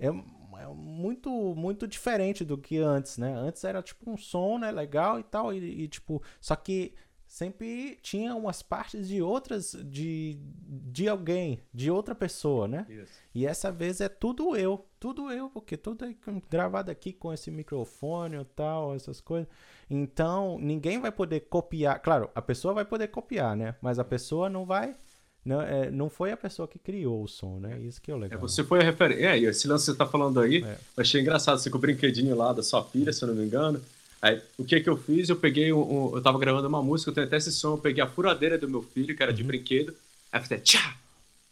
É, 0.03 0.63
é 0.63 0.67
muito, 0.75 1.31
muito 1.55 1.87
diferente 1.87 2.45
do 2.45 2.59
que 2.59 2.79
antes, 2.79 3.19
né? 3.19 3.33
Antes 3.35 3.63
era 3.65 3.83
tipo 3.83 4.11
um 4.11 4.17
som, 4.17 4.59
né? 4.59 4.71
Legal 4.71 5.21
e 5.21 5.23
tal, 5.23 5.53
e, 5.53 5.83
e, 5.83 5.89
tipo, 5.89 6.23
só 6.41 6.57
que 6.57 6.95
sempre 7.33 7.99
tinha 8.03 8.35
umas 8.35 8.61
partes 8.61 9.09
de 9.09 9.23
outras, 9.23 9.73
de, 9.87 10.37
de 10.39 11.09
alguém, 11.09 11.63
de 11.73 11.91
outra 11.91 12.15
pessoa, 12.15 12.69
né? 12.69 12.85
Isso. 12.91 13.13
E 13.35 13.47
essa 13.47 13.73
vez 13.73 14.03
é 14.03 14.09
tudo 14.09 14.55
eu, 14.55 14.85
tudo 15.01 15.31
eu, 15.33 15.49
porque 15.49 15.79
tudo 15.79 16.05
é 16.05 16.15
gravado 16.51 16.91
aqui 16.91 17.11
com 17.11 17.33
esse 17.33 17.51
microfone 17.51 18.37
e 18.37 18.45
tal, 18.45 18.95
essas 18.95 19.19
coisas. 19.19 19.49
Então, 19.89 20.59
ninguém 20.59 21.01
vai 21.01 21.11
poder 21.11 21.41
copiar. 21.41 22.01
Claro, 22.01 22.31
a 22.35 22.43
pessoa 22.43 22.75
vai 22.75 22.85
poder 22.85 23.09
copiar, 23.09 23.57
né? 23.57 23.77
Mas 23.81 23.99
a 23.99 24.05
pessoa 24.05 24.51
não 24.51 24.67
vai. 24.67 24.95
Não, 25.45 25.61
é, 25.61 25.91
não 25.91 26.09
foi 26.09 26.31
a 26.31 26.37
pessoa 26.37 26.69
que 26.69 26.79
criou 26.79 27.25
o 27.25 27.29
som, 27.29 27.59
né? 27.59 27.81
Isso 27.81 28.01
que 28.01 28.11
é 28.11 28.15
o 28.15 28.19
É, 28.19 28.21
legal. 28.21 28.39
você 28.41 28.63
foi 28.63 28.81
a 28.81 28.83
referência. 28.85 29.27
É, 29.27 29.39
esse 29.39 29.67
lance 29.67 29.87
que 29.87 29.93
você 29.93 29.99
tá 29.99 30.07
falando 30.07 30.39
aí, 30.41 30.63
É. 30.63 30.79
achei 30.97 31.21
engraçado, 31.21 31.59
você 31.59 31.69
com 31.69 31.79
o 31.79 31.81
brinquedinho 31.81 32.37
lá 32.37 32.53
da 32.53 32.63
sua 32.63 32.85
filha, 32.85 33.13
se 33.13 33.23
eu 33.25 33.29
não 33.29 33.35
me 33.35 33.45
engano. 33.45 33.83
Aí, 34.21 34.41
o 34.57 34.65
que 34.65 34.81
que 34.81 34.89
eu 34.89 34.97
fiz? 34.97 35.29
Eu 35.29 35.37
peguei 35.37 35.73
um, 35.73 35.81
um- 36.13 36.17
eu 36.17 36.23
tava 36.23 36.39
gravando 36.39 36.69
uma 36.69 36.81
música, 36.81 37.11
eu 37.11 37.15
tenho 37.15 37.27
até 37.27 37.37
esse 37.39 37.51
som, 37.51 37.73
eu 37.75 37.79
peguei 37.79 38.03
a 38.05 38.07
furadeira 38.07 38.57
do 38.57 38.69
meu 38.69 38.83
filho, 38.83 39.17
que 39.17 39.23
era 39.23 39.33
Uhum. 39.33 39.37
de 39.37 39.43
brinquedo, 39.43 39.93
aí 40.31 40.41
eu 40.41 40.45
fiz 40.47 40.63
tchá! 40.63 40.97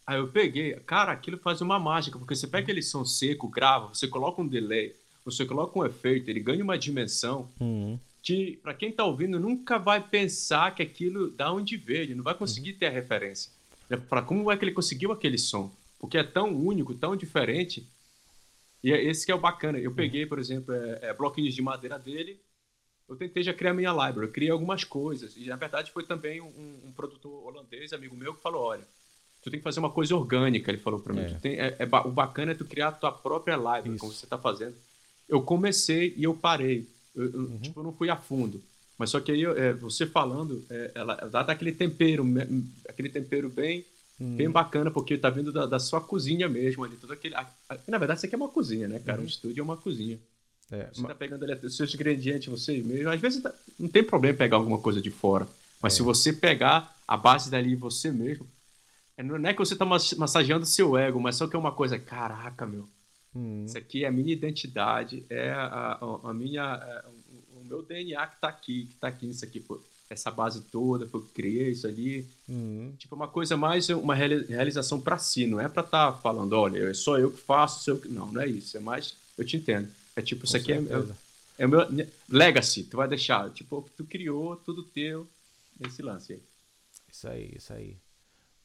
Aí 0.07 0.17
eu 0.17 0.27
peguei, 0.29 0.73
cara, 0.85 1.11
aquilo 1.11 1.37
faz 1.37 1.59
uma 1.59 1.77
mágica, 1.77 2.17
porque 2.17 2.33
você 2.35 2.47
pega 2.47 2.63
aquele 2.63 2.81
som 2.81 3.03
seco, 3.03 3.47
grava, 3.49 3.89
você 3.89 4.07
coloca 4.07 4.41
um 4.41 4.47
delay, 4.47 4.95
você 5.25 5.45
coloca 5.45 5.77
um 5.77 5.85
efeito, 5.85 6.29
ele 6.29 6.39
ganha 6.39 6.63
uma 6.63 6.77
dimensão 6.77 7.49
Uhum. 7.59 7.99
que, 8.23 8.57
pra 8.63 8.73
quem 8.73 8.89
tá 8.91 9.03
ouvindo, 9.03 9.37
nunca 9.37 9.77
vai 9.77 10.01
pensar 10.01 10.73
que 10.73 10.81
aquilo 10.81 11.29
da 11.31 11.51
onde 11.51 11.75
veio, 11.75 12.03
ele 12.03 12.15
não 12.15 12.23
vai 12.23 12.33
conseguir 12.35 12.73
ter 12.73 12.87
a 12.87 12.89
referência. 12.89 13.51
Para 13.97 14.21
como 14.21 14.51
é 14.51 14.57
que 14.57 14.63
ele 14.63 14.71
conseguiu 14.71 15.11
aquele 15.11 15.37
som? 15.37 15.71
Porque 15.99 16.17
é 16.17 16.23
tão 16.23 16.55
único, 16.55 16.93
tão 16.95 17.15
diferente. 17.15 17.87
E 18.83 18.91
é 18.91 19.03
esse 19.03 19.25
que 19.25 19.31
é 19.31 19.35
o 19.35 19.39
bacana. 19.39 19.77
Eu 19.77 19.93
peguei, 19.93 20.25
por 20.25 20.39
exemplo, 20.39 20.73
é, 20.73 20.99
é, 21.03 21.13
bloquinhos 21.13 21.53
de 21.53 21.61
madeira 21.61 21.99
dele. 21.99 22.39
Eu 23.07 23.15
tentei 23.15 23.43
já 23.43 23.53
criar 23.53 23.73
minha 23.73 23.91
library. 23.91 24.27
Eu 24.27 24.31
criei 24.31 24.51
algumas 24.51 24.83
coisas. 24.83 25.35
E 25.37 25.45
na 25.45 25.55
verdade 25.55 25.91
foi 25.91 26.03
também 26.03 26.41
um, 26.41 26.79
um 26.85 26.91
produtor 26.91 27.45
holandês, 27.45 27.93
amigo 27.93 28.15
meu, 28.15 28.33
que 28.33 28.41
falou: 28.41 28.63
olha, 28.63 28.87
tu 29.43 29.51
tem 29.51 29.59
que 29.59 29.63
fazer 29.63 29.79
uma 29.79 29.91
coisa 29.91 30.15
orgânica. 30.15 30.71
Ele 30.71 30.79
falou 30.79 30.99
para 30.99 31.13
mim. 31.13 31.21
É. 31.21 31.33
Tem- 31.35 31.59
é- 31.59 31.75
é 31.79 31.85
o 32.05 32.11
bacana 32.11 32.53
é 32.53 32.55
tu 32.55 32.65
criar 32.65 32.87
a 32.87 32.91
tua 32.93 33.11
própria 33.11 33.55
library, 33.55 33.89
Isso. 33.89 33.97
como 33.99 34.13
você 34.13 34.25
está 34.25 34.37
fazendo. 34.37 34.75
Eu 35.29 35.41
comecei 35.43 36.13
e 36.17 36.23
eu 36.23 36.33
parei. 36.33 36.87
Eu, 37.13 37.25
Uhum. 37.25 37.59
Tipo, 37.59 37.81
eu 37.81 37.83
não 37.83 37.93
fui 37.93 38.09
a 38.09 38.15
fundo. 38.15 38.63
Mas 39.01 39.09
só 39.09 39.19
que 39.19 39.31
aí, 39.31 39.43
é, 39.43 39.73
você 39.73 40.05
falando, 40.05 40.63
é, 40.69 40.91
ela 40.93 41.15
dá 41.15 41.39
aquele 41.41 41.71
tempero, 41.71 42.23
aquele 42.87 43.09
tempero 43.09 43.49
bem, 43.49 43.83
Uhum. 44.19 44.35
bem 44.35 44.47
bacana, 44.47 44.91
porque 44.91 45.17
tá 45.17 45.31
vindo 45.31 45.51
da, 45.51 45.65
da 45.65 45.79
sua 45.79 45.99
cozinha 45.99 46.47
mesmo 46.47 46.83
ali, 46.83 46.95
tudo 46.97 47.13
aquele. 47.13 47.33
a- 47.33 47.47
a- 47.67 47.77
na 47.87 47.97
verdade, 47.97 48.19
isso 48.19 48.27
aqui 48.27 48.35
é 48.35 48.37
uma 48.37 48.47
cozinha, 48.49 48.87
né, 48.87 48.99
cara? 48.99 49.19
Um 49.19 49.25
estúdio 49.25 49.59
é 49.61 49.63
uma 49.63 49.75
cozinha. 49.75 50.19
É, 50.71 50.87
Você 50.93 51.01
ma- 51.01 51.07
tá 51.09 51.15
pegando 51.15 51.43
ali 51.43 51.53
os 51.65 51.75
seus 51.75 51.91
ingredientes, 51.95 52.47
você 52.47 52.77
mesmo. 52.77 53.09
Às 53.09 53.19
vezes 53.19 53.41
tá- 53.41 53.51
não 53.79 53.89
tem 53.89 54.03
problema 54.03 54.37
pegar 54.37 54.57
alguma 54.57 54.77
coisa 54.77 55.01
de 55.01 55.09
fora. 55.09 55.47
Mas 55.81 55.93
É. 55.93 55.95
se 55.97 56.03
você 56.03 56.31
pegar 56.31 56.95
a 57.07 57.17
base 57.17 57.49
dali 57.49 57.75
você 57.75 58.11
mesmo, 58.11 58.45
é, 59.17 59.23
não 59.23 59.35
é 59.49 59.53
que 59.53 59.59
você 59.59 59.75
tá 59.75 59.85
mas- 59.85 60.13
massageando 60.13 60.67
seu 60.67 60.95
ego, 60.95 61.19
mas 61.19 61.35
só 61.37 61.47
que 61.47 61.55
é 61.55 61.59
uma 61.59 61.71
coisa, 61.71 61.97
caraca, 61.97 62.67
meu. 62.67 62.87
Uhum. 63.33 63.65
Isso 63.65 63.77
aqui 63.77 64.03
é 64.03 64.07
a 64.07 64.11
minha 64.11 64.31
identidade, 64.31 65.25
é 65.31 65.49
a, 65.51 65.97
a- 65.99 66.29
a 66.29 66.33
minha, 66.33 66.61
é, 66.63 67.05
o, 67.07 67.11
o 67.11 67.20
meu 67.71 67.81
DNA 67.81 68.27
que 68.27 68.39
tá 68.41 68.47
aqui, 68.49 68.85
que 68.85 68.95
tá 68.95 69.07
aqui 69.07 69.25
nisso 69.25 69.43
aqui, 69.45 69.59
pô. 69.59 69.79
Essa 70.09 70.29
base 70.29 70.61
toda, 70.63 71.07
foi 71.07 71.21
eu 71.21 71.25
criei 71.33 71.69
isso 71.71 71.87
ali. 71.87 72.27
Uhum. 72.47 72.93
Tipo, 72.97 73.15
uma 73.15 73.29
coisa 73.29 73.55
mais, 73.55 73.87
uma 73.89 74.13
reali- 74.13 74.45
realização 74.45 74.99
pra 74.99 75.17
si, 75.17 75.47
não 75.47 75.59
é 75.59 75.69
pra 75.69 75.83
estar 75.83 76.13
falando, 76.21 76.51
olha, 76.53 76.89
é 76.89 76.93
só 76.93 77.17
eu 77.17 77.31
que 77.31 77.39
faço, 77.41 77.83
sou 77.83 77.93
eu 77.95 78.01
que... 78.01 78.09
Não, 78.09 78.29
não 78.29 78.41
é 78.41 78.47
isso, 78.47 78.75
é 78.75 78.79
mais, 78.81 79.15
eu 79.37 79.45
te 79.45 79.55
entendo. 79.55 79.89
É 80.15 80.21
tipo, 80.21 80.43
isso 80.43 80.53
Com 80.53 80.59
aqui 80.61 80.73
é, 80.73 80.81
certeza. 80.81 81.17
é, 81.57 81.63
é 81.63 81.65
o 81.65 81.69
meu 81.69 81.89
né, 81.89 82.07
legacy, 82.27 82.83
tu 82.83 82.97
vai 82.97 83.07
deixar, 83.07 83.49
tipo, 83.51 83.89
tu 83.95 84.03
criou, 84.03 84.57
tudo 84.57 84.83
teu, 84.83 85.25
esse 85.79 86.01
lance 86.01 86.33
aí. 86.33 86.41
Isso 87.09 87.27
aí, 87.29 87.53
isso 87.55 87.73
aí. 87.73 87.97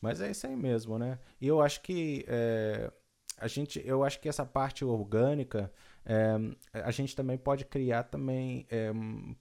Mas 0.01 0.21
é 0.21 0.31
isso 0.31 0.47
aí 0.47 0.57
mesmo, 0.57 0.99
né? 0.99 1.19
E 1.41 1.47
eu 1.47 1.63
acho 1.63 1.81
que 1.81 2.25
é, 2.27 2.91
a 3.39 3.47
gente, 3.47 3.81
eu 3.85 4.03
acho 4.03 4.19
que 4.21 4.29
essa 4.29 4.45
parte 4.45 4.85
orgânica, 4.85 5.73
é, 6.07 6.81
a 6.85 6.91
gente 6.91 7.15
também 7.17 7.37
pode 7.37 7.65
criar 7.65 8.05
também 8.05 8.65
é, 8.71 8.93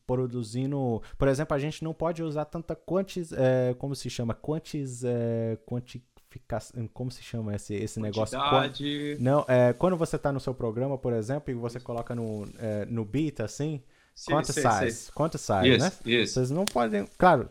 produzindo, 0.05 1.01
por 1.17 1.27
exemplo, 1.27 1.55
a 1.55 1.59
gente 1.59 1.83
não 1.83 1.93
pode 1.93 2.23
usar 2.23 2.45
tanta 2.45 2.75
quantis, 2.75 3.31
é, 3.31 3.73
como 3.77 3.95
se 3.95 4.09
chama, 4.09 4.33
quantis, 4.33 5.03
é, 5.03 5.57
quantificação, 5.65 6.87
como 6.93 7.11
se 7.11 7.23
chama 7.23 7.55
esse, 7.55 7.73
esse 7.75 7.99
negócio? 7.99 8.37
Quan- 8.37 8.49
Quantidade, 8.69 9.17
Não, 9.19 9.45
é, 9.47 9.73
quando 9.73 9.95
você 9.97 10.15
está 10.15 10.31
no 10.31 10.39
seu 10.39 10.53
programa, 10.53 10.97
por 10.97 11.13
exemplo, 11.13 11.51
e 11.51 11.53
você 11.53 11.79
coloca 11.79 12.13
no, 12.15 12.47
é, 12.59 12.85
no 12.85 13.05
beat 13.05 13.39
assim, 13.39 13.81
Sim, 14.13 14.31
quanto 14.31 14.53
size, 14.53 15.11
quanto 15.11 15.37
size, 15.37 15.67
Isso, 15.69 15.79
né? 15.79 15.91
isso. 16.05 16.33
Vocês 16.35 16.49
não 16.51 16.63
podem. 16.65 17.05
Claro, 17.17 17.49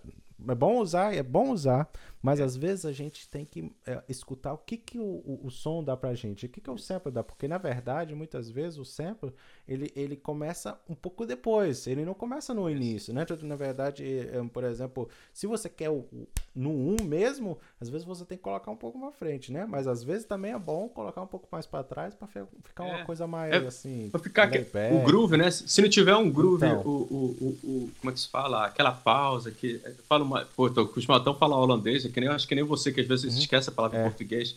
é 0.48 0.54
bom 0.54 0.78
usar, 0.80 1.14
é 1.14 1.22
bom 1.22 1.50
usar, 1.50 1.88
mas 2.24 2.40
às 2.40 2.56
vezes 2.56 2.86
a 2.86 2.92
gente 2.92 3.28
tem 3.28 3.44
que 3.44 3.70
é, 3.86 4.02
escutar 4.08 4.54
o 4.54 4.56
que, 4.56 4.78
que 4.78 4.98
o, 4.98 5.02
o, 5.02 5.40
o 5.44 5.50
som 5.50 5.84
dá 5.84 5.94
pra 5.94 6.14
gente, 6.14 6.46
o 6.46 6.48
que, 6.48 6.58
que 6.58 6.70
o 6.70 6.78
sample 6.78 7.12
dá, 7.12 7.22
porque 7.22 7.46
na 7.46 7.58
verdade, 7.58 8.14
muitas 8.14 8.48
vezes 8.48 8.78
o 8.78 8.84
sample 8.84 9.30
ele, 9.68 9.92
ele 9.94 10.16
começa 10.16 10.80
um 10.88 10.94
pouco 10.94 11.26
depois, 11.26 11.86
ele 11.86 12.02
não 12.02 12.14
começa 12.14 12.54
no 12.54 12.70
início, 12.70 13.12
né? 13.12 13.26
Na 13.42 13.56
verdade, 13.56 14.02
é, 14.20 14.42
por 14.44 14.64
exemplo, 14.64 15.06
se 15.34 15.46
você 15.46 15.68
quer 15.68 15.90
o, 15.90 16.08
no 16.54 16.70
1 16.70 17.04
mesmo, 17.04 17.58
às 17.84 17.90
vezes 17.90 18.06
você 18.06 18.24
tem 18.24 18.36
que 18.38 18.42
colocar 18.44 18.70
um 18.70 18.76
pouco 18.76 18.98
pra 18.98 19.10
frente, 19.12 19.52
né? 19.52 19.66
Mas 19.68 19.86
às 19.86 20.02
vezes 20.02 20.24
também 20.26 20.52
é 20.52 20.58
bom 20.58 20.88
colocar 20.88 21.20
um 21.22 21.26
pouco 21.26 21.46
mais 21.52 21.66
pra 21.66 21.82
trás 21.82 22.14
fe- 22.32 22.44
ficar 22.64 22.84
uma 22.84 23.00
É. 23.00 23.04
coisa 23.04 23.26
mais 23.26 23.52
É, 23.52 23.56
assim. 23.66 24.08
Pra 24.10 24.18
ficar 24.20 24.48
que- 24.50 24.58
o 24.92 25.04
groove, 25.04 25.36
né? 25.36 25.50
Se 25.50 25.82
não 25.82 25.88
tiver 25.88 26.16
um 26.16 26.30
groove, 26.30 26.64
Então. 26.66 26.80
o, 26.80 26.90
o, 26.90 27.36
o, 27.40 27.46
o- 27.70 27.90
como 28.00 28.10
é 28.10 28.14
que 28.14 28.20
se 28.20 28.28
fala? 28.28 28.66
Aquela 28.66 28.92
pausa 28.92 29.50
que. 29.50 29.80
eu 29.84 29.94
Falo 30.08 30.24
uma, 30.24 30.44
pô, 30.56 30.68
tô 30.70 30.80
acostumado 30.82 31.28
a 31.28 31.34
falar 31.34 31.56
holandês, 31.58 32.04
é 32.04 32.08
que 32.08 32.20
nem, 32.20 32.28
acho 32.28 32.48
que 32.48 32.54
nem 32.54 32.64
você, 32.64 32.90
que 32.92 33.00
às 33.00 33.06
vezes 33.06 33.32
Uhum. 33.34 33.40
esquece 33.40 33.68
a 33.68 33.72
palavra 33.72 33.98
em 33.98 34.00
É. 34.00 34.04
português. 34.04 34.56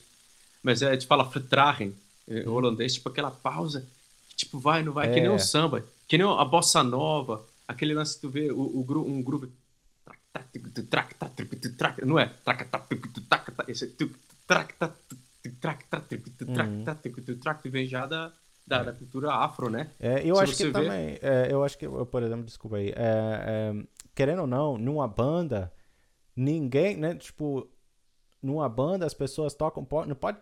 Mas 0.63 0.81
é, 0.81 0.95
te 0.97 1.05
fala 1.05 1.23
vertragen, 1.23 1.93
é, 2.27 2.41
Uhum. 2.41 2.53
holandês, 2.55 2.93
tipo 2.93 3.09
aquela 3.09 3.31
pausa, 3.31 3.85
que, 4.29 4.35
tipo, 4.35 4.57
vai, 4.59 4.83
não 4.83 4.93
vai, 4.93 5.07
que 5.09 5.19
nem 5.19 5.25
É. 5.25 5.31
um 5.31 5.39
samba, 5.39 5.83
que 6.07 6.17
nem 6.17 6.25
a 6.27 6.45
bossa 6.45 6.83
nova, 6.83 7.43
aquele 7.67 7.93
lance 7.93 8.15
que 8.15 8.21
tu 8.21 8.29
vê, 8.29 8.51
o, 8.51 8.55
o 8.59 8.85
um 9.05 9.21
groove. 9.21 9.49
Não 12.05 12.19
é? 12.19 12.31
Esse 13.67 13.85
que 17.61 17.69
vem 17.69 17.87
já 17.87 18.05
da, 18.05 18.31
da, 18.65 18.83
da 18.83 18.93
cultura 18.93 19.33
afro, 19.33 19.69
né? 19.69 19.91
É, 19.99 20.21
eu 20.27 20.35
Se 20.35 20.43
acho 20.43 20.57
que 20.57 20.65
vê- 20.65 20.71
também, 20.71 21.17
é, 21.21 21.47
eu 21.51 21.63
acho 21.63 21.77
que, 21.77 21.87
por 21.87 22.23
exemplo, 22.23 22.43
desculpa 22.45 22.77
aí, 22.77 22.89
é, 22.89 22.93
é, 22.95 23.73
querendo 24.15 24.41
ou 24.41 24.47
não, 24.47 24.77
numa 24.77 25.07
banda, 25.07 25.71
ninguém, 26.35 26.97
né, 26.97 27.15
tipo, 27.15 27.67
numa 28.41 28.69
banda 28.69 29.05
as 29.05 29.13
pessoas 29.13 29.53
tocam, 29.53 29.83
pode, 29.83 30.13
pode 30.15 30.37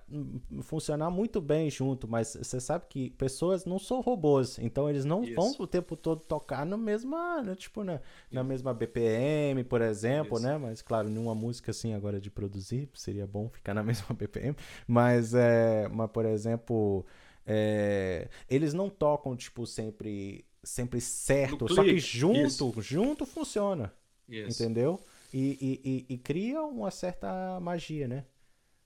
funcionar 0.63 1.09
muito 1.09 1.39
bem 1.39 1.69
junto, 1.69 2.07
mas 2.07 2.35
você 2.35 2.59
sabe 2.59 2.85
que 2.89 3.09
pessoas 3.11 3.65
não 3.65 3.79
são 3.79 4.01
robôs, 4.01 4.59
então 4.59 4.89
eles 4.89 5.05
não 5.05 5.23
Isso. 5.23 5.35
vão 5.35 5.55
o 5.59 5.67
tempo 5.67 5.95
todo 5.95 6.21
tocar 6.21 6.65
no 6.65 6.77
mesma, 6.77 7.41
né, 7.41 7.55
tipo 7.55 7.83
na, 7.83 8.01
na 8.29 8.43
mesma 8.43 8.73
BPM, 8.73 9.63
por 9.63 9.81
exemplo, 9.81 10.37
Isso. 10.37 10.45
né? 10.45 10.57
Mas 10.57 10.81
claro, 10.81 11.09
numa 11.09 11.33
música 11.33 11.71
assim 11.71 11.93
agora 11.93 12.19
de 12.19 12.29
produzir 12.29 12.89
seria 12.93 13.25
bom 13.25 13.49
ficar 13.49 13.73
na 13.73 13.81
mesma 13.83 14.13
BPM, 14.13 14.55
mas 14.87 15.33
é, 15.33 15.87
mas 15.87 16.11
por 16.11 16.25
exemplo, 16.25 17.05
é, 17.45 18.27
eles 18.49 18.73
não 18.73 18.89
tocam 18.89 19.35
tipo 19.35 19.65
sempre 19.65 20.45
sempre 20.61 20.99
certo, 20.99 21.71
só 21.71 21.83
que 21.83 21.99
junto, 21.99 22.73
junto 22.81 23.25
funciona, 23.25 23.93
entendeu? 24.27 24.99
E, 25.33 26.05
e, 26.07 26.13
e, 26.13 26.17
cria 26.17 26.61
uma 26.61 26.91
certa 26.91 27.59
magia, 27.59 28.07
né? 28.07 28.23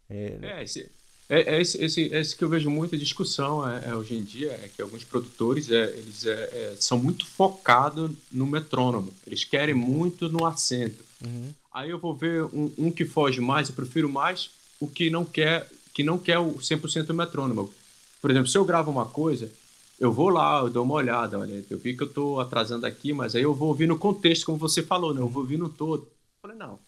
É, 0.09 0.37
é, 0.41 0.63
esse, 0.63 0.89
é, 1.29 1.55
é 1.55 1.61
esse, 1.61 1.83
esse, 1.83 2.01
esse, 2.01 2.35
que 2.35 2.43
eu 2.43 2.49
vejo 2.49 2.69
muita 2.69 2.97
discussão 2.97 3.67
é, 3.67 3.89
é, 3.89 3.95
hoje 3.95 4.15
em 4.15 4.23
dia, 4.23 4.51
é 4.51 4.69
que 4.73 4.81
alguns 4.81 5.03
produtores 5.03 5.69
é, 5.69 5.83
eles 5.97 6.25
é, 6.25 6.75
são 6.79 6.97
muito 6.97 7.25
focados 7.27 8.11
no 8.31 8.47
metrônomo, 8.47 9.13
eles 9.27 9.43
querem 9.43 9.75
muito 9.75 10.27
no 10.29 10.45
acento. 10.45 11.03
Uhum. 11.23 11.53
Aí 11.71 11.89
eu 11.89 11.99
vou 11.99 12.15
ver 12.15 12.43
um, 12.45 12.71
um, 12.77 12.91
que 12.91 13.05
foge 13.05 13.39
mais, 13.39 13.69
eu 13.69 13.75
prefiro 13.75 14.09
mais 14.09 14.49
o 14.79 14.87
que 14.87 15.09
não 15.09 15.23
quer 15.23 15.67
que 15.93 16.03
não 16.03 16.17
quer 16.17 16.39
o 16.39 16.53
100% 16.53 17.13
metrônomo. 17.13 17.73
Por 18.21 18.31
exemplo, 18.31 18.47
se 18.47 18.57
eu 18.57 18.63
gravo 18.63 18.89
uma 18.89 19.05
coisa, 19.05 19.51
eu 19.99 20.13
vou 20.13 20.29
lá, 20.29 20.59
eu 20.59 20.69
dou 20.69 20.83
uma 20.83 20.93
olhada, 20.93 21.37
olha, 21.37 21.63
eu 21.69 21.77
vi 21.77 21.95
que 21.95 22.03
eu 22.03 22.07
estou 22.07 22.39
atrasando 22.39 22.85
aqui, 22.85 23.11
mas 23.11 23.35
aí 23.35 23.41
eu 23.41 23.53
vou 23.53 23.67
ouvir 23.67 23.87
no 23.87 23.97
contexto, 23.97 24.45
como 24.45 24.57
você 24.57 24.81
falou, 24.81 25.13
né? 25.13 25.19
eu 25.19 25.27
vou 25.27 25.43
ouvir 25.43 25.57
no 25.57 25.67
todo. 25.67 26.07
Falei, 26.41 26.57
não. 26.57 26.79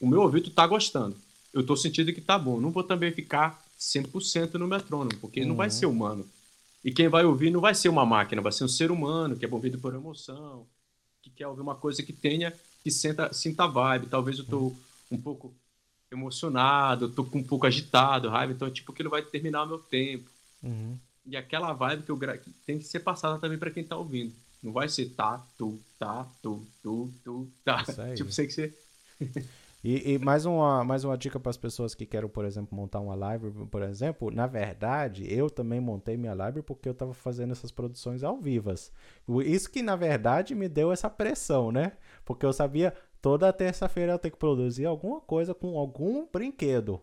O 0.00 0.06
meu 0.06 0.20
ouvido 0.22 0.50
tá 0.50 0.66
gostando. 0.66 1.16
Eu 1.52 1.64
tô 1.64 1.76
sentindo 1.76 2.12
que 2.12 2.20
tá 2.20 2.38
bom. 2.38 2.60
Não 2.60 2.70
vou 2.70 2.84
também 2.84 3.12
ficar 3.12 3.62
100% 3.78 4.54
no 4.54 4.68
metrônomo, 4.68 5.18
porque 5.20 5.40
uhum. 5.40 5.48
não 5.48 5.56
vai 5.56 5.68
uhum. 5.68 5.72
ser 5.72 5.86
humano. 5.86 6.28
E 6.84 6.92
quem 6.92 7.08
vai 7.08 7.24
ouvir 7.24 7.50
não 7.50 7.60
vai 7.60 7.74
ser 7.74 7.88
uma 7.88 8.04
máquina, 8.04 8.42
vai 8.42 8.52
ser 8.52 8.64
um 8.64 8.68
ser 8.68 8.90
humano 8.90 9.36
que 9.36 9.44
é 9.44 9.48
movido 9.48 9.78
por 9.78 9.94
emoção, 9.94 10.66
que 11.22 11.30
quer 11.30 11.46
ouvir 11.46 11.60
uma 11.60 11.76
coisa 11.76 12.02
que 12.02 12.12
tenha, 12.12 12.52
que 12.82 12.90
sinta, 12.90 13.32
sinta 13.32 13.66
vibe. 13.66 14.08
Talvez 14.08 14.38
eu 14.38 14.44
tô 14.44 14.74
um 15.10 15.18
pouco 15.18 15.54
emocionado, 16.10 17.08
tô 17.08 17.22
um 17.22 17.42
pouco 17.42 17.66
agitado, 17.66 18.28
raiva, 18.28 18.52
então 18.52 18.70
tipo 18.70 18.92
que 18.92 19.00
ele 19.00 19.08
vai 19.08 19.22
terminar 19.22 19.62
o 19.62 19.68
meu 19.68 19.78
tempo. 19.78 20.28
Uhum. 20.62 20.98
E 21.24 21.36
aquela 21.36 21.72
vibe 21.72 22.02
que 22.02 22.10
eu 22.10 22.16
gra... 22.16 22.38
tem 22.66 22.78
que 22.78 22.84
ser 22.84 23.00
passada 23.00 23.38
também 23.38 23.58
para 23.58 23.70
quem 23.70 23.84
tá 23.84 23.96
ouvindo. 23.96 24.32
Não 24.62 24.72
vai 24.72 24.88
ser 24.88 25.06
tá, 25.10 25.44
tu, 25.56 25.78
tá, 25.98 26.26
tu, 26.42 26.66
tu, 26.82 27.12
tu, 27.24 27.48
tá. 27.64 27.84
Tipo, 28.14 28.32
sei 28.32 28.46
que 28.46 28.52
você 28.52 28.74
e, 29.82 30.12
e, 30.12 30.18
mais, 30.18 30.46
uma, 30.46 30.84
mais 30.84 31.04
uma 31.04 31.16
dica 31.16 31.38
para 31.40 31.50
as 31.50 31.56
pessoas 31.56 31.94
que 31.94 32.06
querem, 32.06 32.28
por 32.28 32.44
exemplo, 32.44 32.76
montar 32.76 33.00
uma 33.00 33.14
library, 33.14 33.66
por 33.66 33.82
exemplo. 33.82 34.30
Na 34.30 34.46
verdade, 34.46 35.32
eu 35.32 35.50
também 35.50 35.80
montei 35.80 36.16
minha 36.16 36.32
library 36.32 36.62
porque 36.62 36.88
eu 36.88 36.92
estava 36.92 37.14
fazendo 37.14 37.52
essas 37.52 37.70
produções 37.70 38.22
ao 38.22 38.38
vivas. 38.38 38.92
Isso 39.44 39.70
que, 39.70 39.82
na 39.82 39.96
verdade, 39.96 40.54
me 40.54 40.68
deu 40.68 40.92
essa 40.92 41.10
pressão, 41.10 41.72
né? 41.72 41.92
Porque 42.24 42.46
eu 42.46 42.52
sabia, 42.52 42.94
toda 43.20 43.52
terça-feira 43.52 44.12
eu 44.12 44.18
tenho 44.18 44.32
que 44.32 44.38
produzir 44.38 44.84
alguma 44.84 45.20
coisa 45.20 45.54
com 45.54 45.78
algum 45.78 46.26
brinquedo, 46.30 47.00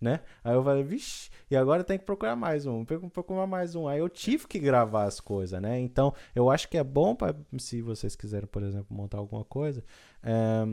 né? 0.00 0.20
Aí 0.42 0.54
eu 0.54 0.64
falei, 0.64 0.82
vixe, 0.82 1.30
e 1.50 1.56
agora 1.56 1.84
tem 1.84 1.98
que 1.98 2.04
procurar 2.04 2.34
mais 2.34 2.66
um, 2.66 2.84
procurar 2.84 3.46
mais 3.46 3.76
um. 3.76 3.86
Aí 3.86 4.00
eu 4.00 4.08
tive 4.08 4.48
que 4.48 4.58
gravar 4.58 5.04
as 5.04 5.20
coisas, 5.20 5.60
né? 5.62 5.78
Então, 5.78 6.12
eu 6.34 6.50
acho 6.50 6.68
que 6.68 6.76
é 6.76 6.82
bom, 6.82 7.14
pra, 7.14 7.34
se 7.58 7.80
vocês 7.82 8.16
quiserem, 8.16 8.48
por 8.48 8.62
exemplo, 8.62 8.86
montar 8.90 9.18
alguma 9.18 9.44
coisa, 9.44 9.84
é, 10.22 10.66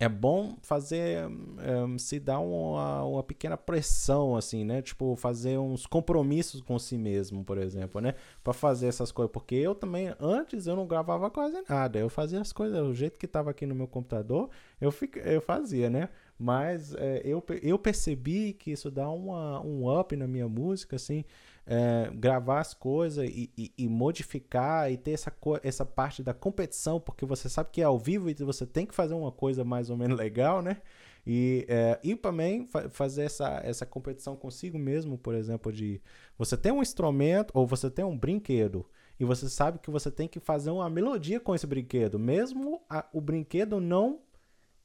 é 0.00 0.08
bom 0.08 0.56
fazer 0.62 1.26
um, 1.26 1.98
se 1.98 2.18
dar 2.18 2.40
uma, 2.40 3.04
uma 3.04 3.22
pequena 3.22 3.54
pressão 3.54 4.34
assim, 4.34 4.64
né? 4.64 4.80
Tipo 4.80 5.14
fazer 5.14 5.58
uns 5.58 5.86
compromissos 5.86 6.62
com 6.62 6.78
si 6.78 6.96
mesmo, 6.96 7.44
por 7.44 7.58
exemplo, 7.58 8.00
né? 8.00 8.14
Para 8.42 8.54
fazer 8.54 8.86
essas 8.86 9.12
coisas, 9.12 9.30
porque 9.30 9.54
eu 9.54 9.74
também 9.74 10.14
antes 10.18 10.66
eu 10.66 10.74
não 10.74 10.86
gravava 10.86 11.30
quase 11.30 11.62
nada, 11.68 11.98
eu 11.98 12.08
fazia 12.08 12.40
as 12.40 12.50
coisas 12.50 12.82
do 12.82 12.94
jeito 12.94 13.18
que 13.18 13.26
estava 13.26 13.50
aqui 13.50 13.66
no 13.66 13.74
meu 13.74 13.86
computador, 13.86 14.48
eu 14.80 14.90
fico, 14.90 15.18
eu 15.18 15.42
fazia, 15.42 15.90
né? 15.90 16.08
Mas 16.38 16.94
é, 16.94 17.20
eu, 17.22 17.44
eu 17.62 17.78
percebi 17.78 18.54
que 18.54 18.70
isso 18.70 18.90
dá 18.90 19.10
uma, 19.10 19.60
um 19.60 20.00
up 20.00 20.16
na 20.16 20.26
minha 20.26 20.48
música, 20.48 20.96
assim, 20.96 21.26
é, 21.66 22.10
gravar 22.14 22.60
as 22.60 22.74
coisas 22.74 23.28
e, 23.28 23.50
e, 23.56 23.72
e, 23.78 23.88
modificar 23.88 24.90
e 24.90 24.96
ter 24.96 25.12
essa, 25.12 25.32
essa 25.62 25.84
parte 25.86 26.22
da 26.22 26.34
competição, 26.34 27.00
porque 27.00 27.24
você 27.24 27.48
sabe 27.48 27.70
que 27.70 27.80
é 27.80 27.84
ao 27.84 27.98
vivo 27.98 28.28
e 28.28 28.34
você 28.34 28.66
tem 28.66 28.86
que 28.86 28.94
fazer 28.94 29.14
uma 29.14 29.30
coisa 29.30 29.64
mais 29.64 29.90
ou 29.90 29.96
menos 29.96 30.16
legal, 30.18 30.62
né? 30.62 30.78
E, 31.26 31.66
é, 31.68 32.00
e 32.02 32.16
também 32.16 32.66
fa 32.66 32.88
fazer 32.88 33.24
essa, 33.24 33.60
essa 33.62 33.84
competição 33.84 34.34
consigo 34.34 34.78
mesmo, 34.78 35.18
por 35.18 35.34
exemplo, 35.34 35.72
de 35.72 36.00
você 36.36 36.56
tem 36.56 36.72
um 36.72 36.82
instrumento 36.82 37.52
ou 37.54 37.66
você 37.66 37.90
tem 37.90 38.04
um 38.04 38.16
brinquedo 38.16 38.86
e 39.18 39.24
você 39.24 39.48
sabe 39.48 39.78
que 39.78 39.90
você 39.90 40.10
tem 40.10 40.26
que 40.26 40.40
fazer 40.40 40.70
uma 40.70 40.88
melodia 40.88 41.38
com 41.38 41.54
esse 41.54 41.66
brinquedo, 41.66 42.18
mesmo 42.18 42.82
a, 42.88 43.06
o 43.12 43.20
brinquedo 43.20 43.80
não 43.80 44.22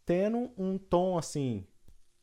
tendo 0.05 0.51
um 0.57 0.77
tom 0.77 1.17
assim 1.17 1.65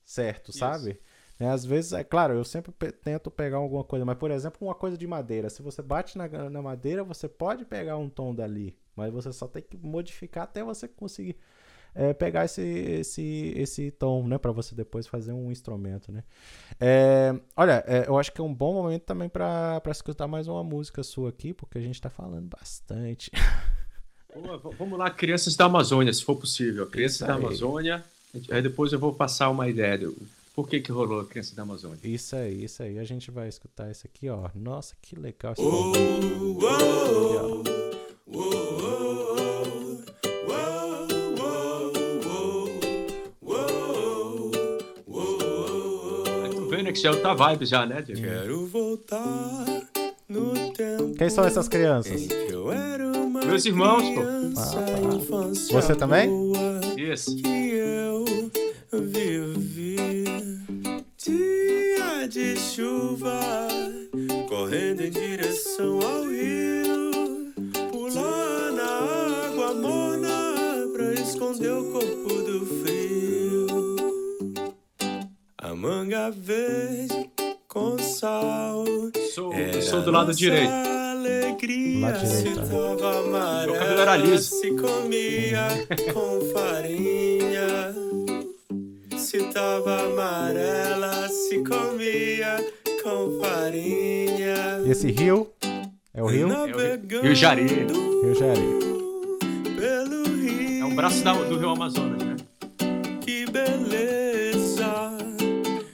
certo, 0.04 0.50
Isso. 0.50 0.58
sabe? 0.58 1.00
É, 1.42 1.48
às 1.48 1.64
vezes, 1.64 1.92
é 1.92 2.04
claro, 2.04 2.34
eu 2.34 2.44
sempre 2.44 2.70
pe 2.70 2.92
tento 2.92 3.28
pegar 3.28 3.56
alguma 3.56 3.82
coisa, 3.82 4.04
mas 4.04 4.16
por 4.16 4.30
exemplo, 4.30 4.58
uma 4.64 4.76
coisa 4.76 4.96
de 4.96 5.08
madeira. 5.08 5.50
Se 5.50 5.60
você 5.60 5.82
bate 5.82 6.16
na, 6.16 6.28
na 6.28 6.62
madeira, 6.62 7.02
você 7.02 7.28
pode 7.28 7.64
pegar 7.64 7.96
um 7.96 8.08
tom 8.08 8.32
dali, 8.32 8.76
mas 8.94 9.12
você 9.12 9.32
só 9.32 9.48
tem 9.48 9.60
que 9.60 9.76
modificar 9.76 10.44
até 10.44 10.62
você 10.62 10.86
conseguir 10.86 11.36
é, 11.96 12.12
pegar 12.12 12.44
esse, 12.44 12.62
esse, 12.62 13.54
esse 13.56 13.90
tom, 13.90 14.24
né, 14.28 14.38
para 14.38 14.52
você 14.52 14.72
depois 14.72 15.08
fazer 15.08 15.32
um 15.32 15.50
instrumento, 15.50 16.12
né. 16.12 16.22
É, 16.78 17.34
olha, 17.56 17.82
é, 17.88 18.06
eu 18.06 18.16
acho 18.16 18.30
que 18.30 18.40
é 18.40 18.44
um 18.44 18.54
bom 18.54 18.74
momento 18.74 19.02
também 19.02 19.28
para 19.28 19.82
escutar 19.90 20.28
mais 20.28 20.46
uma 20.46 20.62
música 20.62 21.02
sua 21.02 21.30
aqui, 21.30 21.52
porque 21.52 21.76
a 21.76 21.82
gente 21.82 21.96
está 21.96 22.08
falando 22.08 22.46
bastante. 22.46 23.32
Vamos 24.78 24.96
lá, 24.96 25.10
Crianças 25.10 25.56
da 25.56 25.64
Amazônia, 25.64 26.12
se 26.12 26.22
for 26.24 26.36
possível. 26.36 26.86
Crianças 26.86 27.26
da 27.26 27.34
Amazônia. 27.34 28.04
Aí 28.48 28.62
depois 28.62 28.92
eu 28.92 28.98
vou 29.00 29.12
passar 29.12 29.50
uma 29.50 29.68
ideia 29.68 29.98
do 29.98 30.16
por 30.54 30.68
que, 30.68 30.80
que 30.80 30.92
rolou 30.92 31.20
a 31.20 31.26
Criança 31.26 31.56
da 31.56 31.62
Amazônia. 31.62 31.98
Isso 32.04 32.36
aí, 32.36 32.64
isso 32.64 32.82
aí. 32.82 32.98
A 32.98 33.04
gente 33.04 33.30
vai 33.30 33.48
escutar 33.48 33.90
isso 33.90 34.06
aqui, 34.06 34.28
ó. 34.28 34.50
Nossa, 34.54 34.94
que 35.00 35.16
legal. 35.16 35.52
Esse 35.52 35.62
oh, 35.62 35.92
oh, 36.62 37.62
oh, 38.26 38.82
vendo 46.70 46.92
que 46.92 47.00
já 47.00 47.10
outra 47.10 47.34
vibe 47.34 47.66
já, 47.66 47.86
né, 47.86 48.02
Diego? 48.02 48.20
Quero 48.20 48.66
voltar 48.66 49.64
no 50.28 50.72
tempo. 50.72 51.14
Quem 51.16 51.30
são 51.30 51.44
essas 51.44 51.68
crianças? 51.68 52.28
Meus 53.46 53.64
irmãos, 53.64 54.02
pô. 54.02 54.20
Ah, 54.56 54.70
tá. 54.70 55.72
Você 55.72 55.94
também? 55.94 56.28
Isso. 56.96 57.36
Que 57.36 57.72
eu 58.92 59.02
vivi 59.02 60.21
dia 61.24 62.26
de 62.28 62.56
chuva, 62.56 63.40
correndo 64.48 65.02
em 65.02 65.10
direção 65.10 66.00
ao 66.00 66.24
rio, 66.24 67.52
pular 67.92 68.72
na 68.72 69.46
água 69.46 69.74
morna 69.74 70.28
pra 70.92 71.12
esconder 71.14 71.70
o 71.70 71.92
corpo 71.92 72.34
do 72.42 72.66
frio. 72.82 73.96
A 75.58 75.74
manga 75.74 76.30
verde 76.30 77.30
com 77.68 77.96
sal. 77.98 78.84
Sou, 79.32 79.52
sou 79.80 80.02
do 80.02 80.10
lado 80.10 80.34
direito 80.34 80.92
alegria 81.22 82.26
se 82.26 82.54
tava 82.54 83.20
amarela 83.20 84.38
se 84.38 84.72
comia 84.72 85.68
com 86.12 86.40
farinha 86.52 88.01
se 89.32 89.44
tava 89.44 90.02
amarela 90.02 91.26
se 91.26 91.64
comia 91.64 92.62
com 93.02 93.40
farinha. 93.40 94.82
Esse 94.86 95.10
rio 95.10 95.50
é 96.12 96.22
o 96.22 96.26
rio? 96.26 96.52
É 96.52 96.54
o 96.54 97.22
rio. 97.22 97.34
Jari. 97.34 97.66
Rio 97.66 98.34
Jari. 98.34 98.60
é 100.80 100.84
um 100.84 100.94
braço 100.94 101.24
da, 101.24 101.32
do 101.32 101.58
rio 101.58 101.70
Amazonas 101.70 102.22
né? 102.22 102.36
Que 103.22 103.50
beleza. 103.50 105.16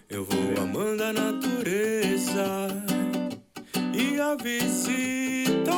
Eu 0.08 0.24
vou 0.24 0.60
amando 0.60 1.04
a 1.04 1.12
natureza 1.12 2.66
e 3.94 4.20
a 4.20 4.34
visita. 4.34 5.76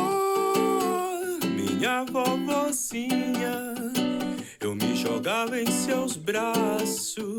Minha 1.45 2.05
vovozinha. 2.05 3.80
Jogava 5.01 5.59
em 5.59 5.67
seus 5.71 6.15
braços 6.17 7.39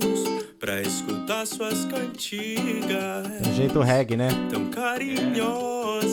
pra 0.59 0.81
escutar 0.81 1.45
suas 1.45 1.85
cantigas. 1.85 3.27
Tem 3.43 3.53
jeito 3.53 3.79
reggae, 3.81 4.17
né? 4.17 4.29
Tão 4.49 4.71
carinhosa, 4.71 6.07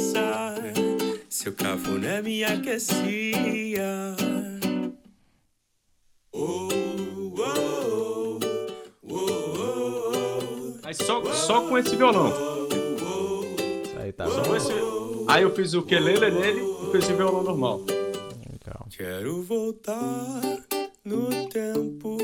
seu 1.29 1.55
cafuné 1.55 2.20
me 2.20 2.45
aquecia. 2.45 4.15
Oh, 6.33 6.69
oh, 7.39 8.39
oh, 9.03 9.11
oh. 9.11 10.75
Aí 10.85 10.95
só, 10.95 11.25
só 11.33 11.62
com 11.66 11.79
esse 11.79 11.97
violão. 11.97 12.29
Isso 13.85 13.99
aí 13.99 14.12
tá 14.12 14.27
Só 14.27 14.43
com 14.43 14.55
esse... 14.55 14.73
Aí 15.29 15.43
eu 15.43 15.55
fiz 15.55 15.73
o 15.73 15.83
quelele 15.83 16.31
nele 16.31 16.61
e 16.61 16.93
fiz 16.93 17.09
o 17.09 17.16
violão 17.16 17.43
normal. 17.43 17.81
Legal. 18.51 18.87
Quero 18.91 19.43
voltar 19.43 20.41
no 21.09 21.48
tempo 21.48 22.18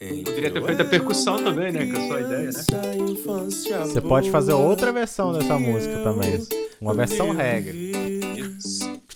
em 0.00 0.22
Poderia 0.22 0.50
ter 0.50 0.64
feito 0.64 0.82
a 0.82 0.84
percussão 0.84 1.42
também, 1.42 1.72
né? 1.72 1.86
Que 1.86 1.96
é 1.96 1.98
a 1.98 2.06
sua 2.06 2.20
ideia, 2.20 2.50
né? 2.52 3.84
Você 3.84 4.00
pode 4.00 4.30
fazer 4.30 4.52
outra 4.52 4.92
versão 4.92 5.32
dessa 5.32 5.58
música 5.58 6.02
também. 6.02 6.46
Uma 6.80 6.94
versão 6.94 7.30
reggae. 7.30 7.92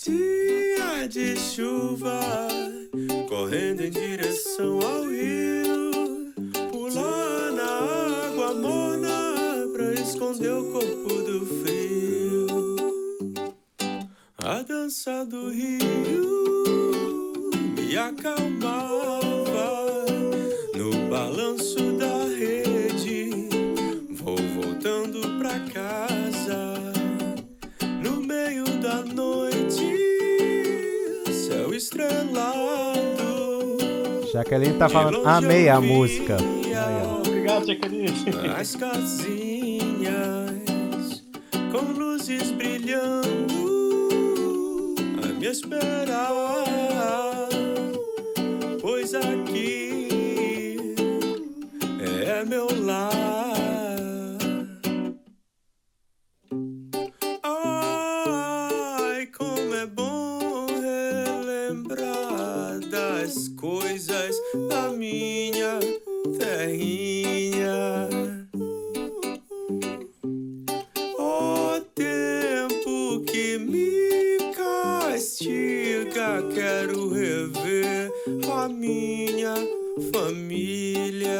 Dia 0.04 1.08
de 1.08 1.36
chuva, 1.36 2.20
correndo 3.28 3.82
em 3.82 3.90
direção 3.90 4.80
ao 4.80 5.04
rio, 5.04 6.32
pular 6.72 7.52
na 7.52 8.26
água 8.26 8.54
morna 8.54 9.68
pra 9.72 9.92
esconder 9.94 10.52
o 10.52 10.72
corpo 10.72 11.14
do 11.22 11.46
frio. 11.62 12.46
A 14.38 14.62
dança 14.62 15.24
do 15.24 15.50
rio 15.50 16.51
me 17.92 17.98
acalmava 17.98 19.70
no 20.74 21.10
balanço 21.10 21.92
da 21.98 22.24
rede. 22.24 23.30
Vou 24.12 24.38
voltando 24.38 25.20
pra 25.38 25.60
casa 25.70 26.74
no 28.02 28.22
meio 28.22 28.64
da 28.80 29.02
noite, 29.02 29.94
céu 31.46 31.74
estrelado. 31.74 33.02
Jaqueline 34.32 34.78
tá 34.78 34.88
falando, 34.88 35.28
amei 35.28 35.68
a 35.68 35.78
música. 35.78 36.38
Aí. 36.38 36.72
Obrigado, 37.26 37.66
Jaqueline. 37.66 38.14
As 38.58 38.74
casinhas 38.74 39.92
com 41.70 41.92
luzes 41.92 42.52
brilhando 42.52 43.52
a 45.22 45.26
me 45.26 45.46
esperar, 45.46 46.30
aqui 49.14 50.94
é 52.26 52.44
meu 52.44 52.68
lar. 52.84 53.61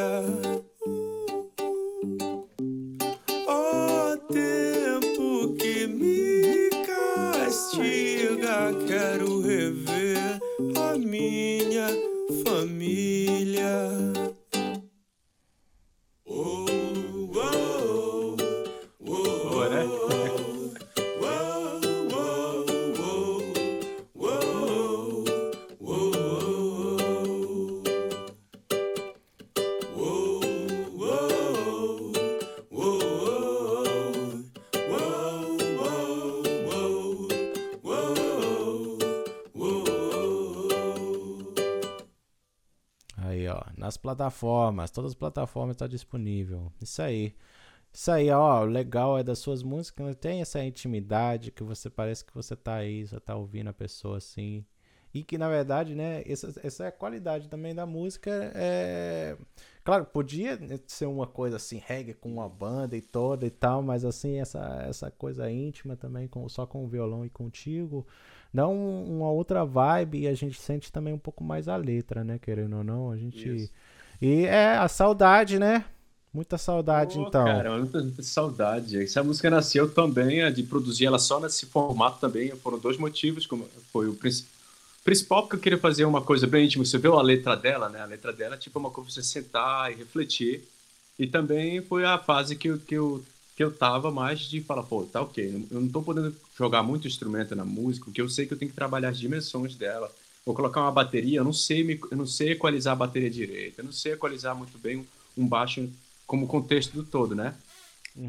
Família. 0.03 0.42
Plataformas, 44.15 44.91
todas 44.91 45.11
as 45.11 45.15
plataformas 45.15 45.75
tá 45.77 45.87
disponível. 45.87 46.71
Isso 46.81 47.01
aí. 47.01 47.33
Isso 47.91 48.09
aí, 48.11 48.29
ó, 48.31 48.63
o 48.63 48.65
legal 48.65 49.17
é 49.19 49.23
das 49.23 49.37
suas 49.39 49.61
músicas, 49.61 50.05
né? 50.07 50.13
tem 50.15 50.41
essa 50.41 50.63
intimidade 50.63 51.51
que 51.51 51.63
você 51.63 51.89
parece 51.89 52.25
que 52.25 52.33
você 52.33 52.55
tá 52.55 52.75
aí, 52.75 53.05
você 53.07 53.19
tá 53.19 53.35
ouvindo 53.35 53.69
a 53.69 53.73
pessoa 53.73 54.17
assim. 54.17 54.65
E 55.13 55.23
que 55.23 55.37
na 55.37 55.47
verdade, 55.47 55.93
né, 55.93 56.23
essa, 56.25 56.51
essa 56.63 56.85
é 56.85 56.87
a 56.87 56.91
qualidade 56.91 57.47
também 57.47 57.75
da 57.75 57.85
música. 57.85 58.31
É... 58.55 59.37
Claro, 59.83 60.05
podia 60.05 60.57
ser 60.87 61.05
uma 61.05 61.27
coisa 61.27 61.57
assim, 61.57 61.79
reggae 61.85 62.15
com 62.15 62.29
uma 62.31 62.49
banda 62.49 62.97
e 62.97 63.01
toda 63.01 63.45
e 63.45 63.51
tal, 63.51 63.83
mas 63.83 64.03
assim, 64.05 64.39
essa, 64.39 64.83
essa 64.89 65.11
coisa 65.11 65.51
íntima 65.51 65.95
também, 65.95 66.27
com, 66.27 66.47
só 66.49 66.65
com 66.65 66.83
o 66.83 66.87
violão 66.87 67.23
e 67.23 67.29
contigo, 67.29 68.07
dá 68.51 68.67
um- 68.67 69.17
uma 69.17 69.29
outra 69.29 69.63
vibe 69.65 70.21
e 70.21 70.27
a 70.27 70.33
gente 70.33 70.59
sente 70.59 70.91
também 70.91 71.13
um 71.13 71.19
pouco 71.19 71.43
mais 71.43 71.67
a 71.67 71.75
letra, 71.75 72.23
né, 72.23 72.39
querendo 72.39 72.77
ou 72.77 72.83
não, 72.83 73.11
a 73.11 73.17
gente... 73.17 73.47
Isso. 73.47 73.71
E 74.23 74.45
é 74.45 74.77
a 74.77 74.87
saudade, 74.87 75.59
né? 75.59 75.83
Muita 76.33 76.57
saudade, 76.57 77.19
Pô, 77.19 77.27
então. 77.27 77.43
Cara, 77.45 77.77
muita, 77.77 78.01
muita 78.01 78.23
saudade. 78.23 79.03
Essa 79.03 79.21
música 79.21 79.49
nasceu 79.49 79.93
também, 79.93 80.41
a 80.41 80.49
de 80.49 80.63
produzir 80.63 81.05
ela 81.05 81.19
só 81.19 81.41
nesse 81.41 81.65
formato 81.65 82.21
também. 82.21 82.49
Foram 82.55 82.79
dois 82.79 82.97
motivos. 82.97 83.45
Como 83.45 83.67
foi 83.91 84.07
o 84.07 84.13
princi- 84.15 84.45
principal, 85.03 85.43
porque 85.43 85.57
eu 85.57 85.59
queria 85.59 85.77
fazer 85.77 86.05
uma 86.05 86.21
coisa 86.21 86.47
bem 86.47 86.65
íntima. 86.65 86.85
Você 86.85 86.97
viu 86.97 87.19
a 87.19 87.21
letra 87.21 87.55
dela, 87.57 87.89
né? 87.89 87.99
A 87.99 88.05
letra 88.05 88.31
dela 88.31 88.55
é 88.55 88.57
tipo 88.57 88.79
uma 88.79 88.89
coisa 88.89 89.07
pra 89.11 89.13
você 89.21 89.23
sentar 89.23 89.91
e 89.91 89.95
refletir. 89.95 90.63
E 91.19 91.27
também 91.27 91.81
foi 91.81 92.05
a 92.05 92.17
fase 92.17 92.55
que 92.55 92.69
eu, 92.69 92.79
que 92.79 92.95
eu, 92.95 93.21
que 93.57 93.63
eu 93.63 93.71
tava 93.71 94.09
mais 94.09 94.39
de 94.39 94.61
falar, 94.61 94.83
pô, 94.83 95.03
tá 95.03 95.21
ok. 95.21 95.67
Eu 95.69 95.81
não 95.81 95.89
tô 95.89 96.01
podendo 96.01 96.33
jogar 96.57 96.81
muito 96.81 97.07
instrumento 97.07 97.55
na 97.57 97.65
música, 97.65 98.05
porque 98.05 98.21
eu 98.21 98.29
sei 98.29 98.45
que 98.45 98.53
eu 98.53 98.57
tenho 98.57 98.71
que 98.71 98.75
trabalhar 98.75 99.09
as 99.09 99.19
dimensões 99.19 99.75
dela. 99.75 100.09
Vou 100.45 100.53
colocar 100.55 100.81
uma 100.81 100.91
bateria, 100.91 101.39
eu 101.39 101.43
não 101.43 101.53
sei, 101.53 101.83
me- 101.83 101.99
eu 102.11 102.17
não 102.17 102.25
sei 102.25 102.51
equalizar 102.51 102.93
a 102.93 102.97
bateria 102.97 103.29
direito, 103.29 103.79
eu 103.79 103.85
não 103.85 103.91
sei 103.93 104.13
equalizar 104.13 104.53
muito 104.55 104.77
bem 104.77 105.05
um- 105.37 105.47
baixo 105.47 105.89
como 106.27 106.47
contexto 106.47 106.93
do 106.93 107.03
todo, 107.03 107.33
né? 107.33 107.55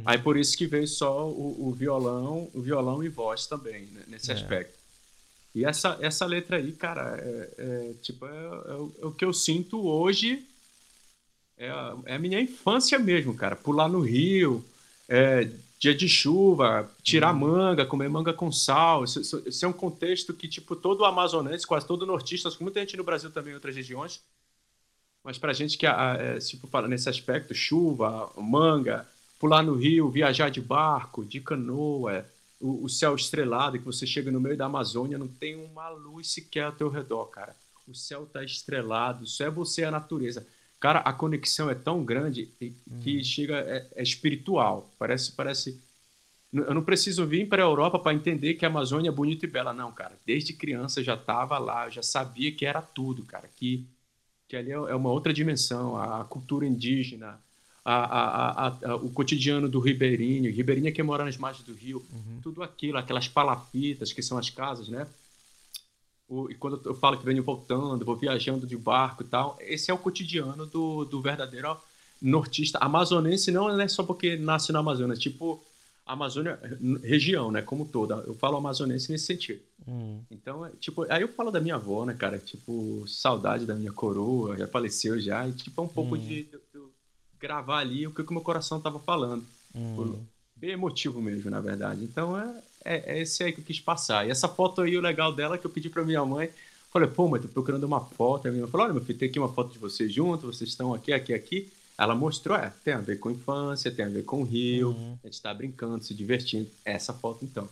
Aí 0.06 0.16
por 0.18 0.36
isso 0.38 0.56
que 0.56 0.66
veio 0.66 0.86
só 0.88 1.28
o, 1.28 1.68
o 1.68 1.72
violão, 1.72 2.48
o 2.54 2.60
violão 2.62 3.02
e 3.04 3.08
voz 3.08 3.46
também, 3.46 3.82
né, 3.86 4.02
nesse 4.06 4.30
É. 4.30 4.34
aspecto. 4.34 4.78
E 5.54 5.64
essa, 5.64 5.98
essa 6.00 6.24
letra 6.24 6.56
aí, 6.56 6.72
cara, 6.72 7.16
é, 7.20 7.50
é, 7.58 7.92
tipo, 8.00 8.24
é, 8.26 8.30
é 8.30 8.74
o- 8.74 8.92
é 9.14 9.18
que 9.18 9.24
eu 9.24 9.32
sinto 9.32 9.84
hoje, 9.86 10.42
é 11.58 11.68
a, 11.68 11.96
é 12.06 12.14
a 12.14 12.18
minha 12.18 12.40
infância 12.40 12.98
mesmo, 12.98 13.34
cara. 13.34 13.54
Pular 13.56 13.88
no 13.88 14.00
rio, 14.00 14.64
é, 15.08 15.48
dia 15.78 15.94
de 15.94 16.08
chuva, 16.08 16.90
tirar 17.02 17.32
manga, 17.34 17.84
comer 17.86 18.08
manga 18.08 18.32
com 18.32 18.50
sal. 18.52 19.04
Isso, 19.04 19.20
isso- 19.20 19.42
isso 19.46 19.64
é 19.64 19.68
um 19.68 19.72
contexto 19.72 20.32
que, 20.34 20.48
tipo, 20.48 20.74
todo 20.76 21.04
amazonense, 21.04 21.66
quase 21.66 21.86
todo 21.86 22.06
nortista, 22.06 22.50
com 22.50 22.64
muita 22.64 22.80
gente 22.80 22.96
no 22.96 23.04
Brasil 23.04 23.30
também, 23.30 23.52
em 23.52 23.54
outras 23.54 23.76
regiões, 23.76 24.22
mas 25.22 25.38
pra 25.38 25.52
gente 25.52 25.78
que, 25.78 25.86
é, 25.86 26.38
tipo, 26.38 26.66
fala 26.66 26.86
nesse 26.88 27.08
aspecto, 27.08 27.54
chuva, 27.54 28.30
manga, 28.36 29.06
pular 29.38 29.62
no 29.62 29.74
rio, 29.74 30.10
viajar 30.10 30.50
de 30.50 30.60
barco, 30.60 31.24
de 31.24 31.40
canoa, 31.40 32.26
o, 32.60 32.84
o 32.84 32.88
céu 32.88 33.14
estrelado, 33.14 33.78
que 33.78 33.84
você 33.84 34.06
chega 34.06 34.30
no 34.30 34.40
meio 34.40 34.56
da 34.56 34.66
Amazônia, 34.66 35.18
não 35.18 35.28
tem 35.28 35.56
uma 35.56 35.88
luz 35.88 36.28
sequer 36.30 36.64
ao 36.64 36.72
teu 36.72 36.88
redor, 36.90 37.26
cara. 37.26 37.56
O 37.88 37.94
céu 37.94 38.26
tá 38.26 38.44
estrelado, 38.44 39.26
só 39.26 39.44
é 39.44 39.50
você 39.50 39.82
e 39.82 39.84
a 39.84 39.90
natureza. 39.90 40.46
Cara, 40.84 40.98
a 40.98 41.14
conexão 41.14 41.70
é 41.70 41.74
tão 41.74 42.04
grande 42.04 42.46
que 43.02 43.24
chega, 43.24 43.56
é, 43.56 43.86
é 43.94 44.02
espiritual. 44.02 44.90
Parece, 44.98 45.32
parece. 45.32 45.80
Eu 46.52 46.74
não 46.74 46.84
preciso 46.84 47.26
vir 47.26 47.48
para 47.48 47.62
a 47.62 47.64
Europa 47.64 47.98
para 47.98 48.12
entender 48.12 48.52
que 48.52 48.66
a 48.66 48.68
Amazônia 48.68 49.08
é 49.08 49.10
bonita 49.10 49.46
e 49.46 49.48
bela, 49.48 49.72
não, 49.72 49.90
cara. 49.90 50.12
Desde 50.26 50.52
criança 50.52 51.00
eu 51.00 51.04
já 51.04 51.14
estava 51.14 51.56
lá, 51.56 51.86
eu 51.86 51.90
já 51.90 52.02
sabia 52.02 52.52
que 52.52 52.66
era 52.66 52.82
tudo, 52.82 53.24
cara. 53.24 53.48
Que, 53.56 53.82
que 54.46 54.56
ali 54.58 54.72
é 54.72 54.74
é 54.74 54.94
uma 54.94 55.08
outra 55.08 55.32
dimensão, 55.32 55.96
a 55.96 56.22
cultura 56.26 56.66
indígena, 56.66 57.40
a, 57.82 58.66
a, 58.66 58.68
a, 58.68 58.96
o 58.96 59.08
cotidiano 59.10 59.70
do 59.70 59.80
ribeirinho. 59.80 60.52
Ribeirinho 60.52 60.88
é 60.88 60.92
quem 60.92 61.02
mora 61.02 61.24
nas 61.24 61.38
margens 61.38 61.64
do 61.64 61.72
rio. 61.72 62.04
Tudo 62.42 62.62
aquilo, 62.62 62.98
aquelas 62.98 63.26
palafitas 63.26 64.12
que 64.12 64.20
são 64.20 64.36
as 64.36 64.50
casas, 64.50 64.90
né? 64.90 65.06
O- 66.28 66.50
e 66.50 66.54
quando 66.54 66.80
eu 66.84 66.94
falo 66.94 67.18
que 67.18 67.24
venho 67.24 67.42
voltando, 67.42 68.04
vou 68.04 68.16
viajando 68.16 68.66
de 68.66 68.76
barco 68.76 69.22
e 69.22 69.26
tal, 69.26 69.56
esse 69.60 69.90
é 69.90 69.94
o 69.94 69.98
cotidiano 69.98 70.64
do, 70.66 71.04
do 71.04 71.20
verdadeiro 71.20 71.76
nortista. 72.20 72.78
Amazonense 72.78 73.50
não 73.50 73.78
é 73.80 73.88
só 73.88 74.02
porque 74.02 74.36
nasce 74.36 74.72
na 74.72 74.78
Amazônia, 74.78 75.16
tipo 75.16 75.62
Amazônia, 76.06 76.58
região, 77.02 77.50
né, 77.50 77.62
como 77.62 77.86
toda. 77.86 78.16
Eu 78.26 78.34
falo 78.34 78.58
amazonense 78.58 79.10
nesse 79.10 79.24
sentido. 79.24 79.60
Hum. 79.88 80.20
Então, 80.30 80.64
é, 80.66 80.70
tipo, 80.78 81.10
aí 81.10 81.22
eu 81.22 81.28
falo 81.28 81.50
da 81.50 81.60
minha 81.60 81.76
avó, 81.76 82.04
né, 82.04 82.12
cara? 82.12 82.38
Tipo, 82.38 83.04
saudade 83.08 83.64
da 83.64 83.74
minha 83.74 83.90
coroa, 83.92 84.54
já 84.56 84.68
faleceu 84.68 85.18
já, 85.18 85.48
e 85.48 85.52
tipo, 85.52 85.80
é 85.80 85.84
um 85.84 85.88
pouco 85.88 86.18
de, 86.18 86.42
do- 86.44 86.60
do 86.74 86.92
gravar 87.40 87.78
ali 87.78 88.06
o 88.06 88.10
que 88.10 88.20
o 88.20 88.32
meu 88.32 88.42
coração 88.42 88.76
estava 88.78 88.98
falando. 88.98 89.46
Uhum. 89.74 90.22
Bem 90.56 90.70
emotivo 90.72 91.22
mesmo, 91.22 91.50
na 91.50 91.60
verdade. 91.60 92.04
Então 92.04 92.38
é, 92.38 92.54
é, 92.84 93.16
é, 93.16 93.22
esse 93.22 93.42
aí 93.42 93.52
que 93.52 93.60
eu 93.60 93.64
quis 93.64 93.80
passar. 93.80 94.26
E 94.26 94.30
essa 94.30 94.48
foto 94.48 94.82
aí, 94.82 94.96
o 94.96 95.00
legal 95.00 95.32
dela, 95.32 95.56
que 95.56 95.66
eu 95.66 95.70
pedi 95.70 95.88
para 95.88 96.04
minha 96.04 96.24
mãe, 96.24 96.50
falei, 96.92 97.08
pô, 97.08 97.28
mas 97.28 97.42
tô 97.42 97.48
procurando 97.48 97.84
uma 97.84 98.00
foto. 98.00 98.46
A 98.46 98.50
minha 98.50 98.62
mãe 98.62 98.70
falou, 98.70 98.86
olha, 98.86 98.94
meu 98.94 99.04
filho, 99.04 99.18
tem 99.18 99.28
aqui 99.28 99.38
uma 99.38 99.52
foto 99.52 99.72
de 99.72 99.78
vocês 99.78 100.12
juntos, 100.12 100.56
vocês 100.56 100.70
estão 100.70 100.92
aqui, 100.92 101.12
aqui, 101.12 101.32
aqui. 101.32 101.72
Ela 101.96 102.14
mostrou, 102.14 102.56
é, 102.56 102.72
tem 102.84 102.94
a 102.94 103.00
ver 103.00 103.18
com 103.18 103.30
infância, 103.30 103.90
tem 103.90 104.04
a 104.04 104.08
ver 104.08 104.24
com 104.24 104.40
o 104.40 104.44
rio, 104.44 104.90
Uhum. 104.90 105.18
a 105.22 105.26
gente 105.26 105.40
tá 105.40 105.54
brincando, 105.54 106.04
se 106.04 106.12
divertindo. 106.12 106.68
Essa 106.84 107.12
foto, 107.14 107.44
então. 107.44 107.68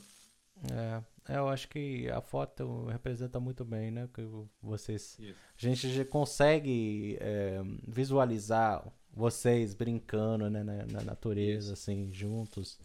É, 0.71 1.35
é, 1.35 1.39
eu 1.39 1.49
acho 1.49 1.69
que 1.69 2.09
a 2.09 2.21
foto 2.21 2.87
representa 2.87 3.41
muito 3.41 3.65
bem, 3.65 3.91
né? 3.91 4.09
Que 4.15 4.23
vocês, 4.63 5.17
Isso. 5.19 5.35
a 5.59 5.61
gente 5.61 5.93
já 5.93 6.05
consegue 6.05 7.17
é, 7.21 7.61
visualizar 7.87 8.85
vocês 9.15 9.75
brincando, 9.75 10.49
né, 10.49 10.63
na, 10.63 10.87
na 10.87 11.03
natureza, 11.03 11.75
assim, 11.75 12.09
juntos, 12.13 12.79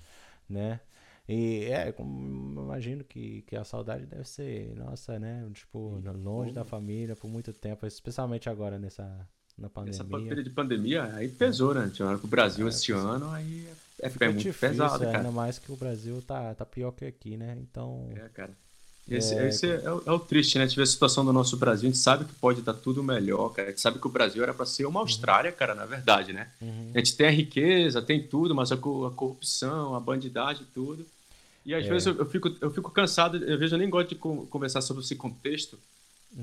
né? 0.49 0.80
E 1.28 1.66
é, 1.66 1.91
como- 1.91 2.62
imagino 2.62 3.04
que, 3.04 3.41
que 3.44 3.56
a 3.56 3.64
saudade 3.64 4.06
deve 4.06 4.24
ser, 4.28 4.74
nossa, 4.76 5.20
né? 5.20 5.49
Tipo, 5.54 5.99
longe 6.24 6.54
da 6.54 6.64
família 6.64 7.16
por 7.16 7.30
muito 7.30 7.52
tempo, 7.54 7.86
especialmente 7.86 8.49
agora 8.49 8.80
nessa 8.80 9.04
na 9.58 9.68
Essa 9.86 10.04
pandemia. 10.04 10.06
pandemia 10.06 10.44
de 10.44 10.49
pandemia, 10.52 11.04
aí 11.16 11.28
pesou, 11.30 11.74
né? 11.74 11.90
Tinha 11.94 12.08
hora 12.08 12.20
que 12.20 12.26
o 12.26 12.28
Brasil 12.28 12.68
esse 12.68 12.91
ano, 12.91 13.30
aí 13.32 13.68
é, 13.99 14.06
é 14.08 14.26
muito 14.28 14.38
difícil, 14.38 14.70
pesado, 14.70 15.04
é, 15.04 15.06
cara. 15.08 15.18
ainda 15.20 15.32
mais 15.32 15.58
que 15.58 15.72
o 15.72 15.76
Brasil 15.76 16.22
tá, 16.22 16.54
tá 16.54 16.66
pior 16.66 16.91
que 16.91 17.06
aqui, 17.06 17.36
né? 17.38 17.58
Então, 17.60 18.08
É, 18.16 18.30
cara. 18.30 18.52
Esse, 19.10 19.36
É, 19.36 19.48
esse 19.48 19.68
é, 19.72 19.91
o- 19.91 20.04
é 20.06 20.12
o 20.12 20.20
triste, 20.20 20.58
né? 20.60 20.66
Vê 20.68 20.82
a 20.82 20.86
situação 20.86 21.24
do 21.24 21.32
nosso 21.32 21.56
Brasil, 21.58 21.88
a 21.90 21.91
gente 21.91 21.98
sabe 21.98 22.26
que 22.26 22.34
pode 22.36 22.62
dar 22.62 22.74
tudo 22.74 23.02
melhor, 23.02 23.49
cara. 23.54 23.70
A 23.70 23.72
gente 23.72 23.80
sabe 23.82 23.99
que 23.99 24.08
o 24.08 24.10
Brasil 24.12 24.44
era 24.44 24.54
para 24.54 24.66
ser 24.66 24.86
uma 24.86 24.99
Austrália, 24.99 25.52
cara, 25.52 25.74
na 25.74 25.86
verdade, 25.86 26.34
né? 26.34 26.52
uhum. 26.62 26.91
A 26.94 26.98
gente 26.99 27.16
tem 27.16 27.28
a 27.28 27.32
riqueza, 27.32 28.02
tem 28.02 28.28
tudo, 28.28 28.54
mas 28.54 28.72
a, 28.72 28.76
a 28.76 28.78
corrupção, 28.78 29.95
a 29.95 29.99
bandidagem, 29.99 30.68
tudo. 30.74 31.06
E 31.68 31.76
às 31.76 31.85
É. 31.85 31.89
vezes 31.89 32.07
eu, 32.07 32.15
eu 32.18 32.26
fico, 32.26 32.49
eu 32.61 32.72
fico 32.72 32.91
cansado, 32.91 33.38
eu 33.38 33.60
vejo, 33.60 33.76
eu 33.76 33.80
nem 33.80 33.89
gosto 33.89 34.10
de 34.10 34.15
con- 34.15 34.48
conversar 34.48 34.81
sobre 34.81 35.03
esse 35.03 35.15
contexto, 35.15 35.77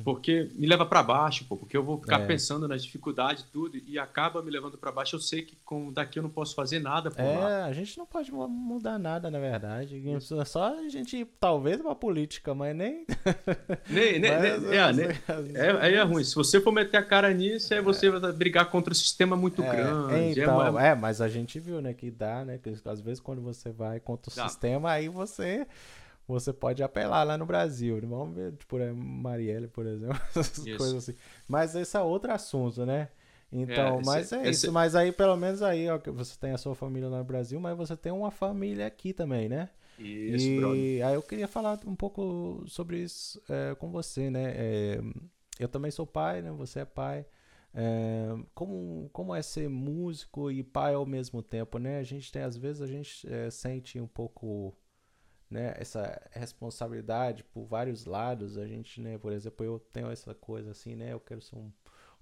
porque 0.03 0.51
me 0.55 0.67
leva 0.67 0.85
para 0.85 1.03
baixo, 1.03 1.45
pô, 1.49 1.57
porque 1.57 1.77
eu 1.77 1.83
vou 1.85 2.01
ficar 2.01 2.19
Uhum. 2.19 2.25
É. 2.25 2.27
pensando 2.27 2.67
nas 2.67 2.83
dificuldades, 2.83 3.45
tudo, 3.53 3.77
e 3.87 3.99
acaba 3.99 4.43
me 4.43 4.51
levando 4.51 4.77
para 4.77 4.91
baixo. 4.91 5.15
Eu 5.17 5.21
sei 5.21 5.43
que 5.43 5.57
com 5.65 5.93
daqui 5.93 6.19
eu 6.19 6.23
não 6.23 6.31
posso 6.31 6.55
fazer 6.55 6.81
nada 6.81 7.11
por 7.11 7.23
lá. 7.23 7.51
É, 7.51 7.63
a 7.63 7.73
gente 7.73 7.97
não 7.97 8.05
pode 8.07 8.33
mu- 8.33 8.49
mudar 8.49 8.99
nada, 8.99 9.31
na 9.31 9.39
verdade. 9.39 10.03
É 10.09 10.45
Só 10.45 10.75
a 10.79 10.89
gente, 10.89 11.25
talvez, 11.39 11.81
uma 11.81 11.95
política, 11.95 12.55
mas 12.55 12.75
nem. 12.75 13.07
Nem, 13.89 14.19
nem, 14.19 14.31
Mas, 14.31 14.63
nem- 14.63 14.79
é, 14.79 14.93
nem- 14.93 15.57
É, 15.57 15.71
aí 15.81 15.95
é 15.95 15.99
vezes- 15.99 16.11
ruim. 16.13 16.25
Se 16.25 16.35
você 16.35 16.61
for 16.61 16.73
meter 16.73 16.97
a 16.97 17.03
cara 17.03 17.33
nisso, 17.33 17.73
aí 17.75 17.81
você 17.81 18.11
vai 18.11 18.33
brigar 18.33 18.71
contra 18.71 18.93
o 18.93 18.97
sistema 18.97 19.37
muito 19.37 19.63
É, 19.63 19.71
grande. 19.71 20.15
É, 20.15 20.31
então, 20.43 20.79
é, 20.81 20.95
mas 20.95 21.21
a 21.21 21.29
gente 21.29 21.61
viu, 21.61 21.81
né, 21.81 21.93
que 21.95 22.11
dá, 22.11 22.45
né? 22.45 22.59
Que 22.59 22.71
às 22.85 23.01
vezes 23.01 23.21
quando 23.21 23.43
você 23.43 23.71
vai 23.71 24.01
contra 24.01 24.33
o 24.33 24.37
Dá. 24.37 24.49
sistema, 24.49 24.91
aí 24.91 25.09
você. 25.09 25.67
Você 26.27 26.53
pode 26.53 26.83
apelar 26.83 27.25
lá 27.25 27.37
no 27.39 27.47
Brasil. 27.47 27.97
né? 28.01 28.07
Vamos 28.07 28.35
ver, 28.35 28.53
tipo, 28.57 28.77
a 28.79 28.93
Marielle, 28.95 29.69
por 29.69 29.87
exemplo, 29.87 30.19
essas 30.31 30.67
Isso. 30.67 30.77
coisas 30.77 30.97
assim. 31.09 31.15
Mas 31.47 31.75
esse 31.75 31.97
é 31.97 32.01
outro 32.01 32.33
assunto, 32.33 32.85
né? 32.87 33.09
Então, 33.53 33.99
É, 33.99 34.01
esse- 34.01 34.07
mas 34.07 34.33
é 34.33 34.49
esse- 34.49 34.67
isso. 34.67 34.73
Mas 34.73 34.95
aí, 34.97 35.13
pelo 35.13 35.37
menos 35.37 35.63
aí, 35.63 35.89
ó, 35.89 35.99
que 35.99 36.11
você 36.11 36.37
tem 36.39 36.53
a 36.53 36.59
sua 36.59 36.75
família 36.75 37.09
lá 37.09 37.19
no 37.19 37.25
Brasil, 37.25 37.61
mas 37.61 37.77
você 37.77 37.97
tem 37.97 38.11
uma 38.13 38.31
família 38.31 38.87
aqui 38.87 39.13
também, 39.13 39.49
né? 39.49 39.69
Isso, 39.99 40.55
e 40.55 40.55
brother. 40.55 41.07
aí 41.07 41.15
eu 41.15 41.23
queria 41.23 41.47
falar 41.49 41.79
um 41.87 41.95
pouco 41.97 42.65
sobre 42.67 42.99
isso 43.03 43.41
é, 43.49 43.75
com 43.77 43.91
você, 43.91 44.31
né? 44.31 44.53
É, 44.57 45.01
eu 45.59 45.69
também 45.69 45.91
sou 45.91 46.07
pai, 46.07 46.43
né? 46.43 46.51
Você 46.53 46.81
é 46.81 46.85
pai. 46.85 47.27
É, 47.75 48.29
como, 48.55 49.09
como 49.13 49.35
é 49.35 49.43
ser 49.43 49.69
músico 49.69 50.51
e 50.51 50.63
pai 50.63 50.95
ao 50.95 51.05
mesmo 51.07 51.43
tempo, 51.43 51.79
né? 51.79 51.99
A 51.99 52.03
gente 52.05 52.31
tem, 52.33 52.43
às 52.43 52.57
vezes, 52.57 52.83
a 52.83 52.87
gente 52.87 53.27
é, 53.33 53.51
sente 53.51 54.01
um 54.01 54.07
pouco, 54.07 54.75
né? 55.51 55.75
Essa 55.77 56.21
responsabilidade 56.33 57.45
por 57.45 57.65
vários 57.65 58.05
lados. 58.05 58.59
A 58.59 58.67
gente, 58.67 59.01
né? 59.01 59.19
Por 59.19 59.33
exemplo, 59.33 59.65
eu 59.65 59.79
tenho 59.93 60.11
essa 60.11 60.35
coisa 60.35 60.71
assim, 60.73 60.95
né? 60.97 61.13
Eu 61.13 61.21
quero 61.21 61.41
ser 61.41 61.57
um, 61.57 61.71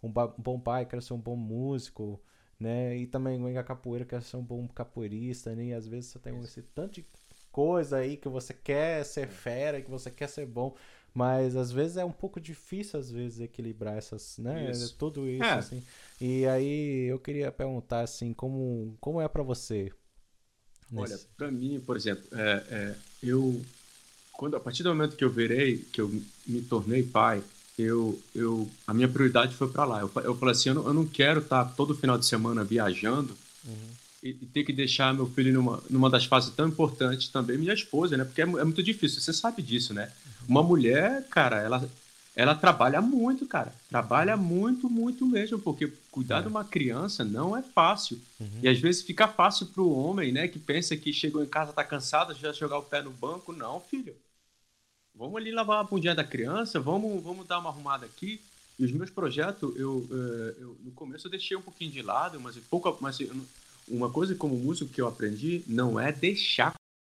um 0.02 0.10
bom 0.10 0.58
pai, 0.60 0.86
quero 0.86 1.02
ser 1.02 1.14
um 1.14 1.20
bom 1.20 1.36
músico, 1.36 2.20
né? 2.58 2.96
E 2.96 3.06
também 3.06 3.42
vem 3.42 3.58
a 3.58 3.64
capoeira, 3.64 4.04
quero 4.04 4.22
ser 4.22 4.36
um 4.36 4.44
bom 4.44 4.66
capoeirista, 4.68 5.54
né? 5.54 5.66
E 5.66 5.74
às 5.74 5.86
vezes 5.86 6.10
você 6.10 6.18
tem 6.18 6.38
esse 6.42 6.62
tanto 6.62 6.94
de 7.00 7.06
coisa 7.50 7.98
aí 7.98 8.16
que 8.16 8.28
você 8.28 8.54
quer 8.54 9.04
ser 9.04 9.28
fera, 9.28 9.80
que 9.82 9.90
você 9.90 10.10
quer 10.10 10.28
ser 10.28 10.46
bom, 10.46 10.74
mas 11.14 11.54
às 11.54 11.70
vezes 11.70 11.98
é 11.98 12.04
um 12.04 12.12
pouco 12.12 12.40
difícil 12.40 12.98
às 12.98 13.10
vezes 13.10 13.40
equilibrar 13.40 13.96
essas, 13.98 14.38
né, 14.38 14.70
Isso. 14.70 14.96
tudo 14.96 15.28
isso 15.28 15.44
É. 15.44 15.54
assim. 15.58 15.82
E 16.20 16.46
aí 16.46 17.04
eu 17.10 17.18
queria 17.18 17.52
perguntar 17.52 18.00
assim, 18.00 18.32
como 18.32 18.96
como 19.00 19.20
é 19.20 19.28
pra 19.28 19.42
você? 19.42 19.92
Olha, 20.96 21.18
pra 21.36 21.50
mim, 21.50 21.80
por 21.80 21.96
exemplo, 21.96 22.24
é, 22.32 22.64
é, 22.70 22.94
eu 23.22 23.64
quando 24.32 24.56
a 24.56 24.60
partir 24.60 24.82
do 24.82 24.88
momento 24.88 25.16
que 25.16 25.24
eu 25.24 25.30
virei, 25.30 25.78
que 25.92 26.00
eu 26.00 26.08
me 26.46 26.62
tornei 26.62 27.02
pai, 27.02 27.42
eu, 27.78 28.18
eu 28.34 28.68
a 28.86 28.92
minha 28.92 29.08
prioridade 29.08 29.54
foi 29.54 29.68
para 29.68 29.84
lá. 29.84 30.00
Eu, 30.00 30.10
eu 30.24 30.36
falei 30.36 30.52
assim, 30.52 30.70
eu 30.70 30.74
não, 30.74 30.86
eu 30.86 30.94
não 30.94 31.06
quero 31.06 31.40
estar 31.40 31.64
todo 31.76 31.94
final 31.94 32.18
de 32.18 32.26
semana 32.26 32.64
viajando 32.64 33.36
Uhum. 33.64 33.94
e, 34.20 34.30
e 34.30 34.46
ter 34.46 34.64
que 34.64 34.72
deixar 34.72 35.14
meu 35.14 35.26
filho 35.26 35.52
numa, 35.52 35.80
numa 35.88 36.10
das 36.10 36.24
fases 36.24 36.50
tão 36.50 36.66
importantes 36.66 37.28
também, 37.28 37.56
minha 37.56 37.72
esposa, 37.72 38.16
né? 38.16 38.24
Porque 38.24 38.42
é, 38.42 38.44
é 38.44 38.64
muito 38.64 38.82
difícil, 38.82 39.20
você 39.20 39.32
sabe 39.32 39.62
disso, 39.62 39.94
né? 39.94 40.10
Uma 40.48 40.62
mulher, 40.64 41.24
cara, 41.30 41.60
ela, 41.60 41.88
ela 42.34 42.54
trabalha 42.54 43.00
muito, 43.00 43.46
cara. 43.46 43.74
Trabalha 43.90 44.36
muito, 44.36 44.88
muito 44.88 45.26
mesmo, 45.26 45.58
porque 45.58 45.92
cuidar 46.10 46.38
É. 46.38 46.42
de 46.42 46.48
uma 46.48 46.64
criança 46.64 47.24
não 47.24 47.56
é 47.56 47.62
fácil. 47.62 48.20
Uhum. 48.40 48.48
E 48.62 48.68
às 48.68 48.78
vezes 48.78 49.02
fica 49.02 49.28
fácil 49.28 49.66
pro 49.66 49.90
homem, 49.90 50.32
né, 50.32 50.48
que 50.48 50.58
pensa 50.58 50.96
que 50.96 51.12
chegou 51.12 51.42
em 51.42 51.46
casa, 51.48 51.72
tá 51.72 51.84
cansado, 51.84 52.34
já 52.34 52.52
jogar 52.52 52.78
o 52.78 52.82
pé 52.82 53.02
no 53.02 53.10
banco. 53.10 53.52
Não, 53.52 53.80
filho. 53.80 54.14
Vamos 55.14 55.36
ali 55.36 55.50
lavar 55.52 55.80
a 55.80 55.84
bundinha 55.84 56.14
da 56.14 56.24
criança, 56.24 56.80
vamos, 56.80 57.22
vamos 57.22 57.46
dar 57.46 57.58
uma 57.58 57.68
arrumada 57.68 58.06
aqui. 58.06 58.40
E 58.78 58.84
os 58.84 58.92
meus 58.92 59.10
projetos, 59.10 59.76
eu, 59.76 60.08
eh, 60.10 60.54
eu- 60.58 60.76
no 60.82 60.90
começo 60.92 61.26
eu 61.26 61.30
deixei 61.30 61.54
um 61.56 61.60
pouquinho 61.62 61.90
de 61.92 62.00
lado, 62.00 62.40
mas 62.40 62.56
pouco, 62.70 62.96
mas 63.00 63.18
não- 63.20 63.46
uma 63.88 64.08
coisa 64.10 64.34
como 64.34 64.56
músico 64.56 64.90
que 64.90 65.02
eu 65.02 65.06
aprendi 65.06 65.62
não 65.66 66.00
é 66.00 66.10
deixar 66.10 66.72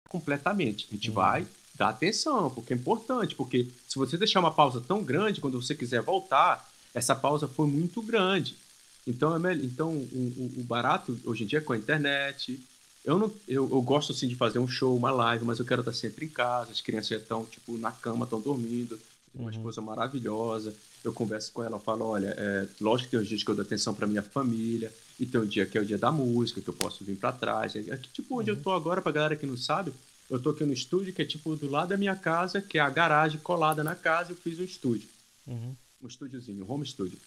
completamente. 0.07 0.87
A 0.91 0.93
gente 0.93 1.09
Uhum. 1.09 1.15
vai 1.15 1.47
dar 1.77 1.89
atenção, 1.89 2.49
porque 2.49 2.73
é 2.73 2.75
importante, 2.75 3.35
porque 3.35 3.67
se 3.87 3.97
você 3.97 4.17
deixar 4.17 4.39
uma 4.39 4.53
pausa 4.53 4.81
tão 4.81 5.03
grande, 5.03 5.39
quando 5.41 5.61
você 5.61 5.75
quiser 5.75 6.01
voltar, 6.01 6.67
essa 6.93 7.15
pausa 7.15 7.47
foi 7.47 7.67
muito 7.67 8.01
grande. 8.01 8.55
Então, 9.05 9.33
é 9.35 9.39
melhor, 9.39 9.63
então 9.63 9.89
o, 9.95 10.53
o- 10.59 10.63
barato 10.63 11.17
hoje 11.23 11.43
em 11.43 11.47
dia 11.47 11.59
é 11.59 11.61
com 11.61 11.73
a 11.73 11.77
internet. 11.77 12.59
Eu, 13.05 13.17
não, 13.17 13.31
eu, 13.47 13.69
eu 13.69 13.81
gosto 13.81 14.11
assim 14.11 14.27
de 14.27 14.35
fazer 14.35 14.59
um 14.59 14.67
show, 14.67 14.95
uma 14.97 15.11
live, 15.11 15.45
mas 15.45 15.59
eu 15.59 15.65
quero 15.65 15.81
estar 15.81 15.93
sempre 15.93 16.25
em 16.25 16.29
casa. 16.29 16.71
As 16.71 16.81
crianças 16.81 17.09
já 17.09 17.17
estão 17.17 17.45
tipo 17.45 17.77
na 17.77 17.91
cama, 17.91 18.25
estão 18.25 18.41
dormindo. 18.41 18.97
Tenho 19.31 19.45
uma 19.45 19.51
Uhum. 19.51 19.57
esposa 19.57 19.81
maravilhosa. 19.81 20.75
Eu 21.03 21.13
converso 21.13 21.53
com 21.53 21.63
ela, 21.63 21.75
eu 21.77 21.79
falo, 21.79 22.05
olha, 22.05 22.33
é, 22.37 22.67
lógico 22.81 23.05
que 23.05 23.11
tem 23.11 23.19
os 23.21 23.27
dias 23.29 23.43
que 23.43 23.49
eu 23.49 23.55
dou 23.55 23.63
atenção 23.63 23.93
para 23.93 24.07
minha 24.07 24.23
família, 24.23 24.91
e 25.19 25.25
tem 25.25 25.39
o 25.39 25.45
dia 25.47 25.65
que 25.65 25.77
é 25.77 25.81
o 25.81 25.85
dia 25.85 25.97
da 25.97 26.11
música, 26.11 26.59
que 26.59 26.67
eu 26.67 26.73
posso 26.73 27.03
vir 27.05 27.15
para 27.15 27.31
trás. 27.31 27.75
É 27.75 27.79
Aqui, 27.93 28.09
tipo, 28.11 28.39
onde 28.39 28.51
eu 28.51 28.61
tô 28.61 28.71
agora, 28.71 29.01
pra 29.01 29.11
galera 29.11 29.35
que 29.35 29.45
não 29.45 29.55
sabe, 29.55 29.93
eu 30.29 30.39
tô 30.41 30.49
aqui 30.51 30.65
no 30.65 30.73
estúdio, 30.73 31.13
que 31.13 31.21
é 31.21 31.25
tipo 31.25 31.55
do 31.55 31.69
lado 31.69 31.89
da 31.89 31.97
minha 31.97 32.15
casa, 32.15 32.61
que 32.61 32.77
é 32.77 32.81
a 32.81 32.89
garagem 32.89 33.39
colada 33.39 33.83
na 33.83 33.95
casa, 33.95 34.31
eu 34.31 34.35
fiz 34.35 34.59
um 34.59 34.63
estúdio 34.63 35.07
Uhum. 35.45 35.75
um 36.01 36.07
estúdiozinho, 36.07 36.65
um 36.65 36.71
home 36.71 36.85
studio. 36.85 37.17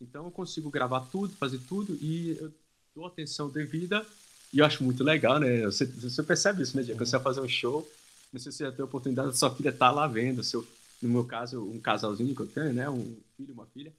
Então 0.00 0.24
eu 0.26 0.30
consigo 0.30 0.68
gravar 0.70 1.00
tudo, 1.00 1.34
fazer 1.36 1.58
tudo 1.68 1.96
e 2.00 2.36
eu 2.40 2.52
dou 2.94 3.06
atenção 3.06 3.48
devida 3.48 4.04
e 4.52 4.58
eu 4.58 4.64
acho 4.66 4.84
muito 4.84 5.02
legal, 5.02 5.38
né? 5.40 5.62
Você, 5.62 5.86
você 5.86 6.22
percebe 6.22 6.62
isso, 6.62 6.76
né, 6.76 6.82
Dia? 6.82 6.94
Quando 6.94 7.06
você 7.06 7.16
vai 7.16 7.22
fazer 7.24 7.40
um 7.40 7.48
show, 7.48 7.88
não 8.32 8.38
sei 8.40 8.52
se 8.52 8.58
você 8.58 8.70
ter 8.72 8.82
a 8.82 8.84
oportunidade 8.84 9.28
da 9.28 9.34
sua 9.34 9.54
filha 9.54 9.72
tá 9.72 9.90
lá 9.90 10.06
vendo, 10.06 10.42
seu, 10.44 10.66
no 11.00 11.08
meu 11.08 11.24
caso, 11.24 11.62
um 11.62 11.80
casalzinho 11.80 12.34
que 12.34 12.42
eu 12.42 12.46
tenho, 12.46 12.72
né? 12.74 12.90
Um 12.90 13.16
filho 13.36 13.54
uma 13.54 13.66
filha. 13.66 13.92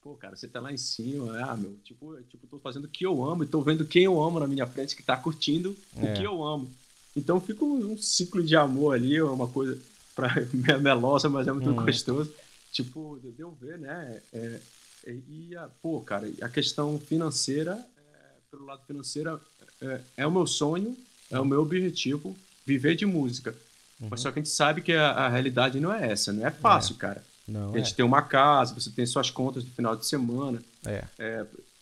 Pô, 0.00 0.14
cara, 0.14 0.34
você 0.34 0.48
tá 0.48 0.60
lá 0.60 0.72
em 0.72 0.76
cima, 0.76 1.38
ah, 1.44 1.56
meu, 1.56 1.76
tipo, 1.84 2.16
tipo, 2.22 2.46
tô 2.48 2.58
fazendo 2.58 2.86
o 2.86 2.88
que 2.88 3.04
eu 3.06 3.22
amo 3.24 3.44
e 3.44 3.46
tô 3.46 3.60
vendo 3.60 3.86
quem 3.86 4.04
eu 4.04 4.20
amo 4.22 4.40
na 4.40 4.48
minha 4.48 4.66
frente 4.66 4.96
que 4.96 5.02
tá 5.02 5.16
curtindo 5.16 5.76
É. 5.96 6.04
o 6.04 6.14
que 6.14 6.22
eu 6.24 6.42
amo. 6.42 6.72
Então 7.16 7.40
fica 7.40 7.64
um, 7.64 7.92
um 7.92 7.98
ciclo 7.98 8.42
de 8.42 8.56
amor 8.56 8.94
ali, 8.94 9.16
é 9.16 9.22
uma 9.24 9.48
coisa 9.48 9.78
pra, 10.14 10.32
melosa, 10.80 11.28
mas 11.28 11.46
é 11.46 11.52
muito 11.52 11.70
Uhum. 11.70 11.84
gostoso. 11.84 12.32
Tipo, 12.70 13.18
de 13.22 13.30
de 13.32 13.42
eu 13.42 13.50
ver, 13.60 13.78
né? 13.78 14.20
É, 14.32 14.60
é, 15.06 15.16
e, 15.28 15.54
a, 15.56 15.68
pô, 15.82 16.00
cara, 16.00 16.30
a 16.40 16.48
questão 16.48 16.98
financeira, 16.98 17.72
é, 17.98 18.18
pelo 18.50 18.64
lado 18.64 18.80
financeiro, 18.86 19.38
é, 19.80 20.00
é 20.18 20.26
o 20.26 20.30
meu 20.30 20.46
sonho, 20.46 20.96
é 21.30 21.38
o 21.38 21.44
meu 21.44 21.60
objetivo, 21.60 22.34
viver 22.64 22.94
de 22.96 23.04
música. 23.04 23.54
Uhum. 24.00 24.08
Mas 24.10 24.20
só 24.20 24.30
que 24.32 24.38
a 24.38 24.42
gente 24.42 24.52
sabe 24.52 24.80
que 24.80 24.92
a, 24.92 25.10
a 25.10 25.28
realidade 25.28 25.78
não 25.80 25.92
é 25.92 26.10
essa, 26.10 26.32
não 26.32 26.46
é 26.46 26.50
fácil, 26.50 26.94
cara. 26.96 27.22
Não, 27.46 27.74
A 27.74 27.78
gente 27.78 27.94
tem 27.94 28.04
uma 28.04 28.22
casa, 28.22 28.72
você 28.74 28.88
tem 28.90 29.04
suas 29.04 29.30
contas 29.30 29.64
no 29.64 29.70
final 29.72 29.94
de 29.96 30.06
semana. 30.06 30.62
É. 30.86 31.04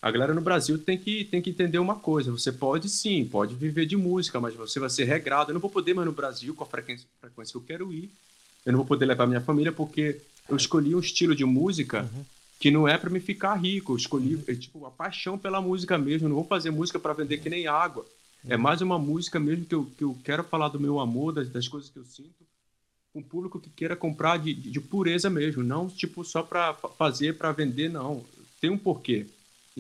A 0.02 0.10
galera 0.10 0.32
no 0.32 0.40
Brasil 0.40 0.78
tem 0.78 0.96
que, 0.96 1.24
tem 1.24 1.42
que 1.42 1.50
entender 1.50 1.78
uma 1.78 1.96
coisa: 1.96 2.30
você 2.32 2.50
pode 2.50 2.88
sim, 2.88 3.24
pode 3.24 3.54
viver 3.54 3.84
de 3.86 3.96
música, 3.96 4.40
mas 4.40 4.54
você 4.54 4.80
vai 4.80 4.88
ser 4.88 5.04
regrado. 5.04 5.50
Eu 5.50 5.54
não 5.54 5.60
vou 5.60 5.70
poder 5.70 5.94
mais 5.94 6.06
no 6.06 6.12
Brasil 6.12 6.54
com 6.54 6.64
a 6.64 6.66
frequência, 6.66 7.06
frequência 7.20 7.52
que 7.52 7.58
eu 7.58 7.62
quero 7.62 7.92
ir. 7.92 8.10
Eu 8.64 8.72
não 8.72 8.78
vou 8.78 8.86
poder 8.86 9.04
levar 9.06 9.26
minha 9.26 9.40
família 9.40 9.72
porque 9.72 10.20
eu 10.48 10.56
escolhi 10.56 10.94
um 10.94 11.00
estilo 11.00 11.34
de 11.34 11.44
música 11.44 12.02
Uhum. 12.14 12.24
que 12.58 12.70
não 12.70 12.86
é 12.88 12.96
para 12.98 13.10
me 13.10 13.20
ficar 13.20 13.54
rico. 13.56 13.92
Eu 13.92 13.96
escolhi, 13.96 14.36
Uhum. 14.36 14.44
é, 14.46 14.54
tipo, 14.54 14.86
a 14.86 14.90
paixão 14.90 15.38
pela 15.38 15.60
música 15.60 15.98
mesmo. 15.98 16.26
Eu 16.26 16.30
não 16.30 16.36
vou 16.36 16.46
fazer 16.46 16.70
música 16.70 16.98
para 16.98 17.12
vender 17.12 17.38
que 17.38 17.50
nem 17.50 17.66
água. 17.66 18.06
É 18.48 18.56
Uhum. 18.56 18.62
mais 18.62 18.80
uma 18.80 18.98
música 18.98 19.38
mesmo 19.38 19.66
que 19.66 19.74
eu, 19.74 19.84
que 19.98 20.04
eu 20.04 20.16
quero 20.24 20.42
falar 20.44 20.68
do 20.68 20.80
meu 20.80 20.98
amor, 20.98 21.32
das, 21.32 21.48
das 21.50 21.68
coisas 21.68 21.90
que 21.90 21.98
eu 21.98 22.04
sinto, 22.06 22.30
com 23.12 23.20
um 23.20 23.22
público 23.22 23.60
que 23.60 23.68
queira 23.68 23.94
comprar 23.96 24.38
de, 24.38 24.54
de, 24.54 24.70
de 24.70 24.80
pureza 24.80 25.28
mesmo, 25.28 25.62
não 25.62 25.88
tipo 25.88 26.24
só 26.24 26.42
para 26.42 26.72
fazer, 26.72 27.36
para 27.36 27.52
vender, 27.52 27.90
não. 27.90 28.24
Tem 28.60 28.70
um 28.70 28.78
porquê. 28.78 29.26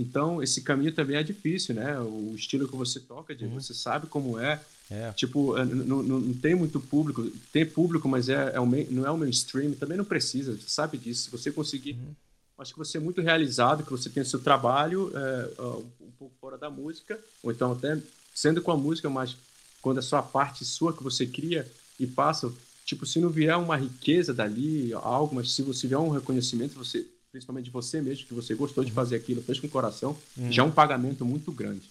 Então, 0.00 0.42
esse 0.42 0.62
caminho 0.62 0.92
também 0.92 1.16
é 1.16 1.22
difícil, 1.22 1.74
né? 1.74 1.98
O 2.00 2.32
estilo 2.34 2.66
que 2.66 2.76
você 2.76 2.98
toca, 2.98 3.34
Diego, 3.34 3.54
Uhum. 3.54 3.60
você 3.60 3.74
sabe 3.74 4.06
como 4.06 4.38
é. 4.38 4.60
É. 4.90 5.12
Tipo, 5.12 5.56
é, 5.58 5.64
não, 5.64 6.02
não, 6.02 6.20
não 6.20 6.34
tem 6.34 6.54
muito 6.54 6.80
público. 6.80 7.30
Tem 7.52 7.66
público, 7.66 8.08
mas 8.08 8.28
é, 8.28 8.52
é 8.54 8.86
não 8.90 9.06
é 9.06 9.10
o 9.10 9.18
mainstream. 9.18 9.72
Também 9.74 9.98
não 9.98 10.04
precisa, 10.04 10.52
você 10.52 10.68
sabe 10.68 10.96
disso. 10.98 11.24
Se 11.24 11.30
você 11.30 11.52
conseguir... 11.52 11.92
Uhum. 11.92 12.14
Acho 12.58 12.72
que 12.74 12.78
você 12.78 12.98
é 12.98 13.00
muito 13.00 13.22
realizado, 13.22 13.84
que 13.84 13.90
você 13.90 14.10
tem 14.10 14.22
o 14.22 14.26
seu 14.26 14.38
trabalho 14.38 15.10
é, 15.14 15.50
ó, 15.56 15.78
um 15.78 16.10
pouco 16.18 16.34
fora 16.38 16.58
da 16.58 16.68
música, 16.68 17.18
ou 17.42 17.50
então 17.50 17.72
até 17.72 17.98
sendo 18.34 18.60
com 18.60 18.70
a 18.70 18.76
música, 18.76 19.08
mas 19.08 19.34
quando 19.80 19.98
é 19.98 20.02
só 20.02 20.18
a 20.18 20.22
parte 20.22 20.62
sua 20.62 20.92
que 20.94 21.02
você 21.02 21.26
cria 21.26 21.66
e 21.98 22.06
passa, 22.06 22.52
tipo, 22.84 23.06
se 23.06 23.18
não 23.18 23.30
vier 23.30 23.56
uma 23.56 23.76
riqueza 23.78 24.34
dali, 24.34 24.92
algo, 24.92 25.34
mas 25.34 25.52
se 25.52 25.62
você 25.62 25.86
vier 25.86 25.98
um 25.98 26.10
reconhecimento, 26.10 26.74
você, 26.74 27.06
principalmente 27.30 27.64
de 27.66 27.70
você 27.70 28.00
mesmo, 28.00 28.26
que 28.26 28.34
você 28.34 28.54
gostou 28.54 28.84
de 28.84 28.92
fazer 28.92 29.16
aquilo, 29.16 29.42
fez 29.42 29.58
com 29.60 29.66
o 29.66 29.70
coração, 29.70 30.16
já 30.50 30.62
é 30.62 30.66
um 30.66 30.70
pagamento 30.72 31.24
muito 31.24 31.52
grande, 31.52 31.88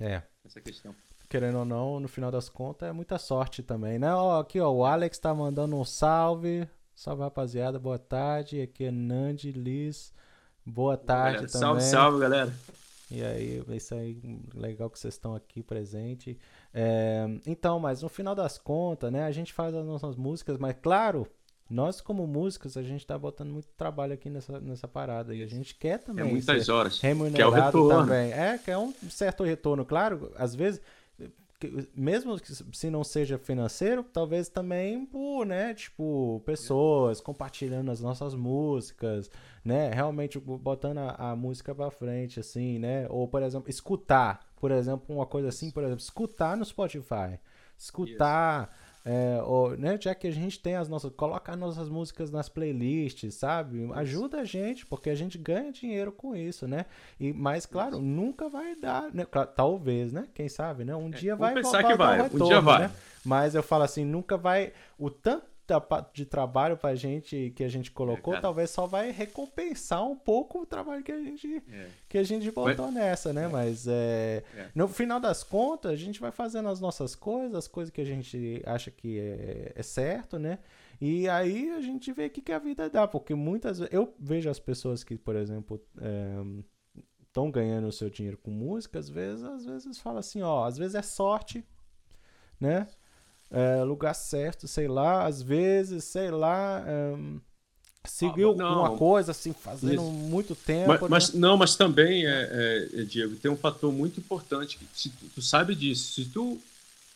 É. 0.00 0.22
essa 0.44 0.60
questão. 0.60 0.94
Querendo 1.28 1.58
ou 1.58 1.64
não, 1.64 1.98
no 2.00 2.06
final 2.08 2.30
das 2.30 2.48
contas, 2.48 2.88
é 2.88 2.92
muita 2.92 3.18
sorte 3.18 3.62
também, 3.62 3.98
né? 3.98 4.14
Ó, 4.14 4.38
aqui, 4.40 4.60
ó, 4.60 4.70
o 4.70 4.84
Alex 4.84 5.18
tá 5.18 5.34
mandando 5.34 5.74
um 5.76 5.84
salve. 5.84 6.68
Salve, 6.94 7.22
rapaziada. 7.22 7.76
Boa 7.76 7.98
tarde. 7.98 8.60
Aqui 8.60 8.84
é 8.84 8.90
Nandi 8.92 9.50
Liz. 9.50 10.12
Boa 10.64 10.96
tarde 10.96 11.38
Galera, 11.38 11.48
também. 11.52 11.60
salve, 11.60 11.80
salve, 11.82 12.20
galera. 12.20 12.54
E 13.10 13.22
aí, 13.24 13.64
é 13.68 13.76
isso 13.76 13.94
aí, 13.96 14.16
legal 14.54 14.88
que 14.88 14.98
vocês 14.98 15.14
estão 15.14 15.34
aqui 15.34 15.60
presente. 15.62 16.38
É, 16.72 17.26
então, 17.46 17.80
mas 17.80 18.02
no 18.02 18.08
final 18.08 18.34
das 18.34 18.58
contas, 18.58 19.10
né, 19.10 19.24
a 19.24 19.32
gente 19.32 19.52
faz 19.52 19.74
as 19.74 19.84
nossas 19.84 20.14
músicas, 20.14 20.56
mas 20.56 20.76
claro, 20.80 21.26
nós 21.68 22.00
como 22.00 22.26
músicos, 22.26 22.76
a 22.76 22.82
gente 22.82 23.06
tá 23.06 23.18
botando 23.18 23.50
muito 23.50 23.68
trabalho 23.76 24.12
aqui 24.14 24.28
nessa, 24.28 24.60
nessa 24.60 24.86
parada 24.86 25.34
e 25.34 25.42
a 25.42 25.46
gente 25.46 25.74
quer 25.74 25.94
É 25.94 25.98
também 25.98 26.24
muitas 26.30 26.64
ser 26.66 26.72
horas. 26.72 27.00
remunerado 27.00 27.36
Que 27.36 27.42
é 27.42 27.46
o 27.46 27.50
retorno. 27.50 28.00
também. 28.02 28.32
É, 28.32 28.58
que 28.58 28.70
é 28.70 28.78
um 28.78 28.92
certo 29.08 29.42
retorno, 29.44 29.84
claro, 29.84 30.32
às 30.36 30.54
vezes 30.54 30.80
mesmo 31.94 32.38
que 32.38 32.52
se 32.52 32.90
não 32.90 33.02
seja 33.02 33.38
financeiro, 33.38 34.02
talvez 34.02 34.48
também 34.48 35.06
por, 35.06 35.46
né, 35.46 35.72
tipo, 35.72 36.42
pessoas 36.44 37.20
compartilhando 37.22 37.90
as 37.90 38.00
nossas 38.00 38.34
músicas, 38.34 39.30
né, 39.64 39.90
realmente 39.90 40.38
botando 40.38 40.98
a, 40.98 41.30
a 41.30 41.36
música 41.36 41.74
pra 41.74 41.90
frente, 41.90 42.38
assim, 42.38 42.78
né, 42.78 43.06
ou, 43.08 43.26
por 43.26 43.42
exemplo, 43.42 43.70
escutar, 43.70 44.40
por 44.56 44.70
exemplo, 44.70 45.14
uma 45.14 45.24
coisa 45.24 45.48
assim, 45.48 45.70
por 45.70 45.82
exemplo, 45.84 46.00
escutar 46.02 46.54
no 46.54 46.64
Spotify, 46.66 47.38
escutar, 47.78 48.76
é, 49.04 49.42
ou, 49.42 49.76
né, 49.76 49.98
já 50.00 50.14
que 50.14 50.26
a 50.26 50.30
gente 50.30 50.58
tem 50.58 50.76
as 50.76 50.88
nossas, 50.88 51.12
coloca 51.14 51.52
as 51.52 51.58
nossas 51.58 51.88
músicas 51.88 52.30
nas 52.30 52.48
playlists, 52.48 53.34
sabe, 53.34 53.88
ajuda 53.94 54.40
a 54.40 54.44
gente, 54.44 54.86
porque 54.86 55.10
a 55.10 55.14
gente 55.14 55.36
ganha 55.36 55.70
dinheiro 55.70 56.10
com 56.10 56.34
isso, 56.34 56.66
né, 56.66 56.86
e, 57.20 57.32
mas, 57.32 57.66
claro, 57.66 58.00
nunca 58.00 58.48
vai 58.48 58.74
dar, 58.74 59.12
né, 59.12 59.26
talvez, 59.54 60.12
né, 60.12 60.26
quem 60.32 60.48
sabe, 60.48 60.84
né, 60.84 60.96
um 60.96 61.10
dia 61.10 61.36
vamos 61.36 61.54
vai 61.54 61.62
pensar 61.62 61.82
dar 61.82 61.88
que 61.88 61.94
vai, 61.96 62.20
um 62.20 62.22
retorno, 62.22 62.46
dia 62.46 62.60
vai. 62.60 62.78
né? 62.80 62.90
Mas 63.24 63.54
eu 63.54 63.62
falo 63.62 63.84
assim, 63.84 64.04
nunca 64.04 64.36
vai. 64.36 64.72
O 64.98 65.08
tanto 65.08 65.46
de 66.12 66.26
trabalho 66.26 66.76
pra 66.76 66.94
gente 66.94 67.52
que 67.56 67.64
a 67.64 67.68
gente 67.68 67.90
colocou, 67.90 68.32
cara. 68.32 68.42
talvez 68.42 68.70
só 68.70 68.86
vai 68.86 69.10
recompensar 69.10 70.06
um 70.06 70.14
pouco 70.16 70.60
o 70.60 70.66
trabalho 70.66 71.02
que 71.02 71.10
a 71.12 71.18
gente, 71.18 71.62
É. 71.72 71.88
que 72.08 72.18
a 72.18 72.22
gente 72.22 72.50
botou 72.50 72.90
nessa, 72.90 73.32
né? 73.32 73.48
Mas 73.48 73.86
é, 73.86 74.42
É. 74.56 74.68
no 74.74 74.86
final 74.88 75.18
das 75.18 75.42
contas, 75.42 75.92
a 75.92 75.96
gente 75.96 76.20
vai 76.20 76.30
fazendo 76.30 76.68
as 76.68 76.80
nossas 76.80 77.14
coisas, 77.14 77.54
as 77.54 77.66
coisas 77.68 77.92
que 77.92 78.00
a 78.00 78.04
gente 78.04 78.62
acha 78.66 78.90
que 78.90 79.18
é, 79.18 79.72
é 79.74 79.82
certo, 79.82 80.38
né? 80.38 80.58
E 81.00 81.28
aí 81.28 81.70
a 81.70 81.80
gente 81.80 82.12
vê 82.12 82.26
o 82.26 82.30
que, 82.30 82.40
que 82.42 82.52
a 82.52 82.58
vida 82.58 82.88
dá, 82.88 83.06
porque 83.08 83.34
muitas 83.34 83.78
vezes 83.78 83.92
eu 83.92 84.14
vejo 84.18 84.48
as 84.50 84.58
pessoas 84.60 85.02
que, 85.02 85.16
por 85.18 85.34
exemplo, 85.34 85.80
estão 87.26 87.50
ganhando 87.50 87.88
o 87.88 87.92
seu 87.92 88.08
dinheiro 88.08 88.38
com 88.38 88.50
música, 88.50 88.98
às 88.98 89.08
vezes, 89.08 89.42
às 89.44 89.64
vezes 89.64 89.98
fala 89.98 90.20
assim, 90.20 90.40
ó, 90.42 90.64
às 90.64 90.78
vezes 90.78 90.94
é 90.94 91.02
sorte, 91.02 91.64
né? 92.60 92.86
É, 93.54 93.84
lugar 93.84 94.14
certo, 94.14 94.66
sei 94.66 94.88
lá, 94.88 95.26
às 95.26 95.40
vezes, 95.40 96.02
sei 96.04 96.30
lá, 96.30 96.84
seguiu 98.06 98.52
Ah, 98.52 98.56
não. 98.56 98.80
uma 98.80 98.96
coisa 98.98 99.30
assim, 99.30 99.52
fazendo 99.52 99.94
Isso. 99.94 100.02
muito 100.02 100.54
tempo. 100.54 100.88
Mas, 100.88 101.00
né? 101.00 101.08
mas- 101.08 101.32
não, 101.34 101.56
mas 101.56 101.76
também, 101.76 102.26
é, 102.26 102.88
é, 102.94 103.02
Diego, 103.04 103.36
tem 103.36 103.50
um 103.50 103.56
fator 103.56 103.92
muito 103.92 104.20
importante. 104.20 104.78
Que, 104.78 104.86
se 104.94 105.08
tu, 105.10 105.26
tu 105.36 105.42
sabe 105.42 105.74
disso. 105.74 106.12
Se 106.14 106.24
tu 106.30 106.60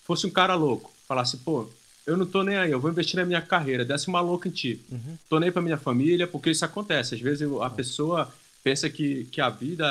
fosse 0.05 0.27
um 0.27 0.31
cara 0.31 0.55
louco, 0.55 0.91
falasse, 1.07 1.37
pô, 1.39 1.69
eu 2.07 2.17
não 2.17 2.25
tô 2.25 2.43
nem 2.43 2.57
aí, 2.57 2.71
eu 2.71 2.81
vou 2.81 2.91
investir 2.91 3.17
na 3.17 3.27
minha 3.27 3.43
carreira, 3.43 3.85
desse 3.85 4.09
uma 4.09 4.21
louca 4.21 4.49
em 4.49 4.53
ti. 4.53 4.81
Uhum. 4.91 5.19
Tô 5.29 5.39
nem 5.39 5.53
pra 5.53 5.61
minha 5.61 5.77
família, 5.77 6.27
porque 6.27 6.51
isso 6.51 6.65
acontece. 6.65 7.15
Às 7.15 7.21
vezes 7.21 7.47
a 7.61 7.69
pessoa 7.71 8.33
pensa 8.65 8.89
que, 8.89 9.25
que 9.27 9.41
a 9.41 9.51
vida 9.51 9.85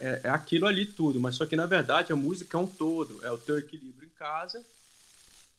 é, 0.00 0.06
é, 0.06 0.20
é 0.24 0.30
aquilo 0.30 0.66
ali 0.66 0.84
tudo, 0.86 1.20
mas 1.20 1.36
só 1.36 1.46
que 1.46 1.54
na 1.54 1.66
verdade 1.66 2.12
a 2.12 2.16
música 2.16 2.58
é 2.58 2.60
um 2.60 2.66
todo. 2.66 3.20
É 3.24 3.30
o 3.30 3.38
teu 3.38 3.58
equilíbrio 3.58 4.06
em 4.08 4.18
casa 4.18 4.60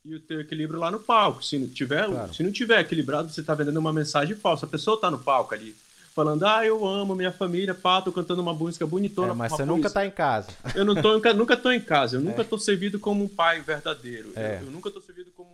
e 0.06 0.16
o 0.16 0.20
teu 0.20 0.42
equilíbrio 0.42 0.80
lá 0.80 0.92
no 0.92 1.00
palco. 1.00 1.44
Se 1.44 1.58
não 1.58 1.68
tiver, 1.68 2.06
Claro. 2.08 2.34
se 2.34 2.44
não 2.44 2.52
tiver 2.52 2.80
equilibrado, 2.82 3.30
você 3.32 3.42
tá 3.42 3.54
vendendo 3.56 3.78
uma 3.78 3.94
mensagem 3.94 4.36
falsa. 4.36 4.66
A 4.66 4.70
pessoa 4.70 5.00
tá 5.00 5.10
no 5.10 5.20
palco 5.20 5.54
ali, 5.54 5.76
falando, 6.14 6.44
ah, 6.46 6.66
eu 6.66 6.86
amo 6.86 7.16
minha 7.16 7.32
família, 7.32 7.74
pá, 7.74 8.02
tô 8.02 8.12
cantando 8.12 8.42
uma 8.42 8.54
música 8.54 8.86
bonitona. 8.86 9.32
É, 9.32 9.34
mas 9.36 9.52
você 9.52 9.64
nunca 9.66 9.90
tá 9.90 10.06
em 10.06 10.12
casa. 10.12 10.50
Eu 10.76 10.84
não 10.86 10.94
tô, 11.02 11.14
nunca, 11.14 11.34
nunca 11.34 11.56
tô 11.58 11.72
em 11.72 11.80
casa, 11.80 12.18
eu 12.18 12.22
nunca 12.22 12.44
tô 12.44 12.58
servido 12.58 13.00
como 13.00 13.24
um 13.24 13.28
pai 13.30 13.62
verdadeiro. 13.62 14.34
É. 14.36 14.60
Eu, 14.62 14.66
eu 14.66 14.72
nunca 14.72 14.92
tô 14.92 15.00
servido 15.02 15.32
como 15.32 15.50
um, 15.50 15.54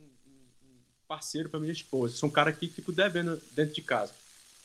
um- 0.00 0.02
um- 0.02 0.78
parceiro 1.06 1.48
para 1.48 1.60
minha 1.60 1.72
esposa. 1.72 2.14
Eu 2.14 2.18
sou 2.18 2.28
um 2.28 2.32
cara 2.32 2.52
que 2.52 2.66
fico 2.66 2.90
devendo 2.92 3.40
dentro 3.52 3.74
de 3.74 3.82
casa. 3.82 4.12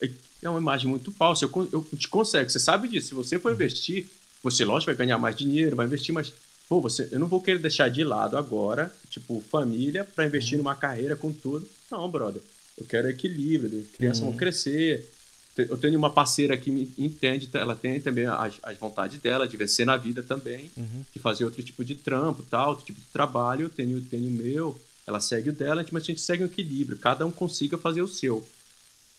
É- 0.00 0.10
É 0.44 0.50
uma 0.50 0.58
imagem 0.58 0.88
muito 0.90 1.12
falsa. 1.12 1.44
Eu, 1.44 1.68
eu 1.72 1.86
te 1.96 2.08
consegue, 2.08 2.50
você 2.50 2.58
sabe 2.58 2.88
disso. 2.88 3.06
Se 3.10 3.14
você 3.14 3.38
for 3.38 3.52
investir, 3.52 4.08
você, 4.42 4.64
lógico, 4.64 4.86
vai 4.90 4.96
ganhar 4.96 5.16
mais 5.16 5.36
dinheiro, 5.36 5.76
vai 5.76 5.86
investir, 5.86 6.12
mas, 6.12 6.32
pô, 6.72 6.80
você, 6.80 7.06
eu 7.12 7.18
não 7.18 7.26
vou 7.26 7.38
querer 7.42 7.58
deixar 7.58 7.90
de 7.90 8.02
lado 8.02 8.34
agora, 8.38 8.90
tipo, 9.10 9.42
família, 9.50 10.04
para 10.04 10.24
investir 10.24 10.56
numa 10.56 10.74
carreira 10.74 11.14
com 11.14 11.30
tudo. 11.30 11.68
Não, 11.90 12.10
brother. 12.10 12.40
Eu 12.78 12.86
quero 12.86 13.10
equilíbrio, 13.10 13.86
crianças 13.98 14.22
vão 14.24 14.32
crescer. 14.32 15.06
Eu 15.54 15.76
tenho 15.76 15.98
uma 15.98 16.08
parceira 16.08 16.56
que 16.56 16.70
me 16.70 16.90
entende, 16.96 17.46
ela 17.52 17.76
tem 17.76 18.00
também 18.00 18.24
as, 18.24 18.54
as 18.62 18.78
vontades 18.78 19.20
dela 19.20 19.46
de 19.46 19.54
vencer 19.54 19.84
na 19.84 19.98
vida 19.98 20.22
também, 20.22 20.70
Uhum. 20.74 21.04
de 21.12 21.18
fazer 21.20 21.44
outro 21.44 21.62
tipo 21.62 21.84
de 21.84 21.94
trampo, 21.94 22.42
tal, 22.48 22.70
outro 22.70 22.86
tipo 22.86 22.98
de 22.98 23.06
trabalho. 23.12 23.64
Eu 23.66 23.68
tenho, 23.68 24.00
tenho 24.00 24.28
o 24.28 24.30
meu, 24.30 24.80
ela 25.06 25.20
segue 25.20 25.50
o 25.50 25.52
dela, 25.52 25.84
mas 25.92 26.04
a 26.04 26.06
gente 26.06 26.22
segue 26.22 26.42
um 26.42 26.46
equilíbrio, 26.46 26.96
cada 26.96 27.26
um 27.26 27.30
consiga 27.30 27.76
fazer 27.76 28.00
o 28.00 28.08
seu. 28.08 28.42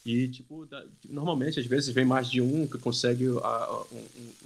E, 0.03 0.27
tipo, 0.27 0.67
normalmente, 1.07 1.59
às 1.59 1.67
vezes, 1.67 1.93
vem 1.93 2.03
mais 2.03 2.27
de 2.31 2.41
um 2.41 2.65
que 2.65 2.79
consegue, 2.79 3.27
a- 3.43 3.47
a- 3.47 3.83
um, 3.91 3.97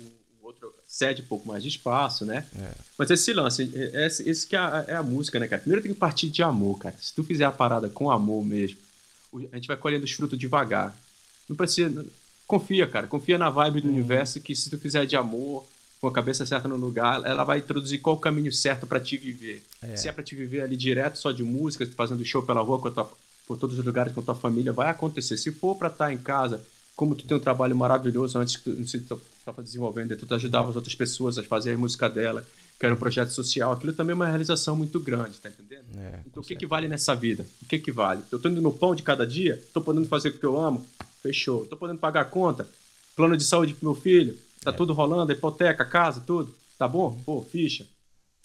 um- 0.02 0.12
o 0.44 0.46
outro 0.48 0.74
cede 0.98 1.22
um 1.22 1.26
pouco 1.26 1.48
mais 1.48 1.62
de 1.62 1.70
espaço, 1.70 2.26
né? 2.26 2.44
É. 2.60 2.72
Mas 2.98 3.12
esse 3.12 3.32
lance, 3.32 3.72
é- 3.76 4.02
é- 4.04 4.08
esse, 4.08 4.28
esse 4.28 4.48
que 4.48 4.56
é 4.56 4.60
a, 4.60 4.86
é 4.88 4.96
a 4.96 5.04
música, 5.04 5.40
né, 5.40 5.48
cara? 5.48 5.62
Primeiro 5.62 5.84
tem 5.84 5.94
que 5.94 6.00
partir 6.00 6.28
de 6.30 6.42
amor, 6.42 6.80
cara. 6.80 6.96
Se 7.00 7.14
tu 7.14 7.24
fizer 7.24 7.46
a 7.46 7.52
parada 7.52 7.88
com 7.88 8.10
amor 8.10 8.44
mesmo, 8.44 8.78
a 9.52 9.56
gente 9.56 9.68
vai 9.68 9.78
colhendo 9.78 10.06
os 10.06 10.12
frutos 10.12 10.40
devagar. 10.40 10.96
Não 11.48 11.56
precisa. 11.56 12.04
Confia, 12.48 12.88
cara. 12.88 13.06
Confia 13.06 13.38
na 13.38 13.50
vibe 13.50 13.82
do 13.82 13.90
universo 13.90 14.40
que 14.42 14.56
se 14.56 14.70
tu 14.72 14.80
fizer 14.80 15.06
de 15.06 15.16
amor, 15.16 15.66
com 16.02 16.08
a 16.08 16.12
cabeça 16.12 16.46
certa 16.46 16.68
no 16.68 16.76
lugar, 16.78 17.22
ela 17.26 17.44
vai 17.44 17.60
introduzir 17.60 18.00
qual 18.02 18.16
o 18.16 18.20
caminho 18.20 18.52
certo 18.52 18.88
pra 18.88 19.00
te 19.00 19.18
viver. 19.18 19.64
Se 19.96 20.08
é 20.08 20.12
pra 20.12 20.24
te 20.24 20.36
viver 20.36 20.62
ali 20.62 20.76
direto 20.76 21.18
só 21.20 21.32
de 21.32 21.44
música, 21.44 21.86
fazendo 21.96 22.26
show 22.26 22.42
pela 22.42 22.62
rua 22.62 22.80
com 22.80 22.88
a 22.88 22.92
tua- 22.92 23.12
por 23.48 23.58
todos 23.58 23.78
os 23.78 23.86
lugares 23.86 24.14
com 24.14 24.20
a 24.22 24.24
tua 24.24 24.36
família, 24.36 24.74
vai 24.74 24.90
acontecer. 24.90 25.38
Se 25.38 25.52
for 25.52 25.76
pra 25.76 25.90
estar 25.90 26.12
em 26.12 26.18
casa, 26.18 26.60
como 26.98 27.14
tu 27.14 27.26
tem 27.28 27.38
um 27.38 27.40
trabalho 27.40 27.76
maravilhoso 27.76 28.40
antes 28.40 28.58
que 28.58 28.72
tu 28.72 29.22
estava 29.40 29.62
desenvolvendo, 29.62 30.18
tu 30.18 30.34
ajudava 30.34 30.70
as 30.72 30.76
outras 30.76 30.96
pessoas 30.96 31.38
a 31.38 31.44
fazer 31.44 31.76
a 31.76 31.78
música 31.78 32.10
dela, 32.10 32.44
que 32.80 32.86
era 32.86 32.94
um 32.94 32.98
projeto 32.98 33.30
social, 33.30 33.72
aquilo 33.72 33.94
também 33.94 34.14
é 34.14 34.16
uma 34.16 34.28
realização 34.28 34.76
muito 34.76 35.00
grande, 35.00 35.38
tá 35.40 35.48
entendendo? 35.48 35.86
É, 35.96 36.22
Então, 36.26 36.42
o 36.42 36.46
que, 36.46 36.56
que 36.56 36.66
vale 36.66 36.88
nessa 36.88 37.16
vida? 37.16 37.46
O 37.62 37.66
que, 37.68 37.78
que 37.78 37.92
vale? 37.92 38.24
Eu 38.32 38.40
tô 38.40 38.50
indo 38.50 38.62
no 38.62 38.74
pão 38.74 38.96
de 38.96 39.04
cada 39.04 39.28
dia? 39.28 39.64
Tô 39.72 39.80
podendo 39.80 40.08
fazer 40.08 40.30
o 40.30 40.40
que 40.40 40.44
eu 40.44 40.60
amo? 40.60 40.88
Fechou. 41.22 41.68
Tô 41.68 41.78
podendo 41.78 42.00
pagar 42.00 42.22
a 42.22 42.26
conta? 42.26 42.68
Plano 43.16 43.38
de 43.38 43.44
saúde 43.44 43.76
pro 43.76 43.92
meu 43.92 43.96
filho? 43.96 44.36
Tá 44.64 44.74
tudo 44.74 44.92
rolando? 44.94 45.32
Hipoteca, 45.32 45.86
casa, 45.86 46.20
tudo? 46.20 46.54
Tá 46.80 46.88
bom? 46.88 47.20
Pô, 47.24 47.44
ficha. 47.44 47.86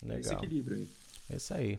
É 0.06 0.20
esse 0.20 0.28
Legal. 0.28 0.44
equilíbrio 0.44 0.76
aí. 0.76 0.88
É 1.30 1.36
isso 1.36 1.54
aí. 1.54 1.78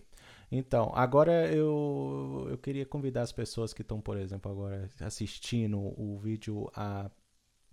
Então, 0.56 0.92
agora 0.94 1.52
eu, 1.52 2.46
eu 2.48 2.58
queria 2.60 2.86
convidar 2.86 3.24
as 3.24 3.32
pessoas 3.32 3.74
que 3.74 3.82
estão, 3.82 4.00
por 4.00 4.18
exemplo, 4.18 4.52
agora 4.52 4.88
assistindo 5.00 5.80
o 5.80 6.16
vídeo 6.22 6.70
a 6.76 7.10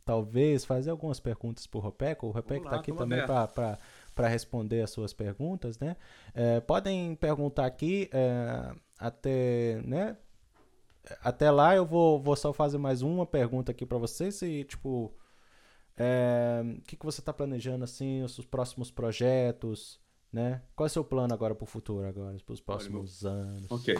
talvez 0.02 0.65
fazer 0.65 0.90
algumas 0.90 1.20
perguntas 1.20 1.69
Ropeco. 1.70 2.28
O 2.28 2.31
Ropeco 2.31 2.65
Vamos 2.65 2.65
está 2.65 2.77
lá, 2.77 2.81
aqui 2.81 2.93
também 2.93 3.20
aberto. 3.20 3.52
para 4.15 4.28
responder 4.28 4.81
as 4.81 4.89
suas 4.89 5.12
perguntas, 5.12 5.78
né? 5.78 5.94
É, 6.32 6.59
podem 6.61 7.15
perguntar 7.16 7.66
aqui 7.66 8.09
é, 8.15 8.74
até, 8.98 9.82
né? 9.85 10.16
até 11.23 11.51
lá 11.51 11.77
eu 11.77 11.85
vou, 11.85 12.19
vou 12.19 12.35
só 12.35 12.51
fazer 12.51 12.78
mais 12.78 13.02
uma 13.02 13.27
pergunta 13.27 13.73
aqui 13.73 13.85
para 13.85 13.98
vocês 13.98 14.40
e 14.40 14.65
tipo 14.65 15.15
é, 15.98 16.62
o 16.78 16.81
que, 16.81 16.97
que 16.97 17.05
você 17.05 17.20
está 17.20 17.32
planejando 17.32 17.85
assim, 17.85 18.23
os 18.23 18.35
seus 18.35 18.47
próximos 18.47 18.90
projetos, 18.90 20.01
né? 20.32 20.62
Qual 20.74 20.86
é 20.86 20.90
o 20.90 20.93
seu 20.93 21.05
plano 21.05 21.32
agora 21.35 21.55
para 21.55 21.65
o 21.65 21.66
futuro 21.66 22.07
agora, 22.07 22.36
para 22.44 22.52
os 22.52 22.61
próximos 22.61 23.24
Olha, 23.24 23.35
anos? 23.35 23.66
Ok. 23.70 23.98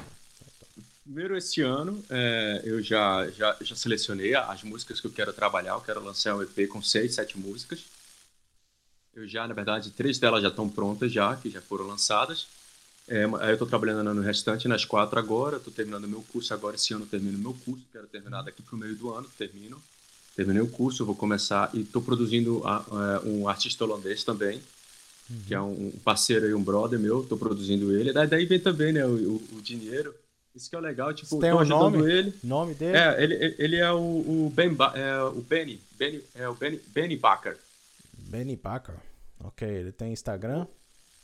Primeiro, 1.03 1.37
esse 1.37 1.61
ano, 1.61 2.05
é, 2.09 2.63
eu 2.65 2.81
já, 2.83 3.29
já, 3.31 3.57
já 3.61 3.75
selecionei 3.75 4.35
as 4.35 4.63
músicas 4.63 5.01
que 5.01 5.07
eu 5.07 5.11
quero 5.11 5.33
trabalhar. 5.33 5.73
Eu 5.73 5.81
quero 5.81 6.05
lançar 6.05 6.37
um 6.37 6.43
EP 6.43 6.69
com 6.69 6.81
seis, 6.83 7.15
sete 7.15 7.39
músicas. 7.39 7.85
Eu 9.13 9.27
já, 9.27 9.47
na 9.49 9.55
verdade, 9.55 9.91
três 9.91 10.19
delas 10.19 10.43
já 10.43 10.49
estão 10.49 10.69
prontas 10.69 11.13
já, 11.13 11.35
que 11.37 11.51
já 11.51 11.61
foram 11.61 11.87
lançadas. 11.87 12.47
É, 13.09 13.25
eu 13.25 13.53
estou 13.55 13.67
trabalhando 13.67 14.15
no 14.15 14.23
restante, 14.23 14.69
nas 14.69 14.85
quatro 14.85 15.19
agora. 15.19 15.57
Estou 15.57 15.73
terminando 15.73 16.07
meu 16.07 16.23
curso 16.33 16.55
agora. 16.55 16.77
Esse 16.77 16.95
ano 16.95 17.05
eu 17.05 17.09
termino 17.09 17.37
meu 17.37 17.55
curso. 17.65 17.83
Quero 17.91 18.07
terminar 18.07 18.43
daqui 18.43 18.63
para 18.63 18.77
o 18.77 18.79
meio 18.79 18.95
do 18.95 19.13
ano. 19.13 19.29
Termino. 19.37 19.83
Terminei 20.37 20.63
o 20.63 20.69
curso, 20.69 21.05
vou 21.05 21.17
começar. 21.17 21.71
E 21.75 21.81
estou 21.81 22.01
produzindo 22.01 22.63
a, 22.65 22.77
a, 22.77 23.21
um 23.25 23.49
artista 23.49 23.85
holandês 23.85 24.23
também, 24.23 24.63
uhum. 25.31 25.43
que 25.47 25.55
é 25.55 25.61
um 25.61 25.93
parceiro 26.05 26.49
e 26.49 26.55
um 26.55 26.63
brother 26.63 26.99
meu. 26.99 27.23
Estou 27.23 27.39
produzindo 27.39 27.97
ele. 27.97 28.13
Daí, 28.13 28.27
daí 28.27 28.47
vem 28.47 28.61
também 28.61 28.93
né, 28.93 29.07
o, 29.07 29.41
o, 29.53 29.63
dinheiro. 29.63 30.15
Isso 30.55 30.69
que 30.69 30.77
é 30.77 30.81
legal, 30.81 31.15
tipo, 31.15 31.29
Você 31.29 31.41
tem 31.41 31.53
um 31.53 31.65
nome? 31.65 32.11
ele. 32.11 32.35
Nome 32.43 32.75
dele? 32.75 32.97
É, 32.97 33.23
ele, 33.23 33.55
ele 33.59 33.77
é 33.77 33.93
o, 33.93 33.99
o, 33.99 34.53
ben 34.55 34.77
é, 34.95 35.23
o 35.23 35.41
Benny, 35.41 35.81
Benny, 35.97 36.25
é 36.35 36.49
o 36.49 36.55
Benny, 36.55 36.81
Benny 36.89 37.17
Bakker. 37.17 37.57
Benny 38.19 38.57
Bakker. 38.57 38.97
Ok, 39.39 39.67
ele 39.67 39.93
tem 39.93 40.13
Instagram? 40.13 40.67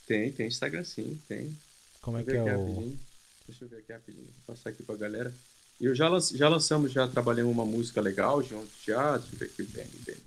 Tem, 0.06 0.30
tem 0.30 0.46
Instagram 0.46 0.84
sim, 0.84 1.20
tem. 1.28 1.56
Como 2.00 2.18
é 2.18 2.22
que 2.22 2.36
é 2.36 2.42
o... 2.42 2.46
Rapidinho. 2.46 2.98
Deixa 3.46 3.64
eu 3.64 3.68
ver 3.68 3.78
aqui 3.78 3.92
rapidinho, 3.92 4.24
vou 4.24 4.54
passar 4.54 4.70
aqui 4.70 4.82
pra 4.82 4.96
galera. 4.96 5.32
E 5.80 5.84
eu 5.84 5.94
já, 5.94 6.08
já 6.34 6.48
lançamos, 6.48 6.92
já 6.92 7.06
trabalhamos 7.06 7.52
uma 7.52 7.64
música 7.64 8.00
legal 8.00 8.42
junto 8.42 8.70
já, 8.84 9.16
deixa 9.18 9.34
eu 9.34 9.38
ver 9.38 9.44
aqui 9.46 9.62
o 9.62 9.66
Benny, 9.66 9.90
Benny. 10.04 10.22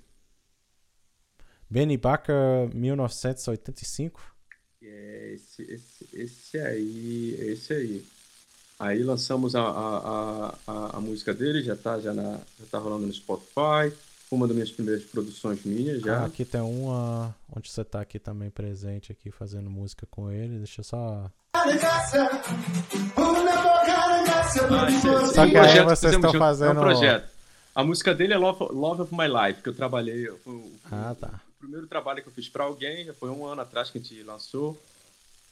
Benny 1.69 1.97
Bakker, 1.97 2.73
1985? 2.73 4.19
É, 4.81 5.33
esse, 5.35 5.61
esse, 5.61 6.09
esse 6.13 6.57
aí, 6.57 7.35
esse 7.39 7.73
aí. 7.73 8.05
Aí 8.79 9.03
lançamos 9.03 9.55
a, 9.55 9.61
a, 9.61 10.55
a, 10.65 10.97
a, 10.97 11.01
música 11.01 11.33
dele, 11.33 11.61
já 11.61 11.75
tá, 11.75 11.99
já, 11.99 12.13
na, 12.13 12.39
já 12.59 12.65
tá 12.71 12.79
rolando 12.79 13.05
no 13.05 13.13
Spotify. 13.13 13.93
Uma 14.31 14.47
das 14.47 14.55
minhas 14.55 14.71
primeiras 14.71 15.03
produções 15.03 15.63
minhas 15.63 16.01
já. 16.01 16.21
Ah, 16.21 16.25
aqui 16.25 16.45
tem 16.45 16.61
uma 16.61 17.35
onde 17.55 17.69
você 17.69 17.83
tá 17.83 17.99
aqui 17.99 18.19
também 18.19 18.49
presente, 18.49 19.11
aqui 19.11 19.31
fazendo 19.31 19.69
música 19.69 20.07
com 20.09 20.31
ele. 20.31 20.59
Deixa 20.59 20.81
eu 20.81 20.85
só. 20.85 21.29
Ah, 21.53 21.65
só 25.33 25.47
que 25.47 25.57
aí 25.57 25.83
vocês 25.83 26.13
estão 26.13 26.33
fazendo. 26.33 26.69
É 26.69 26.71
um 26.71 26.75
projeto. 26.75 27.27
A 27.75 27.83
música 27.83 28.13
dele 28.15 28.33
é 28.33 28.37
Love, 28.37 28.65
Love 28.71 29.01
of 29.01 29.15
My 29.15 29.27
Life, 29.27 29.61
que 29.61 29.69
eu 29.69 29.75
trabalhei. 29.75 30.27
Foi 30.43 30.71
ah, 30.91 31.15
tá. 31.19 31.41
Primeiro 31.59 31.87
trabalho 31.87 32.23
que 32.23 32.29
eu 32.29 32.33
fiz 32.33 32.47
para 32.47 32.63
alguém, 32.63 33.05
já 33.05 33.13
foi 33.13 33.29
um 33.29 33.45
ano 33.45 33.61
atrás 33.61 33.89
que 33.89 33.97
a 33.97 34.01
gente 34.01 34.23
lançou. 34.23 34.81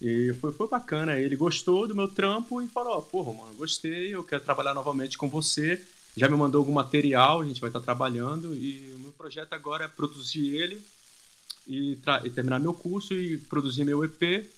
E 0.02 0.34
foi, 0.40 0.54
foi 0.54 0.68
bacana. 0.68 1.20
Ele 1.20 1.36
gostou 1.36 1.88
do 1.88 1.96
meu 1.96 2.08
trampo 2.08 2.62
e 2.62 2.68
falou: 2.68 3.02
Porra, 3.02 3.34
mano, 3.34 3.54
gostei, 3.56 4.16
eu 4.16 4.24
quero 4.24 4.44
trabalhar 4.44 4.74
novamente 4.74 5.18
com 5.18 5.30
você. 5.30 5.82
Já 6.16 6.30
me 6.30 6.38
mandou 6.38 6.60
algum 6.60 6.72
material, 6.72 7.42
a 7.42 7.46
gente 7.46 7.62
vai 7.62 7.70
estar 7.70 7.82
trabalhando. 7.82 8.56
E 8.56 8.94
o 8.96 9.00
meu 9.00 9.12
projeto 9.12 9.54
agora 9.54 9.86
é 9.86 9.88
produzir 9.88 10.56
ele 10.56 10.82
e, 11.68 11.98
e 12.24 12.30
terminar 12.30 12.60
meu 12.60 12.74
curso 12.74 13.14
e 13.14 13.38
produzir 13.38 13.84
meu 13.84 14.04
EP. 14.04 14.50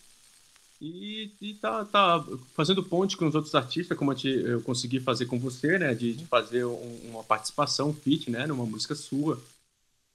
E, 0.82 1.32
e 1.42 1.54
tá, 1.56 1.84
tá 1.84 2.24
fazendo 2.56 2.84
ponte 2.84 3.18
com 3.18 3.28
os 3.28 3.36
outros 3.36 3.54
artistas, 3.54 3.98
como 3.98 4.14
eu 4.14 4.62
consegui 4.62 5.00
fazer 5.00 5.26
com 5.26 5.38
você, 5.38 5.78
né? 5.78 5.94
De, 5.94 6.14
de 6.14 6.26
fazer 6.26 6.64
um, 6.64 7.00
uma 7.06 7.24
participação, 7.24 7.90
um 7.90 7.94
feat, 7.94 8.30
né? 8.30 8.46
Numa 8.48 8.66
música 8.66 8.96
sua. 8.96 9.42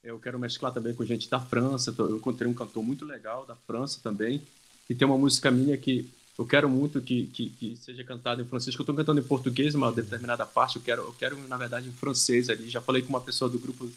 Eu 0.05 0.19
quero 0.19 0.37
mesclar 0.37 0.71
também 0.71 0.93
com 0.93 1.03
gente 1.03 1.27
da 1.27 1.39
França. 1.39 1.93
Eu 1.97 2.17
encontrei 2.17 2.47
um 2.47 2.53
cantor 2.53 2.83
muito 2.83 3.03
legal 3.03 3.45
da 3.45 3.55
França 3.55 3.99
também 4.03 4.41
e 4.87 4.93
tem 4.93 5.07
uma 5.07 5.17
música 5.17 5.49
minha 5.49 5.75
que 5.77 6.07
eu 6.37 6.45
quero 6.45 6.69
muito 6.69 7.01
que, 7.01 7.27
que, 7.27 7.49
que 7.49 7.75
seja 7.77 8.03
cantada 8.03 8.41
em 8.41 8.45
francês, 8.45 8.75
eu 8.75 8.81
estou 8.81 8.95
cantando 8.95 9.19
em 9.19 9.23
português, 9.23 9.73
uma 9.73 9.91
determinada 9.91 10.45
parte, 10.45 10.75
eu 10.75 10.81
quero, 10.81 11.01
eu 11.03 11.13
quero, 11.13 11.37
na 11.47 11.57
verdade, 11.57 11.87
em 11.87 11.93
francês 11.93 12.49
ali. 12.49 12.69
Já 12.69 12.81
falei 12.81 13.01
com 13.01 13.09
uma 13.09 13.21
pessoa 13.21 13.49
do 13.49 13.57
grupo 13.57 13.89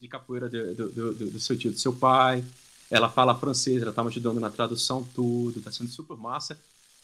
de 0.00 0.08
capoeira 0.08 0.48
do, 0.48 0.74
do, 0.74 1.12
do, 1.12 1.30
do 1.32 1.40
seu 1.40 1.58
tio, 1.58 1.72
do 1.72 1.78
seu 1.78 1.92
pai. 1.92 2.44
Ela 2.90 3.10
fala 3.10 3.34
francês, 3.34 3.82
ela 3.82 3.90
está 3.90 4.02
me 4.02 4.08
ajudando 4.08 4.40
na 4.40 4.50
tradução, 4.50 5.06
tudo, 5.14 5.58
está 5.58 5.70
sendo 5.70 5.90
super 5.90 6.16
massa. 6.16 6.58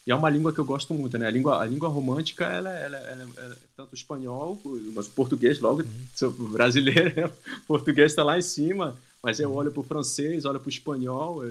E 0.07 0.11
é 0.11 0.15
uma 0.15 0.29
língua 0.29 0.53
que 0.53 0.59
eu 0.59 0.63
gosto 0.63 0.93
muito, 0.93 1.17
né? 1.17 1.27
A 1.27 1.29
língua, 1.29 1.61
a 1.61 1.65
língua 1.65 1.89
romântica, 1.89 2.45
ela, 2.45 2.69
ela, 2.69 2.97
ela, 2.97 3.29
ela 3.35 3.53
é 3.53 3.57
tanto 3.75 3.93
espanhol, 3.93 4.57
mas 4.95 5.07
o 5.07 5.11
português, 5.11 5.59
logo, 5.59 5.81
uhum. 5.81 6.07
sou 6.15 6.31
brasileiro, 6.31 7.13
né? 7.13 7.25
o 7.59 7.67
português 7.67 8.13
está 8.13 8.23
lá 8.23 8.37
em 8.37 8.41
cima, 8.41 8.97
mas 9.21 9.37
eu 9.41 9.53
olho 9.53 9.69
para 9.69 9.81
o 9.81 9.83
francês, 9.83 10.45
olho 10.45 10.61
para 10.61 10.67
o 10.67 10.69
espanhol, 10.69 11.43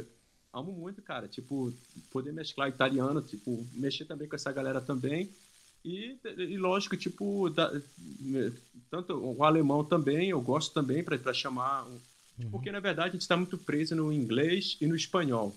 amo 0.55 0.73
muito, 0.73 1.03
cara. 1.03 1.28
Tipo, 1.28 1.70
poder 2.11 2.33
mesclar 2.33 2.70
italiano, 2.70 3.20
tipo, 3.20 3.62
mexer 3.74 4.07
também 4.07 4.27
com 4.27 4.37
essa 4.37 4.51
galera 4.51 4.81
também. 4.81 5.28
E, 5.85 6.16
e 6.39 6.57
lógico, 6.57 6.97
tipo, 6.97 7.51
da, 7.51 7.70
tanto 8.91 9.19
o 9.19 9.45
alemão 9.45 9.85
também, 9.85 10.31
eu 10.31 10.41
gosto 10.41 10.73
também 10.73 11.05
para 11.05 11.35
chamar. 11.35 11.87
Uhum. 12.39 12.51
Porque, 12.51 12.73
na 12.73 12.81
verdade, 12.81 13.11
a 13.11 13.12
gente 13.12 13.20
está 13.20 13.37
muito 13.37 13.59
preso 13.59 13.95
no 13.95 14.11
inglês 14.11 14.78
e 14.81 14.87
no 14.87 14.97
espanhol. 14.97 15.55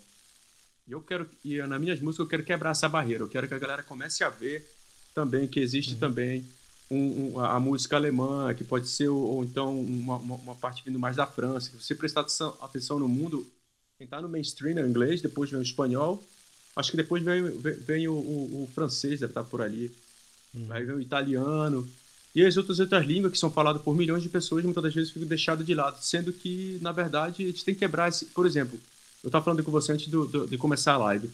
E 0.89 0.91
eu 0.91 1.01
quero, 1.01 1.29
e 1.45 1.61
nas 1.61 1.79
minhas 1.79 2.01
músicas, 2.01 2.25
eu 2.25 2.29
quero 2.29 2.43
quebrar 2.43 2.71
essa 2.71 2.89
barreira. 2.89 3.23
Eu 3.23 3.29
quero 3.29 3.47
que 3.47 3.53
a 3.53 3.59
galera 3.59 3.83
comece 3.83 4.23
a 4.23 4.29
ver 4.29 4.67
também 5.13 5.47
que 5.47 5.59
existe 5.59 5.93
uhum. 5.93 5.99
também 5.99 6.43
um, 6.89 7.33
um, 7.35 7.39
a 7.39 7.59
música 7.59 7.95
alemã, 7.95 8.51
que 8.55 8.63
pode 8.63 8.87
ser, 8.87 9.07
ou, 9.07 9.19
ou 9.19 9.43
então 9.43 9.79
uma, 9.79 10.15
uma, 10.15 10.35
uma, 10.35 10.55
parte 10.55 10.83
vindo 10.83 10.97
mais 10.97 11.15
da 11.15 11.27
França. 11.27 11.69
Se 11.69 11.83
você 11.83 11.93
prestar 11.93 12.21
atenção, 12.21 12.57
atenção 12.59 12.97
no 12.97 13.07
mundo, 13.07 13.45
quem 13.99 14.05
está 14.05 14.19
no 14.19 14.27
mainstream 14.27 14.79
é 14.79 14.83
o 14.83 14.87
inglês, 14.87 15.21
depois 15.21 15.51
vem 15.51 15.59
o 15.59 15.63
espanhol. 15.63 16.23
Acho 16.75 16.89
que 16.89 16.97
depois 16.97 17.21
vem, 17.21 17.43
vem, 17.59 17.73
vem 17.75 18.07
o, 18.07 18.13
o, 18.13 18.63
o, 18.63 18.69
francês, 18.73 19.19
deve 19.19 19.31
estar 19.31 19.43
tá 19.43 19.49
por 19.49 19.61
ali. 19.61 19.91
Uhum. 20.55 20.67
Aí 20.71 20.83
vem 20.83 20.95
o 20.95 21.01
italiano. 21.01 21.87
E 22.33 22.43
as 22.43 22.57
outras 22.57 22.79
outras 22.79 23.05
línguas 23.05 23.33
que 23.33 23.37
são 23.37 23.51
faladas 23.51 23.81
por 23.83 23.95
milhões 23.95 24.23
de 24.23 24.29
pessoas, 24.29 24.63
muitas 24.63 24.83
das 24.83 24.93
vezes 24.93 25.11
ficam 25.11 25.27
deixadas 25.27 25.65
de 25.65 25.75
lado. 25.75 26.01
Sendo 26.01 26.33
que, 26.33 26.79
na 26.81 26.91
verdade, 26.91 27.43
a 27.43 27.47
gente 27.47 27.63
tem 27.63 27.75
que 27.75 27.81
quebrar 27.81 28.09
esse. 28.09 28.25
Por 28.25 28.47
exemplo, 28.47 28.79
eu 29.23 29.27
estava 29.27 29.43
falando 29.43 29.63
com 29.63 29.71
você 29.71 29.91
antes 29.91 30.07
do, 30.07 30.25
do, 30.25 30.47
de 30.47 30.57
começar 30.57 30.93
a 30.93 30.97
live. 30.97 31.29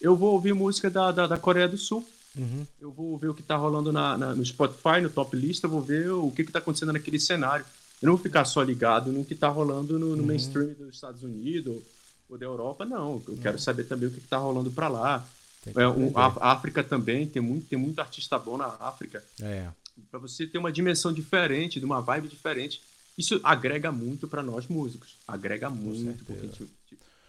Eu 0.00 0.16
vou 0.16 0.32
ouvir 0.32 0.54
música 0.54 0.90
da, 0.90 1.10
da, 1.10 1.26
da 1.26 1.36
Coreia 1.36 1.68
do 1.68 1.76
Sul. 1.76 2.06
Uhum. 2.36 2.66
Eu 2.80 2.90
vou 2.90 3.16
ver 3.18 3.28
o 3.28 3.34
que 3.34 3.40
está 3.40 3.56
rolando 3.56 3.92
na, 3.92 4.16
na, 4.16 4.34
no 4.34 4.44
Spotify, 4.44 5.00
no 5.02 5.10
top 5.10 5.36
lista, 5.36 5.66
vou 5.66 5.80
ver 5.80 6.10
o 6.10 6.30
que 6.30 6.42
está 6.42 6.58
acontecendo 6.58 6.92
naquele 6.92 7.18
cenário. 7.18 7.64
Eu 8.00 8.06
não 8.06 8.16
vou 8.16 8.22
ficar 8.22 8.44
só 8.44 8.62
ligado 8.62 9.10
no 9.10 9.24
que 9.24 9.34
está 9.34 9.48
rolando 9.48 9.98
no, 9.98 10.14
no 10.14 10.22
uhum. 10.22 10.26
mainstream 10.26 10.74
dos 10.74 10.94
Estados 10.94 11.22
Unidos 11.22 11.82
o 12.28 12.36
da 12.36 12.44
Europa, 12.44 12.84
não. 12.84 13.22
Eu 13.26 13.38
quero 13.38 13.58
saber 13.58 13.84
também 13.84 14.08
o 14.08 14.12
que 14.12 14.18
está 14.18 14.36
rolando 14.36 14.70
para 14.70 14.88
lá. 14.88 15.26
É, 15.74 15.88
um, 15.88 16.16
a 16.16 16.52
África 16.52 16.84
também, 16.84 17.26
tem 17.26 17.42
muito, 17.42 17.66
tem 17.66 17.78
muito 17.78 17.98
artista 18.00 18.38
bom 18.38 18.56
na 18.56 18.66
África. 18.80 19.24
É. 19.40 19.66
Para 20.10 20.20
você 20.20 20.46
ter 20.46 20.58
uma 20.58 20.70
dimensão 20.70 21.12
diferente, 21.12 21.80
de 21.80 21.86
uma 21.86 22.00
vibe 22.00 22.28
diferente. 22.28 22.80
Isso 23.16 23.40
agrega 23.42 23.90
muito 23.90 24.28
para 24.28 24.42
nós 24.42 24.68
músicos. 24.68 25.16
Agrega 25.26 25.68
muito, 25.68 26.24
porque 26.24 26.40
a 26.40 26.46
gente, 26.46 26.68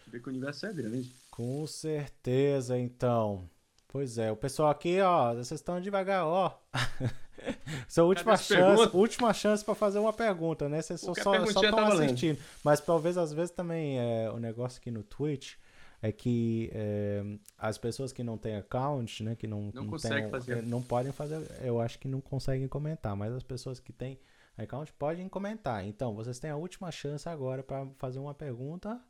vê 0.10 0.19
que 0.19 0.27
o 0.27 0.31
universo 0.31 0.65
é 0.65 0.73
grande. 0.73 1.14
Com 1.31 1.65
certeza, 1.68 2.77
então. 2.77 3.49
Pois 3.88 4.18
é, 4.18 4.31
o 4.31 4.36
pessoal 4.36 4.69
aqui, 4.69 4.99
ó, 5.02 5.34
vocês 5.34 5.60
estão 5.60 5.81
devagar, 5.81 6.26
ó. 6.26 6.60
Sua 7.88 8.03
última 8.03 8.38
chance, 8.38 8.95
última 8.95 9.34
chance 9.34 9.64
para 9.64 9.73
fazer 9.73 9.99
uma 9.99 10.14
pergunta, 10.14 10.68
né? 10.69 10.81
Vocês 10.81 11.02
só 11.02 11.14
estão 11.14 11.31
tá 11.34 11.88
assistindo. 11.88 12.38
Mas 12.64 12.80
talvez 12.81 13.18
às 13.18 13.34
vezes 13.34 13.52
também 13.52 13.99
é, 13.99 14.30
o 14.30 14.38
negócio 14.38 14.80
aqui 14.80 14.91
no 14.91 15.02
Twitch 15.03 15.56
é 16.02 16.11
que 16.11 16.69
é, 16.73 17.23
as 17.57 17.77
pessoas 17.77 18.11
que 18.14 18.23
não 18.23 18.38
têm 18.38 18.57
account, 18.57 19.23
né, 19.23 19.36
que 19.36 19.48
não 19.48 19.72
não, 19.73 19.84
não, 19.84 19.99
fazer. 20.30 20.64
não 20.64 20.81
podem 20.81 21.11
fazer, 21.11 21.41
eu 21.61 21.81
acho 21.81 21.99
que 21.99 22.07
não 22.07 22.22
conseguem 22.22 22.68
comentar, 22.68 23.15
mas 23.15 23.34
as 23.34 23.44
pessoas 23.44 23.80
que 23.80 23.91
têm 23.91 24.19
account 24.57 24.94
podem 24.94 25.27
comentar. 25.27 25.86
Então, 25.86 26.14
vocês 26.14 26.40
têm 26.40 26.52
a 26.52 26.56
última 26.56 26.91
chance 26.91 27.27
agora 27.27 27.64
para 27.64 27.88
fazer 27.98 28.19
uma 28.19 28.34
pergunta. 28.34 29.02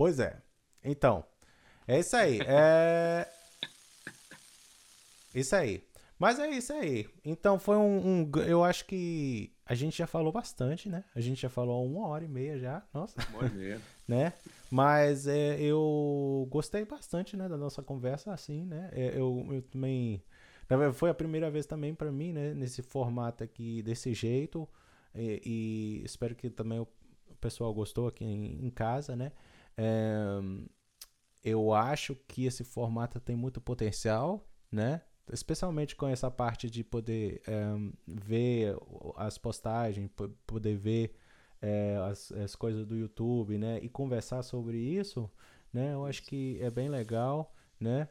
Pois 0.00 0.18
é. 0.18 0.34
Então, 0.82 1.22
é 1.86 1.98
isso 1.98 2.16
aí. 2.16 2.40
É 2.40 3.28
isso 5.34 5.54
aí. 5.54 5.84
Mas 6.18 6.38
é 6.38 6.48
isso 6.48 6.72
aí. 6.72 7.06
Então 7.22 7.58
foi 7.58 7.76
um, 7.76 8.22
um, 8.22 8.30
Eu 8.46 8.64
acho 8.64 8.86
que 8.86 9.52
a 9.66 9.74
gente 9.74 9.98
já 9.98 10.06
falou 10.06 10.32
bastante, 10.32 10.88
né? 10.88 11.04
A 11.14 11.20
gente 11.20 11.42
já 11.42 11.50
falou 11.50 11.84
uma 11.84 12.08
hora 12.08 12.24
e 12.24 12.28
meia 12.28 12.58
já. 12.58 12.82
Nossa. 12.94 13.14
Uma 13.28 13.40
hora 13.40 13.48
e 13.48 13.58
meia. 13.58 13.80
né? 14.08 14.32
Mas 14.70 15.26
é, 15.26 15.60
eu 15.60 16.48
gostei 16.50 16.86
bastante, 16.86 17.36
né, 17.36 17.46
da 17.46 17.58
nossa 17.58 17.82
conversa, 17.82 18.32
assim, 18.32 18.64
né? 18.64 18.88
É, 18.94 19.18
eu, 19.18 19.46
eu 19.50 19.60
também. 19.60 20.24
Foi 20.94 21.10
a 21.10 21.14
primeira 21.14 21.50
vez 21.50 21.66
também 21.66 21.94
para 21.94 22.10
mim, 22.10 22.32
né? 22.32 22.54
Nesse 22.54 22.80
formato 22.80 23.44
aqui, 23.44 23.82
desse 23.82 24.14
jeito. 24.14 24.66
E, 25.14 25.42
e 25.44 26.04
espero 26.06 26.34
que 26.34 26.48
também 26.48 26.78
o 26.80 26.88
pessoal 27.38 27.74
gostou 27.74 28.08
aqui 28.08 28.24
em, 28.24 28.64
em 28.64 28.70
casa, 28.70 29.14
né? 29.14 29.32
É, 29.82 30.40
eu 31.42 31.72
acho 31.72 32.14
que 32.28 32.44
esse 32.44 32.64
formato 32.64 33.18
tem 33.18 33.34
muito 33.34 33.60
potencial 33.60 34.46
né? 34.70 35.02
Especialmente 35.32 35.94
com 35.94 36.06
essa 36.06 36.30
parte 36.30 36.68
de 36.68 36.82
poder 36.82 37.40
é, 37.46 37.62
ver 38.06 38.76
as 39.16 39.38
postagens, 39.38 40.10
poder 40.46 40.76
ver 40.76 41.14
é, 41.62 41.96
as, 42.10 42.32
as 42.32 42.56
coisas 42.56 42.84
do 42.86 42.96
YouTube, 42.96 43.58
né? 43.58 43.78
E 43.82 43.88
conversar 43.88 44.42
sobre 44.42 44.78
isso, 44.78 45.30
né? 45.72 45.94
Eu 45.94 46.04
acho 46.04 46.22
que 46.22 46.58
é 46.60 46.70
bem 46.70 46.88
legal, 46.88 47.54
né? 47.78 48.08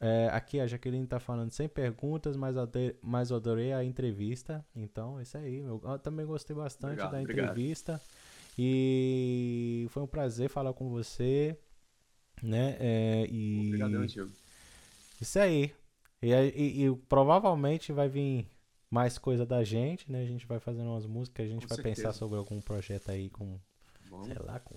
É, 0.00 0.28
aqui 0.32 0.58
a 0.58 0.66
Jaqueline 0.66 1.06
tá 1.06 1.20
falando 1.20 1.52
sem 1.52 1.68
perguntas, 1.68 2.36
mas, 2.36 2.56
adorei, 2.56 2.98
mas 3.00 3.30
adorei 3.30 3.72
a 3.72 3.84
entrevista. 3.84 4.64
Então, 4.74 5.18
é 5.18 5.22
isso 5.22 5.38
aí. 5.38 5.58
Eu, 5.58 5.80
eu 5.84 5.98
também 5.98 6.26
gostei 6.26 6.54
bastante 6.54 7.00
obrigado, 7.00 7.12
da 7.12 7.22
entrevista. 7.22 7.92
Obrigado. 7.92 8.21
E 8.58 9.86
foi 9.90 10.02
um 10.02 10.06
prazer 10.06 10.48
falar 10.48 10.72
com 10.72 10.88
você. 10.88 11.56
Né? 12.42 12.76
É, 12.80 13.26
e... 13.30 13.66
Obrigadão. 13.68 14.04
Isso 15.20 15.38
aí. 15.38 15.72
E, 16.20 16.32
e, 16.32 16.86
e, 16.86 16.96
provavelmente 17.08 17.92
vai 17.92 18.08
vir 18.08 18.46
mais 18.90 19.18
coisa 19.18 19.46
da 19.46 19.64
gente, 19.64 20.10
né? 20.10 20.22
A 20.22 20.26
gente 20.26 20.46
vai 20.46 20.60
fazendo 20.60 20.90
umas 20.90 21.06
músicas, 21.06 21.46
a 21.46 21.48
gente 21.48 21.62
com 21.62 21.68
vai 21.68 21.76
certeza. 21.76 22.08
pensar 22.08 22.12
sobre 22.12 22.38
algum 22.38 22.60
projeto 22.60 23.10
aí 23.10 23.28
com, 23.30 23.58
Bom. 24.08 24.24
sei 24.24 24.36
lá, 24.38 24.60
com 24.60 24.76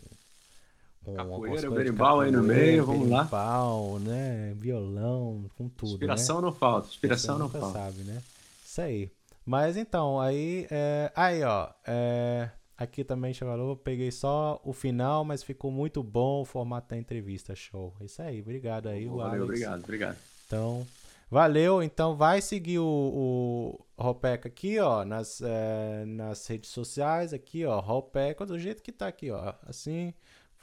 Capoeira, 1.13 1.69
berimbau 1.69 2.21
aí 2.21 2.31
no 2.31 2.41
meio, 2.41 2.83
vamos 2.85 3.09
lá. 3.09 3.19
Berimbau, 3.19 3.99
né? 3.99 4.53
Violão, 4.55 5.45
com 5.55 5.69
tudo. 5.69 5.91
Inspiração 5.91 6.37
né? 6.37 6.41
não 6.47 6.53
falta, 6.53 6.87
inspiração 6.87 7.37
não 7.37 7.49
falta. 7.49 7.73
sabe, 7.73 8.03
né? 8.03 8.23
Isso 8.65 8.81
aí. 8.81 9.11
Mas 9.45 9.77
então, 9.77 10.19
aí, 10.19 10.65
é... 10.71 11.11
aí 11.15 11.43
ó, 11.43 11.69
é... 11.85 12.49
aqui 12.77 13.03
também 13.03 13.33
falou, 13.33 13.75
peguei 13.75 14.11
só 14.11 14.61
o 14.63 14.73
final, 14.73 15.23
mas 15.23 15.43
ficou 15.43 15.71
muito 15.71 16.03
bom 16.03 16.41
o 16.41 16.45
formato 16.45 16.89
da 16.89 16.97
entrevista, 16.97 17.55
show. 17.55 17.93
Isso 18.01 18.21
aí, 18.21 18.41
obrigado 18.41 18.87
aí, 18.87 19.07
o 19.07 19.17
Valeu, 19.17 19.43
obrigado, 19.43 19.83
obrigado. 19.83 20.17
Então, 20.45 20.85
valeu. 21.29 21.81
Então, 21.81 22.15
vai 22.15 22.41
seguir 22.41 22.79
o, 22.79 22.85
o 22.85 23.85
Ropeca 24.01 24.47
aqui, 24.47 24.79
ó, 24.79 25.03
nas, 25.05 25.41
é... 25.41 26.05
nas 26.05 26.45
redes 26.47 26.69
sociais, 26.69 27.33
aqui, 27.33 27.65
ó, 27.65 27.79
Ropeca, 27.79 28.45
do 28.45 28.59
jeito 28.59 28.83
que 28.83 28.91
tá 28.91 29.07
aqui, 29.07 29.31
ó, 29.31 29.53
assim 29.63 30.13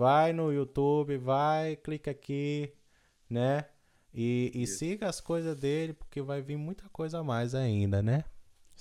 vai 0.02 0.32
no 0.32 0.52
YouTube, 0.52 1.16
vai, 1.18 1.76
clica 1.76 2.10
aqui, 2.10 2.72
né? 3.28 3.66
E, 4.12 4.50
e 4.54 4.66
siga 4.66 5.08
as 5.08 5.20
coisas 5.20 5.56
dele, 5.56 5.92
porque 5.92 6.20
vai 6.20 6.42
vir 6.42 6.56
muita 6.56 6.88
coisa 6.88 7.20
a 7.20 7.24
mais 7.24 7.54
ainda, 7.54 8.02
né? 8.02 8.24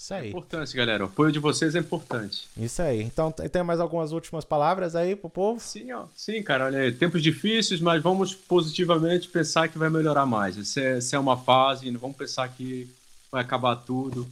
Isso 0.02 0.16
aí. 0.16 0.26
É 0.26 0.30
importante, 0.30 0.76
galera. 0.76 1.04
O 1.04 1.08
apoio 1.08 1.32
de 1.32 1.38
vocês 1.38 1.76
é 1.76 1.80
importante. 1.80 2.48
Isso 2.58 2.82
aí. 2.82 3.04
Então, 3.04 3.32
tem 3.32 3.62
mais 3.62 3.80
algumas 3.80 4.12
últimas 4.12 4.44
palavras 4.44 4.96
aí 4.96 5.16
pro 5.16 5.30
povo? 5.30 5.60
Sim, 5.60 5.92
ó. 5.92 6.06
Sim, 6.16 6.42
cara. 6.42 6.66
Olha 6.66 6.80
aí. 6.80 6.92
Tempos 6.92 7.22
difíceis, 7.22 7.80
mas 7.80 8.02
vamos 8.02 8.34
positivamente 8.34 9.30
pensar 9.30 9.68
que 9.68 9.78
vai 9.78 9.92
melhorar 9.92 10.26
mais. 10.26 10.58
Essa 10.58 10.82
é, 10.82 10.98
essa 10.98 11.16
é 11.16 11.20
uma 11.20 11.38
fase, 11.38 11.92
não 11.92 12.00
vamos 12.00 12.18
pensar 12.18 12.50
que 12.50 12.90
vai 13.32 13.44
acabar 13.44 13.76
tudo. 13.76 14.28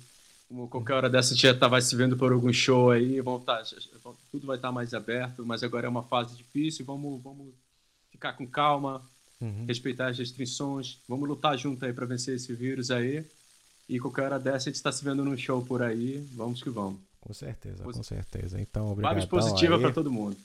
Como 0.48 0.68
qualquer 0.68 0.94
hora 0.94 1.10
dessa 1.10 1.34
a 1.34 1.36
gente 1.36 1.44
já 1.44 1.54
tá, 1.54 1.68
vai 1.68 1.84
se 1.84 1.96
vendo 1.96 2.18
por 2.18 2.32
algum 2.32 2.52
show 2.52 2.90
aí, 2.90 3.22
vão 3.22 3.40
tá, 3.40 3.62
tudo 4.32 4.48
vai 4.48 4.56
estar 4.56 4.70
tá 4.70 4.72
mais 4.72 4.96
aberto, 4.96 5.46
mas 5.46 5.62
agora 5.62 5.86
é 5.86 5.90
uma 5.90 6.02
fase 6.02 6.36
difícil, 6.36 6.84
vamos, 6.84 7.22
vamos 7.22 7.54
ficar 8.12 8.34
com 8.34 8.48
calma, 8.48 9.00
uhum. 9.40 9.66
respeitar 9.68 10.08
as 10.08 10.18
restrições, 10.18 10.98
vamos 11.08 11.30
lutar 11.30 11.56
junto 11.56 11.86
aí 11.86 11.94
para 11.94 12.08
vencer 12.08 12.36
esse 12.36 12.52
vírus 12.52 12.90
aí. 12.90 13.24
E 13.90 14.00
qualquer 14.00 14.26
hora 14.26 14.40
dessa 14.40 14.58
a 14.58 14.60
gente 14.60 14.76
está 14.76 14.92
se 14.92 15.04
vendo 15.04 15.26
num 15.26 15.36
show 15.36 15.66
por 15.66 15.82
aí, 15.82 16.24
vamos 16.34 16.62
que 16.62 16.70
vamos. 16.70 17.00
Com 17.20 17.34
certeza, 17.34 17.84
com 17.84 18.04
certeza. 18.04 18.62
Então, 18.62 18.92
obrigado. 18.92 19.16
Vibes 19.16 19.28
positiva 19.28 19.80
para 19.80 19.92
todo 19.92 20.12
mundo. 20.12 20.38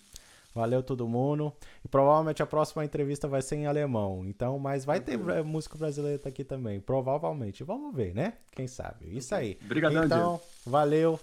Valeu 0.54 0.82
todo 0.82 1.06
mundo. 1.06 1.52
E 1.84 1.88
provavelmente 1.88 2.42
a 2.42 2.46
próxima 2.46 2.84
entrevista 2.84 3.28
vai 3.28 3.42
ser 3.42 3.56
em 3.56 3.66
alemão. 3.66 4.24
Então, 4.24 4.58
mas 4.58 4.84
vai 4.84 5.00
ter 5.00 5.18
uhum. 5.18 5.44
música 5.44 5.76
brasileira 5.76 6.20
aqui 6.26 6.42
também. 6.42 6.80
Provavelmente. 6.80 7.62
Vamos 7.62 7.94
ver, 7.94 8.14
né? 8.14 8.34
Quem 8.52 8.66
sabe. 8.66 9.14
Isso 9.14 9.34
aí. 9.34 9.58
Obrigadão, 9.64 10.04
Então, 10.04 10.40
valeu. 10.64 11.20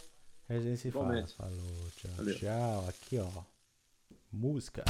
A 0.48 0.60
gente 0.60 0.78
se 0.78 0.92
fala. 0.92 1.26
Falou, 1.38 1.58
tchau, 1.96 2.12
valeu. 2.18 2.36
tchau. 2.36 2.86
Aqui, 2.88 3.18
ó. 3.18 3.42
Música. 4.32 4.84